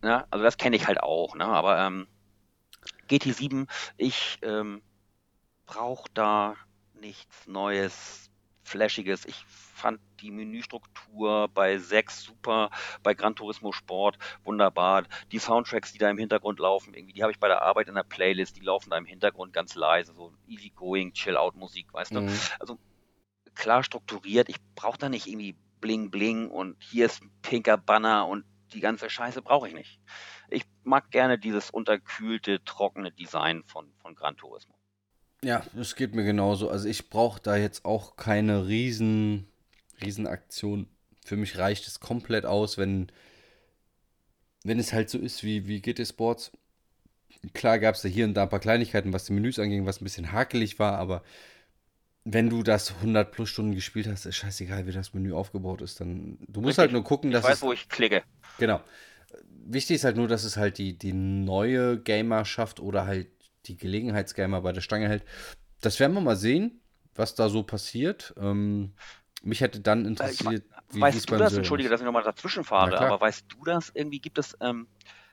Ja 0.05 0.25
also 0.29 0.43
das 0.43 0.57
kenne 0.57 0.75
ich 0.75 0.87
halt 0.87 1.01
auch, 1.01 1.35
ne? 1.35 1.45
Aber 1.45 1.79
ähm, 1.79 2.07
GT7, 3.09 3.67
ich 3.97 4.39
ähm, 4.41 4.81
brauche 5.65 6.09
da 6.13 6.55
nichts 6.93 7.47
Neues, 7.47 8.29
Flashiges. 8.63 9.25
Ich 9.25 9.45
fand 9.45 9.99
die 10.21 10.31
Menüstruktur 10.31 11.47
bei 11.49 11.77
6 11.77 12.23
super, 12.23 12.71
bei 13.03 13.13
Gran 13.13 13.35
Turismo 13.35 13.71
Sport 13.71 14.17
wunderbar. 14.43 15.03
Die 15.31 15.39
Soundtracks, 15.39 15.91
die 15.91 15.99
da 15.99 16.09
im 16.09 16.17
Hintergrund 16.17 16.59
laufen, 16.59 16.93
irgendwie, 16.93 17.13
die 17.13 17.21
habe 17.21 17.31
ich 17.31 17.39
bei 17.39 17.47
der 17.47 17.61
Arbeit 17.61 17.87
in 17.87 17.95
der 17.95 18.03
Playlist, 18.03 18.55
die 18.55 18.61
laufen 18.61 18.89
da 18.89 18.97
im 18.97 19.05
Hintergrund 19.05 19.53
ganz 19.53 19.75
leise, 19.75 20.13
so 20.13 20.33
easy 20.47 20.71
going, 20.71 21.13
chill 21.13 21.37
out 21.37 21.55
Musik, 21.55 21.93
weißt 21.93 22.13
mhm. 22.13 22.27
du? 22.27 22.33
Also 22.59 22.79
klar 23.53 23.83
strukturiert, 23.83 24.49
ich 24.49 24.57
brauche 24.75 24.97
da 24.97 25.09
nicht 25.09 25.27
irgendwie 25.27 25.55
bling 25.79 26.09
bling 26.09 26.49
und 26.49 26.81
hier 26.81 27.05
ist 27.05 27.21
ein 27.21 27.31
pinker 27.41 27.77
Banner 27.77 28.27
und 28.27 28.45
die 28.75 28.81
ganze 28.81 29.09
Scheiße 29.09 29.41
brauche 29.41 29.67
ich 29.67 29.73
nicht. 29.73 29.99
Ich 30.49 30.63
mag 30.83 31.09
gerne 31.09 31.39
dieses 31.39 31.69
unterkühlte, 31.71 32.63
trockene 32.63 33.11
Design 33.11 33.63
von, 33.63 33.91
von 34.01 34.13
Gran 34.15 34.37
Turismo. 34.37 34.75
Ja, 35.43 35.63
das 35.73 35.95
geht 35.95 36.13
mir 36.13 36.23
genauso. 36.23 36.69
Also 36.69 36.87
ich 36.87 37.09
brauche 37.09 37.41
da 37.41 37.55
jetzt 37.55 37.85
auch 37.85 38.15
keine 38.15 38.67
riesen 38.67 39.47
Riesenaktion. 40.01 40.87
Für 41.25 41.37
mich 41.37 41.57
reicht 41.57 41.87
es 41.87 41.99
komplett 41.99 42.45
aus, 42.45 42.77
wenn, 42.77 43.11
wenn 44.63 44.79
es 44.79 44.93
halt 44.93 45.09
so 45.09 45.17
ist 45.17 45.43
wie, 45.43 45.67
wie 45.67 45.81
GT 45.81 46.05
Sports. 46.07 46.51
Klar 47.53 47.79
gab 47.79 47.95
es 47.95 48.01
da 48.01 48.09
hier 48.09 48.25
und 48.25 48.33
da 48.33 48.43
ein 48.43 48.49
paar 48.49 48.59
Kleinigkeiten, 48.59 49.13
was 49.13 49.25
die 49.25 49.33
Menüs 49.33 49.59
anging, 49.59 49.85
was 49.85 50.01
ein 50.01 50.03
bisschen 50.03 50.31
hakelig 50.31 50.79
war, 50.79 50.97
aber 50.97 51.23
wenn 52.25 52.49
du 52.49 52.63
das 52.63 52.91
100 52.95 53.31
plus 53.31 53.49
Stunden 53.49 53.75
gespielt 53.75 54.07
hast, 54.07 54.25
ist 54.25 54.35
scheißegal, 54.35 54.87
wie 54.87 54.91
das 54.91 55.13
Menü 55.13 55.31
aufgebaut 55.33 55.81
ist. 55.81 56.01
Dann, 56.01 56.39
du 56.47 56.59
musst 56.59 56.71
Richtig. 56.71 56.77
halt 56.79 56.91
nur 56.91 57.03
gucken, 57.03 57.31
dass. 57.31 57.43
Ich 57.43 57.49
weiß, 57.49 57.57
es, 57.57 57.61
wo 57.61 57.71
ich 57.71 57.87
klicke. 57.87 58.23
Genau. 58.57 58.81
Wichtig 59.67 59.97
ist 59.97 60.03
halt 60.03 60.17
nur, 60.17 60.27
dass 60.27 60.43
es 60.43 60.57
halt 60.57 60.79
die, 60.79 60.97
die 60.97 61.13
neue 61.13 61.99
Gamerschaft 61.99 62.79
oder 62.79 63.05
halt 63.05 63.27
die 63.65 63.77
Gelegenheitsgamer 63.77 64.61
bei 64.61 64.71
der 64.71 64.81
Stange 64.81 65.07
hält. 65.07 65.23
Das 65.81 65.99
werden 65.99 66.13
wir 66.13 66.21
mal 66.21 66.35
sehen, 66.35 66.81
was 67.13 67.35
da 67.35 67.47
so 67.47 67.61
passiert. 67.61 68.33
Ähm, 68.37 68.93
mich 69.43 69.61
hätte 69.61 69.79
dann 69.79 70.05
äh, 70.05 70.07
interessiert, 70.09 70.63
wie 70.91 71.01
Weißt 71.01 71.29
du 71.29 71.37
das? 71.37 71.51
So 71.51 71.57
Entschuldige, 71.57 71.89
dass 71.89 72.01
ich 72.01 72.05
nochmal 72.05 72.23
dazwischen 72.23 72.63
fahre, 72.63 72.99
aber 72.99 73.21
weißt 73.21 73.45
du 73.49 73.63
das? 73.65 73.91
Irgendwie 73.93 74.19
gibt 74.19 74.39
es, 74.39 74.57
ähm, 74.61 74.87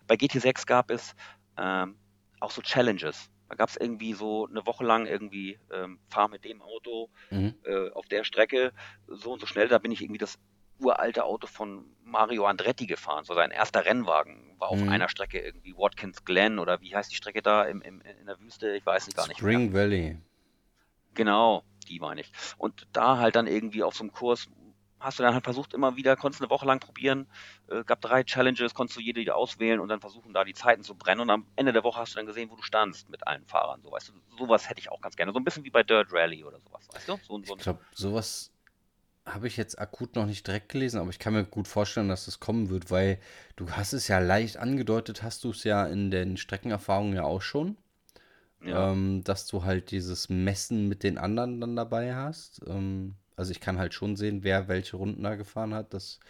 bei 0.07 0.17
GT6 0.17 0.67
gab 0.67 0.91
es 0.91 1.15
ähm, 1.57 1.97
auch 2.41 2.51
so 2.51 2.61
Challenges. 2.61 3.31
Da 3.53 3.57
gab 3.57 3.69
es 3.69 3.77
irgendwie 3.77 4.15
so 4.15 4.49
eine 4.49 4.65
Woche 4.65 4.83
lang 4.83 5.05
irgendwie, 5.05 5.59
ähm, 5.71 5.99
fahr 6.09 6.29
mit 6.29 6.43
dem 6.47 6.63
Auto 6.63 7.11
mhm. 7.29 7.55
äh, 7.65 7.91
auf 7.91 8.07
der 8.07 8.25
Strecke 8.25 8.73
so 9.07 9.35
und 9.35 9.41
so 9.41 9.47
schnell. 9.47 9.69
Da 9.69 9.77
bin 9.77 9.93
ich 9.93 10.01
irgendwie 10.01 10.17
das 10.17 10.39
uralte 10.79 11.27
Auto 11.27 11.47
von 11.47 11.85
Mario 12.03 12.47
Andretti 12.47 12.87
gefahren. 12.87 13.25
So 13.25 13.35
sein 13.35 13.51
erster 13.51 13.85
Rennwagen 13.85 14.55
war 14.57 14.71
auf 14.71 14.81
mhm. 14.81 14.89
einer 14.89 15.11
Strecke 15.11 15.39
irgendwie 15.39 15.77
Watkins 15.77 16.25
Glen 16.25 16.59
oder 16.59 16.81
wie 16.81 16.97
heißt 16.97 17.13
die 17.13 17.17
Strecke 17.17 17.43
da 17.43 17.65
im, 17.65 17.83
im, 17.83 18.01
in 18.01 18.25
der 18.25 18.41
Wüste? 18.41 18.75
Ich 18.75 18.87
weiß 18.87 19.07
nicht 19.07 19.17
gar 19.19 19.29
nicht. 19.29 19.37
Spring 19.37 19.71
mehr. 19.71 19.83
Valley. 19.83 20.17
Genau 21.13 21.63
die 21.83 22.01
meine 22.01 22.23
ich. 22.23 22.33
Und 22.57 22.87
da 22.93 23.19
halt 23.19 23.37
dann 23.37 23.47
irgendwie 23.47 23.83
auf 23.83 23.95
so 23.95 24.05
einem 24.05 24.13
Kurs 24.13 24.49
hast 25.03 25.19
du 25.19 25.23
dann 25.23 25.35
halt 25.35 25.45
versucht, 25.45 25.75
immer 25.75 25.97
wieder, 25.97 26.17
konntest 26.17 26.43
eine 26.43 26.51
Woche 26.51 26.67
lang 26.67 26.81
probieren, 26.81 27.27
äh, 27.69 27.85
gab 27.85 28.01
drei 28.01 28.25
Challenges, 28.25 28.75
konntest 28.75 28.97
du 28.99 29.03
jede 29.03 29.21
wieder 29.21 29.37
auswählen 29.37 29.81
und 29.81 29.89
dann 29.89 30.01
versuchen, 30.01 30.33
da 30.33 30.45
die 30.45 30.55
Zeiten 30.55 30.83
zu 30.83 30.95
brennen. 30.95 31.21
Und 31.21 31.31
am 31.31 31.47
Ende 31.57 31.73
der 31.73 31.85
Woche 31.85 32.01
hast 32.01 32.15
du 32.15 32.17
dann 32.17 32.27
gesehen, 32.27 32.51
wo 32.51 32.57
du 32.57 32.63
standst 32.63 33.11
mit 33.11 33.27
allen 33.27 33.45
Fahrern. 33.47 33.81
So, 33.83 33.91
weißt 33.91 34.09
du, 34.11 34.13
sowas 34.39 34.69
hätte 34.69 34.81
ich 34.81 34.91
auch 34.91 35.01
ganz 35.01 35.17
gerne. 35.17 35.33
So 35.33 35.39
ein 35.39 35.45
bisschen 35.45 35.65
wie 35.65 35.71
bei 35.71 35.83
Dirt 35.83 36.13
Rally 36.13 36.45
oder 36.45 36.61
sowas, 36.61 36.89
weißt 36.93 37.09
du? 37.09 37.19
So, 37.23 37.43
so 37.45 37.57
ich 37.57 37.63
glaube, 37.63 37.81
sowas 37.95 38.53
habe 39.25 39.47
ich 39.47 39.57
jetzt 39.57 39.79
akut 39.79 40.17
noch 40.17 40.27
nicht 40.27 40.47
direkt 40.47 40.69
gelesen, 40.71 40.99
aber 40.99 41.11
ich 41.11 41.19
kann 41.19 41.33
mir 41.33 41.45
gut 41.45 41.69
vorstellen, 41.69 42.09
dass 42.09 42.25
das 42.25 42.41
kommen 42.41 42.71
wird, 42.71 42.91
weil 42.91 43.21
du 43.57 43.71
hast 43.71 43.93
es 43.93 44.09
ja 44.09 44.19
leicht 44.19 44.57
angedeutet, 44.57 45.23
hast 45.23 45.45
du 45.45 45.51
es 45.51 45.63
ja 45.65 45.87
in 45.87 46.11
den 46.11 46.37
Streckenerfahrungen 46.37 47.15
ja 47.15 47.25
auch 47.25 47.43
schon. 47.43 47.77
Ja. 48.65 48.93
Ähm, 48.93 49.25
dass 49.25 49.49
du 49.49 49.65
halt 49.65 49.91
dieses 49.91 50.29
Messen 50.29 50.87
mit 50.87 51.03
den 51.03 51.19
anderen 51.19 51.61
dann 51.61 51.75
dabei 51.75 52.15
hast. 52.15 52.61
Ähm, 52.69 53.17
also 53.43 53.51
ich 53.51 53.61
kann 53.61 53.79
halt 53.79 53.93
schon 53.93 54.15
sehen, 54.15 54.45
wer 54.45 54.69
welche 54.69 54.97
Runden 54.97 55.25
da 55.25 55.35
gefahren 55.35 55.75
hat. 55.75 55.93
Das 55.93 56.21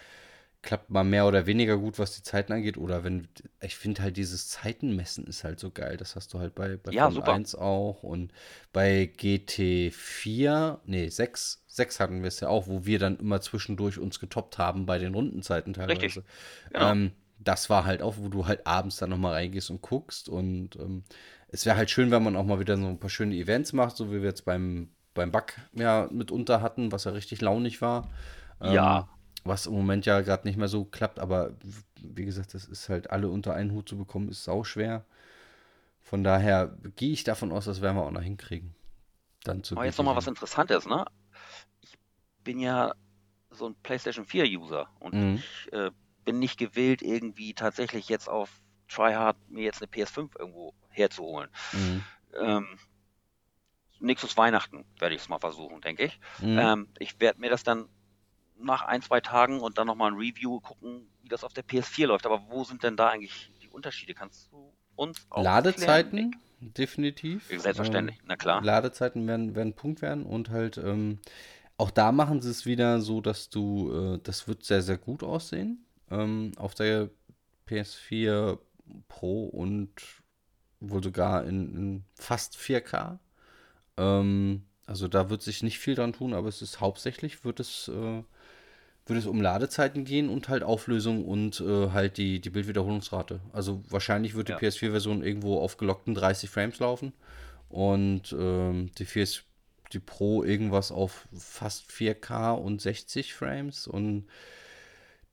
klappt 0.62 0.88
mal 0.88 1.04
mehr 1.04 1.26
oder 1.26 1.44
weniger 1.44 1.76
gut, 1.76 1.98
was 1.98 2.16
die 2.16 2.22
Zeiten 2.22 2.54
angeht. 2.54 2.78
Oder 2.78 3.04
wenn, 3.04 3.28
ich 3.60 3.76
finde 3.76 4.00
halt 4.00 4.16
dieses 4.16 4.48
Zeitenmessen 4.48 5.26
ist 5.26 5.44
halt 5.44 5.60
so 5.60 5.70
geil. 5.70 5.98
Das 5.98 6.16
hast 6.16 6.32
du 6.32 6.38
halt 6.38 6.54
bei, 6.54 6.78
bei 6.78 6.90
ja, 6.90 7.10
Formel 7.10 7.28
1 7.28 7.54
auch 7.54 8.02
und 8.02 8.32
bei 8.72 9.12
GT4, 9.18 10.78
nee, 10.86 11.08
6, 11.08 11.64
6 11.66 12.00
hatten 12.00 12.22
wir 12.22 12.28
es 12.28 12.40
ja 12.40 12.48
auch, 12.48 12.66
wo 12.66 12.86
wir 12.86 12.98
dann 12.98 13.18
immer 13.18 13.42
zwischendurch 13.42 13.98
uns 13.98 14.18
getoppt 14.18 14.56
haben 14.56 14.86
bei 14.86 14.98
den 14.98 15.14
Rundenzeiten 15.14 15.74
teilweise. 15.74 16.00
Richtig. 16.00 16.24
Genau. 16.72 16.92
Ähm, 16.92 17.12
das 17.38 17.68
war 17.68 17.84
halt 17.84 18.00
auch, 18.00 18.14
wo 18.16 18.28
du 18.28 18.46
halt 18.46 18.66
abends 18.66 18.96
dann 18.96 19.10
nochmal 19.10 19.34
reingehst 19.34 19.70
und 19.70 19.82
guckst. 19.82 20.30
Und 20.30 20.76
ähm, 20.76 21.04
es 21.48 21.66
wäre 21.66 21.76
halt 21.76 21.90
schön, 21.90 22.10
wenn 22.10 22.22
man 22.22 22.36
auch 22.36 22.46
mal 22.46 22.60
wieder 22.60 22.76
so 22.76 22.86
ein 22.86 22.98
paar 22.98 23.10
schöne 23.10 23.34
Events 23.34 23.72
macht, 23.72 23.96
so 23.96 24.10
wie 24.10 24.22
wir 24.22 24.28
jetzt 24.28 24.44
beim, 24.46 24.90
beim 25.14 25.30
Bug 25.30 25.54
ja 25.72 26.08
mitunter 26.10 26.60
hatten, 26.60 26.92
was 26.92 27.04
ja 27.04 27.12
richtig 27.12 27.40
launig 27.40 27.80
war. 27.82 28.08
Ähm, 28.60 28.74
ja. 28.74 29.08
Was 29.44 29.66
im 29.66 29.72
Moment 29.72 30.06
ja 30.06 30.20
gerade 30.20 30.46
nicht 30.46 30.56
mehr 30.56 30.68
so 30.68 30.84
klappt, 30.84 31.18
aber 31.18 31.54
wie 32.00 32.24
gesagt, 32.24 32.54
das 32.54 32.64
ist 32.64 32.88
halt 32.88 33.10
alle 33.10 33.28
unter 33.28 33.54
einen 33.54 33.72
Hut 33.72 33.88
zu 33.88 33.96
bekommen, 33.98 34.28
ist 34.28 34.44
sau 34.44 34.62
schwer. 34.62 35.04
Von 36.00 36.22
daher 36.22 36.76
gehe 36.94 37.12
ich 37.12 37.24
davon 37.24 37.50
aus, 37.50 37.64
das 37.64 37.80
werden 37.80 37.96
wir 37.96 38.04
auch 38.04 38.10
noch 38.12 38.22
hinkriegen. 38.22 38.74
Dann 39.42 39.64
zu 39.64 39.76
Aber 39.76 39.84
jetzt 39.84 39.98
nochmal 39.98 40.14
was 40.14 40.28
Interessantes, 40.28 40.86
ne? 40.86 41.04
Ich 41.80 41.98
bin 42.44 42.60
ja 42.60 42.94
so 43.50 43.66
ein 43.66 43.74
PlayStation 43.82 44.24
4 44.24 44.44
User 44.60 44.88
und 45.00 45.14
mhm. 45.14 45.34
ich 45.36 45.72
äh, 45.72 45.90
bin 46.24 46.38
nicht 46.38 46.58
gewillt, 46.58 47.02
irgendwie 47.02 47.54
tatsächlich 47.54 48.08
jetzt 48.08 48.28
auf 48.28 48.60
Tryhard 48.88 49.36
mir 49.48 49.64
jetzt 49.64 49.82
eine 49.82 49.90
PS5 49.90 50.38
irgendwo 50.38 50.74
herzuholen. 50.88 51.50
Mhm. 51.72 52.04
Ähm, 52.40 52.66
nächstes 54.02 54.36
Weihnachten 54.36 54.84
werde 54.98 55.14
ich 55.14 55.22
es 55.22 55.28
mal 55.28 55.38
versuchen, 55.38 55.80
denke 55.80 56.04
ich. 56.04 56.20
Mhm. 56.40 56.58
Ähm, 56.58 56.88
ich 56.98 57.20
werde 57.20 57.40
mir 57.40 57.50
das 57.50 57.62
dann 57.62 57.88
nach 58.58 58.82
ein, 58.82 59.02
zwei 59.02 59.20
Tagen 59.20 59.60
und 59.60 59.78
dann 59.78 59.86
nochmal 59.86 60.12
ein 60.12 60.18
Review 60.18 60.60
gucken, 60.60 61.08
wie 61.22 61.28
das 61.28 61.44
auf 61.44 61.52
der 61.52 61.64
PS4 61.64 62.06
läuft. 62.06 62.26
Aber 62.26 62.42
wo 62.48 62.64
sind 62.64 62.82
denn 62.82 62.96
da 62.96 63.08
eigentlich 63.08 63.50
die 63.62 63.68
Unterschiede? 63.68 64.14
Kannst 64.14 64.50
du 64.52 64.72
uns 64.94 65.26
auch 65.30 65.42
Ladezeiten, 65.42 66.18
erklären? 66.18 66.42
definitiv. 66.60 67.48
Selbstverständlich, 67.48 68.18
ähm, 68.18 68.24
na 68.28 68.36
klar. 68.36 68.62
Ladezeiten 68.62 69.26
werden, 69.26 69.54
werden 69.54 69.74
Punkt 69.74 70.02
werden 70.02 70.24
und 70.24 70.50
halt 70.50 70.78
ähm, 70.78 71.18
auch 71.76 71.90
da 71.90 72.12
machen 72.12 72.40
sie 72.40 72.50
es 72.50 72.66
wieder 72.66 73.00
so, 73.00 73.20
dass 73.20 73.50
du, 73.50 73.92
äh, 73.92 74.20
das 74.22 74.46
wird 74.46 74.64
sehr, 74.64 74.82
sehr 74.82 74.98
gut 74.98 75.22
aussehen. 75.22 75.84
Ähm, 76.10 76.52
auf 76.56 76.74
der 76.74 77.10
PS4 77.68 78.58
Pro 79.08 79.46
und 79.46 79.90
wohl 80.80 81.02
sogar 81.02 81.44
in, 81.44 81.76
in 81.76 82.04
fast 82.14 82.56
4K. 82.56 83.18
Ähm, 83.96 84.62
also 84.86 85.08
da 85.08 85.30
wird 85.30 85.42
sich 85.42 85.62
nicht 85.62 85.78
viel 85.78 85.94
dran 85.94 86.12
tun, 86.12 86.34
aber 86.34 86.48
es 86.48 86.62
ist 86.62 86.80
hauptsächlich, 86.80 87.44
wird 87.44 87.60
es 87.60 87.88
äh, 87.88 88.22
würde 89.06 89.18
es 89.18 89.26
um 89.26 89.40
Ladezeiten 89.40 90.04
gehen 90.04 90.28
und 90.28 90.48
halt 90.48 90.62
Auflösung 90.62 91.24
und 91.24 91.60
äh, 91.60 91.90
halt 91.90 92.18
die, 92.18 92.40
die 92.40 92.50
Bildwiederholungsrate. 92.50 93.40
Also 93.52 93.82
wahrscheinlich 93.88 94.34
wird 94.34 94.48
die 94.48 94.52
ja. 94.52 94.58
PS4-Version 94.58 95.24
irgendwo 95.24 95.58
auf 95.58 95.76
gelockten 95.76 96.14
30 96.14 96.48
Frames 96.48 96.78
laufen 96.78 97.12
und 97.68 98.34
ähm, 98.38 98.90
die, 98.98 99.04
PS, 99.04 99.42
die 99.92 99.98
Pro 99.98 100.44
irgendwas 100.44 100.92
auf 100.92 101.26
fast 101.36 101.90
4K 101.90 102.52
und 102.52 102.80
60 102.80 103.34
Frames 103.34 103.88
und 103.88 104.26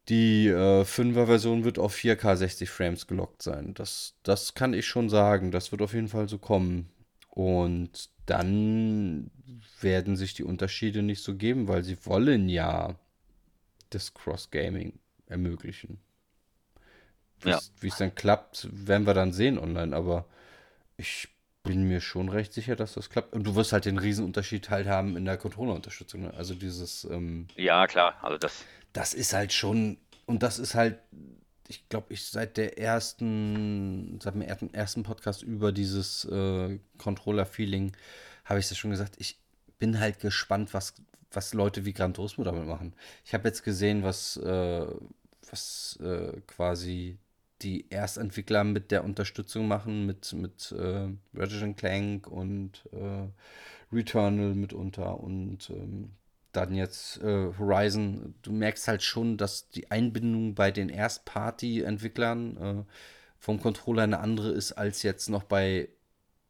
die 0.10 0.48
äh, 0.48 0.82
5er-Version 0.82 1.64
wird 1.64 1.78
auf 1.78 1.96
4K 1.96 2.36
60 2.36 2.70
Frames 2.72 3.06
gelockt 3.06 3.44
sein. 3.44 3.76
Das, 3.76 4.16
das 4.24 4.56
kann 4.56 4.74
ich 4.74 4.88
schon 4.88 5.08
sagen. 5.08 5.52
Das 5.52 5.72
wird 5.72 5.84
auf 5.84 5.94
jeden 5.94 6.08
Fall 6.08 6.28
so 6.28 6.40
kommen. 6.40 6.90
Und 7.30 8.10
dann 8.26 9.32
werden 9.82 10.16
sich 10.16 10.34
die 10.34 10.44
Unterschiede 10.44 11.02
nicht 11.02 11.24
so 11.24 11.36
geben, 11.36 11.68
weil 11.68 11.84
sie 11.84 12.06
wollen 12.06 12.50
ja 12.50 12.96
das 13.90 14.14
Cross-Gaming 14.14 15.00
ermöglichen. 15.28 16.00
Wie 17.42 17.50
ja. 17.50 17.60
es 17.82 17.98
dann 17.98 18.14
klappt, 18.14 18.68
werden 18.72 19.08
wir 19.08 19.14
dann 19.14 19.32
sehen 19.32 19.58
online, 19.58 19.96
aber 19.96 20.26
ich 20.98 21.30
bin 21.64 21.88
mir 21.88 22.02
schon 22.02 22.30
recht 22.30 22.54
sicher, 22.54 22.76
dass 22.76 22.94
das 22.94 23.10
klappt. 23.10 23.34
Und 23.34 23.44
du 23.44 23.56
wirst 23.56 23.74
halt 23.74 23.86
den 23.86 23.98
Riesenunterschied 23.98 24.70
halt 24.70 24.88
haben 24.88 25.16
in 25.16 25.26
der 25.26 25.38
Controller-Unterstützung. 25.38 26.22
Ne? 26.22 26.34
Also 26.34 26.56
dieses. 26.56 27.06
Ähm, 27.06 27.48
ja, 27.56 27.88
klar, 27.88 28.16
also 28.22 28.38
das. 28.38 28.66
Das 28.94 29.14
ist 29.14 29.34
halt 29.34 29.54
schon. 29.54 29.98
Und 30.26 30.44
das 30.44 30.60
ist 30.60 30.76
halt, 30.76 31.00
ich 31.70 31.88
glaube, 31.88 32.14
ich 32.14 32.26
seit 32.26 32.58
der 32.58 32.78
ersten, 32.78 34.20
seit 34.22 34.36
dem 34.36 34.74
ersten 34.74 35.04
Podcast 35.04 35.44
über 35.44 35.72
dieses 35.72 36.26
äh, 36.26 36.80
Controller-Feeling 36.98 37.96
habe 38.46 38.60
ich 38.60 38.70
ja 38.70 38.76
schon 38.76 38.92
gesagt. 38.92 39.16
Ich 39.20 39.40
bin 39.78 40.00
halt 40.00 40.20
gespannt, 40.20 40.74
was 40.74 40.96
was 41.32 41.54
Leute 41.54 41.86
wie 41.86 41.94
Gran 41.94 42.14
Turismo 42.14 42.44
damit 42.44 42.66
machen. 42.66 42.94
Ich 43.26 43.34
habe 43.34 43.48
jetzt 43.48 43.64
gesehen, 43.64 44.04
was, 44.04 44.38
äh, 44.38 44.88
was 45.50 46.00
äh, 46.02 46.40
quasi 46.48 47.18
die 47.62 47.90
Erstentwickler 47.90 48.64
mit 48.64 48.92
der 48.92 49.04
Unterstützung 49.04 49.68
machen, 49.68 50.06
mit, 50.06 50.34
mit 50.34 50.72
äh, 50.72 51.10
Ratchet 51.36 51.78
Clank 51.78 52.28
und 52.28 52.84
äh, 52.92 53.28
Returnal 53.94 54.56
mitunter 54.56 55.20
und 55.20 55.70
ähm, 55.70 56.12
dann 56.52 56.74
jetzt 56.74 57.18
äh, 57.22 57.52
Horizon. 57.58 58.36
Du 58.42 58.52
merkst 58.52 58.88
halt 58.88 59.04
schon, 59.04 59.38
dass 59.38 59.70
die 59.70 59.92
Einbindung 59.92 60.56
bei 60.56 60.72
den 60.72 60.90
Erst-Party-Entwicklern 60.90 62.58
äh, 62.58 62.84
vom 63.38 63.60
Controller 63.62 64.04
eine 64.04 64.20
andere 64.20 64.50
ist 64.52 64.74
als 64.74 65.04
jetzt 65.04 65.30
noch 65.30 65.44
bei, 65.44 65.90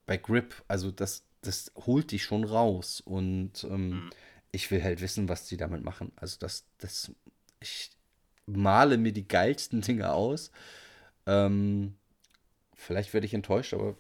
bei 0.06 0.18
Grip. 0.18 0.64
Also 0.68 0.92
das, 0.92 1.24
das 1.42 1.72
holt 1.86 2.12
dich 2.12 2.24
schon 2.24 2.44
raus 2.44 3.02
und 3.02 3.64
ähm, 3.64 3.90
mhm 3.90 4.10
ich 4.52 4.70
will 4.72 4.84
halt 4.84 5.02
wissen, 5.02 5.30
was 5.30 5.46
die 5.46 5.58
damit 5.58 5.84
machen. 5.84 6.12
Also 6.16 6.38
das, 6.40 6.66
das, 6.80 7.12
ich 7.60 7.92
male 8.46 8.98
mir 8.98 9.12
die 9.12 9.28
geilsten 9.28 9.82
Dinge 9.82 10.12
aus. 10.12 10.52
Ähm, 11.26 11.96
vielleicht 12.74 13.14
werde 13.14 13.28
ich 13.28 13.34
enttäuscht, 13.34 13.74
aber 13.74 13.96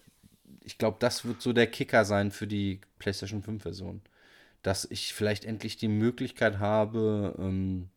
ich 0.63 0.77
glaube, 0.77 0.97
das 0.99 1.25
wird 1.25 1.41
so 1.41 1.53
der 1.53 1.67
Kicker 1.67 2.05
sein 2.05 2.31
für 2.31 2.47
die 2.47 2.81
PlayStation 2.97 3.43
5 3.43 3.61
Version. 3.61 4.01
Dass 4.61 4.85
ich 4.85 5.13
vielleicht 5.13 5.45
endlich 5.45 5.77
die 5.77 5.87
Möglichkeit 5.87 6.59
habe, 6.59 7.35
ähm, 7.39 7.89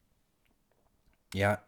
ja, 1.34 1.62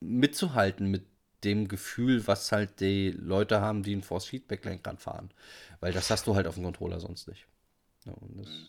mitzuhalten 0.00 0.90
mit 0.90 1.06
dem 1.44 1.68
Gefühl, 1.68 2.26
was 2.26 2.50
halt 2.52 2.80
die 2.80 3.10
Leute 3.10 3.60
haben, 3.60 3.82
die 3.82 3.94
ein 3.94 4.02
Force 4.02 4.26
Feedback 4.26 4.64
Lenkrad 4.64 5.00
fahren. 5.00 5.30
Weil 5.80 5.92
das 5.92 6.10
hast 6.10 6.26
du 6.26 6.34
halt 6.34 6.46
auf 6.46 6.54
dem 6.54 6.64
Controller 6.64 7.00
sonst 7.00 7.28
nicht. 7.28 7.46
Ja, 8.04 8.12
das, 8.36 8.48
mhm. 8.48 8.66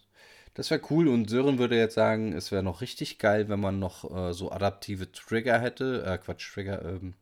Das 0.57 0.71
wäre 0.71 0.81
cool 0.89 1.07
und 1.07 1.29
Sören 1.29 1.59
würde 1.59 1.77
jetzt 1.77 1.93
sagen, 1.93 2.33
es 2.33 2.51
wäre 2.51 2.63
noch 2.63 2.81
richtig 2.81 3.19
geil, 3.19 3.47
wenn 3.47 3.59
man 3.59 3.77
noch 3.77 4.09
äh, 4.09 4.33
so 4.33 4.51
adaptive 4.51 5.11
Trigger 5.11 5.59
hätte. 5.59 6.03
Äh, 6.03 6.17
Quatsch, 6.17 6.51
Trigger, 6.51 6.83
ähm, 6.83 7.13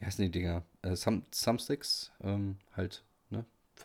wie 0.00 0.06
heißen 0.06 0.24
die 0.24 0.30
Dinger? 0.32 0.64
Äh, 0.82 0.96
Thumbsticks, 0.96 2.10
ähm, 2.20 2.56
halt, 2.76 3.04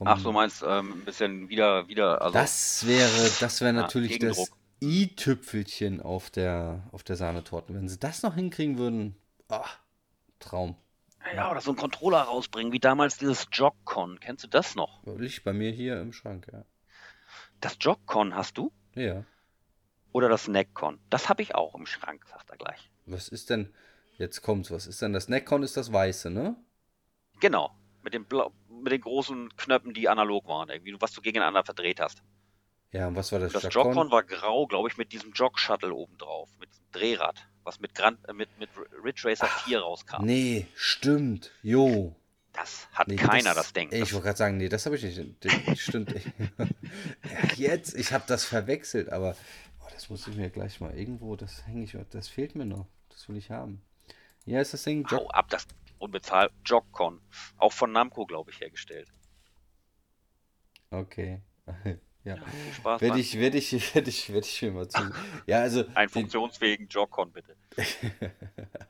Ach, 0.06 0.20
so 0.20 0.32
meinst 0.32 0.64
ähm, 0.66 0.94
ein 0.94 1.06
bisschen 1.06 1.50
wieder, 1.50 1.88
wieder, 1.88 2.22
also. 2.22 2.34
Das 2.34 2.88
wäre, 2.88 3.30
das 3.40 3.62
wäre 3.62 3.74
natürlich 3.74 4.20
das 4.20 4.52
i-Tüpfelchen 4.82 6.02
auf 6.02 6.30
der, 6.30 6.84
auf 6.92 7.04
der 7.04 7.16
Sahnetorte. 7.16 7.74
Wenn 7.74 7.90
sie 7.90 8.00
das 8.00 8.24
noch 8.24 8.36
hinkriegen 8.36 8.78
würden, 8.78 9.16
oh, 9.50 9.66
Traum. 10.40 10.76
Ja, 11.36 11.52
oder 11.52 11.62
so 11.62 11.72
einen 11.72 11.78
Controller 11.78 12.22
rausbringen, 12.22 12.72
wie 12.72 12.80
damals 12.80 13.18
dieses 13.18 13.48
Jogcon. 13.52 14.20
Kennst 14.20 14.46
du 14.46 14.48
das 14.48 14.76
noch? 14.76 15.06
Liegt 15.06 15.44
bei 15.44 15.54
mir 15.54 15.72
hier 15.72 16.00
im 16.02 16.14
Schrank, 16.14 16.48
ja. 16.52 16.64
Das 17.60 17.78
Jogcon 17.80 18.36
hast 18.36 18.58
du? 18.58 18.72
Ja. 18.96 19.26
Oder 20.12 20.30
das 20.30 20.48
Neckcon. 20.48 21.00
Das 21.10 21.30
habe 21.30 21.42
ich 21.42 21.56
auch 21.56 21.76
im 21.76 21.86
Schrank, 21.86 22.26
sagt 22.26 22.50
er 22.50 22.58
gleich. 22.58 22.90
Was 23.06 23.28
ist 23.28 23.50
denn, 23.50 23.74
jetzt 24.18 24.42
kommt's, 24.42 24.72
was 24.72 24.88
ist 24.88 25.02
denn 25.02 25.14
das 25.14 25.28
Neckcon? 25.28 25.62
Ist 25.62 25.78
das 25.78 25.92
weiße, 25.92 26.30
ne? 26.30 26.56
Genau. 27.40 27.76
Mit, 28.02 28.14
dem 28.14 28.26
Blau, 28.26 28.54
mit 28.84 28.92
den 28.92 29.02
großen 29.02 29.56
Knöpfen, 29.56 29.94
die 29.94 30.10
analog 30.10 30.48
waren, 30.48 30.70
irgendwie, 30.70 30.96
was 31.00 31.14
du 31.14 31.22
gegeneinander 31.22 31.64
verdreht 31.64 32.00
hast. 32.00 32.22
Ja, 32.92 33.08
und 33.08 33.16
was 33.16 33.32
war 33.32 33.40
das? 33.40 33.54
Das 33.54 33.64
Jogcon, 33.64 33.94
Jogcon 33.94 34.12
war 34.12 34.24
grau, 34.24 34.66
glaube 34.66 34.90
ich, 34.90 34.98
mit 34.98 35.12
diesem 35.12 35.32
Jog-Shuttle 35.32 35.94
oben 35.94 36.18
drauf, 36.18 36.50
mit 36.60 36.70
diesem 36.70 36.92
Drehrad, 36.92 37.48
was 37.64 37.80
mit, 37.80 37.94
Grand, 37.94 38.18
äh, 38.28 38.34
mit, 38.34 38.50
mit 38.58 38.70
Ridge 39.04 39.22
Racer 39.26 39.48
Ach, 39.48 39.66
4 39.66 39.80
rauskam. 39.80 40.26
Nee, 40.26 40.68
stimmt. 40.76 41.52
Jo. 41.62 42.16
Das 42.54 42.88
hat 42.92 43.08
nee, 43.08 43.16
keiner, 43.16 43.54
das, 43.54 43.68
das 43.68 43.74
Ding. 43.74 43.90
Ich 43.92 44.12
wollte 44.12 44.26
gerade 44.26 44.38
sagen, 44.38 44.58
nee, 44.58 44.70
das 44.70 44.86
habe 44.86 44.96
ich 44.96 45.04
nicht. 45.04 45.20
Das 45.42 45.54
stimmt. 45.80 46.16
jetzt, 47.56 47.96
ich 47.96 48.12
habe 48.12 48.24
das 48.28 48.44
verwechselt, 48.44 49.10
aber 49.10 49.36
oh, 49.82 49.88
das 49.94 50.10
muss 50.10 50.28
ich 50.28 50.36
mir 50.36 50.50
gleich 50.50 50.82
mal 50.82 50.98
irgendwo, 50.98 51.36
das 51.36 51.68
hänge 51.68 51.84
ich, 51.84 51.96
das 52.10 52.28
fehlt 52.28 52.56
mir 52.56 52.66
noch. 52.66 52.88
Das 53.10 53.30
will 53.30 53.38
ich 53.38 53.52
haben. 53.52 53.84
Ja, 54.46 54.62
ist 54.62 54.74
das 54.74 54.84
Ding. 54.84 55.06
Jog 55.08 55.22
Hau 55.22 55.30
ab, 55.30 55.50
das 55.50 55.68
unbezahlt. 56.00 56.52
Jogcon. 56.66 57.22
Auch 57.58 57.74
von 57.74 57.92
Namco, 57.92 58.26
glaube 58.26 58.52
ich, 58.52 58.60
hergestellt. 58.60 59.12
Okay. 60.92 61.42
Ja. 62.26 62.36
Viel 62.36 62.74
Spaß. 62.74 63.02
Werde 63.02 63.20
ich, 63.20 63.40
werde 63.40 63.58
ich, 63.58 63.72
werde 63.96 64.10
ich, 64.10 64.34
werde 64.34 64.46
ich 64.46 64.62
mir 64.62 64.72
mal 64.72 64.88
zu. 64.88 65.02
Ja, 65.48 65.62
also 65.62 65.84
den, 65.84 66.10
funktionsfähigen 66.10 66.88
Jog-Con, 66.88 67.32
bitte. 67.32 67.56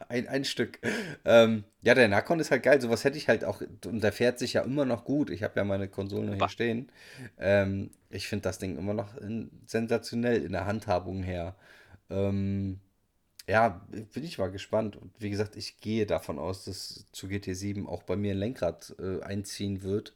ein, 0.09 0.27
ein 0.27 0.45
Stück. 0.45 0.79
Ähm, 1.25 1.63
ja, 1.81 1.93
der 1.93 2.07
Nakon 2.07 2.39
ist 2.39 2.49
halt 2.51 2.63
geil. 2.63 2.81
Sowas 2.81 3.03
hätte 3.03 3.17
ich 3.17 3.27
halt 3.27 3.45
auch. 3.45 3.61
Und 3.85 4.01
der 4.03 4.11
fährt 4.11 4.39
sich 4.39 4.53
ja 4.53 4.63
immer 4.63 4.85
noch 4.85 5.05
gut. 5.05 5.29
Ich 5.29 5.43
habe 5.43 5.53
ja 5.57 5.63
meine 5.63 5.87
Konsolen 5.87 6.31
noch 6.31 6.37
hier 6.37 6.49
stehen. 6.49 6.91
Ähm, 7.37 7.91
ich 8.09 8.27
finde 8.27 8.43
das 8.43 8.57
Ding 8.57 8.77
immer 8.77 8.93
noch 8.93 9.15
in, 9.17 9.51
sensationell 9.65 10.43
in 10.43 10.51
der 10.51 10.65
Handhabung 10.65 11.21
her. 11.21 11.55
Ähm, 12.09 12.79
ja, 13.49 13.81
bin 14.13 14.23
ich 14.23 14.37
mal 14.37 14.51
gespannt. 14.51 14.95
Und 14.95 15.11
wie 15.19 15.29
gesagt, 15.29 15.55
ich 15.55 15.79
gehe 15.81 16.05
davon 16.05 16.39
aus, 16.39 16.65
dass 16.65 17.05
zu 17.11 17.27
GT7 17.27 17.87
auch 17.87 18.03
bei 18.03 18.15
mir 18.15 18.33
ein 18.33 18.37
Lenkrad 18.37 18.95
äh, 18.99 19.21
einziehen 19.23 19.81
wird. 19.83 20.13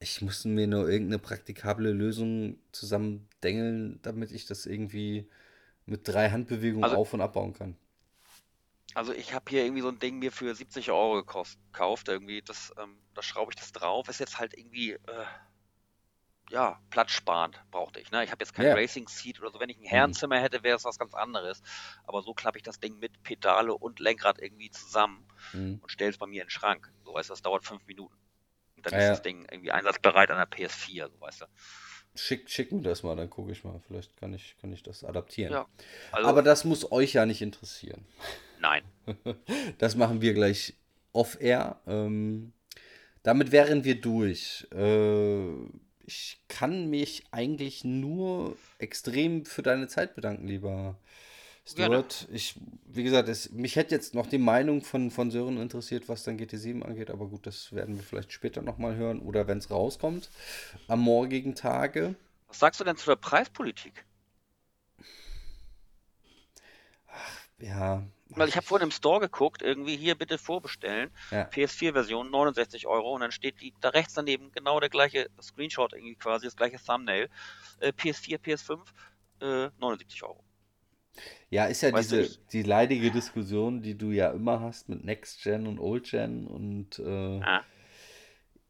Ich 0.00 0.22
muss 0.22 0.44
mir 0.44 0.66
nur 0.68 0.88
irgendeine 0.90 1.18
praktikable 1.20 1.92
Lösung 1.92 2.58
zusammendengeln, 2.72 4.00
damit 4.02 4.32
ich 4.32 4.46
das 4.46 4.66
irgendwie 4.66 5.28
mit 5.86 6.08
drei 6.08 6.30
Handbewegungen 6.30 6.90
Also, 6.90 6.96
auf- 6.96 7.14
und 7.14 7.22
abbauen 7.22 7.54
kann. 7.54 7.76
also 8.94 9.12
ich 9.12 9.32
habe 9.34 9.50
hier 9.50 9.64
irgendwie 9.64 9.82
so 9.82 9.88
ein 9.88 9.98
Ding 9.98 10.18
mir 10.18 10.32
für 10.32 10.54
70 10.54 10.90
Euro 10.90 11.22
gekauft. 11.24 12.08
Irgendwie, 12.08 12.42
das, 12.42 12.72
ähm, 12.78 12.98
da 13.14 13.22
schraube 13.22 13.52
ich 13.52 13.56
das 13.56 13.72
drauf. 13.72 14.08
Ist 14.08 14.20
jetzt 14.20 14.38
halt 14.38 14.54
irgendwie, 14.56 14.92
äh, 14.92 15.24
ja, 16.52 16.78
platzsparend 16.90 17.58
brauchte 17.70 17.98
ich. 17.98 18.10
Ne? 18.10 18.22
Ich 18.24 18.30
habe 18.30 18.42
jetzt 18.44 18.52
kein 18.54 18.66
Ja. 18.66 18.74
Racing 18.74 19.08
Seat 19.08 19.40
oder 19.40 19.50
so. 19.50 19.58
Wenn 19.58 19.70
ich 19.70 19.78
ein 19.78 19.82
Mhm. 19.84 19.86
Herrenzimmer 19.88 20.38
hätte, 20.38 20.62
wäre 20.62 20.76
es 20.76 20.84
was 20.84 20.98
ganz 20.98 21.14
anderes. 21.14 21.62
Aber 22.04 22.22
so 22.22 22.34
klappe 22.34 22.58
ich 22.58 22.62
das 22.62 22.78
Ding 22.78 22.98
mit 22.98 23.22
Pedale 23.22 23.74
und 23.74 23.98
Lenkrad 24.00 24.40
irgendwie 24.40 24.70
zusammen 24.70 25.26
Mhm. 25.54 25.78
und 25.82 25.90
stelle 25.90 26.10
es 26.10 26.18
bei 26.18 26.26
mir 26.26 26.42
in 26.42 26.46
den 26.46 26.50
Schrank. 26.50 26.92
So 27.04 27.14
weißt 27.14 27.30
du, 27.30 27.32
das 27.32 27.42
dauert 27.42 27.64
fünf 27.64 27.86
Minuten. 27.86 28.14
Und 28.76 28.86
dann 28.86 28.94
Ah, 28.94 28.98
ist 28.98 29.04
ja. 29.04 29.10
das 29.10 29.22
Ding 29.22 29.46
irgendwie 29.50 29.72
einsatzbereit 29.72 30.30
an 30.30 30.36
der 30.36 30.46
PS4, 30.46 31.08
so 31.10 31.20
weißt 31.20 31.40
du. 31.42 31.46
Schick, 32.14 32.50
schick 32.50 32.70
mir 32.72 32.82
das 32.82 33.02
mal, 33.02 33.16
dann 33.16 33.30
gucke 33.30 33.50
ich 33.52 33.64
mal. 33.64 33.80
Vielleicht 33.88 34.14
kann 34.18 34.34
ich, 34.34 34.54
kann 34.60 34.70
ich 34.72 34.82
das 34.82 35.02
adaptieren. 35.04 35.52
Ja, 35.54 35.66
also 36.10 36.28
Aber 36.28 36.42
das 36.42 36.64
muss 36.64 36.92
euch 36.92 37.14
ja 37.14 37.24
nicht 37.24 37.40
interessieren. 37.40 38.04
nein. 38.60 38.84
Das 39.78 39.96
machen 39.96 40.20
wir 40.20 40.34
gleich 40.34 40.74
off-air. 41.12 41.80
Ähm, 41.86 42.52
damit 43.22 43.52
wären 43.52 43.84
wir 43.84 43.98
durch. 44.00 44.66
Äh, 44.72 45.54
ich 46.12 46.38
kann 46.48 46.90
mich 46.90 47.24
eigentlich 47.30 47.84
nur 47.84 48.56
extrem 48.78 49.46
für 49.46 49.62
deine 49.62 49.88
Zeit 49.88 50.14
bedanken, 50.14 50.46
lieber 50.46 50.98
Gerne. 51.74 52.04
Stuart. 52.04 52.28
Ich, 52.32 52.56
wie 52.84 53.02
gesagt, 53.02 53.28
es, 53.28 53.50
mich 53.50 53.76
hätte 53.76 53.94
jetzt 53.94 54.14
noch 54.14 54.26
die 54.26 54.38
Meinung 54.38 54.82
von, 54.82 55.10
von 55.10 55.30
Sören 55.30 55.56
interessiert, 55.58 56.08
was 56.08 56.24
dann 56.24 56.38
GT7 56.38 56.82
angeht, 56.82 57.10
aber 57.10 57.26
gut, 57.28 57.46
das 57.46 57.72
werden 57.72 57.96
wir 57.96 58.02
vielleicht 58.02 58.32
später 58.32 58.60
nochmal 58.62 58.96
hören 58.96 59.20
oder 59.20 59.46
wenn 59.46 59.58
es 59.58 59.70
rauskommt, 59.70 60.28
am 60.86 61.00
morgigen 61.00 61.54
Tage. 61.54 62.14
Was 62.48 62.58
sagst 62.58 62.80
du 62.80 62.84
denn 62.84 62.96
zu 62.96 63.06
der 63.06 63.16
Preispolitik? 63.16 64.04
Ja, 67.58 68.02
Weil 68.36 68.48
ich 68.48 68.56
habe 68.56 68.66
vorhin 68.66 68.86
im 68.88 68.90
Store 68.90 69.20
geguckt, 69.20 69.62
irgendwie 69.62 69.96
hier 69.96 70.14
bitte 70.14 70.38
vorbestellen. 70.38 71.10
ja. 71.30 71.44
PS4-Version 71.44 72.30
69 72.30 72.86
Euro 72.86 73.14
und 73.14 73.20
dann 73.20 73.32
steht 73.32 73.60
die, 73.60 73.72
da 73.80 73.90
rechts 73.90 74.14
daneben 74.14 74.52
genau 74.52 74.80
der 74.80 74.88
gleiche 74.88 75.28
Screenshot, 75.40 75.92
irgendwie 75.92 76.16
quasi 76.16 76.46
das 76.46 76.56
gleiche 76.56 76.78
Thumbnail. 76.78 77.28
Äh, 77.80 77.88
PS4, 77.88 78.38
PS5, 78.38 78.80
äh, 79.40 79.70
79 79.78 80.22
Euro. 80.24 80.42
Ja, 81.50 81.66
ist 81.66 81.82
ja 81.82 81.92
Weißt 81.92 82.10
diese, 82.10 82.38
die 82.52 82.62
leidige 82.62 83.10
Diskussion, 83.10 83.82
die 83.82 83.96
du 83.98 84.10
ja 84.10 84.30
immer 84.30 84.60
hast 84.60 84.88
mit 84.88 85.04
Next 85.04 85.42
Gen 85.42 85.66
und 85.66 85.78
Old 85.78 86.04
Gen. 86.04 86.46
Und 86.46 86.98
äh, 86.98 87.40
ah, 87.42 87.62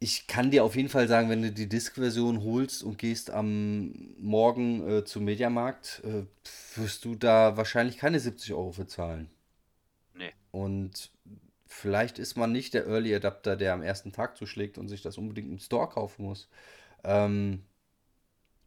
ich 0.03 0.27
kann 0.27 0.51
dir 0.51 0.65
auf 0.65 0.75
jeden 0.75 0.89
Fall 0.89 1.07
sagen, 1.07 1.31
wenn 1.31 1.43
du 1.43 1.53
die 1.53 1.69
Disk-Version 1.69 2.43
holst 2.43 2.83
und 2.83 2.99
gehst 2.99 3.31
am 3.31 3.93
Morgen 4.19 4.89
äh, 4.89 5.05
zum 5.05 5.25
Mediamarkt, 5.25 6.03
äh, 6.05 6.25
wirst 6.77 7.05
du 7.05 7.15
da 7.15 7.57
wahrscheinlich 7.57 7.99
keine 7.99 8.19
70 8.19 8.53
Euro 8.53 8.73
für 8.73 8.89
zahlen. 8.89 9.31
Und 10.53 11.13
vielleicht 11.67 12.21
ist 12.21 12.37
man 12.37 12.53
nicht 12.53 12.75
der 12.75 12.87
Early 12.87 13.15
Adapter, 13.17 13.57
der 13.57 13.75
am 13.75 13.83
ersten 13.83 14.13
Tag 14.13 14.37
zuschlägt 14.39 14.79
und 14.79 14.89
sich 14.89 15.03
das 15.03 15.19
unbedingt 15.19 15.51
im 15.51 15.61
Store 15.61 15.89
kaufen 15.89 16.25
muss. 16.25 16.49
Ähm, 17.05 17.65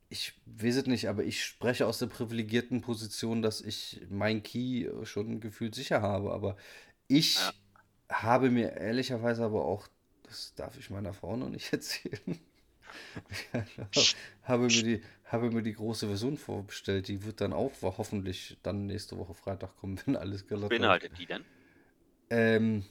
ich 0.10 0.34
weiß 0.46 0.78
es 0.78 0.86
nicht, 0.88 1.10
aber 1.10 1.24
ich 1.24 1.44
spreche 1.44 1.88
aus 1.88 2.00
der 2.00 2.08
privilegierten 2.08 2.82
Position, 2.82 3.42
dass 3.42 3.62
ich 3.62 4.02
mein 4.10 4.44
Key 4.44 4.88
schon 5.04 5.40
gefühlt 5.40 5.76
sicher 5.76 6.02
habe. 6.02 6.32
Aber 6.32 6.58
ich 7.08 7.38
Ja. 7.40 7.54
habe 8.10 8.52
mir 8.52 8.74
ehrlicherweise 8.78 9.44
aber 9.46 9.66
auch, 9.66 9.88
das 10.24 10.54
darf 10.56 10.78
ich 10.80 10.90
meiner 10.92 11.14
Frau 11.14 11.38
noch 11.38 11.50
nicht 11.50 11.74
erzählen, 11.74 12.40
habe 14.44 14.64
mir 14.64 14.84
die, 14.84 15.02
habe 15.26 15.52
mir 15.52 15.64
die 15.64 15.74
große 15.74 16.08
Version 16.08 16.38
vorbestellt. 16.38 17.08
Die 17.08 17.24
wird 17.24 17.42
dann 17.42 17.54
auch 17.54 17.72
hoffentlich 17.82 18.58
dann 18.64 18.86
nächste 18.88 19.18
Woche 19.18 19.34
Freitag 19.34 19.76
kommen, 19.78 20.00
wenn 20.06 20.16
alles 20.16 20.48
glatt 20.48 20.78
läuft. 20.78 20.80
beinhaltet 20.80 21.18
die 21.18 21.26
denn? 21.26 21.46
Ähm, 22.30 22.84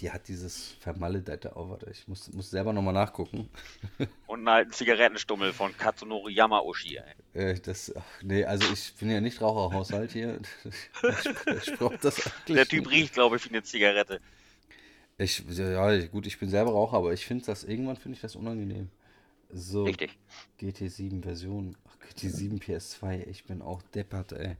die 0.00 0.10
hat 0.10 0.28
dieses 0.28 0.72
vermaledeite, 0.80 1.52
oh, 1.54 1.70
warte, 1.70 1.90
ich 1.90 2.06
muss, 2.08 2.32
muss 2.32 2.50
selber 2.50 2.72
nochmal 2.72 2.94
nachgucken. 2.94 3.48
Und 4.26 4.40
einen 4.40 4.48
alten 4.48 4.72
Zigarettenstummel 4.72 5.52
von 5.52 5.76
Katsunori 5.76 6.32
Yamauchi, 6.34 6.96
ey. 6.96 7.14
Äh, 7.34 7.60
das, 7.60 7.94
ach, 7.96 8.04
nee, 8.22 8.44
also 8.44 8.72
ich 8.72 8.94
bin 8.96 9.10
ja 9.10 9.20
nicht 9.20 9.40
Raucherhaushalt 9.40 10.12
hier. 10.12 10.40
Ich, 10.64 11.26
ich 11.46 11.72
das 12.00 12.22
Der 12.48 12.66
Typ 12.66 12.86
nicht. 12.86 12.90
riecht, 12.90 13.14
glaube 13.14 13.36
ich, 13.36 13.44
wie 13.44 13.50
eine 13.50 13.62
Zigarette. 13.62 14.20
Ich, 15.18 15.42
ja, 15.48 16.06
gut, 16.06 16.26
ich 16.26 16.38
bin 16.38 16.50
selber 16.50 16.72
Raucher, 16.72 16.98
aber 16.98 17.12
ich 17.12 17.24
finde 17.24 17.46
das, 17.46 17.64
irgendwann 17.64 17.96
finde 17.96 18.16
ich 18.16 18.20
das 18.22 18.36
unangenehm. 18.36 18.90
So, 19.50 19.84
Richtig. 19.84 20.18
GT7 20.60 21.22
Version, 21.22 21.76
ach, 21.88 21.96
GT7 22.06 22.58
PS2, 22.58 23.26
ich 23.28 23.44
bin 23.44 23.62
auch 23.62 23.82
deppert, 23.82 24.32
ey. 24.32 24.56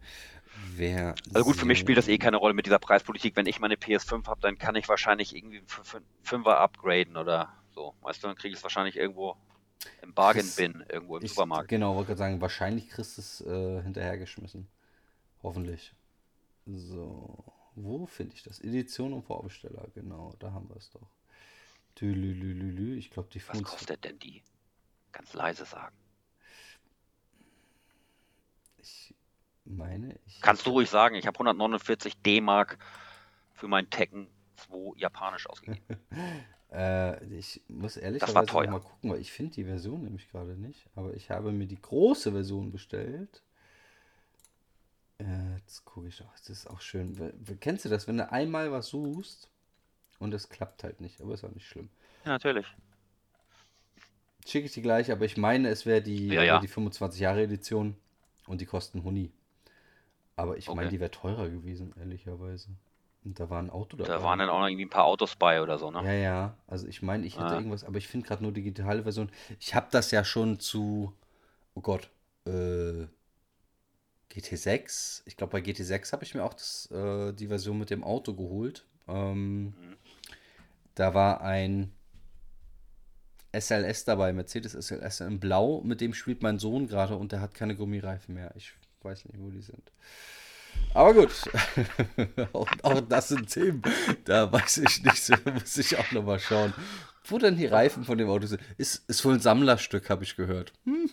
Also 1.32 1.44
gut, 1.44 1.56
für 1.56 1.64
mich 1.64 1.78
spielt 1.78 1.96
das 1.96 2.08
eh 2.08 2.18
keine 2.18 2.36
Rolle 2.36 2.52
mit 2.54 2.66
dieser 2.66 2.78
Preispolitik. 2.78 3.34
Wenn 3.36 3.46
ich 3.46 3.60
meine 3.60 3.76
PS5 3.76 4.26
habe, 4.26 4.40
dann 4.40 4.58
kann 4.58 4.76
ich 4.76 4.88
wahrscheinlich 4.88 5.34
irgendwie 5.34 5.62
für 5.66 5.84
für 5.84 5.96
einen 5.98 6.06
Fünfer 6.22 6.58
upgraden 6.58 7.16
oder 7.16 7.52
so. 7.74 7.94
Weißt 8.02 8.22
du, 8.22 8.26
dann 8.26 8.36
kriege 8.36 8.52
ich 8.52 8.58
es 8.58 8.62
wahrscheinlich 8.62 8.96
irgendwo 8.96 9.36
im 10.02 10.12
Bargain 10.14 10.50
Bin, 10.56 10.84
irgendwo 10.90 11.16
im 11.16 11.24
ich, 11.24 11.30
Supermarkt. 11.30 11.68
genau, 11.68 11.94
wollte 11.94 12.08
gerade 12.08 12.18
sagen, 12.18 12.40
wahrscheinlich 12.40 12.88
kriegst 12.88 13.16
du 13.16 13.22
es 13.22 13.40
äh, 13.42 13.82
hinterhergeschmissen. 13.82 14.68
Hoffentlich. 15.42 15.94
So, 16.66 17.44
wo 17.74 18.06
finde 18.06 18.34
ich 18.34 18.42
das? 18.42 18.60
Edition 18.60 19.12
und 19.12 19.22
Vorbesteller, 19.22 19.86
genau, 19.94 20.34
da 20.38 20.52
haben 20.52 20.68
wir 20.68 20.76
es 20.76 20.90
doch. 20.90 21.08
Tülülülülü, 21.94 22.96
Ich 22.98 23.10
glaube, 23.10 23.28
die 23.32 23.38
Was 23.38 23.46
25. 23.46 23.78
kostet 23.78 24.04
denn 24.04 24.18
die? 24.18 24.42
Ganz 25.12 25.32
leise 25.32 25.64
sagen. 25.64 25.96
Ich 28.78 29.14
meine, 29.66 30.18
ich. 30.26 30.40
Kannst 30.40 30.66
du 30.66 30.70
ruhig 30.70 30.90
sagen, 30.90 31.14
ich 31.16 31.26
habe 31.26 31.36
149 31.36 32.16
D-Mark 32.22 32.78
für 33.52 33.68
mein 33.68 33.88
Tekken 33.90 34.28
2 34.56 34.98
japanisch 34.98 35.48
ausgegeben. 35.48 35.82
Äh, 36.72 37.24
ich 37.26 37.62
muss 37.68 37.94
noch 37.96 38.44
teuer. 38.44 38.70
mal 38.70 38.80
gucken, 38.80 39.10
weil 39.10 39.20
ich 39.20 39.32
finde 39.32 39.54
die 39.54 39.64
Version 39.64 40.02
nämlich 40.02 40.28
gerade 40.28 40.56
nicht. 40.56 40.88
Aber 40.96 41.14
ich 41.14 41.30
habe 41.30 41.52
mir 41.52 41.66
die 41.66 41.80
große 41.80 42.32
Version 42.32 42.72
bestellt. 42.72 43.42
Äh, 45.18 45.58
jetzt 45.58 45.84
gucke 45.84 46.08
ich 46.08 46.20
auch. 46.22 46.32
Das 46.36 46.50
ist 46.50 46.66
auch 46.68 46.80
schön. 46.80 47.32
Kennst 47.60 47.84
du 47.84 47.88
das, 47.88 48.08
wenn 48.08 48.18
du 48.18 48.30
einmal 48.30 48.72
was 48.72 48.88
suchst 48.88 49.48
und 50.18 50.34
es 50.34 50.48
klappt 50.48 50.82
halt 50.82 51.00
nicht? 51.00 51.20
Aber 51.20 51.34
ist 51.34 51.44
auch 51.44 51.54
nicht 51.54 51.68
schlimm. 51.68 51.88
Ja, 52.24 52.32
natürlich. 52.32 52.66
Schicke 54.46 54.66
ich 54.66 54.72
die 54.72 54.82
gleich, 54.82 55.10
aber 55.10 55.24
ich 55.24 55.36
meine, 55.36 55.68
es 55.68 55.86
wäre 55.86 56.02
die, 56.02 56.28
Ja, 56.28 56.42
ja. 56.42 56.58
die 56.60 56.68
25 56.68 57.20
Jahre 57.20 57.42
Edition 57.42 57.96
und 58.46 58.60
die 58.60 58.66
kosten 58.66 59.02
Huni. 59.02 59.32
Aber 60.36 60.56
ich 60.58 60.66
meine, 60.68 60.82
Okay. 60.82 60.90
die 60.90 61.00
wäre 61.00 61.10
teurer 61.10 61.48
gewesen, 61.48 61.94
ehrlicherweise. 61.98 62.68
Und 63.24 63.40
da 63.40 63.50
war 63.50 63.58
ein 63.60 63.70
Auto 63.70 63.96
Da 63.96 64.04
dabei. 64.04 64.22
waren 64.24 64.38
dann 64.38 64.48
auch 64.50 64.60
noch 64.60 64.66
irgendwie 64.68 64.84
ein 64.84 64.90
paar 64.90 65.04
Autos 65.04 65.34
bei 65.36 65.60
oder 65.62 65.78
so, 65.78 65.90
ne? 65.90 66.04
Ja, 66.04 66.12
ja. 66.12 66.56
Also 66.66 66.86
ich 66.86 67.02
meine, 67.02 67.26
ich 67.26 67.34
hätte 67.34 67.54
Ah. 67.54 67.58
irgendwas, 67.58 67.84
aber 67.84 67.98
ich 67.98 68.06
finde 68.06 68.26
gerade 68.26 68.42
nur 68.42 68.52
digitale 68.52 69.02
Version. 69.02 69.30
Ich 69.58 69.74
habe 69.74 69.88
das 69.90 70.10
ja 70.10 70.24
schon 70.24 70.60
zu, 70.60 71.12
oh 71.74 71.80
Gott, 71.80 72.10
äh, 72.46 73.06
GT6. 74.30 75.22
Ich 75.26 75.36
glaube, 75.36 75.52
bei 75.52 75.60
GT6 75.60 76.12
habe 76.12 76.24
ich 76.24 76.34
mir 76.34 76.44
auch 76.44 76.54
das, 76.54 76.90
äh, 76.90 77.32
die 77.32 77.48
Version 77.48 77.78
mit 77.78 77.90
dem 77.90 78.04
Auto 78.04 78.34
geholt. 78.34 78.84
Ähm, 79.08 79.66
Mhm. 79.66 79.96
da 80.94 81.14
war 81.14 81.40
ein 81.40 81.92
SLS 83.52 84.04
dabei, 84.04 84.32
Mercedes 84.32 84.74
SLS 84.74 85.20
in 85.20 85.40
Blau. 85.40 85.80
Mit 85.82 86.00
dem 86.00 86.12
spielt 86.14 86.42
mein 86.42 86.58
Sohn 86.58 86.86
gerade 86.88 87.16
und 87.16 87.32
der 87.32 87.40
hat 87.40 87.54
keine 87.54 87.74
Gummireifen 87.76 88.34
mehr. 88.34 88.52
Ich 88.56 88.74
weiß 89.06 89.24
nicht, 89.26 89.38
wo 89.38 89.50
die 89.50 89.62
sind. 89.62 89.92
Aber 90.94 91.14
gut, 91.14 91.30
auch, 92.52 92.68
auch 92.82 93.00
das 93.02 93.28
sind 93.28 93.48
Themen. 93.50 93.82
Da 94.24 94.50
weiß 94.50 94.78
ich 94.78 95.02
nicht, 95.02 95.30
da 95.30 95.50
muss 95.52 95.76
ich 95.78 95.96
auch 95.98 96.10
nochmal 96.12 96.40
schauen. 96.40 96.72
Wo 97.24 97.38
denn 97.38 97.56
die 97.56 97.66
Reifen 97.66 98.04
von 98.04 98.18
dem 98.18 98.28
Auto 98.28 98.46
sind? 98.46 98.60
Ist, 98.78 99.08
ist 99.08 99.24
wohl 99.24 99.34
ein 99.34 99.40
Sammlerstück, 99.40 100.10
habe 100.10 100.24
ich 100.24 100.36
gehört. 100.36 100.72
Hm, 100.84 101.10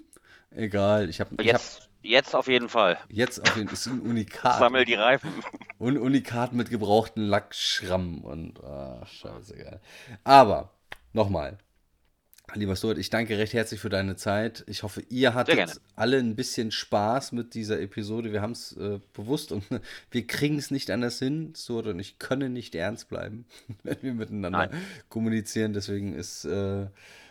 egal, 0.52 1.10
ich 1.10 1.20
habe 1.20 1.32
ich 1.42 1.54
hab 1.54 1.62
Jetzt, 1.62 1.90
jetzt 2.02 2.36
auf 2.36 2.48
jeden 2.48 2.70
Fall. 2.70 2.98
jetzt 3.10 3.40
auf 3.42 3.56
jeden 3.56 3.68
Fall, 3.68 3.74
ist 3.74 3.88
ein 3.88 4.02
Unikat. 4.02 4.60
Sammel 4.60 4.86
die 4.86 4.94
Reifen. 4.94 5.32
Un 5.80 5.98
Unikat 5.98 6.54
mit 6.54 6.70
gebrauchten 6.70 7.24
Lackschrammen 7.24 8.22
und 8.22 8.64
ah, 8.64 9.06
scheißegal. 9.06 9.82
Aber, 10.24 10.72
nochmal. 11.14 11.58
Lieber 12.56 12.76
Stuart, 12.76 12.98
ich 12.98 13.10
danke 13.10 13.38
recht 13.38 13.54
herzlich 13.54 13.80
für 13.80 13.90
deine 13.90 14.16
Zeit. 14.16 14.64
Ich 14.68 14.84
hoffe, 14.84 15.02
ihr 15.10 15.34
hattet 15.34 15.82
alle 15.96 16.18
ein 16.18 16.36
bisschen 16.36 16.72
Spaß 16.72 17.32
mit 17.32 17.56
dieser 17.56 17.80
Episode. 17.80 18.32
Wir 18.32 18.42
haben 18.42 18.52
es 18.52 18.78
äh, 18.78 19.00
bewusst 19.14 19.52
und 19.52 19.64
wir 20.12 20.28
kriegen 20.28 20.58
es 20.58 20.70
nicht 20.70 20.92
anders 20.92 21.20
hin. 21.20 21.54
Stuart 21.58 21.88
und 21.88 22.00
ich 22.00 22.20
können 22.20 22.54
nicht 22.54 22.76
ernst 22.76 23.10
bleiben, 23.10 23.46
wenn 23.84 23.98
wir 24.02 24.14
miteinander 24.14 24.68
Nein. 24.68 24.82
kommunizieren. 25.10 25.74
Deswegen 25.74 26.14
ist, 26.14 26.46
äh, 26.46 26.88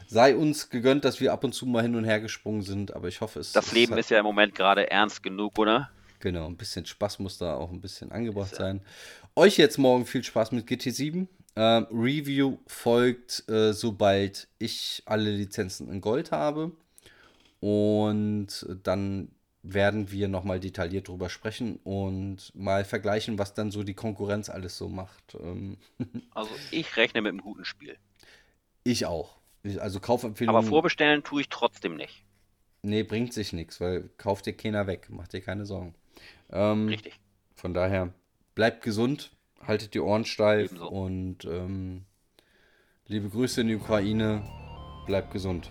sei 0.07 0.35
uns 0.35 0.71
gegönnt, 0.71 1.05
dass 1.05 1.21
wir 1.21 1.33
ab 1.33 1.45
und 1.45 1.53
zu 1.53 1.67
mal 1.67 1.83
hin 1.83 1.95
und 1.95 2.05
her 2.05 2.21
gesprungen 2.21 2.63
sind. 2.63 2.95
Aber 2.95 3.09
ich 3.09 3.21
hoffe, 3.21 3.41
es 3.41 3.53
Das 3.53 3.73
Leben 3.73 3.97
ist 3.99 4.11
ja 4.11 4.19
im 4.19 4.25
Moment 4.25 4.55
gerade 4.55 4.91
ernst 4.91 5.23
genug, 5.23 5.59
oder? 5.59 5.91
Genau, 6.19 6.47
ein 6.47 6.57
bisschen 6.57 6.87
Spaß 6.87 7.19
muss 7.21 7.39
da 7.39 7.55
auch 7.55 7.71
ein 7.71 7.81
bisschen 7.81 8.13
angebracht 8.13 8.55
sein. 8.55 8.81
Euch 9.35 9.57
jetzt 9.57 9.79
morgen 9.79 10.07
viel 10.07 10.23
Spaß 10.23 10.53
mit 10.53 10.69
GT7. 10.69 11.27
Ähm, 11.55 11.87
Review 11.91 12.59
folgt, 12.67 13.49
äh, 13.49 13.73
sobald 13.73 14.49
ich 14.59 15.03
alle 15.05 15.31
Lizenzen 15.31 15.91
in 15.91 16.01
Gold 16.01 16.33
habe. 16.33 16.73
Und 17.61 18.67
dann 18.83 19.29
werden 19.63 20.11
wir 20.11 20.29
nochmal 20.29 20.59
detailliert 20.59 21.09
drüber 21.09 21.29
sprechen 21.29 21.79
und 21.85 22.53
mal 22.55 22.85
vergleichen, 22.85 23.39
was 23.39 23.55
dann 23.55 23.71
so 23.71 23.85
die 23.85 23.95
Konkurrenz 23.95 24.51
alles 24.51 24.77
so 24.77 24.89
macht. 24.89 25.37
Ähm 25.41 25.77
also 26.35 26.51
ich 26.71 26.97
rechne 26.97 27.23
mit 27.23 27.31
einem 27.31 27.43
guten 27.43 27.65
Spiel. 27.65 27.97
Ich 28.83 29.07
auch. 29.07 29.37
also 29.79 30.01
Kaufempfehlungen. 30.01 30.59
Aber 30.59 30.67
vorbestellen 30.67 31.23
tue 31.23 31.43
ich 31.43 31.49
trotzdem 31.49 31.97
nicht. 31.97 32.25
Nee, 32.83 33.05
bringt 33.05 33.33
sich 33.33 33.53
nichts, 33.53 33.81
weil 33.81 34.11
kauft 34.17 34.47
dir 34.47 34.55
keiner 34.55 34.89
weg. 34.89 35.09
Macht 35.11 35.33
dir 35.33 35.41
keine 35.41 35.67
Sorgen. 35.67 35.95
Ähm, 36.51 36.89
Richtig. 36.89 37.21
Von 37.55 37.75
daher, 37.75 38.13
bleibt 38.57 38.83
gesund 38.83 39.31
haltet 39.67 39.95
die 39.95 40.01
Ohren 40.01 40.25
steif 40.25 40.73
Ebenso. 40.73 40.89
und 40.89 41.45
ähm, 41.45 42.05
liebe 43.07 43.29
Grüße 43.29 43.61
in 43.61 43.69
die 43.69 43.77
Ukraine. 43.77 44.43
Bleibt 45.07 45.33
gesund. 45.33 45.71